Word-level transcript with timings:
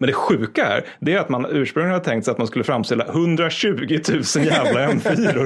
Men 0.00 0.06
det 0.06 0.12
sjuka 0.12 0.66
är, 0.66 0.84
det 1.00 1.12
är 1.14 1.18
att 1.18 1.28
man 1.28 1.46
ursprungligen 1.50 1.92
hade 1.92 2.04
tänkt 2.04 2.24
sig 2.24 2.32
att 2.32 2.38
man 2.38 2.46
skulle 2.46 2.64
framställa 2.64 3.06
120 3.06 3.68
000 4.08 4.46
jävla 4.46 4.88
M4. 4.92 5.44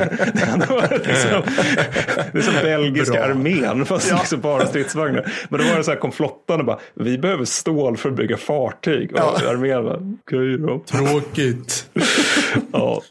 det 0.91 1.09
liksom, 1.09 1.43
det 2.33 2.39
är 2.39 2.43
som 2.43 2.55
belgiska 2.63 3.15
Bra. 3.15 3.25
armén 3.25 3.85
fast 3.87 4.11
Ja. 4.11 4.17
liksom 4.17 4.41
bara 4.41 4.67
stridsvagnar. 4.67 5.33
Men 5.49 5.61
då 5.61 5.67
var 5.67 5.77
det 5.77 5.85
så 5.85 5.91
här, 5.91 5.99
kom 5.99 6.13
flottan 6.13 6.61
och 6.61 6.67
bara, 6.67 6.79
vi 6.95 7.19
behöver 7.19 7.45
stål 7.45 7.97
för 7.97 8.09
att 8.09 8.17
bygga 8.17 8.37
fartyg. 8.37 9.13
Och 9.13 9.19
Ja. 9.19 9.51
armén 9.51 9.85
bara, 9.85 9.97
okej 10.23 10.59
då. 10.59 10.79
Tråkigt. 10.87 11.91
Ja. 12.73 13.03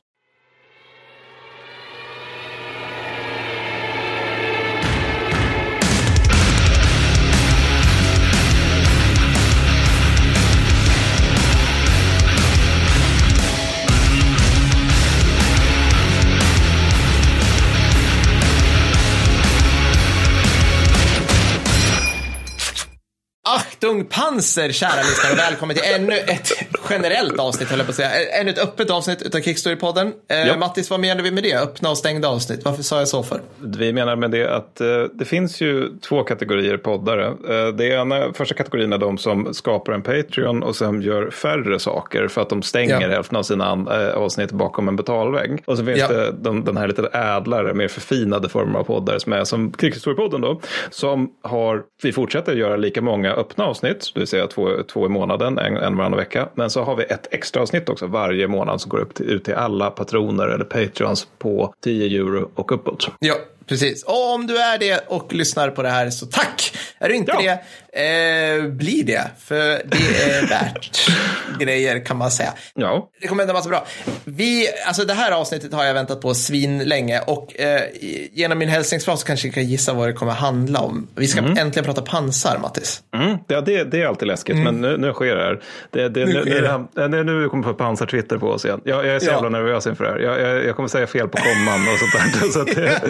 auch 23.53 23.65
Achtung 23.83 24.05
Panzer, 24.05 24.71
kära 24.71 24.89
lyssnare, 25.01 25.33
och 25.33 25.37
välkommen 25.39 25.75
till 25.75 25.85
ännu 25.95 26.13
ett 26.13 26.49
generellt 26.89 27.39
avsnitt, 27.39 27.69
höll 27.69 27.79
jag 27.79 27.85
på 27.87 27.89
att 27.91 27.95
säga. 27.95 28.09
Ännu 28.39 28.49
ett 28.51 28.59
öppet 28.63 28.89
avsnitt 28.91 29.21
utav 29.21 29.39
Kickstory-podden. 29.39 30.11
Eh, 30.29 30.47
Ja. 30.47 30.57
Mattis, 30.57 30.89
vad 30.89 30.99
menar 30.99 31.23
vi 31.23 31.31
med 31.31 31.43
det? 31.43 31.53
Öppna 31.55 31.89
och 31.89 31.97
stängda 31.97 32.27
avsnitt. 32.27 32.65
Varför 32.65 32.83
sa 32.83 32.99
jag 32.99 33.07
så 33.07 33.23
för? 33.23 33.41
Vi 33.59 33.93
menar 33.93 34.15
med 34.15 34.31
det 34.31 34.55
att 34.55 34.81
eh, 34.81 34.87
det 35.13 35.25
finns 35.25 35.61
ju 35.61 35.89
två 36.09 36.23
kategorier 36.23 36.77
poddare. 36.77 37.25
Eh, 37.27 37.67
det 37.75 37.85
ena, 37.87 38.33
första 38.33 38.55
kategorin 38.55 38.93
är 38.93 38.97
de 38.97 39.17
som 39.17 39.53
skapar 39.53 39.93
en 39.93 40.01
Patreon 40.01 40.63
och 40.63 40.75
sen 40.75 41.01
gör 41.01 41.29
färre 41.29 41.79
saker 41.79 42.27
för 42.27 42.41
att 42.41 42.49
de 42.49 42.61
stänger 42.61 43.01
Ja. 43.01 43.07
hälften 43.09 43.37
av 43.37 43.43
sina 43.43 43.65
an- 43.65 43.87
eh, 43.87 44.09
avsnitt 44.09 44.51
bakom 44.51 44.87
en 44.87 44.95
betalvägg. 44.95 45.63
Och 45.65 45.77
så 45.77 45.85
finns 45.85 45.99
Ja. 45.99 46.07
det 46.07 46.31
de, 46.31 46.63
den 46.63 46.77
här 46.77 46.87
lite 46.87 47.09
ädlare, 47.13 47.73
mer 47.73 47.87
förfinade 47.87 48.49
former 48.49 48.79
av 48.79 48.83
poddar 48.83 49.19
som 49.19 49.33
är 49.33 49.43
som 49.43 49.71
Krigshistoriepodden 49.71 50.41
då. 50.41 50.61
Som 50.89 51.29
har, 51.41 51.81
vi 52.03 52.11
fortsätter 52.13 52.55
göra 52.55 52.75
lika 52.75 53.01
många 53.01 53.33
öppna 53.33 53.65
avsnitt, 53.73 54.11
det 54.13 54.19
vill 54.19 54.27
säga 54.27 54.47
två, 54.47 54.69
två 54.93 55.05
i 55.05 55.09
månaden, 55.09 55.57
en, 55.57 55.77
en 55.77 55.97
varannan 55.97 56.17
vecka. 56.17 56.49
Men 56.55 56.69
så 56.69 56.83
har 56.83 56.95
vi 56.95 57.03
ett 57.03 57.27
extra 57.31 57.61
avsnitt 57.61 57.89
också 57.89 58.07
varje 58.07 58.47
månad 58.47 58.81
som 58.81 58.89
går 58.89 58.99
upp 58.99 59.13
till, 59.13 59.25
ut 59.29 59.43
till 59.45 59.53
alla 59.53 59.89
patroner 59.89 60.47
eller 60.47 60.65
Patreons 60.65 61.27
på 61.37 61.73
10 61.83 62.19
euro 62.19 62.51
och 62.55 62.71
uppåt. 62.71 63.07
Ja, 63.19 63.35
precis. 63.67 64.03
Och 64.03 64.33
om 64.33 64.47
du 64.47 64.57
är 64.57 64.77
det 64.77 64.99
och 65.07 65.33
lyssnar 65.33 65.69
på 65.69 65.81
det 65.83 65.89
här 65.89 66.09
så 66.09 66.25
tack! 66.25 66.77
Är 66.99 67.09
du 67.09 67.15
inte 67.15 67.31
Ja. 67.31 67.41
det, 67.41 67.59
eh, 67.95 68.63
bli 68.69 69.03
det. 69.03 69.31
För 69.39 69.57
det 69.85 70.23
är 70.33 70.47
värt 70.49 71.09
grejer 71.59 72.05
kan 72.05 72.17
man 72.17 72.31
säga. 72.31 72.53
Ja, 72.75 73.09
Det 73.21 73.27
kommer 73.27 73.41
hända 73.41 73.53
massa 73.53 73.69
bra. 73.69 73.85
Vi, 74.23 74.67
alltså 74.87 75.05
det 75.05 75.13
här 75.13 75.31
avsnittet 75.31 75.73
har 75.73 75.83
jag 75.83 75.93
väntat 75.93 76.21
på 76.21 76.33
svin 76.33 76.79
länge 76.83 77.19
och 77.19 77.59
eh, 77.59 77.81
genom 78.31 78.57
min 78.57 78.69
hälsningsfras 78.69 79.19
så 79.19 79.25
kanske 79.27 79.47
jag 79.47 79.53
kan 79.55 79.65
gissa 79.65 79.93
vad 79.93 80.09
det 80.09 80.13
kommer 80.13 80.31
handla 80.31 80.79
om. 80.79 81.07
Vi 81.15 81.27
ska 81.27 81.39
äntligen 81.39 81.83
prata 81.83 82.01
pansar, 82.01 82.57
Mattis. 82.61 83.01
Mm, 83.15 83.37
ja 83.47 83.61
det, 83.61 83.83
det 83.83 84.01
är 84.01 84.05
alltid 84.07 84.27
läskigt, 84.27 84.55
men 84.57 84.81
nu, 84.81 84.97
nu 84.97 85.13
sker 85.13 85.35
det 85.35 85.43
här. 85.43 85.61
Det, 85.91 86.09
det, 86.09 86.25
Nu 86.25 86.33
nu, 86.33 86.41
sker 86.41 86.61
nu, 86.61 86.61
det. 86.61 87.07
det, 87.07 87.17
det, 87.17 87.23
nu 87.23 87.49
kommer 87.49 87.63
få 87.63 87.73
pansar-Twitter 87.73 88.37
på 88.37 88.47
oss 88.47 88.65
igen. 88.65 88.81
Jag, 88.83 89.05
jag 89.05 89.15
är 89.15 89.19
så 89.19 89.25
Ja. 89.25 89.31
jävla 89.31 89.49
nervös 89.49 89.87
inför 89.87 90.03
det 90.03 90.09
här. 90.11 90.19
Jag, 90.19 90.41
jag, 90.41 90.65
jag 90.65 90.75
kommer 90.75 90.89
säga 90.89 91.07
fel 91.07 91.27
på 91.27 91.37
komman 91.37 91.87
och 91.93 91.99
sånt 91.99 92.13
där. 92.13 92.47
Så 92.53 92.61
att 92.61 92.75
det, 92.75 93.01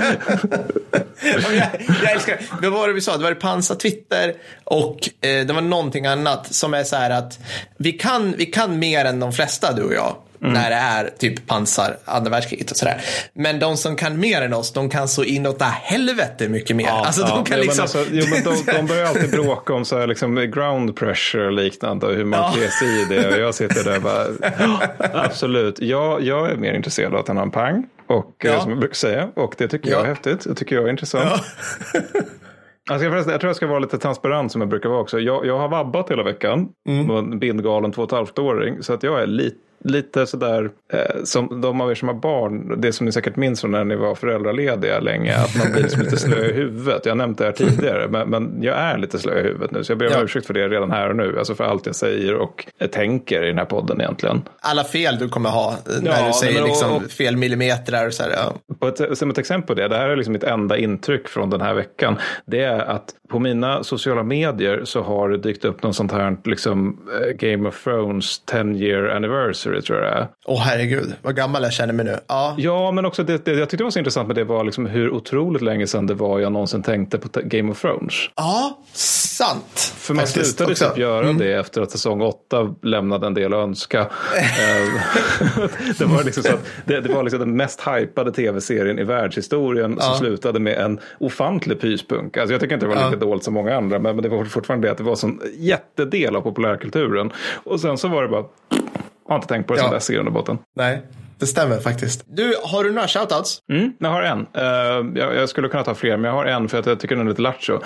jag, 1.21 1.71
jag 2.03 2.11
älskar 2.11 2.37
det. 2.61 2.67
Vad 2.69 2.79
var 2.79 2.87
det 2.87 2.93
vi 2.93 3.01
sa? 3.01 3.17
Det 3.17 3.23
var 3.23 3.29
det 3.29 3.35
pansar 3.35 3.75
Twitter 3.75 4.33
och 4.73 5.09
eh, 5.27 5.45
det 5.45 5.53
var 5.53 5.61
någonting 5.61 6.05
annat 6.05 6.53
som 6.53 6.73
är 6.73 6.83
så 6.83 6.95
här 6.95 7.09
att 7.09 7.39
vi 7.77 7.91
kan, 7.91 8.33
vi 8.38 8.45
kan 8.45 8.79
mer 8.79 9.05
än 9.05 9.19
de 9.19 9.33
flesta, 9.33 9.73
du 9.73 9.83
och 9.83 9.93
jag. 9.93 10.16
När 10.45 10.69
det 10.69 10.75
är 10.75 11.09
typ 11.19 11.47
pansar, 11.47 11.97
andra 12.05 12.31
världskriget 12.31 12.71
och 12.71 12.77
sådär. 12.77 13.01
Men 13.33 13.59
de 13.59 13.77
som 13.77 13.95
kan 13.95 14.19
mer 14.19 14.41
än 14.41 14.53
oss, 14.53 14.73
de 14.73 14.89
kan 14.89 15.07
så 15.07 15.23
inåt 15.23 15.61
helvete 15.61 16.50
mycket 16.50 16.75
mer. 16.75 16.89
alltså 16.89 17.22
de 17.22 17.29
ja, 17.29 17.44
kan 17.44 17.57
jo, 17.57 17.63
liksom... 17.63 17.88
men 17.94 18.01
alltså, 18.01 18.06
jo, 18.11 18.25
men 18.29 18.44
de, 18.44 18.72
de 18.81 18.85
börjar 18.85 19.06
alltid 19.06 19.31
bråka 19.31 19.73
om 19.73 19.85
så 19.85 20.00
här, 20.00 20.07
liksom, 20.07 20.35
ground 20.35 20.95
pressure 20.95 21.45
och 21.45 21.51
liknande 21.51 22.05
och 22.05 22.13
hur 22.16 22.25
man 22.25 22.40
Ja. 22.40 22.51
klär 22.57 22.67
sig 22.67 23.01
i 23.01 23.05
det. 23.22 23.34
Och 23.35 23.40
jag 23.41 23.55
sitter 23.55 23.84
där 23.84 23.95
och 23.95 24.01
bara, 24.03 24.25
"Ja, 24.59 24.79
absolut. 25.13 25.81
Jag, 25.81 26.22
jag 26.22 26.51
är 26.51 26.55
mer 26.55 26.73
intresserad 26.73 27.13
av 27.13 27.19
att 27.19 27.28
han 27.28 27.38
har 27.38 27.44
en 27.44 27.51
pang. 27.51 27.85
Och, 28.07 28.45
eh, 28.45 28.51
Ja. 28.53 28.61
Som 28.61 28.69
jag 28.69 28.79
brukar 28.79 28.95
säga. 28.95 29.29
Och 29.35 29.55
det 29.57 29.67
tycker 29.67 29.90
jag 29.90 30.00
Ja. 30.00 30.03
är 30.03 30.07
häftigt. 30.07 30.44
Det 30.44 30.55
tycker 30.55 30.75
jag 30.75 30.85
är 30.85 30.90
intressant. 30.90 31.41
Alltså, 32.89 33.07
jag, 33.07 33.17
jag 33.17 33.25
tror 33.25 33.49
jag 33.49 33.55
ska 33.55 33.67
vara 33.67 33.79
lite 33.79 33.97
transparent 33.97 34.51
som 34.51 34.61
jag 34.61 34.69
brukar 34.69 34.89
vara 34.89 34.99
också. 34.99 35.19
Jag, 35.19 35.45
jag 35.45 35.57
har 35.57 35.67
vabbat 35.67 36.11
hela 36.11 36.23
veckan. 36.23 36.69
Mm. 36.88 37.39
Bindgalen 37.39 37.91
två 37.91 38.01
och 38.01 38.07
ett 38.07 38.11
halvt 38.11 38.39
åring. 38.39 38.83
Så 38.83 38.94
att 38.94 39.03
jag 39.03 39.21
är 39.21 39.27
lite 39.27 39.57
Lite 39.83 40.25
sådär, 40.27 40.69
eh, 40.94 40.99
som 41.23 41.61
de 41.61 41.81
av 41.81 41.91
er 41.91 41.95
som 41.95 42.07
har 42.07 42.16
barn, 42.16 42.81
det 42.81 42.94
som 42.94 43.05
ni 43.05 43.11
säkert 43.11 43.35
minns 43.35 43.61
från 43.61 43.71
när 43.71 43.83
ni 43.83 43.95
var 43.95 44.16
föräldralediga 44.16 44.99
länge, 44.99 45.35
att 45.35 45.55
man 45.63 45.71
blir 45.71 45.83
liksom 45.83 46.01
lite 46.01 46.17
slö 46.17 46.45
i 46.45 46.53
huvudet. 46.53 47.05
Jag 47.05 47.11
har 47.11 47.17
nämnt 47.17 47.38
det 47.38 47.45
här 47.45 47.51
tidigare, 47.51 48.07
men, 48.07 48.29
men 48.29 48.57
jag 48.63 48.77
är 48.77 48.97
lite 48.97 49.19
slö 49.19 49.39
i 49.39 49.43
huvudet 49.43 49.72
nu. 49.72 49.83
Så 49.83 49.91
jag 49.91 49.99
ber 49.99 50.05
om 50.07 50.13
Ja. 50.16 50.23
ursäkt 50.23 50.45
för 50.47 50.53
det 50.53 50.67
redan 50.69 50.91
här 50.91 51.09
och 51.09 51.16
nu. 51.16 51.35
Alltså 51.38 51.55
för 51.55 51.63
allt 51.63 51.85
jag 51.85 51.95
säger 51.95 52.35
och 52.35 52.66
tänker 52.91 53.43
i 53.43 53.47
den 53.47 53.57
här 53.57 53.66
podden 53.66 54.01
egentligen. 54.01 54.41
Alla 54.61 54.83
fel 54.83 55.17
du 55.19 55.29
kommer 55.29 55.49
ha 55.49 55.72
eh, 55.72 56.01
när 56.01 56.11
Ja, 56.11 56.27
du 56.27 56.33
säger 56.33 56.61
och- 56.61 56.67
liksom 56.67 56.91
och- 56.91 57.03
fel 57.11 57.38
millimeter 57.38 58.07
och 58.07 58.13
så 58.13 58.23
här. 58.23 58.31
Ja. 58.31 58.53
På 58.79 58.88
ett, 58.88 59.17
som 59.17 59.29
ett 59.29 59.38
exempel 59.38 59.67
på 59.75 59.81
det, 59.81 59.88
det 59.88 59.97
här 59.97 60.09
är 60.09 60.16
liksom 60.16 60.33
mitt 60.33 60.43
enda 60.43 60.77
intryck 60.77 61.27
från 61.27 61.49
den 61.49 61.61
här 61.61 61.73
veckan. 61.73 62.16
Det 62.45 62.61
är 62.63 62.79
att 62.79 63.05
på 63.29 63.39
mina 63.39 63.83
sociala 63.83 64.23
medier 64.23 64.81
så 64.83 65.01
har 65.01 65.29
det 65.29 65.38
dykt 65.38 65.66
upp 65.66 65.83
något 65.83 65.95
sånt 65.95 66.11
här 66.11 66.38
liksom 66.45 66.99
eh, 67.22 67.33
Game 67.49 67.69
of 67.69 67.83
Thrones 67.83 68.39
10 68.45 68.63
year 68.75 69.09
anniversary 69.16 69.72
tror 69.81 70.00
jag 70.00 70.07
det 70.13 70.17
är. 70.17 70.28
Åh 70.45 70.59
herregud, 70.61 71.13
vad 71.22 71.35
gammal 71.35 71.63
jag 71.63 71.73
känner 71.73 71.94
mig 71.94 72.06
nu. 72.06 72.17
Ja, 72.28 72.56
Ja, 72.57 72.91
men 72.91 73.06
också 73.06 73.23
det, 73.23 73.45
det 73.45 73.51
jag 73.53 73.69
tyckte 73.69 73.84
var 73.84 73.91
så 73.91 74.00
intressant 74.00 74.28
med 74.28 74.35
det 74.35 74.44
var 74.44 74.63
liksom 74.63 74.85
hur 74.85 75.09
otroligt 75.13 75.61
länge 75.61 75.88
sedan 75.88 76.07
det 76.07 76.13
var 76.13 76.39
jag 76.39 76.51
någonsin 76.51 76.84
tänkte 76.84 77.17
på 77.17 77.29
Game 77.44 77.72
of 77.72 77.81
Thrones. 77.81 78.13
ja 78.35 78.79
sant. 78.94 79.94
För 79.97 80.13
man 80.13 80.25
Faktiskt 80.25 80.45
slutade 80.57 80.72
också. 80.72 80.89
typ 80.89 80.97
göra 80.97 81.34
det 81.34 81.53
efter 81.53 81.81
att 81.81 81.91
säsong 81.91 82.22
åtta 82.22 82.75
lämnade 82.81 83.28
en 83.28 83.34
del 83.34 83.53
att 83.53 83.57
önska. 83.59 84.00
Eh, 84.34 85.69
det 85.97 86.05
var 86.05 86.23
liksom 86.23 86.44
så 86.44 86.53
att 86.53 86.66
det, 86.85 87.00
det 87.01 87.13
var 87.13 87.23
liksom 87.23 87.40
den 87.40 87.55
mest 87.57 87.81
hypade 87.88 88.31
tv-serien 88.31 89.00
i 89.00 89.03
världshistorien 89.03 89.91
som 90.00 90.11
Ja. 90.11 90.17
slutade 90.19 90.59
med 90.59 90.78
en 90.78 91.00
ofantlig 91.19 91.81
pyspunk. 91.81 92.38
Alltså 92.38 92.53
jag 92.53 92.61
tycker 92.61 92.73
inte 92.73 92.85
det 92.85 92.90
var 92.95 93.01
Ja. 93.01 93.05
lika 93.09 93.19
dåligt 93.25 93.44
som 93.44 93.53
många 93.53 93.75
andra, 93.78 94.00
men, 94.00 94.16
men 94.16 94.23
det 94.23 94.29
var 94.29 94.45
fortfarande 94.45 94.88
det 94.88 94.91
att 94.91 94.97
det 94.97 95.03
var 95.03 95.25
en 95.25 95.40
jättedel 95.57 96.35
av 96.35 96.41
populärkulturen. 96.41 97.31
Och 97.63 97.79
sen 97.79 97.97
så 97.97 98.07
var 98.07 98.23
det 98.23 98.29
bara, 98.29 98.44
har 99.28 99.35
inte 99.35 99.47
tänkt 99.47 99.67
på 99.67 99.73
det 99.73 99.79
Ja. 99.79 99.84
sen 99.84 99.94
dess 99.94 100.09
i 100.09 100.13
grund 100.13 100.28
och 100.28 100.34
botten. 100.34 100.57
Nej, 100.75 101.01
det 101.44 101.47
stämmer 101.47 101.79
faktiskt. 101.79 102.25
Du, 102.28 102.53
har 102.63 102.84
du 102.84 102.91
några 102.91 103.07
shoutouts? 103.07 103.59
Mm, 103.69 103.94
jag 104.00 104.09
har 104.09 104.22
en. 104.22 104.39
Eh, 104.53 105.22
jag, 105.22 105.35
jag 105.35 105.50
skulle 105.50 105.67
kunna 105.67 105.84
ta 105.84 105.94
fler, 105.94 106.17
men 106.17 106.31
jag 106.31 106.38
har 106.38 106.45
en 106.45 106.69
för 106.69 106.79
att 106.79 106.85
jag 106.85 107.00
tycker 107.00 107.16
den 107.16 107.25
är 107.25 107.29
lite 107.29 107.41
lattjo. 107.41 107.73
Uh, 107.73 107.79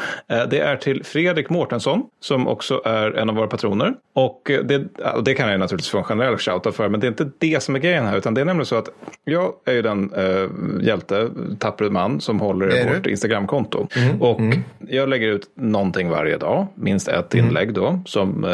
det 0.50 0.60
är 0.60 0.76
till 0.76 1.04
Fredrik 1.04 1.50
Mårtensson, 1.50 2.04
som 2.22 2.48
också 2.48 2.82
är 2.86 3.12
en 3.12 3.30
av 3.30 3.36
våra 3.36 3.48
patroner. 3.48 3.94
Och 4.16 4.52
eh, 4.52 4.64
det, 4.64 4.84
det 5.26 5.34
kan 5.34 5.50
jag 5.50 5.60
naturligtvis 5.60 5.92
få 5.92 5.98
en 5.98 6.04
generell 6.04 6.38
shoutout 6.38 6.76
för, 6.76 6.90
men 6.90 7.00
det 7.00 7.08
är 7.08 7.10
inte 7.10 7.30
det 7.38 7.64
som 7.64 7.76
är 7.76 7.80
grejen 7.80 8.06
här, 8.06 8.18
utan 8.18 8.34
det 8.34 8.42
är 8.42 8.46
nämligen 8.46 8.66
så 8.66 8.76
att 8.76 8.90
jag 9.24 9.54
är 9.66 9.74
ju 9.74 9.82
den 9.82 10.14
uh, 10.14 10.50
hjälte, 10.82 11.30
tappre 11.60 11.90
man, 11.90 12.22
som 12.22 12.40
håller 12.40 12.94
vårt. 12.94 13.08
Instagramkonto. 13.08 13.88
och 14.20 14.42
jag 14.80 15.10
lägger 15.10 15.28
ut 15.28 15.52
någonting 15.56 16.10
varje 16.10 16.38
dag, 16.38 16.68
minst 16.76 17.08
ett 17.08 17.34
inlägg 17.34 17.74
då, 17.74 18.00
som 18.06 18.46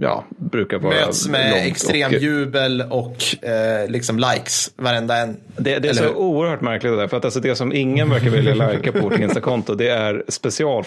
ja, 0.00 0.24
brukar 0.38 0.78
vara 0.78 0.94
Möts 0.94 1.28
med 1.28 1.50
långt 1.50 1.62
extrem 1.66 2.06
och- 2.14 2.18
jubel 2.18 2.84
och 2.90 3.44
eh, 3.44 3.88
liksom 3.90 4.18
likes, 4.18 4.70
varenda 4.76 5.16
en. 5.16 5.36
Det, 5.56 5.78
det 5.78 5.88
är 5.88 5.92
så 5.92 6.02
hur? 6.04 6.14
oerhört 6.16 6.60
märkligt 6.60 6.92
det 6.92 6.96
där. 6.96 7.08
För 7.08 7.16
att 7.16 7.24
alltså 7.24 7.40
det 7.40 7.54
som 7.56 7.72
ingen 7.72 8.10
verkar 8.10 8.30
vilja 8.30 8.54
lajka 8.54 8.92
på 8.92 8.98
vårt 8.98 9.18
Instakonto 9.18 9.74
det 9.74 9.88
är 9.88 10.24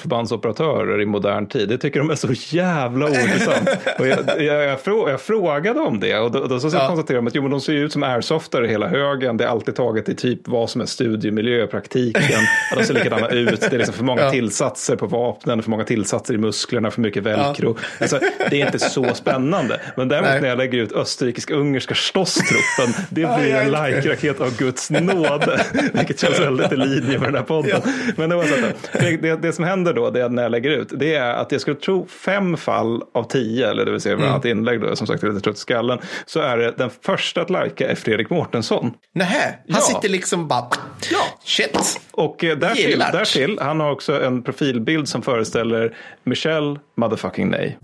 specialförbandsoperatörer 0.01 1.01
i 1.01 1.05
modern 1.05 1.47
tid. 1.47 1.69
Det 1.69 1.77
tycker 1.77 1.99
de 1.99 2.09
är 2.09 2.15
så 2.15 2.55
jävla 2.55 3.05
ointressant. 3.05 3.69
Och 3.99 4.07
jag, 4.07 4.19
jag, 4.37 4.63
jag, 4.63 4.79
frå, 4.81 5.09
jag 5.09 5.21
frågade 5.21 5.79
om 5.79 5.99
det 5.99 6.17
och 6.19 6.31
då, 6.31 6.47
då 6.47 6.59
så, 6.59 6.69
så 6.69 6.77
Ja. 6.77 6.87
konstaterade 6.87 7.21
de 7.21 7.27
att 7.27 7.35
jo, 7.35 7.41
men 7.41 7.51
de 7.51 7.61
ser 7.61 7.73
ut 7.73 7.93
som 7.93 8.03
airsoftare 8.03 8.67
hela 8.67 8.87
högen. 8.87 9.37
Det 9.37 9.43
är 9.43 9.47
alltid 9.47 9.75
taget 9.75 10.09
i 10.09 10.15
typ 10.15 10.39
vad 10.47 10.69
som 10.69 10.81
är 10.81 10.85
studiemiljö, 10.85 11.67
praktiken. 11.67 12.23
Ja, 12.71 12.77
de 12.77 12.83
ser 12.85 12.93
likadana 12.93 13.29
ut. 13.29 13.61
Det 13.61 13.73
är 13.73 13.77
liksom 13.77 13.93
för 13.95 14.03
många 14.03 14.21
Ja. 14.21 14.31
tillsatser 14.31 14.95
på 14.95 15.05
vapnen, 15.07 15.63
för 15.63 15.69
många 15.69 15.83
tillsatser 15.83 16.33
i 16.33 16.37
musklerna, 16.37 16.91
för 16.91 17.01
mycket 17.01 17.23
velcro. 17.23 17.77
Alltså, 17.99 18.19
det 18.49 18.61
är 18.61 18.65
inte 18.65 18.79
så 18.79 19.00
spännande. 19.13 19.81
Men 19.95 20.07
däremot 20.07 20.29
Nej. 20.31 20.41
när 20.41 20.49
jag 20.49 20.57
lägger 20.57 20.77
ut 20.77 20.91
österrikisk-ungerska 20.91 21.95
stosstruppen, 21.95 23.05
det 23.09 23.21
Ja, 23.21 23.37
blir 23.37 23.49
jag 23.49 23.63
en 23.63 23.71
like-raket 23.71 24.41
av 24.41 24.57
Guds 24.57 24.89
nåde. 24.89 25.65
Vilket 25.93 26.19
känns 26.19 26.39
väldigt 26.39 26.71
i 26.71 26.75
linje 26.75 27.19
med 27.19 27.27
den 27.27 27.35
här 27.35 27.43
podden. 27.43 27.81
Men 28.15 28.29
det, 28.29 28.35
var 28.35 28.43
så 28.43 28.53
att, 28.53 28.89
det, 28.93 29.17
det, 29.17 29.41
det 29.41 29.53
som 29.53 29.65
händer 29.65 29.93
då, 29.93 30.09
det 30.09 30.21
är 30.21 30.29
när 30.29 30.43
jag 30.43 30.51
lägger 30.51 30.69
ut, 30.69 30.89
det 30.95 31.15
är 31.15 31.33
att 31.33 31.51
jag 31.51 31.61
skulle 31.61 31.75
tro 31.75 32.07
fem 32.07 32.57
fall 32.57 33.03
av 33.13 33.23
tio, 33.23 33.69
eller 33.69 33.85
det 33.85 33.91
vill 33.91 34.01
säga 34.01 34.15
mm. 34.15 34.47
inlägg 34.47 34.81
då, 34.81 34.95
som 34.95 35.07
sagt 35.07 35.23
är 35.23 35.27
lite 35.27 35.41
trött 35.41 35.55
i 35.55 35.59
skallen, 35.59 35.99
så 36.25 36.39
är 36.39 36.57
det 36.57 36.73
den 36.77 36.89
första 37.05 37.41
att 37.41 37.49
lajka 37.49 37.89
är 37.91 37.95
Fredrik 37.95 38.29
Mårtensson. 38.29 38.93
Nähä, 39.15 39.43
han 39.45 39.55
Ja. 39.65 39.79
sitter 39.79 40.09
liksom 40.09 40.47
bara... 40.47 40.67
Ja. 41.11 41.19
Shit. 41.43 41.99
Och 42.11 42.43
eh, 42.43 42.57
därtill, 42.57 42.99
därtill, 42.99 43.57
han 43.61 43.79
har 43.79 43.91
också 43.91 44.21
en 44.23 44.43
profilbild 44.43 45.07
som 45.07 45.21
föreställer 45.21 45.97
Michelle 46.23 46.79
motherfucking 46.97 47.49
nej. 47.49 47.77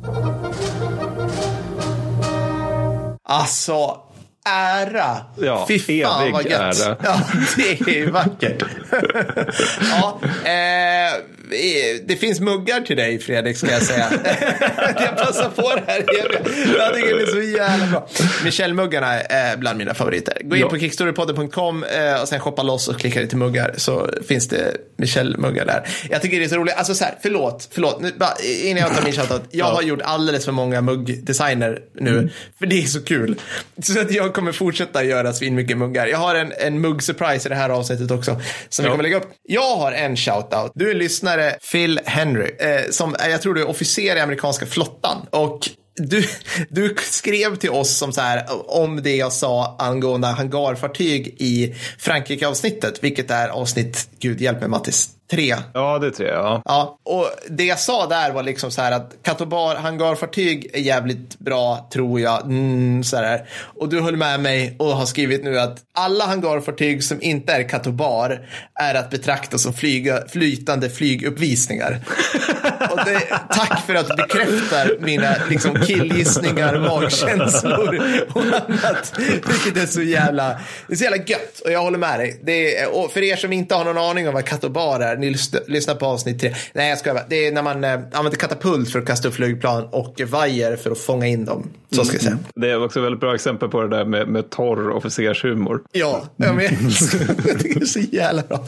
Alltså, 3.30 4.02
ära. 4.48 5.18
Ja, 5.42 5.66
Fy 5.68 5.80
fan 5.80 6.22
evig 6.22 6.34
vad 6.34 6.46
gött. 6.46 6.82
ära. 6.82 6.96
Ja, 7.04 7.22
det 7.58 8.00
är 8.02 8.08
vackert. 8.12 8.64
ja, 9.92 10.20
eh, 10.44 11.22
det 12.06 12.16
finns 12.20 12.40
muggar 12.40 12.82
till 12.82 12.98
dig 12.98 13.20
Fredrik 13.20 13.58
ska 13.58 13.72
jag 13.72 13.82
säga. 13.82 14.06
jag 15.00 15.18
passar 15.18 15.50
på 15.50 15.62
det 15.76 15.84
här. 15.88 16.04
Jag 16.78 16.96
tycker 16.96 17.16
det 17.16 17.22
är 17.22 17.26
så 17.32 17.42
jävla 17.58 17.88
bra. 17.88 18.08
Michelle-muggarna 18.44 19.22
är 19.22 19.58
bland 19.58 19.78
mina 19.78 19.94
favoriter. 19.94 20.38
Gå 20.44 20.56
in 20.56 20.62
Ja. 20.62 20.70
på 20.70 20.78
kickstorypodden.com 20.80 21.84
eh, 21.84 22.22
och 22.22 22.28
sen 22.28 22.40
shoppa 22.40 22.64
loss 22.64 22.88
och 22.88 23.00
klicka 23.00 23.20
lite 23.20 23.36
muggar 23.36 23.74
så 23.78 24.10
finns 24.28 24.48
det 24.48 24.74
Michelle-muggar 24.98 25.66
där. 25.66 25.88
Jag 26.10 26.22
tycker 26.22 26.40
det 26.40 26.46
är 26.46 26.50
så 26.50 26.56
roligt. 26.56 26.74
Alltså 26.78 26.96
så 26.96 27.04
här, 27.04 27.16
förlåt, 27.22 27.70
förlåt. 27.72 28.02
Nu, 28.02 28.12
bara, 28.18 28.34
innan 28.64 28.82
jag 28.84 28.96
tar 28.96 29.04
min 29.04 29.14
shoutout. 29.14 29.44
Jag 29.52 29.66
har 29.66 29.82
gjort 29.82 30.02
alldeles 30.04 30.46
för 30.46 30.52
många 30.52 30.82
muggdesigner 30.82 31.80
nu. 31.94 32.30
För 32.60 32.66
det 32.66 32.84
är 32.84 32.88
så 32.88 33.02
kul. 33.04 33.36
Så 33.84 34.00
att 34.02 34.12
jag 34.12 34.34
kommer 34.38 34.52
fortsätta 34.52 35.04
göra 35.04 35.34
svinmycket 35.34 35.78
muggar. 35.78 36.08
Jag 36.08 36.18
har 36.18 36.36
en, 36.36 36.54
en 36.60 36.86
mugg-surprise 36.86 37.48
i 37.48 37.50
det 37.50 37.56
här 37.56 37.70
avsnittet 37.70 38.12
också. 38.12 38.42
Som 38.70 38.86
vi 38.86 38.92
kommer 38.92 39.04
lägga 39.04 39.18
upp. 39.18 39.30
Jag 39.44 39.76
har 39.76 39.92
en 39.92 40.18
shoutout. 40.18 40.72
Du 40.76 40.90
är 40.90 40.96
lyssnare 40.96 41.56
Phil 41.72 42.00
Henry. 42.06 42.52
Eh, 42.60 42.90
som 42.90 43.16
är, 43.20 43.30
jag 43.30 43.42
tror 43.42 43.54
du 43.54 43.62
är 43.62 43.70
officer 43.70 44.16
i 44.16 44.20
amerikanska 44.20 44.66
flottan. 44.66 45.18
Och 45.30 45.60
du, 45.96 46.24
du 46.70 46.96
skrev 47.02 47.56
till 47.56 47.70
oss 47.70 47.98
som 47.98 48.14
så 48.14 48.22
här, 48.22 48.46
om 48.68 49.04
det 49.04 49.16
jag 49.16 49.34
sa 49.34 49.76
angående 49.80 50.28
hangarfartyg 50.28 51.36
i 51.40 51.76
Frankrike-avsnittet, 52.00 53.04
vilket 53.04 53.32
är 53.32 53.50
avsnitt, 53.50 54.10
gud 54.20 54.42
hjälp 54.42 54.60
mig 54.60 54.70
Mattis, 54.70 55.10
tre. 55.32 55.56
Ja, 55.74 56.00
det 56.00 56.12
tror 56.12 56.30
jag. 56.30 56.38
Ja. 56.38 56.62
Ja, 56.66 57.00
och 57.04 57.30
det 57.50 57.64
jag 57.64 57.80
sa 57.80 58.08
där 58.08 58.32
var 58.32 58.44
liksom 58.44 58.72
så 58.72 58.82
här 58.82 58.92
att 58.92 59.16
Katobar 59.24 59.76
hangarfartyg 59.76 60.70
är 60.74 60.80
jävligt 60.80 61.40
bra, 61.40 61.90
tror 61.94 62.20
jag. 62.20 62.46
Mm, 62.46 63.04
så 63.04 63.18
här. 63.18 63.46
Och 63.60 63.90
du 63.90 64.02
höll 64.02 64.18
med 64.18 64.40
mig 64.40 64.76
och 64.80 64.88
har 64.88 65.06
skrivit 65.06 65.44
nu 65.44 65.60
att 65.60 65.78
alla 65.94 66.26
hangarfartyg 66.26 67.04
som 67.04 67.22
inte 67.22 67.54
är 67.54 67.70
Katobar 67.70 68.48
är 68.80 68.96
att 68.96 69.10
betrakta 69.10 69.58
som 69.58 69.74
flyga, 69.74 70.28
flytande 70.28 70.90
flyguppvisningar. 70.90 72.00
och 72.92 73.00
det, 73.06 73.20
tack 73.50 73.86
för 73.86 73.96
att 73.96 74.08
du 74.08 74.16
bekräftar 74.16 74.98
mina 75.00 75.36
liksom, 75.50 75.82
killgissningar, 75.86 76.80
magkänslor 76.80 78.02
och 78.34 78.42
annat. 78.42 79.14
Vilket 79.48 79.84
är 79.84 79.86
så 79.86 80.02
jävla, 80.02 80.60
det 80.88 80.94
är 80.94 80.98
så 80.98 81.04
jävla 81.04 81.24
gött. 81.24 81.60
Och 81.66 81.72
jag 81.72 81.82
håller 81.82 81.98
med 81.98 82.20
dig. 82.20 82.40
Det 82.44 82.78
är, 82.78 82.96
och 82.96 83.12
för 83.12 83.24
er 83.24 83.36
som 83.36 83.54
inte 83.54 83.76
har 83.76 83.86
någon 83.86 83.98
aning 83.98 84.28
om 84.28 84.34
vad 84.34 84.46
Katobar 84.46 85.00
är, 85.00 85.17
ni 85.20 85.30
lyssna, 85.30 85.60
lyssna 85.68 85.96
på 85.96 86.06
avsnitt 86.06 86.40
tre. 86.40 86.56
Nej, 86.74 86.90
jag 86.90 86.98
skojar. 86.98 87.16
bara. 87.16 87.26
Det 87.30 87.48
är 87.48 87.52
när 87.52 87.64
man 87.64 87.84
eh, 87.84 87.92
använder 87.92 88.38
katapult 88.38 88.92
för 88.92 89.00
att 89.00 89.06
kasta 89.06 89.28
upp 89.28 89.34
flygplan 89.34 89.88
och 89.92 90.22
vajer 90.28 90.76
för 90.76 90.92
att 90.92 90.98
fånga 90.98 91.28
in 91.28 91.46
dem. 91.46 91.70
Så 91.92 92.06
ska 92.06 92.16
jag 92.16 92.22
säga. 92.22 92.38
Det 92.56 92.70
är 92.70 92.84
också 92.84 93.00
ett 93.00 93.06
väldigt 93.06 93.22
bra 93.22 93.36
exempel 93.36 93.70
på 93.70 93.82
det 93.82 93.98
där 93.98 94.06
med, 94.06 94.28
med 94.28 94.50
torr 94.50 94.90
officershumor. 94.90 95.82
Ja, 95.92 96.24
jag, 96.36 96.60
tycker 96.60 97.80
det 97.80 97.82
är 97.82 97.86
så 97.86 98.00
jävla 98.00 98.42
bra. 98.42 98.66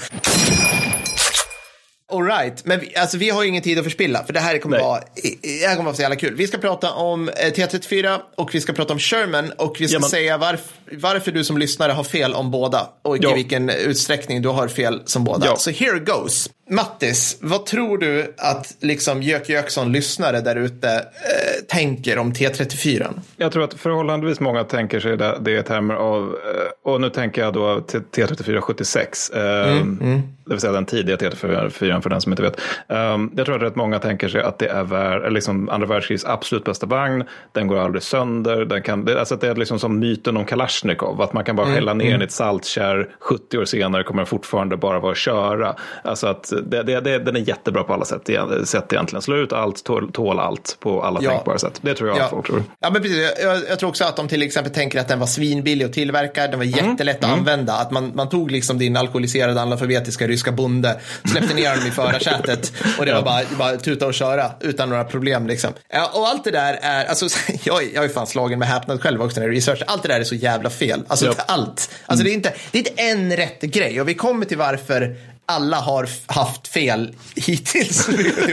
All 2.11 2.23
right, 2.25 2.65
men 2.65 2.79
vi, 2.79 2.95
alltså, 2.95 3.17
vi 3.17 3.29
har 3.29 3.43
ju 3.43 3.49
ingen 3.49 3.63
tid 3.63 3.77
att 3.77 3.83
förspilla 3.83 4.23
för 4.25 4.33
det 4.33 4.39
här 4.39 4.57
kommer, 4.57 4.77
Nej. 4.77 4.85
vara, 4.85 5.01
det 5.41 5.67
här 5.67 5.75
kommer 5.75 5.85
vara 5.85 5.95
så 5.95 6.01
jävla 6.01 6.15
kul. 6.15 6.35
Vi 6.35 6.47
ska 6.47 6.57
prata 6.57 6.91
om 6.91 7.29
eh, 7.29 7.33
T34 7.33 8.19
och 8.37 8.55
vi 8.55 8.61
ska 8.61 8.73
prata 8.73 8.93
om 8.93 8.99
Sherman 8.99 9.51
och 9.51 9.75
vi 9.79 9.87
ska 9.87 9.95
Ja, 9.95 9.99
men- 9.99 10.09
säga 10.09 10.37
varf, 10.37 10.61
varför 10.91 11.31
du 11.31 11.43
som 11.43 11.57
lyssnare 11.57 11.91
har 11.91 12.03
fel 12.03 12.33
om 12.33 12.51
båda 12.51 12.89
och 13.01 13.17
i 13.17 13.19
Ja. 13.23 13.33
vilken 13.33 13.69
utsträckning 13.69 14.41
du 14.41 14.49
har 14.49 14.67
fel 14.67 15.01
som 15.05 15.23
båda. 15.23 15.45
Ja. 15.45 15.55
Så 15.55 15.71
here 15.71 15.99
goes. 15.99 16.49
Mattis, 16.71 17.37
vad 17.41 17.65
tror 17.65 17.97
du 17.97 18.33
att 18.37 18.75
liksom 18.79 19.21
Jök 19.23 19.49
Jöksson 19.49 19.91
lyssnare 19.91 20.41
där 20.41 20.55
ute 20.55 20.89
eh, 20.89 21.65
tänker 21.67 22.17
om 22.17 22.31
T34? 22.33 23.07
Jag 23.37 23.51
tror 23.51 23.63
att 23.63 23.73
förhållandevis 23.73 24.39
många 24.39 24.63
tänker 24.63 24.99
sig 24.99 25.17
det, 25.17 25.37
det 25.41 25.59
i 25.59 25.63
termer 25.63 25.93
av, 25.95 26.23
eh, 26.23 26.91
och 26.91 27.01
nu 27.01 27.09
tänker 27.09 27.41
jag 27.41 27.53
då 27.53 27.79
T- 27.81 27.97
T3476, 28.11 29.35
eh, 29.35 29.85
det 30.45 30.53
vill 30.55 30.59
säga 30.61 30.73
den 30.73 30.85
tidiga 30.85 31.15
T34 31.15 31.69
för 32.01 32.09
den 32.09 32.21
som 32.21 32.31
inte 32.31 32.43
vet. 32.43 32.59
Eh, 32.87 33.17
Jag 33.35 33.45
tror 33.45 33.55
att 33.55 33.61
rätt 33.61 33.75
många 33.75 33.99
tänker 33.99 34.29
sig 34.29 34.41
att 34.41 34.59
det 34.59 34.67
är 34.67 34.83
vär, 34.83 35.17
eller 35.17 35.29
liksom 35.31 35.69
andra 35.69 35.87
världskrigets 35.87 36.25
absolut 36.25 36.63
bästa 36.63 36.85
vagn, 36.85 37.23
den 37.51 37.67
går 37.67 37.77
aldrig 37.79 38.03
sönder, 38.03 38.65
den 38.65 38.81
kan, 38.81 39.05
det, 39.05 39.19
alltså 39.19 39.35
det 39.35 39.47
är 39.47 39.55
liksom 39.55 39.79
som 39.79 39.99
myten 39.99 40.37
om 40.37 40.45
Kalashnikov, 40.45 41.21
att 41.21 41.33
man 41.33 41.43
kan 41.43 41.55
bara 41.55 41.67
hälla 41.67 41.93
ner 41.93 42.11
den 42.11 42.21
i 42.21 42.25
ett 42.25 42.31
saltkärr, 42.31 43.09
70 43.19 43.57
år 43.57 43.65
senare 43.65 44.03
kommer 44.03 44.21
den 44.21 44.27
fortfarande 44.27 44.77
bara 44.77 44.99
vara 44.99 45.11
att 45.11 45.17
köra. 45.17 45.75
Alltså 46.03 46.27
att 46.27 46.53
det, 46.61 46.83
det, 46.83 46.99
det, 47.01 47.19
den 47.19 47.35
är 47.35 47.39
jättebra 47.39 47.83
på 47.83 47.93
alla 47.93 48.05
sätt, 48.05 48.29
igen- 48.29 48.65
sätt 48.65 48.93
egentligen, 48.93 49.21
slår 49.21 49.37
ut 49.39 49.53
allt, 49.53 49.83
tål, 49.83 50.11
tål 50.11 50.39
allt 50.39 50.77
på 50.79 51.03
alla 51.03 51.19
Ja. 51.23 51.29
tänkbara 51.31 51.57
sätt. 51.59 51.79
Det 51.81 51.93
tror 51.95 52.09
jag 52.09 52.19
att 52.19 52.29
folk 52.29 52.45
tror. 52.47 52.63
Ja, 52.79 52.89
men 52.89 53.01
precis. 53.01 53.31
Jag, 53.43 53.57
jag 53.69 53.79
tror 53.79 53.89
också 53.89 54.03
att 54.03 54.15
de 54.15 54.27
till 54.27 54.41
exempel 54.41 54.73
tänker 54.73 54.99
att 54.99 55.07
den 55.07 55.19
var 55.19 55.27
svinbillig 55.27 55.85
att 55.85 55.93
tillverka, 55.93 56.47
den 56.47 56.59
var 56.59 56.65
jättelätt 56.65 57.23
att 57.23 57.31
använda, 57.31 57.73
att 57.73 57.91
man, 57.91 58.11
man 58.15 58.29
tog 58.29 58.51
liksom 58.51 58.77
din 58.77 58.97
alkoholiserade 58.97 59.61
analfabetiska 59.61 60.27
ryska 60.27 60.51
bonde, 60.51 60.99
släppte 61.31 61.53
ner 61.53 61.69
honom 61.69 61.87
i 61.87 61.91
förarsätet 61.91 62.73
och 62.99 63.05
det 63.05 63.13
var 63.13 63.21
bara, 63.21 63.41
bara 63.57 63.77
tuta 63.77 64.05
och 64.07 64.13
köra 64.13 64.51
utan 64.61 64.89
några 64.89 65.03
problem 65.03 65.47
liksom. 65.47 65.73
Ja, 65.93 66.11
och 66.13 66.27
allt 66.27 66.43
det 66.43 66.51
där 66.51 66.79
är, 66.81 67.05
alltså 67.05 67.25
jag, 67.63 67.83
jag 67.93 68.03
är 68.05 68.09
fan 68.09 68.27
slagen 68.27 68.59
med 68.59 68.67
häpnad 68.67 69.01
själv 69.01 69.21
också 69.21 69.39
när 69.39 69.47
jag 69.47 69.55
researchar, 69.55 69.85
allt 69.87 70.03
det 70.03 70.09
där 70.09 70.19
är 70.19 70.23
så 70.23 70.35
jävla 70.35 70.69
fel. 70.69 71.03
Alltså 71.07 71.25
Ja. 71.25 71.33
allt. 71.47 71.89
Alltså 72.05 72.23
det 72.23 72.31
är, 72.31 72.33
inte, 72.33 72.53
det 72.71 72.77
är 72.77 72.79
inte 72.89 73.01
en 73.01 73.37
rätt 73.37 73.61
grej 73.61 74.01
och 74.01 74.09
vi 74.09 74.13
kommer 74.13 74.45
till 74.45 74.57
varför 74.57 75.15
alla 75.49 75.77
har 75.77 76.09
haft 76.25 76.67
fel 76.67 77.15
hittills. 77.35 78.07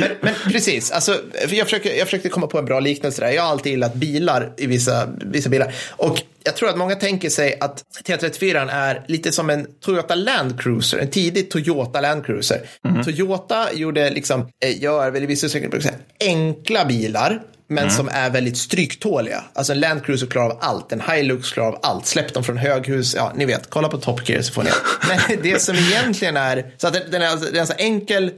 men, 0.00 0.10
men 0.20 0.34
precis, 0.52 0.90
alltså, 0.90 1.20
jag, 1.50 1.66
försöker, 1.66 1.94
jag 1.94 2.06
försökte 2.06 2.28
komma 2.28 2.46
på 2.46 2.58
en 2.58 2.64
bra 2.64 2.80
liknelse 2.80 3.22
där. 3.22 3.30
Jag 3.30 3.42
har 3.42 3.50
alltid 3.50 3.72
gillat 3.72 3.94
bilar 3.94 4.52
i 4.56 4.66
vissa, 4.66 5.08
vissa 5.20 5.48
bilar. 5.48 5.74
Och 5.90 6.22
jag 6.44 6.56
tror 6.56 6.68
att 6.68 6.78
många 6.78 6.94
tänker 6.94 7.30
sig 7.30 7.58
att 7.60 7.84
T34 8.04 8.68
är 8.70 9.04
lite 9.08 9.32
som 9.32 9.50
en 9.50 9.66
Toyota 9.80 10.14
Land 10.14 10.60
Cruiser, 10.60 10.98
en 10.98 11.10
tidig 11.10 11.50
Toyota 11.50 12.00
Land 12.00 12.26
Cruiser. 12.26 12.60
Toyota 13.04 13.72
gjorde 13.72 14.10
liksom, 14.10 14.40
eh, 14.64 14.82
gör 14.82 15.10
väl 15.10 15.22
i 15.22 15.26
viss 15.26 15.44
utsträckning 15.44 15.82
enkla 16.20 16.84
bilar 16.84 17.42
men 17.68 17.90
som 17.90 18.08
är 18.08 18.30
väldigt 18.30 18.56
stryktåliga. 18.56 19.44
Alltså 19.52 19.72
en 19.72 19.80
Land 19.80 20.04
Cruiser 20.04 20.26
klarar 20.26 20.50
av 20.50 20.58
allt, 20.60 20.92
en 20.92 21.00
Hilux 21.00 21.52
klarar 21.52 21.68
av 21.68 21.78
allt. 21.82 22.06
Släpp 22.06 22.34
dem 22.34 22.44
från 22.44 22.56
höghus, 22.56 23.14
ja 23.14 23.32
ni 23.36 23.44
vet, 23.44 23.70
kolla 23.70 23.88
på 23.88 23.98
Top 23.98 24.28
Gear 24.28 24.42
så 24.42 24.52
får 24.52 24.62
ni. 24.62 24.70
Men 25.08 25.42
det 25.42 25.62
som 25.62 25.76
egentligen 25.76 26.36
är, 26.36 26.72
så 26.76 26.86
att 26.86 27.10
den 27.10 27.22
är, 27.22 27.26
alltså- 27.26 27.52
den 27.52 27.62
är 27.62 27.66
så 27.66 27.74
enkel 27.78 28.30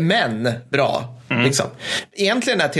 men 0.00 0.52
bra. 0.68 1.14
Liksom. 1.44 1.66
Egentligen 2.12 2.60
är 2.60 2.70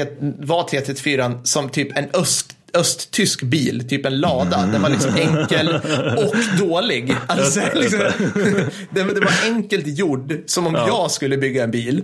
var 0.46 0.62
T34 0.62 1.44
som 1.44 1.68
typ 1.68 1.98
en 1.98 2.08
öst 2.12 2.56
östtysk 2.76 3.42
bil, 3.42 3.88
typ 3.88 4.06
en 4.06 4.20
lada. 4.20 4.66
Den 4.72 4.82
var 4.82 4.88
liksom 4.88 5.16
enkel 5.16 5.68
och 6.16 6.34
dålig. 6.58 7.14
Alltså, 7.26 7.60
liksom, 7.74 8.00
den, 8.90 9.06
var 9.06 9.44
enkelt 9.44 9.86
gjord 9.86 10.38
som 10.46 10.66
om 10.66 10.74
jag 10.74 11.10
skulle 11.10 11.36
bygga 11.36 11.64
en 11.64 11.70
bil. 11.70 12.02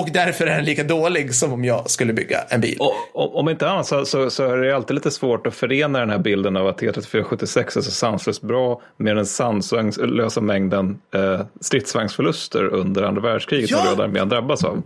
Och 0.00 0.08
därför 0.12 0.46
är 0.46 0.56
den 0.56 0.64
lika 0.64 0.84
dålig 0.84 1.34
som 1.34 1.52
om 1.52 1.64
jag 1.64 1.90
skulle 1.90 2.12
bygga 2.12 2.38
en 2.48 2.60
bil. 2.60 2.76
Och, 3.12 3.38
om- 3.38 3.48
inte 3.48 3.68
annat 3.70 3.86
så, 3.86 4.04
så, 4.04 4.30
så 4.30 4.44
är 4.44 4.56
det 4.58 4.76
alltid 4.76 4.94
lite 4.94 5.10
svårt 5.10 5.46
att 5.46 5.54
förena 5.54 5.98
den 6.00 6.10
här 6.10 6.18
bilden 6.18 6.56
av 6.56 6.66
att 6.66 6.80
T3476 6.80 7.58
är 7.78 7.80
så 7.80 7.90
sanslöst 7.90 8.42
bra 8.42 8.82
med 8.96 9.16
den 9.16 9.26
sanslösa 9.26 10.40
mängden 10.40 10.98
eh, 11.14 11.40
stridsvagnsförluster 11.60 12.64
under 12.64 13.02
andra 13.02 13.22
världskriget 13.22 13.70
Ja. 13.70 13.78
som 13.78 13.86
röda 13.90 14.04
armén 14.04 14.28
drabbas 14.28 14.64
av. 14.64 14.82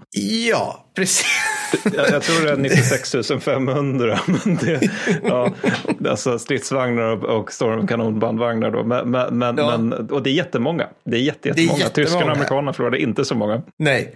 Ja, 0.51 0.85
precis. 0.97 1.27
Jag, 1.97 2.11
jag 2.11 2.23
tror 2.23 2.45
det 2.47 2.53
är 2.53 2.57
96 2.57 3.15
500. 3.45 4.19
Men 4.45 4.57
det, 4.57 4.81
ja, 5.25 5.51
alltså 6.09 6.39
stridsvagnar 6.39 7.03
och, 7.03 7.25
och 7.41 7.53
stormkanonbandvagnar. 7.53 8.71
Då. 8.71 8.85
Men, 8.85 9.11
men, 9.11 9.55
Ja. 9.59 9.79
men, 9.79 9.93
och 10.11 10.23
det 10.23 10.31
är 10.31 10.35
jättemånga. 10.35 10.87
Det 11.05 11.17
är 11.17 11.21
jätte, 11.21 11.49
jättemånga. 11.49 11.79
jättemånga. 11.79 11.91
Tyskarna 12.07 12.25
och 12.25 12.37
amerikanerna 12.37 12.73
förlorade 12.73 13.03
inte 13.03 13.25
så 13.25 13.35
många. 13.35 13.63
Nej. 13.79 14.15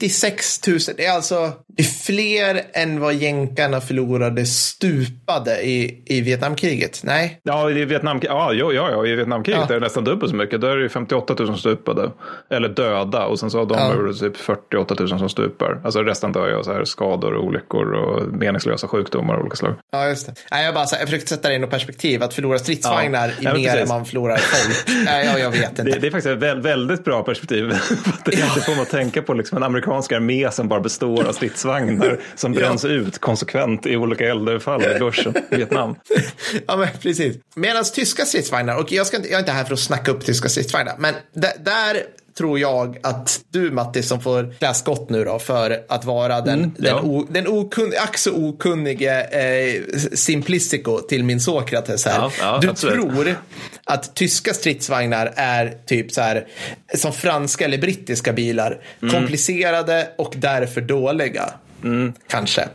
96 0.00 0.66
000. 0.66 0.78
Det 0.96 1.04
är 1.06 1.12
alltså 1.12 1.52
det 1.76 1.82
är 1.82 1.86
fler 1.86 2.62
än 2.72 3.00
vad 3.00 3.14
jänkarna 3.14 3.80
förlorade 3.80 4.46
stupade 4.46 5.62
i, 5.62 6.02
i 6.06 6.20
Vietnamkriget. 6.20 7.00
Nej. 7.04 7.40
Ja, 7.42 7.70
i 7.70 7.84
Vietnam, 7.84 8.20
ja, 8.22 8.52
ja, 8.52 8.72
ja, 8.72 8.90
ja, 8.90 9.06
i 9.06 9.14
Vietnamkriget 9.14 9.60
Ja. 9.68 9.74
är 9.74 9.80
det 9.80 9.86
nästan 9.86 10.04
dubbelt 10.04 10.30
så 10.30 10.36
mycket. 10.36 10.60
Där 10.60 10.68
är 10.68 10.76
det 10.76 10.88
58 10.88 11.34
000 11.38 11.58
stupade. 11.58 12.10
Eller 12.50 12.68
döda. 12.68 13.26
Och 13.26 13.38
sen 13.38 13.50
så 13.50 13.58
har 13.58 13.66
de 13.66 13.78
Ja. 13.78 13.94
ja. 14.06 14.12
typ 14.12 14.36
48 14.36 14.94
000 14.98 15.08
som 15.08 15.28
stupar. 15.28 15.80
Alltså 15.84 16.02
resten 16.02 16.32
dör 16.32 16.48
ju 16.48 16.54
av 16.54 16.62
så 16.62 16.72
här 16.72 16.84
skador 16.84 17.34
och 17.34 17.44
olyckor 17.44 17.92
och 17.92 18.32
meningslösa 18.32 18.88
sjukdomar 18.88 19.34
av 19.34 19.40
olika 19.40 19.56
slag. 19.56 19.74
Ja, 19.92 20.08
just 20.08 20.26
det. 20.26 20.34
Nej, 20.50 20.64
jag, 20.64 20.74
bara, 20.74 20.86
så 20.86 20.94
här, 20.94 21.02
jag 21.02 21.08
försökte 21.08 21.28
sätta 21.28 21.48
det 21.48 21.54
i 21.54 21.58
något 21.58 21.70
perspektiv. 21.70 22.22
Att 22.22 22.34
förlora 22.34 22.58
stridsvagnar 22.58 23.34
Ja. 23.40 23.50
i 23.56 23.62
Ja, 23.64 23.72
mer 23.72 23.82
än 23.82 23.88
man 23.88 24.04
förlorar 24.04 24.36
folk. 24.36 24.98
Nej, 25.04 25.26
jag, 25.26 25.40
jag 25.40 25.50
vet 25.50 25.68
inte. 25.70 25.82
Det, 25.82 25.98
det 25.98 26.06
är 26.06 26.10
faktiskt 26.10 26.26
ett 26.26 26.38
väl, 26.42 26.60
väldigt 26.60 27.04
bra 27.04 27.22
perspektiv. 27.22 27.68
det, 28.24 28.36
får 28.36 28.76
man 28.76 28.86
tänka 28.86 29.22
på 29.22 29.34
liksom 29.34 29.56
en 29.56 29.62
amerikansk 29.88 30.12
armé 30.12 30.50
som 30.50 30.68
bara 30.68 30.80
består 30.80 31.24
av 31.24 31.32
stridsvagnar 31.32 32.20
som 32.34 32.54
Ja. 32.58 32.60
bränns 32.60 32.84
ut 32.84 33.18
konsekvent 33.18 33.86
i 33.86 33.96
olika 33.96 34.28
eldöverfall 34.28 34.82
i 34.82 34.98
Goshen, 34.98 35.34
Vietnam. 35.50 35.94
Ja, 36.66 36.76
men 36.76 36.88
precis. 37.02 37.36
Medan 37.54 37.84
tyska 37.84 38.24
stridsvagnar, 38.24 38.76
och 38.78 38.92
jag, 38.92 39.06
ska 39.06 39.16
jag 39.16 39.32
är 39.32 39.38
inte 39.38 39.52
här 39.52 39.64
för 39.64 39.72
att 39.74 39.80
snacka 39.80 40.10
upp 40.10 40.24
tyska 40.24 40.48
stridsvagnar, 40.48 40.94
men 40.98 41.14
där 41.60 42.02
tror 42.38 42.58
jag 42.58 42.98
att 43.02 43.40
du 43.50 43.70
Mattis 43.70 44.08
som 44.08 44.20
får 44.20 44.54
klä 44.58 44.74
skott 44.74 45.10
nu 45.10 45.24
då 45.24 45.38
för 45.38 45.84
att 45.88 46.04
vara 46.04 46.40
den, 46.40 46.58
Mm, 46.58 46.74
den, 46.78 46.96
ja. 46.96 47.00
o, 47.02 47.26
den 47.30 47.48
okun, 47.48 47.92
ack 48.02 48.18
så 48.18 48.48
okunnige 48.48 49.20
eh, 49.22 49.82
Simplistico 50.14 50.98
till 50.98 51.24
min 51.24 51.40
Sokrates 51.40 52.04
här. 52.06 52.18
Ja, 52.18 52.32
ja, 52.40 52.58
du 52.62 52.68
absolut. 52.70 52.94
tror 53.02 53.36
att 53.84 54.14
tyska 54.14 54.54
stridsvagnar 54.54 55.32
är 55.36 55.76
typ 55.86 56.12
så 56.12 56.20
här 56.20 56.46
som 56.94 57.12
franska 57.12 57.64
eller 57.64 57.78
brittiska 57.78 58.32
bilar. 58.32 58.80
Mm. 59.02 59.14
Komplicerade 59.14 60.08
och 60.18 60.34
därför 60.36 60.80
dåliga. 60.80 61.52
Mm. 61.84 62.12
Kanske. 62.26 62.68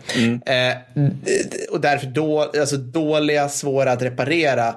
Eh, 0.45 0.77
och 1.71 1.81
därför 1.81 2.07
då, 2.07 2.41
alltså 2.41 2.77
dåliga, 2.77 3.49
svåra 3.49 3.91
att 3.91 4.01
reparera. 4.01 4.75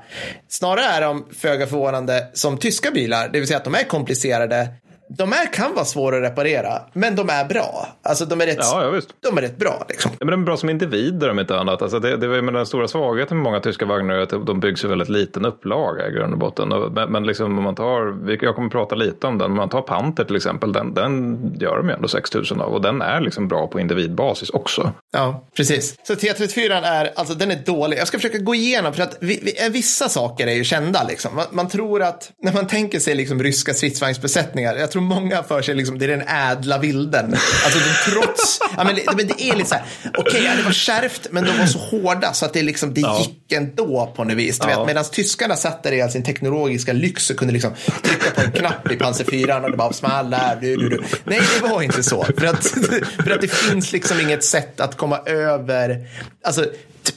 Snarare 0.49 0.87
är 0.87 1.01
de 1.01 1.27
föga 1.39 1.67
förvånande 1.67 2.27
som 2.33 2.59
tyska 2.59 2.91
bilar, 2.91 3.29
det 3.33 3.39
vill 3.39 3.49
säga 3.49 3.59
att 3.59 3.65
de 3.65 3.75
är 3.75 3.85
komplicerade. 3.85 4.69
De 5.09 5.33
är, 5.33 5.53
kan 5.53 5.75
vara 5.75 5.85
svåra 5.85 6.17
att 6.17 6.23
reparera, 6.23 6.83
men 6.93 7.17
de 7.17 7.31
är 7.31 7.45
bra. 7.45 7.89
Alltså 8.03 8.25
de 8.25 8.41
är 8.41 8.47
rätt, 8.47 8.59
Ja, 8.61 8.95
ja, 8.95 9.01
de 9.21 9.39
är 9.39 9.43
rätt 9.43 9.57
bra. 9.57 9.85
Liksom. 9.89 10.11
Ja, 10.19 10.25
men 10.25 10.31
de 10.31 10.41
är 10.41 10.45
bra 10.45 10.57
som 10.57 10.71
individer 10.71 11.31
om 11.31 11.39
inte 11.39 11.59
annat. 11.59 11.83
Alltså 11.83 11.99
det, 11.99 12.17
det 12.17 12.43
med 12.43 12.55
den 12.55 12.67
stora 12.67 12.89
svagheten 12.89 13.37
med 13.37 13.45
många 13.45 13.61
tyska 13.61 13.87
vagnar 13.87 14.15
är 14.15 14.21
att 14.21 14.47
de 14.47 14.61
byggs 14.61 14.85
i 14.85 14.87
väldigt 14.87 15.09
liten 15.09 15.45
upplaga 15.45 16.09
i 16.09 16.13
grund 16.13 16.33
och 16.33 16.39
botten. 16.39 16.69
Men, 16.69 17.13
men 17.13 17.27
liksom 17.27 17.59
om 17.59 17.65
man 17.65 17.75
tar, 17.75 18.17
jag 18.45 18.55
kommer 18.55 18.67
att 18.67 18.73
prata 18.73 18.95
lite 18.95 19.27
om 19.27 19.39
den, 19.39 19.51
om 19.51 19.57
man 19.57 19.69
tar 19.69 19.83
Panther 19.83 20.25
till 20.25 20.37
exempel, 20.37 20.73
den, 20.73 20.95
den 20.95 21.39
gör 21.61 21.77
de 21.77 21.89
ju 21.89 21.95
ändå 21.95 22.09
6000 22.09 22.61
av 22.61 22.75
och 22.75 22.83
den 22.83 23.03
är 23.03 23.21
liksom 23.21 23.49
bra 23.49 23.67
på 23.67 23.81
individbasis 23.81 24.51
också. 24.51 24.93
Ja, 25.13 25.47
precis. 25.57 25.95
Så 26.03 26.15
T34 26.15 26.83
är, 26.85 27.13
alltså 27.17 27.35
den 27.35 27.51
är 27.51 27.57
dålig. 27.67 27.99
Jag 27.99 28.09
ska 28.09 28.19
försöka 28.19 28.39
gå 28.39 28.55
igenom 28.55 28.93
för 28.93 29.03
att 29.03 29.17
vi, 29.21 29.41
vi, 29.43 29.69
vissa 29.71 30.09
saker 30.09 30.47
är 30.47 30.55
ju 30.55 30.65
kända 30.65 31.05
liksom. 31.05 31.37
Man, 31.37 31.45
man 31.51 31.69
tror 31.69 32.03
att 32.03 32.31
när 32.43 32.53
man 32.53 32.67
tänker 32.67 33.01
sig 33.01 33.15
liksom 33.15 33.43
ryska 33.43 33.75
stridsvagnsbesättningar, 33.75 34.77
jag 34.77 34.91
tror 34.97 35.03
många 35.21 35.43
för 35.43 35.63
sig 35.63 35.75
liksom 35.75 35.99
det 35.99 36.05
är 36.05 36.09
den 36.09 36.29
ädla 36.29 36.79
vilden. 36.79 37.35
Alltså 37.65 37.79
den 37.79 38.13
trots, 38.15 38.59
ja 38.77 38.85
men, 38.85 38.95
det- 38.95 39.03
men 39.17 39.27
det 39.27 39.43
är 39.43 39.57
lite 39.57 39.69
så 39.69 39.75
här, 39.75 39.85
okej, 40.19 40.45
ja, 40.45 40.51
det 40.57 40.63
var 40.63 40.73
kärvt, 40.73 41.27
men 41.31 41.45
de 41.45 41.59
var 41.59 41.67
så 41.67 41.79
hårda 41.79 42.33
så 42.33 42.45
att 42.47 42.53
det 42.53 42.63
liksom, 42.63 42.95
det 42.95 43.01
Ja. 43.01 43.19
gick 43.21 43.53
ändå 43.53 44.13
på 44.17 44.25
något 44.25 44.37
vis. 44.37 44.59
Ja. 44.61 44.85
medan 44.87 45.05
tyskarna 45.05 45.57
satt 45.57 45.83
där 45.83 45.93
i 45.93 46.03
all 46.03 46.11
sin 46.11 46.23
teknologiska 46.23 46.93
lyx 46.93 47.31
och 47.31 47.37
kunde 47.37 47.53
liksom 47.55 47.71
trycka 48.03 48.31
på 48.35 48.41
en 48.41 48.53
knapp 48.53 48.91
i 49.21 49.25
4 49.25 49.61
och 49.61 49.71
det 49.71 49.77
bara 49.77 49.93
small 49.93 50.31
där. 50.31 50.59
Du, 50.61 50.77
du, 50.77 50.89
du. 50.89 51.03
Nej, 51.25 51.41
det 51.61 51.69
var 51.69 51.83
inte 51.83 52.03
så. 52.03 52.25
För 52.39 52.47
att, 52.47 52.67
för 53.25 53.31
att 53.31 53.41
det 53.41 53.49
finns 53.49 53.93
liksom 53.93 54.21
inget 54.21 54.45
sätt 54.45 54.81
att 54.81 54.97
komma 54.97 55.19
över, 55.27 56.07
alltså 56.45 56.67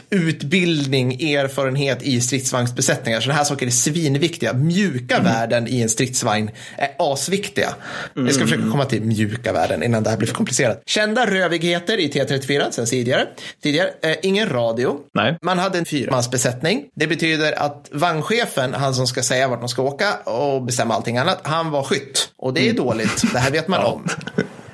utbildning, 0.10 1.22
erfarenhet 1.22 2.04
i 2.04 2.22
stridsvagnsbesättningar. 2.22 3.22
Sådana 3.22 3.38
här 3.38 3.44
saker 3.44 3.66
är 3.66 3.70
svinviktiga. 3.72 4.54
Mjuka 4.54 5.20
värden 5.20 5.68
i 5.68 5.82
en 5.82 5.90
stridsvagn 5.90 6.52
är 6.78 6.90
asviktiga. 7.00 7.76
Jag 8.14 8.34
ska 8.34 8.44
försöka 8.44 8.72
komma 8.72 8.86
till 8.86 9.02
mjuka 9.02 9.54
värden 9.54 9.84
innan 9.84 10.04
det 10.04 10.10
här 10.10 10.18
blir 10.18 10.28
för 10.28 10.36
komplicerat. 10.36 10.82
Kända 10.86 11.26
rövigheter 11.26 11.98
i 11.98 12.08
T34 12.08 12.72
sen 12.72 12.86
tidigare. 12.86 13.28
tidigare 13.64 13.90
eh, 14.02 14.16
ingen 14.24 14.50
radio. 14.50 14.98
Nej. 15.14 15.38
Man 15.42 15.60
hade 15.60 15.78
en 15.78 15.86
fyrmansbesättning. 15.86 16.86
Det 16.96 17.08
betyder 17.08 17.60
att 17.60 17.90
vagnchefen, 17.92 18.74
han 18.74 18.94
som 18.94 19.08
ska 19.08 19.24
säga 19.24 19.48
vart 19.48 19.60
de 19.60 19.70
ska 19.70 19.82
åka 19.82 20.14
och 20.16 20.64
bestämma 20.64 20.94
allting 20.94 21.18
annat, 21.18 21.40
han 21.44 21.72
var 21.72 21.84
skytt. 21.84 22.30
Och 22.38 22.54
det 22.54 22.70
är 22.70 22.74
dåligt. 22.74 23.24
Det 23.34 23.40
här 23.40 23.52
vet 23.52 23.68
man 23.68 23.84
om. 23.84 24.08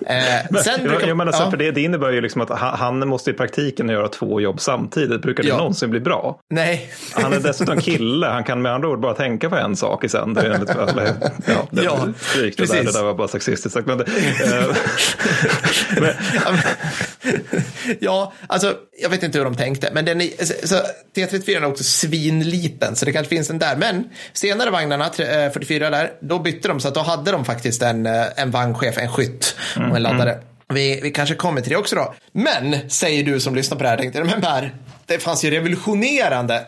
Eh, 0.05 0.15
sen 0.63 0.74
Jag, 0.77 0.89
brukar- 0.89 1.07
jag 1.07 1.17
menar, 1.17 1.33
ja. 1.39 1.50
för 1.51 1.57
det, 1.57 1.71
det 1.71 1.81
innebär 1.81 2.12
ju 2.12 2.21
liksom 2.21 2.41
att 2.41 2.50
han, 2.50 3.07
måste 3.07 3.31
i 3.31 3.33
praktiken 3.33 3.89
göra 3.89 4.07
två 4.07 4.41
jobb 4.41 4.59
samtidigt. 4.62 5.21
Brukar 5.21 5.43
det 5.43 5.50
Ja. 5.50 5.57
någonsin 5.57 5.89
bli 5.89 6.00
bra? 6.00 6.39
Nej. 6.50 6.89
Han 7.13 7.33
är 7.33 7.39
dessutom 7.43 7.81
kille, 7.81 8.27
han 8.27 8.43
kan 8.43 8.62
med 8.62 8.71
andra 8.74 8.89
ord 8.89 9.00
bara 9.00 9.13
tänka 9.13 9.50
på 9.50 9.55
en 9.55 9.75
sak 9.75 10.03
i 10.03 10.09
sänder. 10.09 10.50
enligt- 10.50 10.69
Ja, 10.75 10.85
det, 11.71 11.83
Ja, 11.83 12.07
det, 12.35 12.41
där, 12.67 12.83
det 12.83 12.91
där 12.93 13.03
var 13.03 13.13
bara 13.13 13.27
sexistiskt 13.27 13.74
sagt. 13.74 13.88
Men, 13.88 14.00
eh, 14.01 14.05
men, 16.01 16.12
Ja, 18.00 18.33
alltså 18.47 18.74
jag 19.01 19.09
vet 19.09 19.24
inte 19.24 19.38
hur 19.38 19.45
de 19.45 19.55
tänkte, 19.55 19.89
men 19.93 20.05
den 20.05 20.21
är, 20.21 20.65
så, 20.67 20.75
T34 21.15 21.57
är 21.57 21.65
också 21.65 21.83
svinliten, 21.83 22.95
så 22.95 23.05
det 23.05 23.12
kanske 23.12 23.29
finns 23.35 23.50
en 23.50 23.59
där. 23.59 23.75
Men 23.75 24.03
senare 24.33 24.69
vagnarna, 24.69 25.09
tre- 25.09 25.45
eh, 25.45 25.51
44 25.51 25.89
där, 25.89 26.12
då 26.21 26.39
bytte 26.39 26.67
de 26.67 26.79
så 26.79 26.88
att 26.88 26.93
då 26.95 27.01
hade 27.01 27.31
de 27.31 27.45
faktiskt 27.45 27.81
en, 27.81 28.05
eh, 28.05 28.25
en 28.35 28.51
vagnchef, 28.51 28.97
en 28.97 29.07
skytt 29.09 29.55
en 29.95 30.03
laddare. 30.03 30.37
Vi, 30.73 30.99
vi 31.03 31.11
kanske 31.11 31.35
kommer 31.35 31.61
till 31.61 31.71
det 31.71 31.77
också 31.77 31.95
då. 31.95 32.13
Men, 32.31 32.89
säger 32.89 33.23
du 33.23 33.39
som 33.39 33.55
lyssnar 33.55 33.77
på 33.77 33.83
det 33.83 33.89
här, 33.89 33.97
tänkte 33.97 34.23
men 34.23 34.41
Per, 34.41 34.73
det 35.07 35.19
fanns 35.19 35.45
ju 35.45 35.51
revolutionerande, 35.51 36.67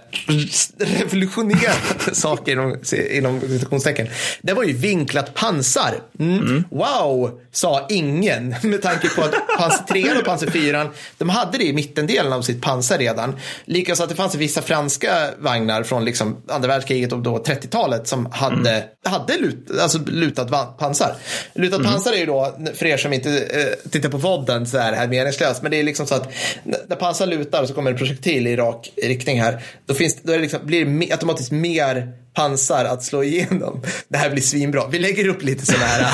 revolutionerande 0.77 1.71
saker 2.13 2.51
inom, 2.51 2.77
inom 3.11 3.41
citationstecken. 3.41 4.07
Det 4.41 4.53
var 4.53 4.63
ju 4.63 4.73
vinklat 4.73 5.33
pansar. 5.33 5.93
Mm. 6.19 6.63
Wow, 6.71 7.39
sa 7.51 7.85
ingen 7.89 8.55
med 8.63 8.81
tanke 8.81 9.09
på 9.09 9.21
att 9.21 9.33
pansar 9.57 9.83
3 9.87 10.17
och 10.17 10.25
pansar 10.25 10.47
4, 10.47 10.89
de 11.17 11.29
hade 11.29 11.57
det 11.57 11.63
i 11.63 11.73
mittendelen 11.73 12.33
av 12.33 12.41
sitt 12.41 12.61
pansar 12.61 12.97
redan. 12.97 13.35
Likaså 13.65 14.03
att 14.03 14.09
det 14.09 14.15
fanns 14.15 14.35
vissa 14.35 14.61
franska 14.61 15.29
vagnar 15.37 15.83
från 15.83 16.05
liksom 16.05 16.37
andra 16.49 16.67
världskriget 16.67 17.13
och 17.13 17.19
då 17.19 17.37
30-talet 17.37 18.07
som 18.07 18.25
hade, 18.25 18.83
hade 19.05 19.37
lut, 19.37 19.71
alltså 19.81 19.99
lutat 20.05 20.77
pansar. 20.77 21.15
Lutat 21.53 21.83
pansar 21.83 22.13
är 22.13 22.17
ju 22.17 22.25
då, 22.25 22.57
för 22.75 22.85
er 22.85 22.97
som 22.97 23.13
inte 23.13 23.29
eh, 23.29 23.89
tittar 23.89 24.09
på 24.09 24.17
vodden 24.17 24.67
så 24.67 24.77
är 24.77 24.91
det 24.91 24.97
här 24.97 25.07
meningslöst, 25.07 25.61
men 25.61 25.71
det 25.71 25.79
är 25.79 25.83
liksom 25.83 26.07
så 26.07 26.15
att 26.15 26.33
när 26.63 26.95
pansar 26.95 27.25
lutar 27.25 27.65
så 27.65 27.73
kommer 27.73 27.91
en 27.91 27.97
projektil 27.97 28.26
i 28.31 28.55
rak 28.55 28.91
riktning 29.03 29.41
här, 29.41 29.63
då, 29.85 29.93
finns, 29.93 30.17
då 30.23 30.31
är 30.33 30.35
det 30.37 30.41
liksom, 30.41 30.59
blir 30.65 30.85
det 30.85 31.11
automatiskt 31.11 31.51
mer 31.51 32.11
pansar 32.33 32.85
att 32.85 33.03
slå 33.03 33.23
igenom. 33.23 33.83
Det 34.09 34.17
här 34.17 34.29
blir 34.29 34.41
svinbra. 34.41 34.87
Vi 34.87 34.99
lägger 34.99 35.27
upp 35.27 35.43
lite 35.43 35.65
sådana 35.65 35.85
här 35.85 36.13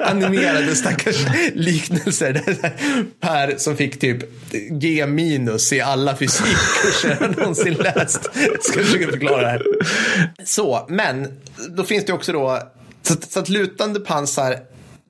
animerade 0.10 0.76
stackars 0.76 1.16
liknelser. 1.54 2.32
Där 2.32 2.72
Per 3.20 3.54
som 3.58 3.76
fick 3.76 4.00
typ 4.00 4.18
G 4.70 5.06
minus 5.06 5.72
i 5.72 5.80
alla 5.80 6.16
fysikkurser 6.16 7.16
han 7.20 7.30
någonsin 7.30 7.74
läst. 7.74 8.20
Jag 8.34 8.64
ska 8.64 8.80
försöka 8.84 9.08
förklara 9.10 9.40
det 9.42 9.48
här. 9.48 9.62
Så, 10.44 10.86
men 10.88 11.26
då 11.76 11.84
finns 11.84 12.04
det 12.04 12.12
också 12.12 12.32
då 12.32 12.58
så, 13.02 13.12
att- 13.12 13.32
så 13.32 13.40
att 13.40 13.48
lutande 13.48 14.00
pansar 14.00 14.56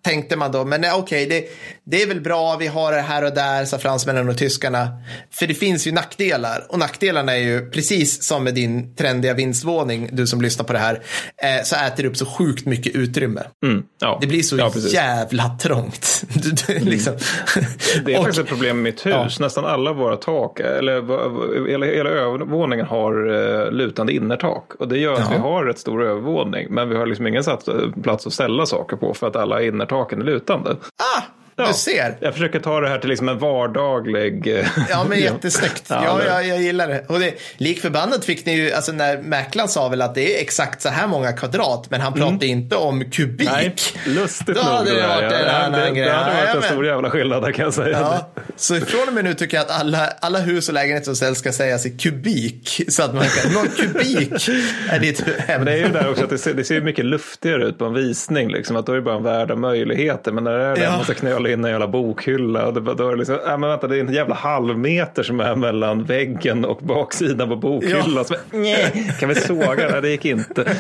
tänkte 0.03 0.37
man 0.37 0.53
då, 0.53 0.65
men 0.65 0.81
nej, 0.81 0.91
okej, 0.95 1.27
det, 1.27 1.45
det 1.85 2.03
är 2.03 2.07
väl 2.07 2.21
bra, 2.21 2.57
vi 2.57 2.67
har 2.67 2.93
det 2.93 3.01
här 3.01 3.25
och 3.25 3.35
där, 3.35 3.65
sa 3.65 3.79
fransmännen 3.79 4.29
och 4.29 4.39
tyskarna. 4.39 4.89
För 5.31 5.47
det 5.47 5.55
finns 5.55 5.87
ju 5.87 5.93
nackdelar, 5.93 6.67
och 6.69 6.79
nackdelarna 6.79 7.33
är 7.37 7.41
ju 7.41 7.71
precis 7.71 8.23
som 8.25 8.45
med 8.45 8.55
din 8.55 8.95
trendiga 8.95 9.35
vinstvåning, 9.35 10.09
du 10.13 10.27
som 10.27 10.41
lyssnar 10.43 10.65
på 10.65 10.73
det 10.73 10.79
här, 10.79 10.95
eh, 11.43 11.65
så 11.65 11.77
äter 11.77 12.03
det 12.03 12.09
upp 12.09 12.17
så 12.17 12.27
sjukt 12.27 12.67
mycket 12.67 12.95
utrymme. 12.95 13.43
mm, 13.67 13.83
ja. 14.01 14.19
Det 14.21 14.27
blir 14.27 14.43
så 14.43 14.57
ja, 14.59 14.71
jävla 14.93 15.59
trångt. 15.63 16.25
Du, 16.67 16.79
liksom. 16.79 17.15
Det 18.05 18.13
är 18.15 18.19
Och- 18.19 18.25
faktiskt 18.25 18.41
ett 18.43 18.49
problem 18.49 18.77
med 18.77 18.83
mitt 18.93 19.07
hus. 19.07 19.41
Nästan 19.41 19.65
alla 19.65 19.93
våra 19.93 20.17
tak, 20.17 20.61
eller 20.61 21.69
hela, 21.71 21.87
hela 21.87 22.11
övervåningen 22.11 22.87
har 22.87 23.31
eh, 23.67 23.71
lutande 23.73 24.13
innertak. 24.13 24.73
Och 24.79 24.89
det 24.89 24.99
gör 24.99 25.13
att 25.13 25.19
Ja. 25.21 25.27
vi 25.31 25.37
har 25.39 25.65
rätt 25.65 25.79
stor 25.79 26.03
övervåning. 26.05 26.67
Men 26.71 26.89
vi 26.89 26.97
har 26.97 27.07
liksom 27.07 27.27
ingen 27.27 27.43
eh, 27.49 27.57
plats 28.03 28.27
att 28.27 28.33
ställa 28.33 28.67
saker 28.67 28.97
på 28.97 29.15
för 29.15 29.27
att 29.27 29.37
alla 29.37 29.63
taken 29.91 30.21
är 30.21 30.25
lutande. 30.25 30.71
Ah, 30.71 31.23
Ja. 31.57 31.67
du 31.69 31.75
ser. 31.75 32.17
Jag 32.21 32.33
försöker 32.33 32.61
ta 32.61 32.81
det 32.81 32.89
här 32.89 32.99
till 32.99 33.09
liksom 33.11 33.29
en 33.29 33.39
vardaglig... 33.39 34.59
eh, 34.59 34.67
Ja, 34.91 35.05
men 35.09 35.19
jättesnyggt. 35.21 35.85
Ja, 35.89 36.03
Ja, 36.05 36.25
jag, 36.27 36.47
jag 36.47 36.63
gillar 36.63 36.89
det. 36.89 37.05
Och 37.09 37.21
det, 37.21 37.35
lik 37.57 37.81
förbannat 37.81 38.25
fick 38.25 38.47
ni 38.47 38.57
ju, 38.57 38.73
alltså 38.73 38.93
när 38.93 39.19
mäklaren 39.19 39.69
sa 39.69 39.89
väl 39.89 40.03
att 40.03 40.15
det 40.15 40.37
är 40.39 40.43
exakt 40.43 40.83
så 40.83 40.89
här 40.89 41.07
många 41.07 41.33
kvadrat, 41.33 41.87
men 41.91 42.01
han 42.01 42.13
pratade 42.13 42.47
inte 42.47 42.77
om 42.77 43.11
kubik. 43.11 43.49
Mm. 43.49 43.61
Nej, 43.63 43.75
lustigt 44.07 44.47
Då 44.47 44.53
nog. 44.63 44.63
hade 44.65 44.95
det 44.95 45.07
varit 45.07 45.23
ja. 45.33 45.39
en 45.39 45.47
Ja, 45.47 45.53
annan 45.53 45.81
det, 45.81 45.91
grej. 45.91 46.05
det 46.05 46.13
hade 46.13 46.25
varit 46.31 46.39
en 46.41 46.45
Jajamän. 46.47 46.63
stor 46.63 46.87
jävla 46.87 47.11
skillnad 47.11 47.43
där 47.43 47.53
kan 47.53 47.65
jag 47.65 47.75
säga. 47.75 47.99
Ja, 48.01 48.31
så 48.57 48.81
från 48.81 49.09
och 49.09 49.15
med 49.15 49.25
nu 49.25 49.35
tycker 49.35 49.57
jag 49.57 49.65
att 49.67 49.81
alla, 49.81 50.07
alla 50.21 50.39
hus 50.39 50.69
och 50.69 50.75
lägenheter 50.75 51.05
som 51.05 51.17
säljs 51.17 51.39
ska 51.39 51.53
sägas 51.53 51.87
i 51.87 51.91
kubik. 51.91 52.81
Så 52.89 53.03
att 53.03 53.15
man 53.15 53.25
kan, 53.25 53.53
någon 53.53 53.69
kubik 53.69 54.49
är 54.91 54.99
ditt 54.99 55.21
hem. 55.39 55.61
Men 55.61 55.65
det 55.65 55.73
är 55.73 55.77
ju 55.77 55.89
där 55.89 56.11
också 56.11 56.25
att 56.25 56.31
det 56.31 56.39
ser, 56.39 56.55
det 56.55 56.65
ser 56.65 56.75
ju 56.75 56.81
mycket 56.81 57.05
luftigare 57.05 57.65
ut 57.65 57.79
på 57.79 57.85
en 57.85 57.95
visning. 57.95 58.49
Liksom, 58.53 58.77
att 58.77 58.87
då 58.87 58.93
är 58.93 58.97
det 58.97 59.03
bara 59.03 59.17
en 59.17 59.23
värld 59.23 59.51
av 59.51 59.59
möjligheter. 59.59 60.33
Men 60.33 60.45
när 60.45 60.59
det 60.59 60.65
är 60.65 60.85
Ja. 60.85 60.91
man 60.97 61.05
ska 61.05 61.15
knöla 61.15 61.49
in 61.53 61.65
en 61.65 61.71
jävla 61.71 61.89
bokhylla. 61.89 62.67
Och 62.67 62.75
det, 62.75 62.95
då 62.95 63.09
är 63.09 63.11
det 63.11 63.17
liksom, 63.17 63.39
äh, 63.47 63.59
men 63.59 63.71
vänta, 63.71 63.87
det 63.87 63.97
är 63.97 64.01
en 64.01 64.13
jävla 64.13 64.35
halvmeter 64.35 65.23
som 65.23 65.41
är 65.41 65.55
mellan 65.57 66.05
väggen 66.05 66.65
och 66.65 66.79
baksidan 66.83 67.49
på 67.49 67.57
bokhyllan. 67.57 68.15
Ja. 68.17 68.25
Så, 68.25 68.35
nej, 68.51 69.15
kan 69.21 69.29
vi 69.29 69.35
såga? 69.35 69.89
Nej, 69.91 70.03
det 70.03 70.11
gick 70.11 70.25
inte. 70.25 70.77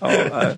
Ja. 0.00 0.10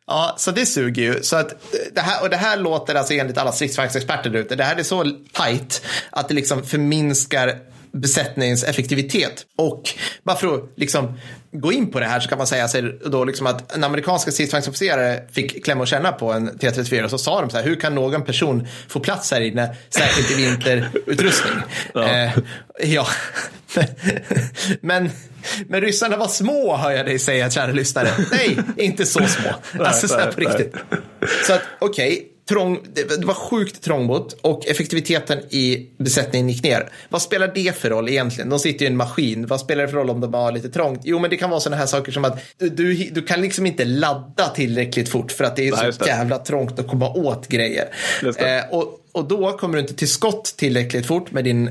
Ja, 0.06 0.34
så 0.36 0.50
det 0.50 0.66
suger 0.66 1.02
ju. 1.02 1.22
Så 1.22 1.36
att 1.36 1.54
det 1.94 2.00
här, 2.00 2.22
och 2.22 2.30
det 2.30 2.36
här 2.36 2.56
låter 2.56 2.94
alltså 2.94 3.14
enligt 3.14 3.38
alla 3.38 3.52
stridsvagnsexperter 3.52 4.30
där 4.30 4.38
ute. 4.38 4.56
Det 4.56 4.64
här 4.64 4.76
är 4.76 4.82
så 4.82 5.04
tight 5.32 5.86
att 6.10 6.28
det 6.28 6.34
liksom 6.34 6.62
förminskar 6.62 7.54
besättningseffektivitet. 7.92 9.46
Och 9.56 9.82
bara 10.22 10.36
för 10.36 10.54
att 10.54 10.72
liksom 10.76 11.18
gå 11.52 11.72
in 11.72 11.90
på 11.90 12.00
det 12.00 12.06
här 12.06 12.20
så 12.20 12.28
kan 12.28 12.38
man 12.38 12.46
säga 12.46 12.68
sig 12.68 12.82
då 13.06 13.24
liksom 13.24 13.46
att 13.46 13.76
en 13.76 13.84
amerikanska 13.84 14.30
stridsvagnsofficerare 14.30 15.22
fick 15.32 15.64
klämma 15.64 15.80
och 15.80 15.88
känna 15.88 16.12
på 16.12 16.32
en 16.32 16.50
T34 16.50 17.04
och 17.04 17.10
så 17.10 17.18
sa 17.18 17.40
de 17.40 17.50
så 17.50 17.56
här, 17.56 17.64
hur 17.64 17.76
kan 17.76 17.94
någon 17.94 18.24
person 18.24 18.66
få 18.88 19.00
plats 19.00 19.30
här 19.30 19.40
inne, 19.40 19.76
särskilt 19.90 20.30
i 20.30 20.34
vinterutrustning? 20.34 21.54
ja. 21.94 22.08
Eh, 22.08 22.32
ja. 22.78 23.06
men, 24.80 25.10
men 25.68 25.80
ryssarna 25.80 26.16
var 26.16 26.28
små, 26.28 26.76
hör 26.76 26.90
jag 26.90 27.06
dig 27.06 27.18
säga, 27.18 27.50
kära 27.50 27.72
lyssnare. 27.72 28.08
Nej, 28.30 28.58
inte 28.76 29.06
så 29.06 29.26
små. 29.26 29.50
Alltså 29.84 30.08
så 30.08 30.18
här 30.18 30.32
på 30.32 30.40
riktigt. 30.40 30.74
Så 31.46 31.52
att, 31.52 31.62
okej, 31.78 32.12
okay, 32.12 32.31
trång, 32.48 32.78
det 32.94 33.24
var 33.24 33.34
sjukt 33.34 33.82
trångbott 33.82 34.32
och 34.40 34.66
effektiviteten 34.66 35.38
i 35.50 35.90
besättningen 35.96 36.48
gick 36.48 36.62
ner. 36.62 36.88
Vad 37.08 37.22
spelar 37.22 37.52
det 37.54 37.76
för 37.76 37.90
roll 37.90 38.08
egentligen? 38.08 38.50
De 38.50 38.58
sitter 38.58 38.80
ju 38.80 38.86
i 38.86 38.90
en 38.90 38.96
maskin. 38.96 39.46
Vad 39.46 39.60
spelar 39.60 39.82
det 39.82 39.88
för 39.88 39.96
roll 39.96 40.10
om 40.10 40.20
de 40.20 40.34
har 40.34 40.52
lite 40.52 40.68
trångt? 40.68 41.00
Jo, 41.04 41.18
men 41.18 41.30
det 41.30 41.36
kan 41.36 41.50
vara 41.50 41.60
sådana 41.60 41.76
här 41.76 41.86
saker 41.86 42.12
som 42.12 42.24
att 42.24 42.38
du, 42.58 42.94
du 42.94 43.22
kan 43.22 43.40
liksom 43.40 43.66
inte 43.66 43.84
ladda 43.84 44.48
tillräckligt 44.48 45.08
fort 45.08 45.32
för 45.32 45.44
att 45.44 45.56
det 45.56 45.68
är 45.68 45.72
Nej, 45.72 45.92
så 45.92 46.04
jävla 46.06 46.38
trångt 46.38 46.78
att 46.78 46.88
komma 46.88 47.12
åt 47.12 47.48
grejer. 47.48 47.88
Eh, 48.22 48.70
och, 48.70 49.00
och 49.12 49.28
då 49.28 49.52
kommer 49.52 49.74
du 49.74 49.80
inte 49.80 49.94
till 49.94 50.08
skott 50.08 50.54
tillräckligt 50.56 51.06
fort 51.06 51.32
med 51.32 51.44
din 51.44 51.70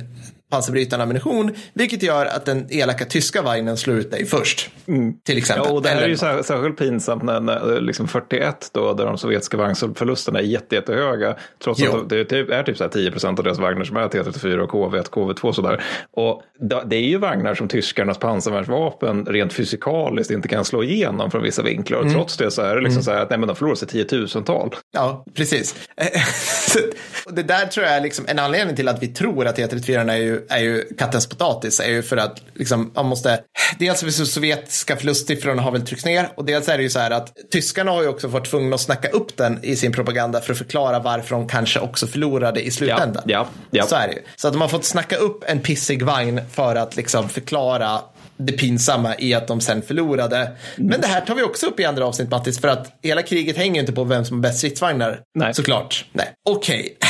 pansarbrytande 0.51 1.03
ammunition, 1.03 1.55
vilket 1.73 2.03
gör 2.03 2.25
att 2.25 2.45
den 2.45 2.67
elaka 2.69 3.05
tyska 3.05 3.41
vagnen 3.41 3.77
slår 3.77 3.97
ut 3.97 4.11
dig 4.11 4.25
först. 4.25 4.69
Mm. 4.87 5.13
Till 5.23 5.37
exempel. 5.37 5.65
Ja, 5.67 5.73
och 5.73 5.81
det 5.81 5.89
här 5.89 5.95
Eller... 5.95 6.05
är 6.05 6.09
ju 6.09 6.17
särskilt, 6.17 6.47
särskilt 6.47 6.77
pinsamt 6.77 7.23
när, 7.23 7.39
när 7.39 7.81
liksom 7.81 8.07
41 8.07 8.69
då, 8.73 8.93
där 8.93 9.05
de 9.05 9.17
sovjetiska 9.17 9.57
vagnsförlusterna 9.57 10.39
är 10.39 10.43
jätte, 10.43 10.75
jättehöga, 10.75 11.35
trots 11.63 11.79
jo. 11.79 11.97
att 11.97 12.09
det 12.09 12.25
typ, 12.25 12.49
är 12.49 12.63
typ 12.63 12.77
så 12.77 12.87
10 12.87 13.11
procent 13.11 13.39
av 13.39 13.45
deras 13.45 13.59
vagnar 13.59 13.83
som 13.83 13.97
är 13.97 14.07
T34 14.07 14.57
och 14.57 14.71
KV1, 14.71 15.09
KV2 15.09 15.51
sådär. 15.51 15.83
Och 16.11 16.43
det 16.85 16.95
är 16.95 17.07
ju 17.07 17.17
vagnar 17.17 17.55
som 17.55 17.67
tyskarnas 17.67 18.17
pansarvärnsvapen 18.17 19.25
rent 19.25 19.53
fysikaliskt 19.53 20.31
inte 20.31 20.47
kan 20.47 20.65
slå 20.65 20.83
igenom 20.83 21.31
från 21.31 21.43
vissa 21.43 21.61
vinklar. 21.61 21.97
Och 21.97 22.05
mm. 22.05 22.15
trots 22.15 22.37
det 22.37 22.51
så 22.51 22.61
är 22.61 22.75
det 22.75 22.81
liksom 22.81 22.91
mm. 22.91 23.03
så 23.03 23.11
här 23.11 23.21
att 23.21 23.29
nej, 23.29 23.39
men 23.39 23.47
de 23.47 23.55
förlorar 23.55 23.75
sig 23.75 23.87
tiotusental. 23.87 24.75
Ja, 24.91 25.25
precis. 25.33 25.75
det 27.29 27.43
där 27.43 27.65
tror 27.65 27.85
jag 27.85 27.95
är 27.95 28.01
liksom 28.01 28.25
en 28.27 28.39
anledning 28.39 28.75
till 28.75 28.87
att 28.87 29.03
vi 29.03 29.07
tror 29.07 29.47
att 29.47 29.57
T34 29.57 30.11
är 30.11 30.17
ju 30.17 30.40
är 30.49 30.59
ju 30.59 30.83
kattens 30.97 31.27
potatis 31.27 31.79
är 31.79 31.89
ju 31.89 32.03
för 32.03 32.17
att 32.17 32.41
liksom, 32.53 32.91
man 32.95 33.05
måste, 33.05 33.39
dels 33.79 33.99
för 33.99 34.09
sovjetiska 34.09 34.97
förlustsiffrorna 34.97 35.61
har 35.61 35.71
väl 35.71 35.81
tryckts 35.81 36.05
ner 36.05 36.29
och 36.35 36.45
dels 36.45 36.69
är 36.69 36.77
det 36.77 36.83
ju 36.83 36.89
så 36.89 36.99
här 36.99 37.11
att 37.11 37.33
tyskarna 37.51 37.91
har 37.91 38.01
ju 38.01 38.07
också 38.07 38.27
varit 38.27 38.49
tvungna 38.49 38.75
att 38.75 38.81
snacka 38.81 39.09
upp 39.09 39.37
den 39.37 39.59
i 39.63 39.75
sin 39.75 39.91
propaganda 39.91 40.41
för 40.41 40.51
att 40.51 40.57
förklara 40.57 40.99
varför 40.99 41.35
de 41.35 41.47
kanske 41.47 41.79
också 41.79 42.07
förlorade 42.07 42.61
i 42.61 42.71
slutändan. 42.71 43.23
Ja, 43.25 43.47
ja, 43.49 43.67
ja. 43.71 43.85
Så 43.87 43.95
är 43.95 44.07
det 44.07 44.13
ju. 44.13 44.21
Så 44.35 44.47
att 44.47 44.53
de 44.53 44.61
har 44.61 44.67
fått 44.67 44.85
snacka 44.85 45.15
upp 45.15 45.43
en 45.47 45.59
pissig 45.59 46.03
vagn 46.03 46.41
för 46.51 46.75
att 46.75 46.95
liksom 46.95 47.29
förklara 47.29 48.01
det 48.45 48.53
pinsamma 48.53 49.15
i 49.19 49.33
att 49.33 49.47
de 49.47 49.61
sen 49.61 49.81
förlorade. 49.81 50.37
Mm. 50.37 50.55
Men 50.75 51.01
det 51.01 51.07
här 51.07 51.21
tar 51.21 51.35
vi 51.35 51.43
också 51.43 51.65
upp 51.65 51.79
i 51.79 51.85
andra 51.85 52.05
avsnitt 52.05 52.31
Mattis, 52.31 52.59
för 52.59 52.67
att 52.67 52.99
hela 53.03 53.21
kriget 53.21 53.57
hänger 53.57 53.81
inte 53.81 53.93
på 53.93 54.03
vem 54.03 54.25
som 54.25 54.37
har 54.37 54.41
bäst 54.41 54.57
stridsvagnar. 54.57 55.19
Nej. 55.35 55.53
Såklart. 55.53 56.05
Nej. 56.13 56.27
Okej. 56.49 56.79
Okay. 56.79 57.09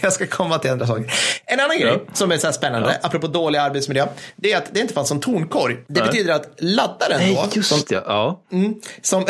Jag 0.00 0.12
ska 0.12 0.26
komma 0.26 0.58
till 0.58 0.70
andra 0.70 0.86
saker. 0.86 1.12
En 1.46 1.60
annan 1.60 1.76
ja. 1.80 1.86
grej 1.86 2.00
som 2.12 2.32
är 2.32 2.38
så 2.38 2.46
här 2.46 2.52
spännande, 2.52 2.98
ja. 3.02 3.08
apropå 3.08 3.26
dålig 3.26 3.58
arbetsmiljö, 3.58 4.06
det 4.36 4.52
är 4.52 4.56
att 4.56 4.74
det 4.74 4.80
inte 4.80 4.94
fanns 4.94 5.10
en 5.10 5.20
tornkorg. 5.20 5.76
Det 5.86 6.00
Nej. 6.00 6.10
betyder 6.10 6.34
att 6.34 6.48
laddaren 6.58 7.18
Nej, 7.18 7.34
då, 7.34 7.48
just 7.52 7.68
som, 7.68 7.80
det, 7.88 8.02
ja. 8.06 8.42
Mm, 8.52 8.74
som 9.02 9.26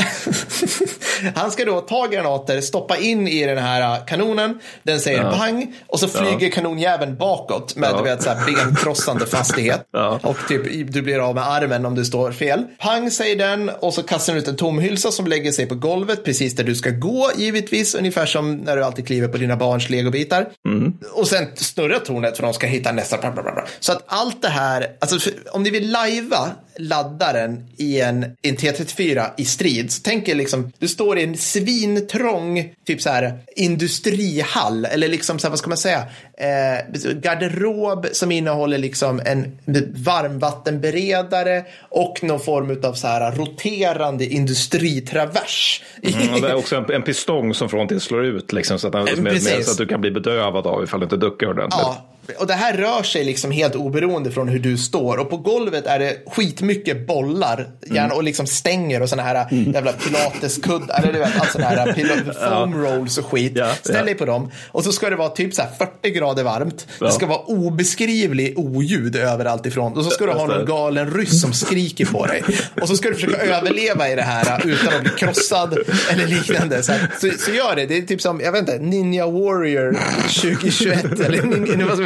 han 1.34 1.50
ska 1.50 1.64
då 1.64 1.80
ta 1.80 2.06
granater, 2.06 2.60
stoppa 2.60 2.96
in 2.96 3.28
i 3.28 3.46
den 3.46 3.58
här 3.58 4.06
kanonen, 4.06 4.60
den 4.82 5.00
säger 5.00 5.22
ja. 5.22 5.32
pang 5.38 5.74
och 5.86 6.00
så 6.00 6.08
flyger 6.08 6.46
ja. 6.46 6.50
kanonjäveln 6.52 7.16
bakåt 7.16 7.76
med 7.76 7.90
ja. 7.90 8.02
vet, 8.02 8.22
så 8.22 8.30
här 8.30 8.46
benkrossande 8.46 9.26
fastighet. 9.26 9.80
Ja. 9.94 10.20
Och 10.22 10.36
typ 10.48 10.92
du 10.92 11.02
blir 11.02 11.18
av 11.18 11.34
med 11.34 11.48
armen 11.48 11.86
om 11.86 11.94
du 11.94 12.04
står 12.04 12.32
fel. 12.32 12.64
Pang 12.78 13.10
säger 13.10 13.36
den 13.36 13.68
och 13.68 13.94
så 13.94 14.02
kastar 14.02 14.32
den 14.32 14.42
ut 14.42 14.48
en 14.48 14.56
tomhylsa 14.56 15.10
som 15.10 15.26
lägger 15.26 15.52
sig 15.52 15.66
på 15.66 15.74
golvet 15.74 16.24
precis 16.24 16.56
där 16.56 16.64
du 16.64 16.74
ska 16.74 16.90
gå 16.90 17.30
givetvis, 17.36 17.94
ungefär 17.94 18.26
som 18.26 18.56
när 18.56 18.76
du 18.76 18.84
alltid 18.84 19.06
kliver 19.06 19.28
på 19.28 19.38
dina 19.38 19.53
barns 19.56 19.90
legobitar. 19.90 20.48
Mm. 20.68 20.98
Och 21.12 21.28
sen 21.28 21.46
snurrar 21.56 21.98
tornet 21.98 22.36
för 22.36 22.42
de 22.42 22.54
ska 22.54 22.66
hitta 22.66 22.92
nästa. 22.92 23.18
Bla 23.18 23.32
bla 23.32 23.42
bla. 23.42 23.64
Så 23.80 23.92
att 23.92 24.04
allt 24.06 24.42
det 24.42 24.48
här, 24.48 24.96
alltså 25.00 25.30
om 25.52 25.62
ni 25.62 25.70
vill 25.70 25.90
lajva 25.90 26.50
laddaren 26.76 27.68
i 27.76 28.00
en, 28.00 28.24
en 28.42 28.56
T34 28.56 29.30
i 29.36 29.44
strid, 29.44 29.92
så 29.92 30.00
tänk 30.04 30.28
er 30.28 30.34
liksom, 30.34 30.72
du 30.78 30.88
står 30.88 31.18
i 31.18 31.24
en 31.24 31.36
svintrång, 31.36 32.74
typ 32.86 33.02
så 33.02 33.10
här 33.10 33.38
industrihall, 33.56 34.84
eller 34.84 35.08
liksom 35.08 35.38
så 35.38 35.46
här, 35.46 35.50
vad 35.50 35.58
ska 35.58 35.68
man 35.68 35.78
säga, 35.78 36.04
eh, 36.36 37.12
garderob 37.14 38.06
som 38.12 38.32
innehåller 38.32 38.78
liksom 38.78 39.20
en 39.24 39.58
varmvattenberedare 40.04 41.64
och 41.80 42.22
någon 42.22 42.40
form 42.40 42.80
av 42.84 42.92
så 42.92 43.06
här 43.06 43.32
roterande 43.32 44.26
industritravers. 44.26 45.82
Mm, 46.02 46.40
det 46.40 46.48
är 46.48 46.54
också 46.54 46.76
en, 46.76 46.90
en 46.90 47.02
pistong 47.02 47.54
som 47.54 47.68
från 47.68 47.88
till 47.88 48.00
slår 48.00 48.24
ut 48.24 48.52
liksom, 48.52 48.78
så, 48.78 48.86
att, 48.86 48.94
med, 48.94 49.18
med, 49.18 49.42
så 49.42 49.70
att 49.70 49.78
du 49.78 49.86
kan 49.86 50.00
bli 50.00 50.10
bedövad 50.10 50.66
av 50.66 50.84
ifall 50.84 51.00
du 51.00 51.04
inte 51.04 51.16
duckar 51.16 51.46
ordentligt. 51.46 51.80
Ja, 51.82 52.13
och 52.38 52.46
det 52.46 52.54
här 52.54 52.72
rör 52.76 53.02
sig 53.02 53.24
liksom 53.24 53.50
helt 53.50 53.74
oberoende 53.74 54.30
från 54.30 54.48
hur 54.48 54.58
du 54.58 54.78
står. 54.78 55.16
Och 55.16 55.30
på 55.30 55.36
golvet 55.36 55.86
är 55.86 55.98
det 55.98 56.16
skitmycket 56.26 57.06
bollar 57.06 57.68
gärna, 57.86 58.04
mm. 58.04 58.16
och 58.16 58.24
liksom 58.24 58.46
stänger 58.46 59.02
och 59.02 59.08
sådana 59.08 59.28
här 59.28 59.46
mm. 59.50 59.72
jävla 59.72 59.92
pilateskuddar. 59.92 60.98
Eller 61.02 61.12
du 61.12 61.18
vet, 61.18 61.40
alltså 61.40 61.58
här 61.58 62.48
foam 62.48 62.84
rolls 62.84 63.18
och 63.18 63.26
skit. 63.26 63.52
Ja, 63.54 63.74
Ställ 63.74 63.96
ja. 63.96 64.02
dig 64.02 64.14
på 64.14 64.24
dem. 64.24 64.50
Och 64.68 64.84
så 64.84 64.92
ska 64.92 65.10
det 65.10 65.16
vara 65.16 65.28
typ 65.28 65.54
så 65.54 65.62
40 65.78 66.10
grader 66.10 66.42
varmt. 66.42 66.86
Ja. 67.00 67.06
Det 67.06 67.12
ska 67.12 67.26
vara 67.26 67.38
obeskrivlig 67.38 68.58
oljud 68.58 69.16
överallt 69.16 69.66
ifrån. 69.66 69.92
Och 69.92 70.04
så 70.04 70.10
ska 70.10 70.26
du 70.26 70.32
ha 70.32 70.46
någon 70.46 70.66
galen 70.66 71.10
ryss 71.14 71.40
som 71.40 71.52
skriker 71.52 72.06
på 72.06 72.26
dig. 72.26 72.42
Och 72.80 72.88
så 72.88 72.96
ska 72.96 73.08
du 73.08 73.14
försöka 73.14 73.36
överleva 73.36 74.10
i 74.10 74.14
det 74.14 74.22
här 74.22 74.66
utan 74.66 74.94
att 74.94 75.02
bli 75.02 75.10
krossad 75.10 75.78
eller 76.10 76.26
liknande. 76.26 76.82
Så, 76.82 76.92
så, 77.20 77.30
så, 77.38 77.50
gör 77.50 77.76
det. 77.76 77.86
Det 77.86 77.98
är 77.98 78.02
typ 78.02 78.20
som, 78.20 78.40
jag 78.40 78.52
vet 78.52 78.60
inte, 78.60 78.78
Ninja 78.78 79.26
Warrior 79.26 79.98
2021. 80.22 81.20
eller 81.20 81.42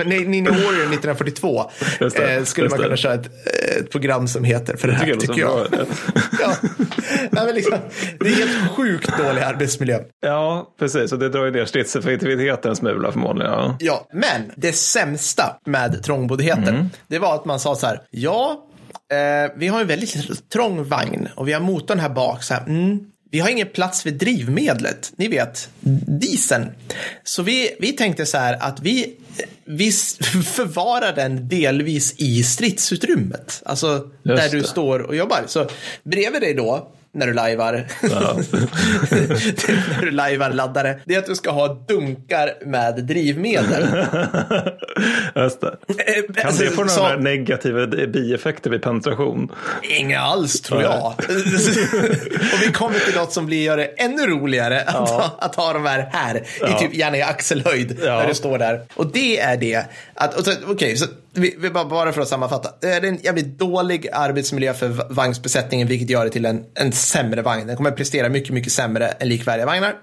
Ninja 0.09 0.51
Warrior 0.51 0.93
1942 0.93 1.71
eh, 2.01 2.45
skulle 2.45 2.69
man 2.69 2.79
kunna 2.79 2.97
köra 2.97 3.15
ett, 3.15 3.31
ett, 3.79 3.91
program 3.91 4.29
som 4.29 4.45
heter 4.45 4.77
för 4.77 4.89
det 4.89 4.95
här, 4.95 5.05
tycker, 5.05 5.21
tycker 5.21 5.41
jag. 5.41 5.67
ja. 6.41 6.55
Nej, 7.31 7.47
men 7.47 7.55
liksom, 7.55 7.79
det 8.21 8.29
är 8.29 8.35
helt 8.35 8.71
sjukt 8.71 9.19
dålig 9.19 9.43
arbetsmiljö. 9.43 9.99
Ja, 10.21 10.75
precis. 10.79 11.13
Och 11.13 11.19
det 11.19 11.29
drar 11.29 11.45
ju 11.45 11.51
ner 11.51 11.65
stridseffektiviteten 11.65 12.71
en 12.71 12.77
smula 12.77 13.13
förmodligen. 13.13 13.53
Ja. 13.53 13.77
ja, 13.81 14.09
men 14.13 14.53
det 14.57 14.73
sämsta 14.73 15.57
med 15.67 16.03
trångboddheten, 16.03 16.69
mm. 16.69 16.87
det 17.09 17.19
var 17.19 17.35
att 17.35 17.45
man 17.45 17.61
sa 17.61 17.75
så 17.75 17.87
här, 17.87 18.03
ja, 18.11 18.65
eh, 19.13 19.53
vi 19.57 19.67
har 19.67 19.81
en 19.81 19.87
väldigt 19.87 20.51
trång 20.51 20.85
vagn 20.85 21.29
och 21.35 21.49
vi 21.49 21.53
har 21.53 21.61
motorn 21.61 21.99
här 21.99 22.09
bak. 22.09 22.43
Så 22.43 22.55
här, 22.55 22.67
mm, 22.67 23.01
vi 23.31 23.41
har 23.41 23.49
ingen 23.49 23.69
plats 23.69 24.03
för 24.03 24.11
drivmedlet, 24.11 25.13
ni 25.17 25.29
vet, 25.29 25.69
dieseln. 26.21 26.67
Så 27.25 27.43
vi, 27.43 27.77
vi 27.81 27.93
tänkte 27.93 28.27
så 28.27 28.39
här 28.39 28.63
att 28.63 28.81
vi, 28.81 29.17
vi 29.65 29.93
förvarar 30.45 31.13
den 31.13 31.49
delvis 31.49 32.15
i 32.17 32.43
stridsutrymmet. 32.43 33.63
Alltså 33.65 34.11
Just 34.23 34.43
där 34.43 34.49
du 34.51 34.61
det. 34.61 34.69
står 34.69 34.99
och 34.99 35.17
jobbar. 35.17 35.45
Så 35.47 35.69
bredvid 36.03 36.41
dig 36.41 36.55
då 36.55 36.89
när 37.19 37.27
du 37.27 37.33
lajvar. 37.33 37.87
Ja. 38.03 38.09
när 39.11 40.01
du 40.01 40.11
lajvar 40.11 40.51
laddare. 40.51 41.01
Det 41.05 41.15
är 41.15 41.19
att 41.19 41.27
du 41.27 41.35
ska 41.35 41.51
ha 41.51 41.75
dunkar 41.89 42.53
med 42.67 43.05
drivmedel. 43.05 43.83
Just 45.35 45.61
det. 45.61 45.77
Eh, 45.89 46.35
kan 46.35 46.47
alltså, 46.47 46.65
det 46.65 46.71
få 46.71 46.81
några 46.81 47.15
så... 47.15 47.17
negativa 47.17 47.87
bieffekter 47.87 48.71
vid 48.71 48.83
penetration? 48.83 49.53
Inga 49.83 50.21
alls 50.21 50.61
tror 50.61 50.83
jag. 50.83 51.07
och 52.53 52.63
vi 52.63 52.73
kommer 52.73 52.99
till 52.99 53.15
något 53.15 53.33
som 53.33 53.47
blir 53.47 53.63
gör 53.63 53.77
det 53.77 53.85
ännu 53.85 54.27
roligare 54.27 54.83
att, 54.83 54.95
ja. 54.95 55.01
ha, 55.01 55.47
att 55.47 55.55
ha 55.55 55.73
de 55.73 55.87
här 55.87 56.09
här. 56.13 56.43
Ja. 56.61 56.77
I 56.77 56.81
typ 56.81 56.95
gärna 56.95 57.17
i 57.17 57.23
axelhöjd. 57.23 57.99
När 57.99 58.29
du 58.29 58.35
står 58.35 58.59
där. 58.59 58.83
Och 58.95 59.07
det 59.07 59.41
är 59.41 59.57
det. 59.57 59.85
Okej, 60.15 60.57
okay, 60.67 60.97
så 60.97 61.07
vi, 61.33 61.57
vi 61.59 61.71
bara, 61.71 61.85
bara 61.85 62.13
för 62.13 62.21
att 62.21 62.29
sammanfatta. 62.29 62.69
Eh, 62.69 62.75
det 62.81 62.89
är 62.89 63.05
en 63.05 63.21
jävligt 63.23 63.59
dålig 63.59 64.09
arbetsmiljö 64.13 64.75
för 64.75 65.15
vagnsbesättningen, 65.15 65.89
vilket 65.89 66.11
gör 66.11 66.25
det 66.25 66.31
till 66.31 66.47
en, 66.47 66.65
en 66.75 66.93
sämre 66.93 67.43
vagn. 67.43 67.67
Den 67.67 67.77
kommer 67.77 67.91
att 67.91 67.97
prestera 67.97 68.29
mycket, 68.29 68.55
mycket 68.55 68.73
sämre 68.73 69.07
än 69.09 69.29
likvärdiga 69.29 69.67
vagnar. 69.67 69.95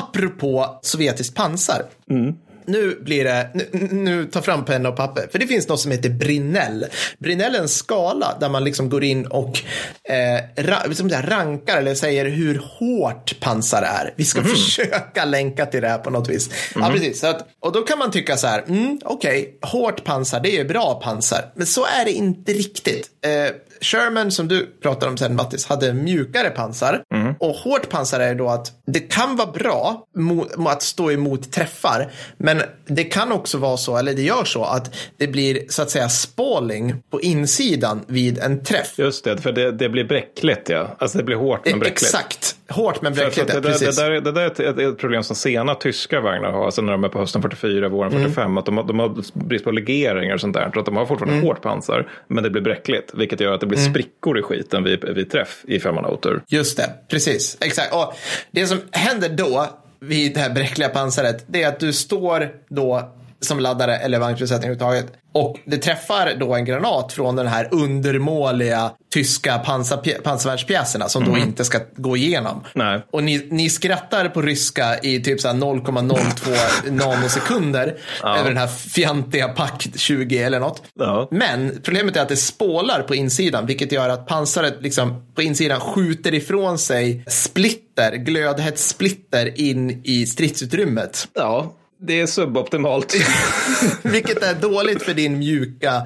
Apropå 0.00 0.78
sovjetiskt 0.82 1.36
pansar. 1.36 1.82
Mm 2.10 2.34
nu 2.66 3.00
blir 3.00 3.24
det, 3.24 3.50
nu, 3.54 3.88
nu 3.92 4.24
ta 4.24 4.42
fram 4.42 4.64
penna 4.64 4.88
och 4.88 4.96
papper. 4.96 5.28
För 5.32 5.38
det 5.38 5.46
finns 5.46 5.68
något 5.68 5.80
som 5.80 5.90
heter 5.90 6.10
Brinell. 6.10 6.86
Brinell 7.18 7.54
är 7.54 7.58
en 7.58 7.68
skala 7.68 8.36
där 8.40 8.48
man 8.48 8.64
liksom 8.64 8.88
går 8.88 9.04
in 9.04 9.26
och 9.26 9.60
eh, 10.08 10.64
ra, 10.64 10.82
liksom 10.86 11.10
rankar 11.10 11.78
eller 11.78 11.94
säger 11.94 12.24
hur 12.24 12.62
hårt 12.78 13.40
pansar 13.40 13.82
är. 13.82 14.14
Vi 14.16 14.24
ska 14.24 14.38
mm. 14.38 14.50
försöka 14.50 15.24
länka 15.24 15.66
till 15.66 15.82
det 15.82 15.88
här 15.88 15.98
på 15.98 16.10
något 16.10 16.28
vis. 16.28 16.50
Mm. 16.74 16.86
Ja, 16.86 16.94
precis. 16.94 17.20
Så 17.20 17.26
att, 17.26 17.48
och 17.60 17.72
då 17.72 17.82
kan 17.82 17.98
man 17.98 18.10
tycka 18.10 18.36
så 18.36 18.46
här, 18.46 18.64
mm, 18.68 19.00
okej, 19.04 19.40
okay, 19.40 19.70
hårt 19.70 20.04
pansar, 20.04 20.40
det 20.40 20.58
är 20.58 20.64
bra 20.64 20.94
pansar. 20.94 21.52
Men 21.54 21.66
så 21.66 21.84
är 22.00 22.04
det 22.04 22.12
inte 22.12 22.52
riktigt. 22.52 23.10
eh, 23.24 23.54
Sherman 23.84 24.30
som 24.30 24.48
du 24.48 24.66
pratar 24.82 25.08
om 25.08 25.16
sen 25.16 25.36
Mattis 25.36 25.66
hade 25.66 25.92
mjukare 25.94 26.50
pansar. 26.50 27.02
Mm. 27.14 27.34
Och 27.40 27.54
hårt 27.54 27.88
pansar 27.88 28.20
är 28.20 28.34
då 28.34 28.48
att 28.48 28.72
det 28.86 29.00
kan 29.00 29.36
vara 29.36 29.50
bra 29.50 30.06
mot 30.16 30.48
att 30.66 30.82
stå 30.82 31.12
emot 31.12 31.52
träffar. 31.52 32.12
Men 32.36 32.62
det 32.86 33.04
kan 33.04 33.32
också 33.32 33.58
vara 33.58 33.76
så, 33.76 33.96
eller 33.96 34.14
det 34.14 34.22
gör 34.22 34.44
så, 34.44 34.64
att 34.64 34.94
det 35.16 35.26
blir 35.26 35.64
så 35.68 35.82
att 35.82 35.90
säga 35.90 36.08
spalling 36.08 36.94
på 37.10 37.20
insidan 37.20 38.04
vid 38.06 38.38
en 38.38 38.64
träff. 38.64 38.98
Just 38.98 39.24
det, 39.24 39.38
för 39.38 39.52
det, 39.52 39.72
det 39.72 39.88
blir 39.88 40.04
bräckligt 40.04 40.68
ja. 40.68 40.96
Alltså 40.98 41.18
det 41.18 41.24
blir 41.24 41.36
hårt 41.36 41.60
men 41.64 41.78
bräckligt. 41.78 42.02
Exakt, 42.02 42.53
hårt 42.68 43.02
men 43.02 43.12
bräckligt. 43.14 43.46
det, 43.46 43.60
där, 43.60 43.70
det, 43.80 43.96
där, 43.96 44.10
det 44.20 44.32
där 44.32 44.40
är 44.42 44.46
ett, 44.46 44.60
ett, 44.60 44.78
ett 44.78 44.98
problem 44.98 45.22
som 45.22 45.36
sena 45.36 45.74
tyska 45.74 46.20
vagnar 46.20 46.50
har, 46.52 46.64
alltså 46.64 46.82
när 46.82 46.92
de 46.92 47.04
är 47.04 47.08
på 47.08 47.18
hösten 47.18 47.42
44, 47.42 47.88
våren 47.88 48.12
Mm. 48.12 48.22
45, 48.22 48.58
att 48.58 48.66
de, 48.66 48.76
har- 48.76 48.84
de 48.84 48.98
har 48.98 49.38
brist 49.48 49.64
på 49.64 49.70
legeringar 49.70 50.34
och 50.34 50.40
sånt 50.40 50.54
där. 50.54 50.70
Så 50.74 50.80
att 50.80 50.86
de 50.86 50.96
har 50.96 51.06
fortfarande 51.06 51.34
Mm. 51.36 51.46
hårt 51.46 51.62
pansar, 51.62 52.10
men 52.28 52.44
det 52.44 52.50
blir 52.50 52.62
bräckligt, 52.62 53.10
vilket 53.14 53.40
gör 53.40 53.52
att 53.52 53.60
det 53.60 53.66
blir 53.66 53.78
sprickor 53.78 54.38
i 54.38 54.42
skiten 54.42 54.84
vid, 54.84 55.04
vid 55.04 55.30
träff 55.30 55.64
i 55.68 55.80
femmanauter. 55.80 56.40
Just 56.48 56.76
det, 56.76 56.90
precis. 57.10 57.56
Exakt. 57.60 57.94
Och 57.94 58.14
det 58.50 58.66
som 58.66 58.78
händer 58.90 59.28
då 59.28 59.66
vid 60.00 60.34
det 60.34 60.40
här 60.40 60.50
bräckliga 60.50 60.88
pansaret, 60.88 61.44
det 61.46 61.62
är 61.62 61.68
att 61.68 61.80
du 61.80 61.92
står 61.92 62.48
då 62.68 63.12
som 63.40 63.60
laddare 63.60 63.96
eller 63.96 64.18
vagnsbesättning 64.18 64.70
överhuvudtaget 64.70 65.12
och 65.34 65.58
det 65.64 65.78
träffar 65.78 66.34
då 66.40 66.54
en 66.54 66.64
granat 66.64 67.12
från 67.12 67.36
den 67.36 67.46
här 67.46 67.68
undermåliga 67.70 68.90
tyska 69.12 69.58
pansar, 69.58 70.20
pansarvärnspjäserna 70.22 71.08
som 71.08 71.24
då 71.24 71.38
inte 71.38 71.64
ska 71.64 71.78
gå 71.96 72.16
igenom. 72.16 72.64
Nej. 72.74 73.02
Och 73.10 73.24
ni, 73.24 73.48
ni 73.50 73.70
skrattar 73.70 74.28
på 74.28 74.42
ryska 74.42 74.98
i 74.98 75.22
typ 75.22 75.40
så 75.40 75.48
här 75.48 75.54
0,02 75.54 76.90
nanosekunder 76.90 77.96
över 78.24 78.48
den 78.48 78.56
här 78.56 78.66
fjantiga 78.66 79.48
pack 79.48 79.86
20 79.96 80.38
eller 80.38 80.60
något. 80.60 80.82
Ja. 80.94 81.28
Men 81.30 81.80
problemet 81.82 82.16
är 82.16 82.22
att 82.22 82.28
det 82.28 82.36
spålar 82.36 83.02
på 83.02 83.14
insidan, 83.14 83.66
vilket 83.66 83.92
gör 83.92 84.08
att 84.08 84.26
pansaret 84.26 84.76
liksom 84.80 85.32
på 85.34 85.42
insidan 85.42 85.80
skjuter 85.80 86.34
ifrån 86.34 86.78
sig 86.78 87.24
splitter, 87.26 88.16
glödhett 88.16 88.78
splitter 88.78 89.60
in 89.60 90.00
i 90.04 90.26
stridsutrymmet. 90.26 91.28
Ja, 91.34 91.74
det 92.06 92.20
är 92.20 92.26
suboptimalt. 92.26 93.14
Vilket 94.02 94.42
är 94.42 94.54
dåligt 94.54 95.02
för 95.02 95.14
din 95.14 95.38
mjuka, 95.38 96.02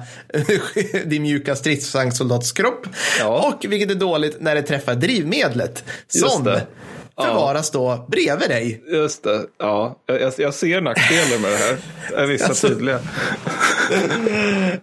din 1.05 1.21
mjuka 1.21 1.55
stridsvagnssoldatskropp. 1.55 2.87
Ja. 3.19 3.47
Och 3.47 3.71
vilket 3.71 3.91
är 3.91 3.95
dåligt 3.95 4.41
när 4.41 4.55
det 4.55 4.61
träffar 4.61 4.95
drivmedlet. 4.95 5.83
Som 6.07 6.57
det. 7.27 7.29
förvaras 7.33 7.71
då 7.71 8.05
bredvid 8.07 8.49
dig. 8.49 8.83
Just 8.87 9.23
det, 9.23 9.41
ja. 9.57 9.95
Jag, 10.05 10.31
jag- 10.37 10.53
ser 10.53 10.81
nackdelar 10.81 11.39
med 11.41 11.51
det 11.51 11.57
här. 11.57 11.77
Jag 12.11 12.23
är 12.23 12.27
vissa 12.27 12.45
Alltså, 12.47 12.67
tydliga. 12.67 12.99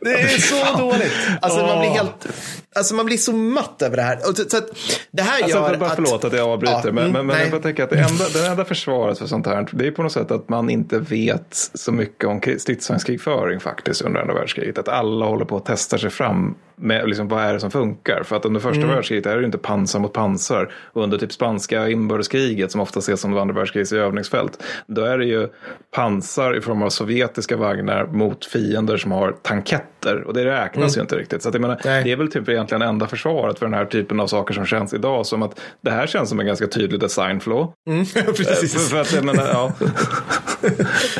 Det 0.01 0.13
är 0.23 0.29
så 0.41 0.79
dåligt. 0.79 1.13
Alltså 1.41 1.67
man 1.67 1.79
blir 1.81 1.91
helt, 1.91 2.27
alltså 2.75 2.95
man 2.95 3.07
blir 3.07 3.17
så 3.17 3.33
matt 3.33 3.83
över 3.83 3.97
det 3.97 4.03
här. 4.03 4.19
Så, 4.49 4.57
att 4.57 4.65
det 5.11 5.23
här 5.23 5.43
Alltså, 5.43 5.59
gör 5.59 5.77
bara 5.77 5.89
att... 5.91 5.95
förlåt 5.95 6.25
att 6.25 6.33
jag 6.33 6.49
avbryter, 6.49 6.81
Ja, 6.85 6.93
men, 6.93 7.13
men, 7.13 7.27
men 7.27 7.41
jag 7.41 7.51
bara 7.51 7.61
tänker 7.63 7.85
att 7.85 7.91
det 7.91 7.99
enda, 7.99 8.25
det 8.33 8.47
enda 8.47 8.65
försvaret 8.65 9.19
för 9.19 9.27
sånt 9.27 9.47
här, 9.47 9.69
det 9.73 9.87
är 9.87 9.91
på 9.91 10.03
något 10.03 10.13
sätt 10.13 10.31
att 10.31 10.49
man 10.49 10.71
inte 10.71 10.99
vet 10.99 11.71
så 11.75 11.93
mycket 11.93 12.25
om 12.25 12.41
kri- 12.41 12.59
stridsvagnskrigföring 12.59 13.61
faktiskt 13.61 14.03
under 14.03 14.21
andra 14.21 14.35
världskriget. 14.35 14.79
Att 14.79 14.89
alla 14.89 15.27
håller 15.27 15.45
på 15.45 15.57
att 15.57 15.67
testa 15.67 15.99
sig 15.99 16.11
fram 16.11 16.55
med 16.77 17.09
liksom, 17.09 17.29
vad 17.29 17.43
är 17.45 17.53
det 17.53 17.61
som 17.61 17.71
funkar. 17.71 18.23
För 18.23 18.37
att 18.37 18.45
under 18.45 18.61
första 18.61 18.83
Mm. 18.83 18.95
världskriget 18.95 19.27
är 19.27 19.35
det 19.35 19.41
ju 19.41 19.47
inte 19.47 19.59
pansar 19.59 19.99
mot 20.01 20.13
pansar. 20.13 20.73
Och 20.93 21.03
under 21.03 21.19
typ 21.19 21.33
spanska 21.33 21.89
inbördeskriget 21.89 22.73
som 22.73 22.81
ofta 22.81 22.99
ses 22.99 23.21
som 23.21 23.37
andra 23.39 23.55
världskrigets 23.55 23.93
övningsfält. 23.93 24.63
Då 24.87 25.05
är 25.05 25.19
det 25.19 25.25
ju 25.25 25.49
pansar 25.95 26.57
i 26.57 26.61
form 26.61 26.83
av 26.83 26.91
sovjetiska 26.91 27.57
vagnar 27.57 28.07
mot 28.07 28.45
fiender 28.45 28.97
som 28.97 29.13
har 29.13 29.33
tanketter. 29.43 30.23
Och 30.27 30.35
det 30.35 30.45
räknas 30.45 30.97
ju 30.97 31.01
inte 31.01 31.17
riktigt. 31.17 31.43
Så 31.43 31.49
att 31.49 31.55
jag 31.55 31.61
menar, 31.61 31.81
Nej. 31.85 32.05
det 32.05 32.13
är 32.13 32.17
väl 32.17 32.31
typ 32.33 32.49
egentligen 32.49 32.83
enda 32.83 33.07
försvaret 33.07 33.59
för 33.59 33.67
den 33.67 33.75
här 33.75 33.85
typen 33.85 34.21
av 34.21 34.27
saker 34.27 34.55
som 34.55 34.67
känns 34.67 34.95
idag. 34.95 35.27
Som 35.27 35.43
att 35.43 35.61
det 35.81 35.91
här 35.91 36.07
känns 36.07 36.29
som 36.29 36.41
en 36.41 36.47
ganska 36.47 36.67
tydlig 36.67 37.01
design 37.01 37.41
flaw. 37.41 37.73
För, 38.13 38.33
Precis. 38.33 38.91
för 38.91 39.01
att 39.01 39.13
jag 39.13 39.25
menar, 39.25 39.47
ja. 39.53 39.73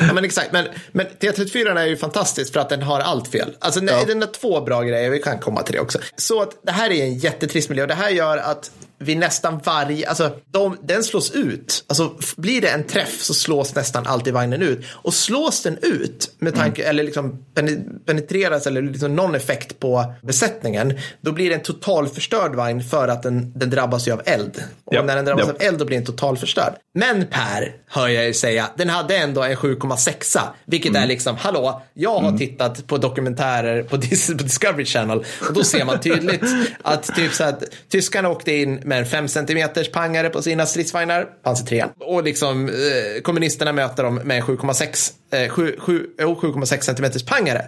Ja, 0.01 0.13
men 0.15 0.25
exakt. 0.25 0.53
Men, 0.53 0.65
men 0.93 1.07
T34 1.21 1.79
är 1.79 1.87
ju 1.87 1.97
fantastisk 1.97 2.53
för 2.53 2.61
att 2.61 2.69
den 2.69 2.83
har 2.83 3.01
allt 3.01 3.29
fel. 3.29 3.51
Alltså 3.59 3.81
nej, 3.81 4.05
den 4.07 4.21
har 4.21 4.29
två 4.29 4.61
bra 4.61 4.83
grejer, 4.83 5.11
vi 5.11 5.19
kan 5.19 5.39
komma 5.47 5.63
till 5.63 5.75
det 5.75 5.81
också. 5.81 5.99
Så 6.17 6.43
att 6.43 6.59
det 6.63 6.73
här 6.73 6.91
är 6.91 7.05
en 7.05 7.15
jättetrist 7.15 7.69
miljö 7.69 7.85
och 7.85 7.89
det 7.89 7.95
här 7.95 8.11
gör 8.11 8.39
att 8.39 8.71
vid 8.99 9.17
nästan 9.19 9.61
varje, 9.65 10.09
alltså 10.09 10.31
de, 10.53 10.77
den 10.83 11.05
slås 11.05 11.31
ut. 11.31 11.85
Alltså 11.87 12.15
blir 12.37 12.61
det 12.61 12.69
en 12.69 12.85
träff 12.85 13.21
så 13.23 13.35
slås 13.35 13.75
nästan 13.75 14.07
alltid 14.07 14.33
vagnen 14.35 14.63
ut. 14.63 14.85
Och 14.91 15.15
slås 15.15 15.63
den 15.63 15.79
ut 15.83 16.35
med 16.39 16.55
tanke, 16.55 16.85
eller 16.85 17.03
liksom 17.05 17.45
pene- 17.55 18.05
penetreras 18.07 18.67
eller 18.67 18.83
liksom 18.83 19.17
någon 19.17 19.35
effekt 19.35 19.81
på 19.81 20.15
besättningen, 20.23 20.99
då 21.21 21.33
blir 21.33 21.49
det 21.49 21.55
en 21.55 21.63
totalförstörd 21.63 22.55
vagn 22.55 22.85
för 22.85 23.09
att 23.09 23.23
den, 23.23 23.53
den 23.59 23.71
drabbas 23.71 24.09
ju 24.09 24.13
av 24.13 24.23
eld. 24.27 24.63
Och 24.85 24.95
Ja, 24.95 25.03
när 25.03 25.17
den 25.17 25.25
drabbas 25.25 25.45
ja. 25.47 25.53
av 25.53 25.63
eld 25.63 25.79
då 25.79 25.85
blir 25.85 25.97
den 25.97 26.07
totalförstörd. 26.07 26.75
Men 26.95 27.27
Per, 27.27 27.73
hör 27.89 28.09
jag 28.09 28.25
er 28.27 28.33
säga, 28.33 28.71
den 28.77 28.89
hade 28.89 29.17
ändå 29.17 29.43
en 29.43 29.57
7,6. 29.57 30.39
Vilket 30.67 30.91
Mm. 30.91 31.03
är 31.03 31.07
liksom, 31.07 31.37
hallå, 31.37 31.83
jag 31.95 32.19
har 32.19 32.39
tittat 32.39 32.87
på 32.87 32.99
dokumentärer 32.99 33.83
på 33.83 33.97
Discovery 33.97 34.85
Channel 34.85 35.19
och 35.49 35.53
då 35.55 35.65
ser 35.65 35.85
man 35.85 36.01
tydligt 36.01 36.43
att 36.83 37.15
typ 37.17 37.33
så 37.33 37.45
att 37.45 37.63
tyskarna 37.89 38.29
åkte 38.29 38.53
in 38.53 38.81
med 38.87 38.99
en 38.99 39.07
5 39.07 39.29
cm 39.29 39.69
pangare 39.93 40.29
på 40.31 40.43
sina 40.43 40.67
stridsvagnar, 40.67 41.25
pansar 41.43 41.67
3. 41.67 41.85
Och 42.01 42.23
liksom 42.25 42.69
eh, 42.69 43.21
kommunisterna 43.23 43.73
möter 43.73 44.03
dem 44.03 44.15
med 44.15 44.37
en 44.37 44.43
7,6 44.43 45.13
eh, 45.33 45.49
sju- 45.49 45.77
sju- 45.79 46.07
jo, 46.21 46.39
7,6 46.43 46.81
cm 46.81 47.27
pangare. 47.27 47.65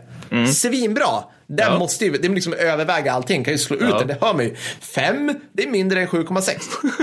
Svinbra. 0.54 1.06
Den 1.46 1.60
Mm. 1.66 1.72
Ja. 1.72 1.78
måste 1.78 2.04
ju, 2.04 2.12
det 2.12 2.28
är 2.28 2.32
liksom 2.32 2.52
överväga 2.52 3.12
allting, 3.12 3.44
kan 3.44 3.52
ju 3.54 3.58
slå 3.58 3.76
ut 3.76 3.82
Ja. 3.90 3.98
den, 3.98 4.08
det 4.08 4.16
hör 4.20 4.34
man 4.34 4.44
ju. 4.44 4.54
5, 4.80 5.34
det 5.52 5.62
är 5.62 5.70
mindre 5.70 6.00
än 6.00 6.06
7,6. 6.08 6.60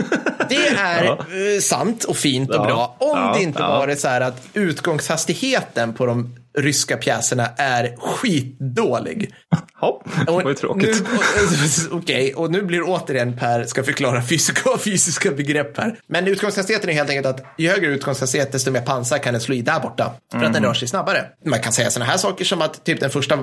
Det 0.49 0.55
är 0.55 1.03
Ja. 1.03 1.11
eh, 1.55 1.59
sant 1.61 2.03
och 2.03 2.17
fint 2.17 2.49
och 2.49 2.65
bra. 2.65 2.95
Om 2.99 3.31
det 3.37 3.43
inte 3.43 3.59
Ja. 3.61 3.67
var 3.79 3.87
det 3.87 3.95
så 3.95 4.07
här 4.07 4.21
att 4.21 4.41
utgångshastigheten 4.53 5.93
på 5.93 6.05
de 6.05 6.35
ryska 6.57 6.97
pjäserna 6.97 7.47
är 7.57 7.95
skitdålig. 7.99 9.33
Ja, 9.81 10.01
det 10.25 10.31
var 10.31 10.49
ju 10.49 10.53
tråkigt. 10.55 11.01
Och- 11.91 11.97
Okej, 11.97 12.33
och 12.33 12.51
nu 12.51 12.61
blir 12.61 12.81
återigen 12.89 13.37
Per 13.37 13.63
ska 13.63 13.83
förklara 13.83 14.23
fysiska, 14.23 14.77
fysiska 14.79 15.31
begrepp 15.31 15.77
här. 15.77 15.99
Men 16.07 16.27
utgångshastigheten 16.27 16.89
är 16.89 16.93
helt 16.93 17.09
enkelt 17.09 17.25
att 17.27 17.45
ju 17.57 17.69
högre 17.69 17.87
utgångshastighet 17.91 18.51
desto 18.51 18.71
mer 18.71 18.81
pansar 18.81 19.17
kan 19.17 19.33
den 19.33 19.41
slå 19.41 19.55
i 19.55 19.61
där 19.61 19.79
borta. 19.79 20.13
För 20.31 20.37
att 20.37 20.43
den 20.43 20.55
Mm. 20.55 20.63
rör 20.63 20.73
sig 20.73 20.87
snabbare. 20.87 21.25
Man 21.45 21.59
kan 21.61 21.73
säga 21.73 21.89
sådana 21.89 22.11
här 22.11 22.17
saker 22.17 22.45
som 22.45 22.61
att 22.61 22.85
typ 22.85 22.99
den 22.99 23.09
första 23.09 23.35
eh, 23.35 23.39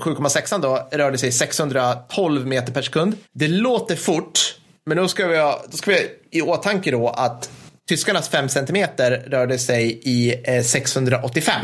7,6 0.00 0.60
då 0.60 0.88
rörde 0.92 1.18
sig 1.18 1.32
612 1.32 2.46
meter 2.46 2.72
per 2.72 2.82
sekund. 2.82 3.16
Det 3.34 3.48
låter 3.48 3.96
fort, 3.96 4.40
men 4.86 4.96
då 4.96 5.08
ska 5.08 5.26
vi 5.26 5.38
ha, 5.38 5.64
då 5.70 5.76
ska 5.76 5.90
vi 5.90 5.96
ha 5.96 6.02
i 6.30 6.40
åtanke 6.42 6.90
då 6.90 7.08
att 7.08 7.50
tyskarnas 7.88 8.28
5 8.28 8.48
centimeter 8.48 9.10
rörde 9.26 9.58
sig 9.58 10.00
i 10.04 10.34
eh, 10.56 10.62
685 10.62 11.60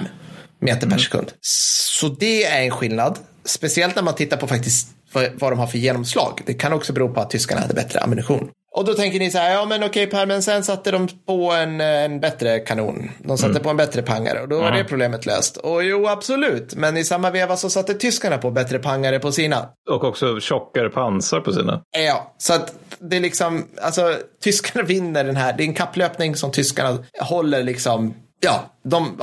meter 0.60 0.90
per 0.90 0.98
sekund. 0.98 1.32
Så 1.40 2.08
det 2.08 2.44
är 2.44 2.62
en 2.62 2.70
skillnad. 2.70 3.18
Speciellt 3.44 3.96
när 3.96 4.02
man 4.02 4.14
tittar 4.14 4.36
på 4.36 4.46
faktiskt 4.46 4.88
vad, 5.12 5.30
vad 5.34 5.52
de 5.52 5.58
har 5.58 5.66
för 5.66 5.78
genomslag. 5.78 6.40
Det 6.46 6.54
kan 6.54 6.72
också 6.72 6.92
bero 6.92 7.14
på 7.14 7.20
att 7.20 7.30
tyskarna 7.30 7.60
hade 7.60 7.74
bättre 7.74 8.00
ammunition. 8.00 8.50
Och 8.76 8.84
då 8.84 8.94
tänker 8.94 9.18
ni 9.18 9.30
så 9.30 9.38
här, 9.38 9.52
ja 9.54 9.64
men 9.64 9.82
okej 9.82 10.06
Per, 10.06 10.26
men 10.26 10.42
sen 10.42 10.64
satte 10.64 10.90
de 10.90 11.08
på 11.26 11.52
en, 11.52 11.80
eh, 11.80 12.04
en 12.04 12.20
bättre 12.20 12.58
kanon. 12.58 13.10
De 13.18 13.38
satte 13.38 13.60
på 13.60 13.70
en 13.70 13.76
bättre 13.76 14.02
pangare 14.02 14.40
och 14.40 14.48
då 14.48 14.60
var 14.60 14.70
det 14.70 14.84
problemet 14.84 15.26
löst. 15.26 15.56
Och 15.56 15.84
jo, 15.84 16.06
absolut, 16.06 16.74
men 16.74 16.96
i 16.96 17.04
samma 17.04 17.30
veva 17.30 17.56
så 17.56 17.70
satte 17.70 17.94
tyskarna 17.94 18.38
på 18.38 18.50
bättre 18.50 18.78
pangare 18.78 19.18
på 19.18 19.32
sina. 19.32 19.68
Och 19.90 20.04
också 20.04 20.40
tjockare 20.40 20.88
pansar 20.88 21.40
på 21.40 21.52
sina. 21.52 21.82
Ja, 22.06 22.34
så 22.38 22.54
att 22.54 22.74
det 22.98 23.16
är 23.16 23.20
liksom, 23.20 23.66
alltså 23.82 24.16
tyskarna 24.42 24.84
vinner 24.86 25.24
den 25.24 25.36
här, 25.36 25.52
det 25.56 25.62
är 25.62 25.66
en 25.66 25.74
kapplöpning 25.74 26.36
som 26.36 26.52
tyskarna 26.52 26.98
håller 27.20 27.62
liksom, 27.62 28.14
ja, 28.40 28.70
de 28.82 29.16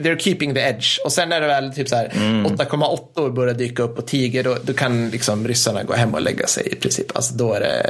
they're 0.00 0.18
keeping 0.18 0.54
the 0.54 0.60
edge. 0.60 0.98
Och 1.04 1.12
sen 1.12 1.28
när 1.28 1.40
det 1.40 1.46
väl 1.46 1.72
typ 1.72 1.88
så 1.88 1.96
här 1.96 2.08
8,8 2.08 3.32
börjar 3.32 3.54
dyka 3.54 3.82
upp 3.82 3.96
på 3.96 4.02
Tiger, 4.02 4.44
då, 4.44 4.56
då 4.62 4.72
kan 4.72 5.10
liksom 5.10 5.48
ryssarna 5.48 5.82
gå 5.82 5.92
hem 5.92 6.14
och 6.14 6.20
lägga 6.20 6.46
sig 6.46 6.68
i 6.72 6.76
princip. 6.76 7.16
Alltså 7.16 7.34
då 7.34 7.52
är 7.52 7.60
det, 7.60 7.86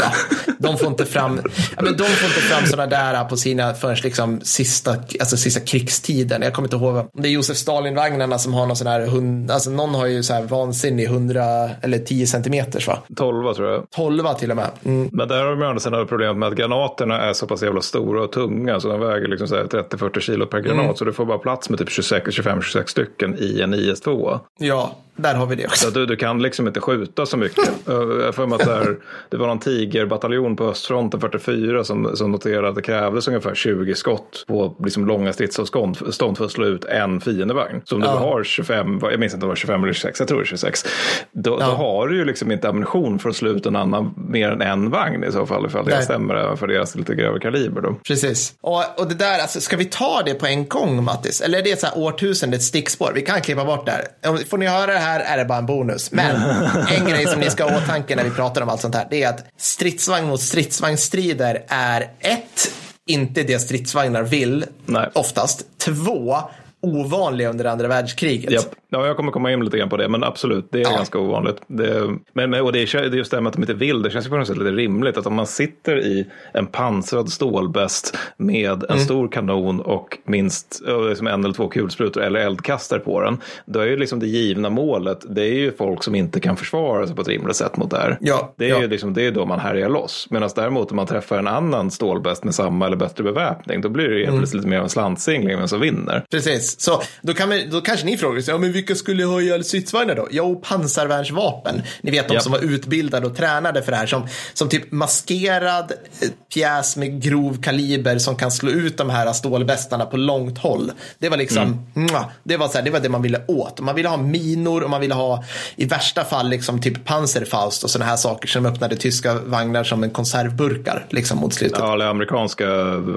ja, 0.00 0.12
de 0.58 0.78
får 0.78 0.88
inte 0.88 1.06
fram, 1.06 1.40
ja, 1.76 1.82
men 1.82 1.96
de 1.96 2.04
får 2.04 2.28
inte 2.28 2.40
fram 2.40 2.66
sådana 2.66 2.86
där 2.86 3.24
på 3.24 3.36
sina 3.36 3.74
förrän 3.74 3.96
liksom 4.02 4.40
sista, 4.42 4.90
alltså 5.20 5.36
sista 5.36 5.60
krigstiden. 5.60 6.42
Jag 6.42 6.52
kommer 6.52 6.66
inte 6.66 6.76
ihåg, 6.76 6.96
om 6.96 7.08
det 7.22 7.28
är 7.28 7.32
Josef 7.32 7.56
Stalin-vagnarna 7.56 8.38
som 8.38 8.54
har 8.54 8.66
någon 8.66 8.76
sån 8.76 8.86
här, 8.86 9.06
hund, 9.06 9.50
alltså 9.50 9.70
någon 9.70 9.94
har 9.94 10.06
ju 10.06 10.22
så 10.22 10.32
här 10.34 10.42
vansinnig 10.42 11.04
100 11.04 11.70
eller 11.82 11.98
10 11.98 12.26
centimeters 12.26 12.86
va? 12.86 12.98
12 13.16 13.54
tror 13.54 13.70
jag. 13.70 13.90
12 13.90 14.34
till 14.38 14.50
och 14.50 14.56
med. 14.56 14.70
Mm. 14.84 15.08
Men 15.12 15.28
där 15.28 15.44
har 15.44 15.50
de 15.50 15.62
å 15.62 15.66
andra 15.66 15.80
sidan 15.80 16.06
problemet 16.06 16.36
med 16.36 16.48
att 16.48 16.54
granaterna 16.54 17.20
är 17.20 17.32
så 17.32 17.46
pass 17.46 17.62
jävla 17.62 17.80
stora 17.80 18.22
och 18.22 18.32
tunga 18.32 18.80
så 18.80 18.88
de 18.88 19.00
väger 19.00 19.28
liksom 19.28 19.48
så 19.48 19.56
här 19.56 19.64
30-40 19.64 20.20
kilo 20.20 20.37
per 20.46 20.60
granat. 20.60 20.98
Så 20.98 21.04
du 21.04 21.12
får 21.12 21.24
bara 21.24 21.38
plats 21.38 21.70
med 21.70 21.78
typ 21.78 21.88
25-26 21.88 22.86
stycken 22.86 23.36
i 23.38 23.60
en 23.60 23.74
IS-2. 23.74 24.40
Ja, 24.58 24.96
där 25.18 25.34
har 25.34 25.46
vi 25.46 25.56
det 25.56 25.66
också. 25.66 25.86
Ja, 25.86 25.90
du, 25.90 26.06
du 26.06 26.16
kan 26.16 26.42
liksom 26.42 26.66
inte 26.66 26.80
skjuta 26.80 27.26
så 27.26 27.36
mycket. 27.36 27.64
Jag 28.22 28.34
får 28.34 28.46
mig 28.46 28.56
att 28.60 28.66
där, 28.66 28.96
det 29.28 29.36
var 29.36 29.46
någon 29.46 29.58
tigerbataljon 29.58 30.56
på 30.56 30.64
östfronten 30.64 31.20
44 31.20 31.84
som, 31.84 32.16
som 32.16 32.32
noterade 32.32 32.68
att 32.68 32.74
det 32.74 32.82
krävdes 32.82 33.28
ungefär 33.28 33.54
20 33.54 33.94
skott 33.94 34.44
på 34.48 34.76
liksom 34.84 35.06
långa 35.06 35.32
stridsavstånd 35.32 35.96
för 36.36 36.44
att 36.44 36.50
slå 36.50 36.66
ut 36.66 36.84
en 36.84 37.20
fiendevagn. 37.20 37.80
Så 37.84 37.96
om 37.96 38.02
ja. 38.02 38.12
du 38.12 38.18
har 38.18 38.44
25, 38.44 38.98
jag 39.02 39.20
minns 39.20 39.34
inte 39.34 39.46
om 39.46 39.48
det 39.48 39.50
var 39.50 39.56
25 39.56 39.82
eller 39.82 39.92
26, 39.92 40.20
jag 40.20 40.28
tror 40.28 40.38
det 40.38 40.44
är 40.44 40.46
26. 40.46 40.84
Då, 41.32 41.56
ja. 41.60 41.66
då 41.66 41.72
har 41.72 42.08
du 42.08 42.16
ju 42.16 42.24
liksom 42.24 42.52
inte 42.52 42.68
ammunition 42.68 43.18
för 43.18 43.30
att 43.30 43.36
slå 43.36 43.50
ut 43.50 43.66
en 43.66 43.76
annan 43.76 44.14
mer 44.16 44.50
än 44.50 44.62
en 44.62 44.90
vagn 44.90 45.24
i 45.24 45.32
så 45.32 45.46
fall 45.46 45.66
ifall 45.66 45.84
det 45.84 45.94
Nej. 45.94 46.04
stämmer 46.04 46.34
även 46.34 46.56
för 46.56 46.66
deras 46.66 46.94
lite 46.94 47.14
grövre 47.14 47.40
kaliber. 47.40 47.80
Då. 47.80 47.94
Precis. 48.06 48.54
Och, 48.60 49.00
och 49.00 49.08
det 49.08 49.14
där, 49.14 49.38
alltså, 49.38 49.60
ska 49.60 49.76
vi 49.76 49.84
ta 49.84 50.22
det 50.28 50.34
på 50.34 50.46
en 50.46 50.68
gång 50.68 51.04
Mattis? 51.04 51.40
Eller 51.40 51.58
är 51.58 51.62
det 51.62 51.80
så 51.80 51.86
här 51.86 51.98
årtusendets 51.98 52.66
stickspår? 52.66 53.12
Vi 53.14 53.22
kan 53.22 53.40
klippa 53.40 53.64
bort 53.64 53.86
det 53.86 53.92
här. 53.92 54.44
Får 54.44 54.58
ni 54.58 54.66
höra 54.66 54.92
det 54.92 54.98
här 54.98 55.20
är 55.20 55.38
det 55.38 55.44
bara 55.44 55.58
en 55.58 55.66
bonus. 55.66 56.12
Men 56.12 56.36
en 56.98 57.04
grej 57.06 57.26
som 57.26 57.40
ni 57.40 57.50
ska 57.50 57.64
ha 57.64 57.70
i 57.70 57.76
åtanke 57.84 58.16
när 58.16 58.24
vi 58.24 58.30
pratar 58.30 58.62
om 58.62 58.68
allt 58.68 58.80
sånt 58.80 58.94
här, 58.94 59.06
det 59.10 59.22
är 59.22 59.28
att 59.28 59.44
stridsvagn 59.58 60.26
mot 60.26 60.40
stridsvagnsstrider 60.40 61.64
är 61.68 62.10
ett, 62.20 62.72
inte 63.06 63.42
det 63.42 63.58
stridsvagnar 63.58 64.22
vill, 64.22 64.64
Nej. 64.86 65.10
oftast. 65.14 65.64
Två, 65.78 66.38
ovanliga 66.82 67.50
under 67.50 67.64
andra 67.64 67.88
världskriget. 67.88 68.52
Yep. 68.52 68.62
Ja, 68.90 69.06
jag 69.06 69.16
kommer 69.16 69.32
komma 69.32 69.52
in 69.52 69.64
lite 69.64 69.78
grann 69.78 69.88
på 69.88 69.96
det, 69.96 70.08
men 70.08 70.24
absolut, 70.24 70.68
det 70.70 70.78
är 70.78 70.82
ja. 70.82 70.90
ganska 70.90 71.18
ovanligt. 71.18 71.56
Det, 71.66 72.18
men, 72.32 72.54
och 72.54 72.72
det 72.72 72.94
är 72.94 73.14
just 73.14 73.30
det 73.30 73.40
med 73.40 73.48
att 73.50 73.54
de 73.54 73.62
inte 73.62 73.74
vill, 73.74 74.02
det 74.02 74.10
känns 74.10 74.26
ju 74.26 74.30
på 74.30 74.36
något 74.36 74.46
sätt 74.46 74.58
lite 74.58 74.70
rimligt 74.70 75.16
att 75.16 75.26
om 75.26 75.34
man 75.34 75.46
sitter 75.46 76.00
i 76.00 76.26
en 76.54 76.66
pansrad 76.66 77.32
stålbäst 77.32 78.16
med 78.36 78.70
en 78.70 78.90
mm. 78.90 78.98
stor 78.98 79.28
kanon 79.28 79.80
och 79.80 80.18
minst 80.24 80.82
liksom 81.08 81.26
en 81.26 81.44
eller 81.44 81.54
två 81.54 81.68
kulsprutor 81.68 82.22
eller 82.22 82.40
eldkastare 82.40 83.00
på 83.00 83.20
den, 83.20 83.40
då 83.66 83.80
är 83.80 83.86
ju 83.86 83.96
liksom 83.96 84.20
det 84.20 84.26
givna 84.26 84.70
målet, 84.70 85.24
det 85.28 85.42
är 85.42 85.54
ju 85.54 85.72
folk 85.72 86.02
som 86.02 86.14
inte 86.14 86.40
kan 86.40 86.56
försvara 86.56 87.06
sig 87.06 87.16
på 87.16 87.22
ett 87.22 87.28
rimligt 87.28 87.56
sätt 87.56 87.76
mot 87.76 87.90
det 87.90 87.96
här. 87.96 88.18
Ja, 88.20 88.54
det 88.56 88.64
är 88.64 88.68
ja. 88.68 88.80
ju 88.80 88.88
liksom, 88.88 89.14
det 89.14 89.26
är 89.26 89.30
då 89.30 89.46
man 89.46 89.60
härjar 89.60 89.88
loss. 89.88 90.26
Medan 90.30 90.50
däremot 90.56 90.90
om 90.90 90.96
man 90.96 91.06
träffar 91.06 91.38
en 91.38 91.48
annan 91.48 91.90
stålbäst 91.90 92.44
med 92.44 92.54
samma 92.54 92.86
eller 92.86 92.96
bättre 92.96 93.24
beväpning, 93.24 93.80
då 93.80 93.88
blir 93.88 94.08
det 94.08 94.18
ju 94.18 94.24
mm. 94.24 94.40
lite 94.40 94.68
mer 94.68 94.76
av 94.76 94.82
en 94.82 94.88
slantsingling 94.88 95.56
vem 95.56 95.68
som 95.68 95.80
vinner. 95.80 96.24
Precis, 96.30 96.67
så 96.78 97.02
då, 97.22 97.34
kan 97.34 97.48
man, 97.48 97.70
då 97.70 97.80
kanske 97.80 98.06
ni 98.06 98.16
frågar 98.16 98.40
sig, 98.40 98.54
ja, 98.54 98.58
men 98.58 98.72
vilka 98.72 98.94
skulle 98.94 99.24
ha 99.24 99.40
ihjäl 99.40 99.64
stridsvagnar 99.64 100.14
då? 100.14 100.28
Jo, 100.30 100.62
pansarvärnsvapen. 100.64 101.82
Ni 102.00 102.10
vet 102.10 102.28
de 102.28 102.34
yep. 102.34 102.42
som 102.42 102.52
var 102.52 102.58
utbildade 102.58 103.26
och 103.26 103.36
tränade 103.36 103.82
för 103.82 103.92
det 103.92 103.98
här. 103.98 104.06
Som, 104.06 104.28
som 104.52 104.68
typ 104.68 104.92
maskerad 104.92 105.92
eh, 106.20 106.28
pjäs 106.54 106.96
med 106.96 107.22
grov 107.22 107.62
kaliber 107.62 108.18
som 108.18 108.36
kan 108.36 108.50
slå 108.50 108.70
ut 108.70 108.98
de 108.98 109.10
här 109.10 109.32
stålbästarna 109.32 110.06
på 110.06 110.16
långt 110.16 110.58
håll. 110.58 110.92
Det 111.18 111.28
var 111.28 111.36
liksom, 111.36 111.86
mm. 111.96 112.22
det, 112.44 112.56
var 112.56 112.68
så 112.68 112.78
här, 112.78 112.84
det 112.84 112.90
var 112.90 113.00
det 113.00 113.08
man 113.08 113.22
ville 113.22 113.40
åt. 113.46 113.80
Man 113.80 113.94
ville 113.94 114.08
ha 114.08 114.16
minor 114.16 114.82
och 114.82 114.90
man 114.90 115.00
ville 115.00 115.14
ha 115.14 115.44
i 115.76 115.84
värsta 115.84 116.24
fall 116.24 116.48
liksom 116.48 116.80
typ 116.80 117.04
Panzerfaust 117.04 117.84
och 117.84 117.90
sådana 117.90 118.10
här 118.10 118.16
saker 118.16 118.48
som 118.48 118.66
öppnade 118.66 118.96
tyska 118.96 119.34
vagnar 119.34 119.84
som 119.84 120.04
en 120.04 120.10
konservburkar 120.10 121.06
liksom 121.10 121.38
mot 121.38 121.54
slutet. 121.54 121.78
Ja, 121.78 121.94
eller 121.94 122.06
amerikanska 122.06 122.66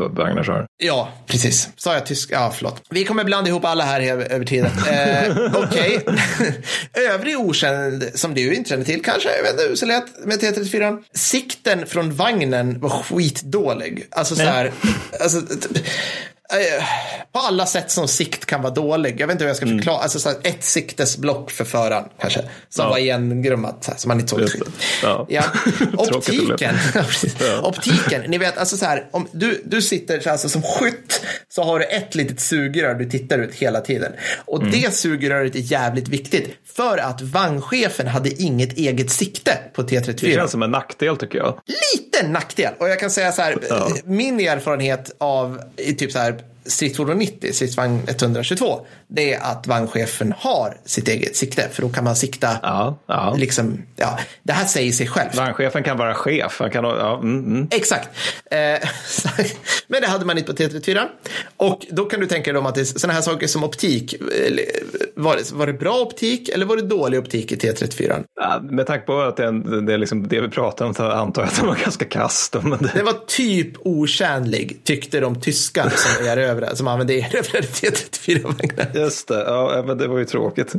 vagnar 0.10 0.44
så 0.44 0.52
här. 0.52 0.66
Ja, 0.78 1.10
precis. 1.28 1.70
Sa 1.76 1.94
jag 1.94 2.06
tyska? 2.06 2.36
Ja, 2.36 2.52
förlåt. 2.56 2.82
Vi 2.90 3.06
kommer 3.06 3.24
blanda 3.42 3.50
ihop 3.50 3.66
alla 3.66 3.84
här 3.84 4.02
över 4.02 4.46
tiden. 4.46 4.72
Eh, 4.92 5.56
Okej. 5.56 6.06
Övrig 7.14 7.40
okänd 7.40 8.12
som 8.16 8.34
du 8.34 8.54
inte 8.54 8.70
känner 8.70 8.86
till 8.86 9.04
kanske, 9.04 9.30
jag 9.36 9.44
vet 9.44 9.52
inte 9.52 9.64
hur 9.64 9.76
så 9.76 9.86
lätt 9.86 10.26
med 10.26 10.40
T34. 10.40 11.04
Sikten 11.14 11.88
från 11.88 12.16
vagnen 12.16 12.80
var 12.80 12.90
skitdålig. 12.90 14.06
Alltså 14.12 14.36
så 14.36 14.42
här, 14.42 14.72
alltså, 15.20 15.42
på 17.32 17.40
alla 17.40 17.66
sätt 17.66 17.92
som 17.92 18.08
sikt 18.08 18.46
kan 18.46 18.62
vara 18.62 18.74
dålig. 18.74 19.22
Jag 19.22 19.28
vet 19.28 19.34
inte 19.34 19.44
hur 19.44 19.50
jag 19.50 19.58
ska 19.58 19.66
mm. 19.66 19.78
förklara. 19.78 19.96
Mm. 19.96 20.04
Alltså 20.04 20.20
så 20.20 20.30
ett 20.30 20.64
siktesblock 20.64 21.52
för 21.52 21.66
föraren 21.66 22.04
kanske. 22.20 22.40
Som 22.70 22.86
ja. 22.86 22.90
var 22.90 22.98
igengrummat 22.98 23.94
så 23.98 24.08
man 24.08 24.20
inte 24.20 24.30
såg. 24.30 24.42
Ja. 25.04 25.26
ja. 25.30 25.44
Optiken. 25.98 26.76
ja. 27.40 27.62
Optiken. 27.64 28.22
Ni 28.28 28.38
vet, 28.38 28.58
alltså 28.58 28.78
så 28.78 28.86
här, 28.86 29.08
om 29.12 29.28
du, 29.32 29.62
du 29.66 29.82
sitter 29.82 30.28
alltså, 30.28 30.50
som 30.50 30.62
skytt 30.62 31.22
så 31.50 31.64
har 31.64 31.80
du 31.80 31.86
ett 31.86 32.16
litet 32.16 32.40
sugrör 32.40 32.94
du 32.94 33.10
tittar 33.10 33.40
ut 33.40 33.56
hela 33.56 33.82
tiden. 33.82 34.12
Och 34.46 34.62
mm. 34.62 34.72
det 34.72 34.94
sugröret 34.94 35.56
är 35.56 35.60
jävligt 35.60 36.08
viktigt. 36.08 36.50
För 36.76 36.98
att 36.98 37.22
vagnchefen 37.22 38.08
hade 38.08 38.42
inget 38.42 38.78
eget 38.78 39.12
sikte 39.12 39.58
på 39.74 39.82
T34. 39.82 40.14
Det 40.22 40.34
känns 40.34 40.52
som 40.52 40.64
en 40.64 40.72
nackdel 40.72 41.18
tycker 41.18 41.38
jag. 41.38 41.60
Lite 41.94 42.28
nackdel. 42.28 42.74
Och 42.80 42.90
jag 42.90 43.00
kan 43.00 43.12
säga 43.12 43.32
så 43.32 43.42
här, 43.42 43.58
min 44.04 44.40
erfarenhet 44.40 45.16
av 45.18 45.62
typ 45.98 46.12
så 46.12 46.20
här 46.20 46.41
stridsfordon 46.65 47.17
90, 47.17 47.54
stridsvagn 47.54 48.02
122, 48.08 48.86
det 49.08 49.34
är 49.34 49.39
att 49.41 49.67
vagnchefen 49.67 50.34
har 50.38 50.78
sitt 50.86 51.08
eget 51.08 51.36
sikte. 51.36 51.69
För 51.71 51.82
då 51.82 51.89
kan 51.89 52.04
man 52.04 52.15
sikta, 52.15 52.58
ja, 52.62 53.00
ja. 53.06 53.36
liksom, 53.38 53.82
ja, 53.95 54.19
det 54.43 54.54
här 54.54 54.65
säger 54.65 54.91
sig 54.91 55.08
själv. 55.08 55.30
Vagnchefen 55.36 55.84
kan 55.84 55.97
vara 55.97 56.13
chef. 56.13 56.56
Han 56.60 56.71
kan, 56.71 56.84
ja, 56.84 57.19
mm, 57.19 57.45
mm. 57.45 57.67
Exakt. 57.71 58.10
Eh, 58.52 58.58
men 59.88 60.02
det 60.02 60.08
hade 60.08 60.26
man 60.26 60.38
inte 60.38 60.54
på 60.54 60.63
T34. 60.63 61.06
Och 61.58 61.86
då 61.89 62.06
kan 62.06 62.19
du 62.19 62.26
tänka 62.26 62.52
dig 62.52 62.60
om 62.60 62.65
att 62.65 62.76
det 62.76 62.82
är 62.82 62.86
sådana 62.86 63.13
här 63.13 63.21
saker 63.21 63.47
som 63.47 63.63
optik. 63.63 64.15
Var 65.15 65.36
det, 65.36 65.52
var 65.52 65.67
det 65.67 65.74
bra 65.74 66.00
optik 66.00 66.50
eller 66.50 66.65
var 66.65 66.76
det 66.76 66.82
dålig 66.82 67.19
optik 67.19 67.52
i 67.52 67.56
T34? 67.56 68.24
Ja, 68.41 68.60
med 68.63 68.88
tanke 68.88 69.06
på 69.06 69.21
att 69.21 69.38
det 69.38 69.43
är, 69.43 69.82
det, 69.82 69.93
är 69.93 69.97
liksom 69.97 70.28
det 70.28 70.41
vi 70.41 70.50
pratar 70.50 70.86
om 70.86 70.93
så 70.93 71.04
antar 71.04 71.41
jag 71.41 71.50
att 71.50 71.60
det 71.60 71.65
var 71.65 71.76
ganska 71.76 72.06
kast. 72.06 72.54
Men 72.63 72.71
det... 72.71 72.91
det 72.93 73.04
var 73.04 73.15
typ 73.28 73.74
otjänlig 73.80 74.82
tyckte 74.84 75.19
de 75.19 75.41
tyskar 75.41 75.89
som 75.95 76.26
är 76.28 76.38
över 76.52 76.76
som 76.76 76.88
använde 76.88 77.14
erövrade 77.14 77.68
T34-vagnar. 77.68 79.02
Just 79.02 79.28
det, 79.28 79.44
ja, 79.48 79.84
men 79.88 79.98
det 79.98 80.08
var 80.08 80.20
ju 80.20 80.26
tråkigt. 80.26 80.74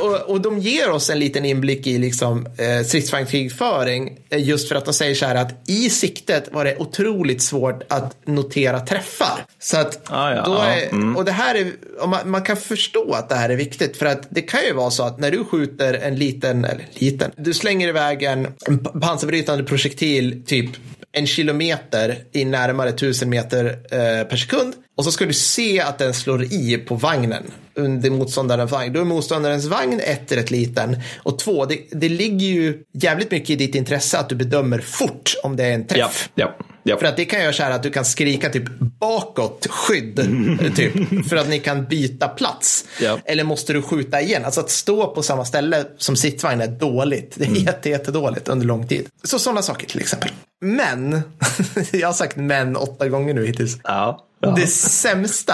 och, 0.00 0.30
och 0.30 0.40
de 0.40 0.58
ger 0.58 0.90
oss 0.90 1.10
en 1.10 1.18
liten 1.18 1.44
inblick 1.44 1.86
i 1.86 1.98
liksom, 1.98 2.46
eh, 2.46 2.84
stridsvagnskrigföring 2.84 4.18
eh, 4.30 4.48
just 4.48 4.68
för 4.68 4.76
att 4.76 4.84
de 4.84 4.94
säger 4.94 5.14
så 5.14 5.26
här 5.26 5.34
att 5.34 5.68
i 5.68 5.90
siktet 5.90 6.48
var 6.52 6.64
det 6.64 6.76
otroligt 6.76 7.42
svårt 7.42 7.82
att 7.88 8.26
notera 8.26 8.80
träffar. 8.80 9.44
Så 9.58 9.76
att 9.76 10.02
ah, 10.06 10.34
ja, 10.34 10.42
då 10.44 10.54
är, 10.54 10.88
mm. 10.88 11.16
och 11.16 11.24
det 11.24 11.32
här 11.32 11.54
är, 11.54 11.72
man, 12.06 12.30
man, 12.30 12.42
kan 12.42 12.56
förstå 12.56 13.12
att 13.12 13.28
det 13.28 13.34
här 13.34 13.48
är 13.48 13.56
viktigt 13.56 13.96
för 13.96 14.06
att 14.06 14.26
det 14.30 14.42
kan 14.42 14.64
ju 14.64 14.72
vara 14.72 14.90
så 14.90 15.02
att 15.02 15.18
när 15.18 15.30
du 15.30 15.44
skjuter 15.44 15.94
en 15.94 16.14
liten, 16.16 16.64
eller 16.64 16.86
liten, 16.94 17.30
du 17.36 17.54
slänger 17.54 17.88
iväg 17.88 18.22
en 18.22 18.46
pansarbrytande 19.00 19.64
projektil 19.64 20.42
typ 20.46 20.70
en 21.12 21.26
kilometer 21.26 22.16
i 22.32 22.44
närmare 22.44 22.92
tusen 22.92 23.30
meter 23.30 23.64
eh, 23.66 24.26
per 24.28 24.36
sekund 24.36 24.74
och 25.00 25.04
så 25.04 25.12
ska 25.12 25.26
du 25.26 25.32
se 25.32 25.80
att 25.80 25.98
den 25.98 26.14
slår 26.14 26.44
i 26.44 26.78
på 26.78 26.94
vagnen 26.94 27.42
under 27.74 28.10
motståndarens 28.10 28.70
vagn. 28.70 28.92
Då 28.92 29.00
är 29.00 29.04
motståndarens 29.04 29.66
vagn 29.66 30.00
ett 30.00 30.32
rätt 30.32 30.50
liten 30.50 30.96
och 31.22 31.38
två, 31.38 31.66
det, 31.66 31.78
det 31.90 32.08
ligger 32.08 32.46
ju 32.46 32.82
jävligt 32.92 33.30
mycket 33.30 33.50
i 33.50 33.56
ditt 33.56 33.74
intresse 33.74 34.18
att 34.18 34.28
du 34.28 34.34
bedömer 34.34 34.78
fort 34.78 35.34
om 35.42 35.56
det 35.56 35.64
är 35.64 35.72
en 35.72 35.86
träff. 35.86 36.30
Ja, 36.34 36.54
ja, 36.58 36.66
ja. 36.82 36.98
För 36.98 37.06
att 37.06 37.16
det 37.16 37.24
kan 37.24 37.40
göra 37.40 37.52
så 37.52 37.62
här 37.62 37.70
att 37.70 37.82
du 37.82 37.90
kan 37.90 38.04
skrika 38.04 38.50
typ 38.50 38.64
bakåt 38.80 39.66
skydd, 39.70 40.16
typ, 40.76 41.28
för 41.28 41.36
att 41.36 41.48
ni 41.48 41.58
kan 41.58 41.84
byta 41.84 42.28
plats. 42.28 42.84
Eller 43.24 43.44
måste 43.44 43.72
du 43.72 43.82
skjuta 43.82 44.20
igen? 44.20 44.44
Alltså 44.44 44.60
att 44.60 44.70
stå 44.70 45.06
på 45.14 45.22
samma 45.22 45.44
ställe 45.44 45.84
som 45.98 46.16
sittvagn 46.16 46.60
är 46.60 46.68
dåligt. 46.68 47.34
Det 47.34 47.44
är 47.44 47.48
mm. 47.48 47.62
jätte, 47.62 47.90
jättedåligt 47.90 48.48
under 48.48 48.66
lång 48.66 48.86
tid. 48.86 49.06
Så 49.22 49.38
sådana 49.38 49.62
saker 49.62 49.86
till 49.86 50.00
exempel. 50.00 50.30
Men, 50.60 51.22
jag 51.92 52.08
har 52.08 52.12
sagt 52.12 52.36
men 52.36 52.76
åtta 52.76 53.08
gånger 53.08 53.34
nu 53.34 53.46
hittills. 53.46 53.78
Ja. 53.84 54.26
Ja. 54.40 54.50
Det 54.50 54.66
sämsta, 54.66 55.52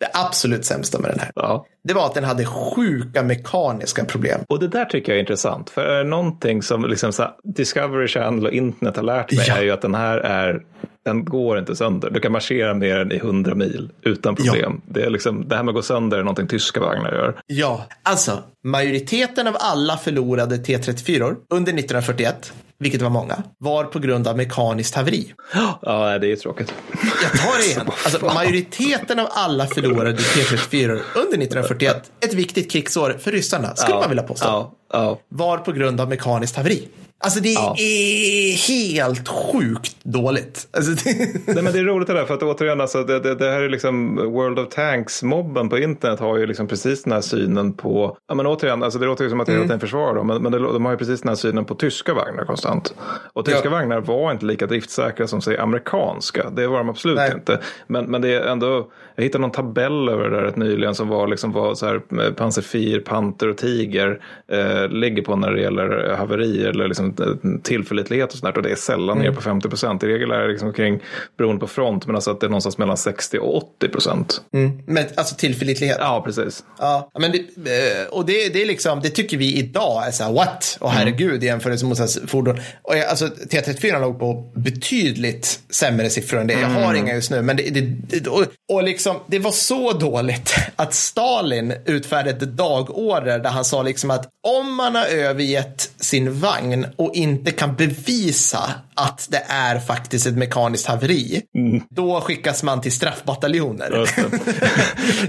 det 0.00 0.10
absolut 0.14 0.64
sämsta 0.64 0.98
med 0.98 1.10
den 1.10 1.18
här, 1.18 1.32
ja. 1.34 1.66
det 1.84 1.94
var 1.94 2.06
att 2.06 2.14
den 2.14 2.24
hade 2.24 2.44
sjuka 2.44 3.22
mekaniska 3.22 4.04
problem. 4.04 4.40
Och 4.48 4.58
det 4.58 4.68
där 4.68 4.84
tycker 4.84 5.12
jag 5.12 5.16
är 5.16 5.20
intressant. 5.20 5.70
För 5.70 6.04
någonting 6.04 6.62
som 6.62 6.84
liksom 6.84 7.12
så 7.12 7.30
Discovery 7.44 8.08
Channel 8.08 8.46
och 8.46 8.52
internet 8.52 8.96
har 8.96 9.02
lärt 9.02 9.32
mig 9.32 9.44
ja. 9.48 9.56
är 9.56 9.62
ju 9.62 9.70
att 9.70 9.82
den 9.82 9.94
här 9.94 10.18
är 10.18 10.62
den 11.04 11.24
går 11.24 11.58
inte 11.58 11.76
sönder. 11.76 12.10
Du 12.10 12.20
kan 12.20 12.32
marschera 12.32 12.74
med 12.74 12.98
den 12.98 13.12
i 13.12 13.18
hundra 13.18 13.54
mil 13.54 13.90
utan 14.02 14.34
problem. 14.36 14.80
Ja. 14.86 14.92
Det, 14.94 15.02
är 15.02 15.10
liksom, 15.10 15.48
det 15.48 15.56
här 15.56 15.62
med 15.62 15.72
att 15.72 15.76
gå 15.76 15.82
sönder 15.82 16.18
är 16.18 16.22
någonting 16.22 16.48
tyska 16.48 16.80
vagnar 16.80 17.12
gör. 17.12 17.34
Ja, 17.46 17.86
alltså 18.02 18.42
majoriteten 18.64 19.46
av 19.46 19.56
alla 19.58 19.96
förlorade 19.96 20.56
T34 20.56 21.36
under 21.50 21.72
1941 21.72 22.52
vilket 22.82 23.02
var 23.02 23.10
många, 23.10 23.42
var 23.58 23.84
på 23.84 23.98
grund 23.98 24.28
av 24.28 24.36
mekaniskt 24.36 24.94
haveri. 24.94 25.32
Ja, 25.54 26.18
det 26.18 26.32
är 26.32 26.36
tråkigt. 26.36 26.74
Jag 27.22 27.40
tar 27.40 27.58
det 27.58 27.64
igen. 27.64 27.86
Alltså, 28.04 28.26
majoriteten 28.34 29.18
av 29.18 29.28
alla 29.30 29.66
förlorade 29.66 30.16
T34 30.16 30.88
under 30.90 31.38
1941, 31.38 32.12
ett 32.20 32.34
viktigt 32.34 32.70
krigsår 32.70 33.18
för 33.20 33.32
ryssarna, 33.32 33.76
skulle 33.76 33.94
ja, 33.94 34.00
man 34.00 34.08
vilja 34.08 34.22
påstå. 34.22 34.46
Ja. 34.46 34.72
Ja. 34.92 35.18
var 35.28 35.58
på 35.58 35.72
grund 35.72 36.00
av 36.00 36.08
mekaniskt 36.08 36.56
haveri. 36.56 36.88
Alltså 37.24 37.40
det 37.40 37.48
Ja. 37.52 37.74
är 37.78 38.68
helt 38.68 39.28
sjukt 39.28 39.96
dåligt. 40.02 40.68
Alltså, 40.76 40.92
det... 40.92 41.14
Nej, 41.46 41.62
men 41.62 41.72
det 41.72 41.78
är 41.78 41.84
roligt 41.84 42.08
det 42.08 42.14
där 42.14 42.24
för 42.24 42.34
att 42.34 42.42
återigen, 42.42 42.80
alltså, 42.80 43.04
det, 43.04 43.20
det, 43.20 43.34
det 43.34 43.50
här 43.50 43.60
är 43.60 43.68
liksom 43.68 44.16
World 44.16 44.58
of 44.58 44.68
Tanks-mobben 44.68 45.68
på 45.68 45.78
internet 45.78 46.20
har 46.20 46.38
ju 46.38 46.46
liksom 46.46 46.68
precis 46.68 47.02
den 47.02 47.12
här 47.12 47.20
synen 47.20 47.72
på, 47.72 48.16
ja 48.28 48.34
men 48.34 48.46
återigen, 48.46 48.82
alltså 48.82 48.98
det 48.98 49.06
låter 49.06 49.24
ju 49.24 49.30
som 49.30 49.40
att 49.40 49.48
jag 49.48 49.64
mm. 49.64 49.80
försvarar 49.80 50.14
dem, 50.14 50.26
men, 50.26 50.42
men 50.42 50.52
det, 50.52 50.58
de 50.58 50.84
har 50.84 50.92
ju 50.92 50.98
precis 50.98 51.20
den 51.20 51.28
här 51.28 51.36
synen 51.36 51.64
på 51.64 51.74
tyska 51.74 52.14
vagnar 52.14 52.44
konstant. 52.44 52.94
Och 53.32 53.44
tyska 53.44 53.64
Ja. 53.64 53.70
vagnar 53.70 54.00
var 54.00 54.32
inte 54.32 54.46
lika 54.46 54.66
driftsäkra 54.66 55.26
som 55.26 55.40
säg 55.40 55.58
amerikanska, 55.58 56.50
det 56.50 56.66
var 56.66 56.78
de 56.78 56.88
absolut 56.88 57.16
Nej. 57.16 57.32
inte. 57.34 57.60
Men, 57.86 58.04
men 58.04 58.22
det 58.22 58.34
är 58.34 58.40
ändå, 58.40 58.90
jag 59.16 59.24
hittade 59.24 59.42
någon 59.42 59.50
tabell 59.50 60.08
över 60.08 60.24
det 60.24 60.36
där 60.36 60.42
rätt 60.42 60.56
nyligen 60.56 60.94
som 60.94 61.08
var 61.08 61.28
liksom 61.28 61.52
vad 61.52 61.78
så 61.78 61.86
här, 61.86 62.30
Panzer 62.32 62.62
4, 62.62 63.00
Panter 63.04 63.48
och 63.48 63.56
Tiger 63.56 64.20
eh, 64.52 64.88
ligger 64.88 65.22
på 65.22 65.36
när 65.36 65.52
det 65.52 65.62
gäller 65.62 66.14
haverier 66.14 66.68
eller 66.68 66.88
liksom 66.88 67.14
eh, 67.20 67.60
tillförlitlighet 67.62 68.32
och 68.32 68.38
sånt 68.38 68.54
där. 68.54 68.60
Och 68.60 68.62
det 68.62 68.70
är 68.70 68.76
sällan 68.76 69.18
ner 69.18 69.32
på 69.32 69.40
50 69.40 69.68
procent. 69.68 70.02
I 70.02 70.06
regel 70.06 70.30
är 70.30 70.42
det 70.42 70.48
liksom 70.48 70.72
kring, 70.72 71.00
beroende 71.38 71.60
på 71.60 71.66
front, 71.66 72.06
men 72.06 72.14
alltså 72.14 72.30
att 72.30 72.40
det 72.40 72.46
är 72.46 72.48
någonstans 72.48 72.78
mellan 72.78 72.96
60 72.96 73.38
och 73.38 73.56
80 73.56 73.88
procent. 73.88 74.42
Men 74.86 75.06
alltså 75.14 75.34
tillförlitlighet. 75.34 75.96
Ja, 76.00 76.22
precis. 76.24 76.64
Ja, 76.78 77.10
men 77.18 77.32
det, 77.32 77.38
eh, 77.38 78.06
och 78.10 78.26
det, 78.26 78.52
det 78.52 78.62
är 78.62 78.66
liksom, 78.66 79.00
det 79.00 79.10
tycker 79.10 79.36
vi 79.36 79.58
idag 79.58 80.06
är 80.06 80.10
så 80.10 80.24
här, 80.24 80.32
what? 80.32 80.78
Och 80.80 80.90
herregud 80.90 81.44
i 81.44 81.46
jämförelse 81.46 81.86
mot 81.86 81.96
så 81.96 82.02
här 82.02 82.26
fordon. 82.26 82.60
Och 82.82 82.96
jag, 82.96 83.06
alltså 83.06 83.26
T34 83.26 84.00
låg 84.00 84.18
på 84.18 84.52
betydligt 84.54 85.60
sämre 85.70 86.10
siffror 86.10 86.40
än 86.40 86.46
det. 86.46 86.60
Jag 86.60 86.68
har 86.68 86.94
inga 86.94 87.14
just 87.14 87.30
nu, 87.30 87.42
men 87.42 87.56
det, 87.56 87.62
det, 87.70 87.80
det 87.80 88.26
och, 88.28 88.46
och 88.72 88.82
liksom, 88.82 89.01
Liksom, 89.02 89.20
det 89.26 89.38
var 89.38 89.52
så 89.52 89.92
dåligt 89.92 90.54
att 90.76 90.94
Stalin 90.94 91.74
utfärdade 91.86 92.46
dagorder 92.46 93.38
där 93.38 93.50
han 93.50 93.64
sa 93.64 93.82
liksom 93.82 94.10
att 94.10 94.28
om 94.48 94.74
man 94.74 94.94
har 94.94 95.06
övergett 95.06 95.90
sin 96.00 96.40
vagn 96.40 96.86
och 96.96 97.14
inte 97.14 97.50
kan 97.50 97.76
bevisa 97.76 98.70
att 98.94 99.26
det 99.30 99.42
är 99.48 99.78
faktiskt 99.78 100.26
ett 100.26 100.36
mekaniskt 100.36 100.86
haveri, 100.86 101.42
då 101.90 102.20
skickas 102.20 102.62
man 102.62 102.80
till 102.80 102.92
straffbataljoner. 102.92 104.08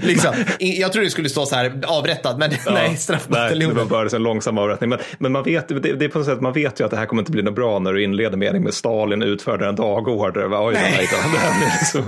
Liksom. 0.00 0.34
Jag 0.58 0.92
tror 0.92 1.02
det 1.04 1.10
skulle 1.10 1.28
stå 1.28 1.46
så 1.46 1.54
här 1.56 1.80
avrättad, 1.86 2.38
men 2.38 2.50
nej, 2.50 2.98
Nej, 3.28 3.58
det 3.58 3.66
var 3.66 3.84
bara 3.84 4.08
en 4.08 4.22
långsam 4.22 4.58
avrättning. 4.58 4.90
Men, 4.90 4.98
men 5.18 5.32
man, 5.32 5.42
vet, 5.42 5.68
det, 5.68 5.80
det 5.80 6.04
är 6.04 6.08
på 6.08 6.18
något 6.18 6.26
sätt, 6.26 6.40
man 6.40 6.52
vet 6.52 6.80
ju 6.80 6.84
att 6.84 6.90
det 6.90 6.96
här 6.96 7.06
kommer 7.06 7.22
inte 7.22 7.32
bli 7.32 7.42
något 7.42 7.54
bra 7.54 7.78
när 7.78 7.92
du 7.92 8.04
inleder 8.04 8.36
mening 8.36 8.62
med 8.62 8.74
Stalin 8.74 9.22
utförde 9.22 9.66
en 9.68 9.76
dagorder. 9.76 10.44
Va, 10.46 10.66
Oj, 10.66 10.74
Nej. 10.74 11.08
då, 11.10 11.16
det 11.32 11.38
här 11.38 11.78
liksom, 11.80 12.04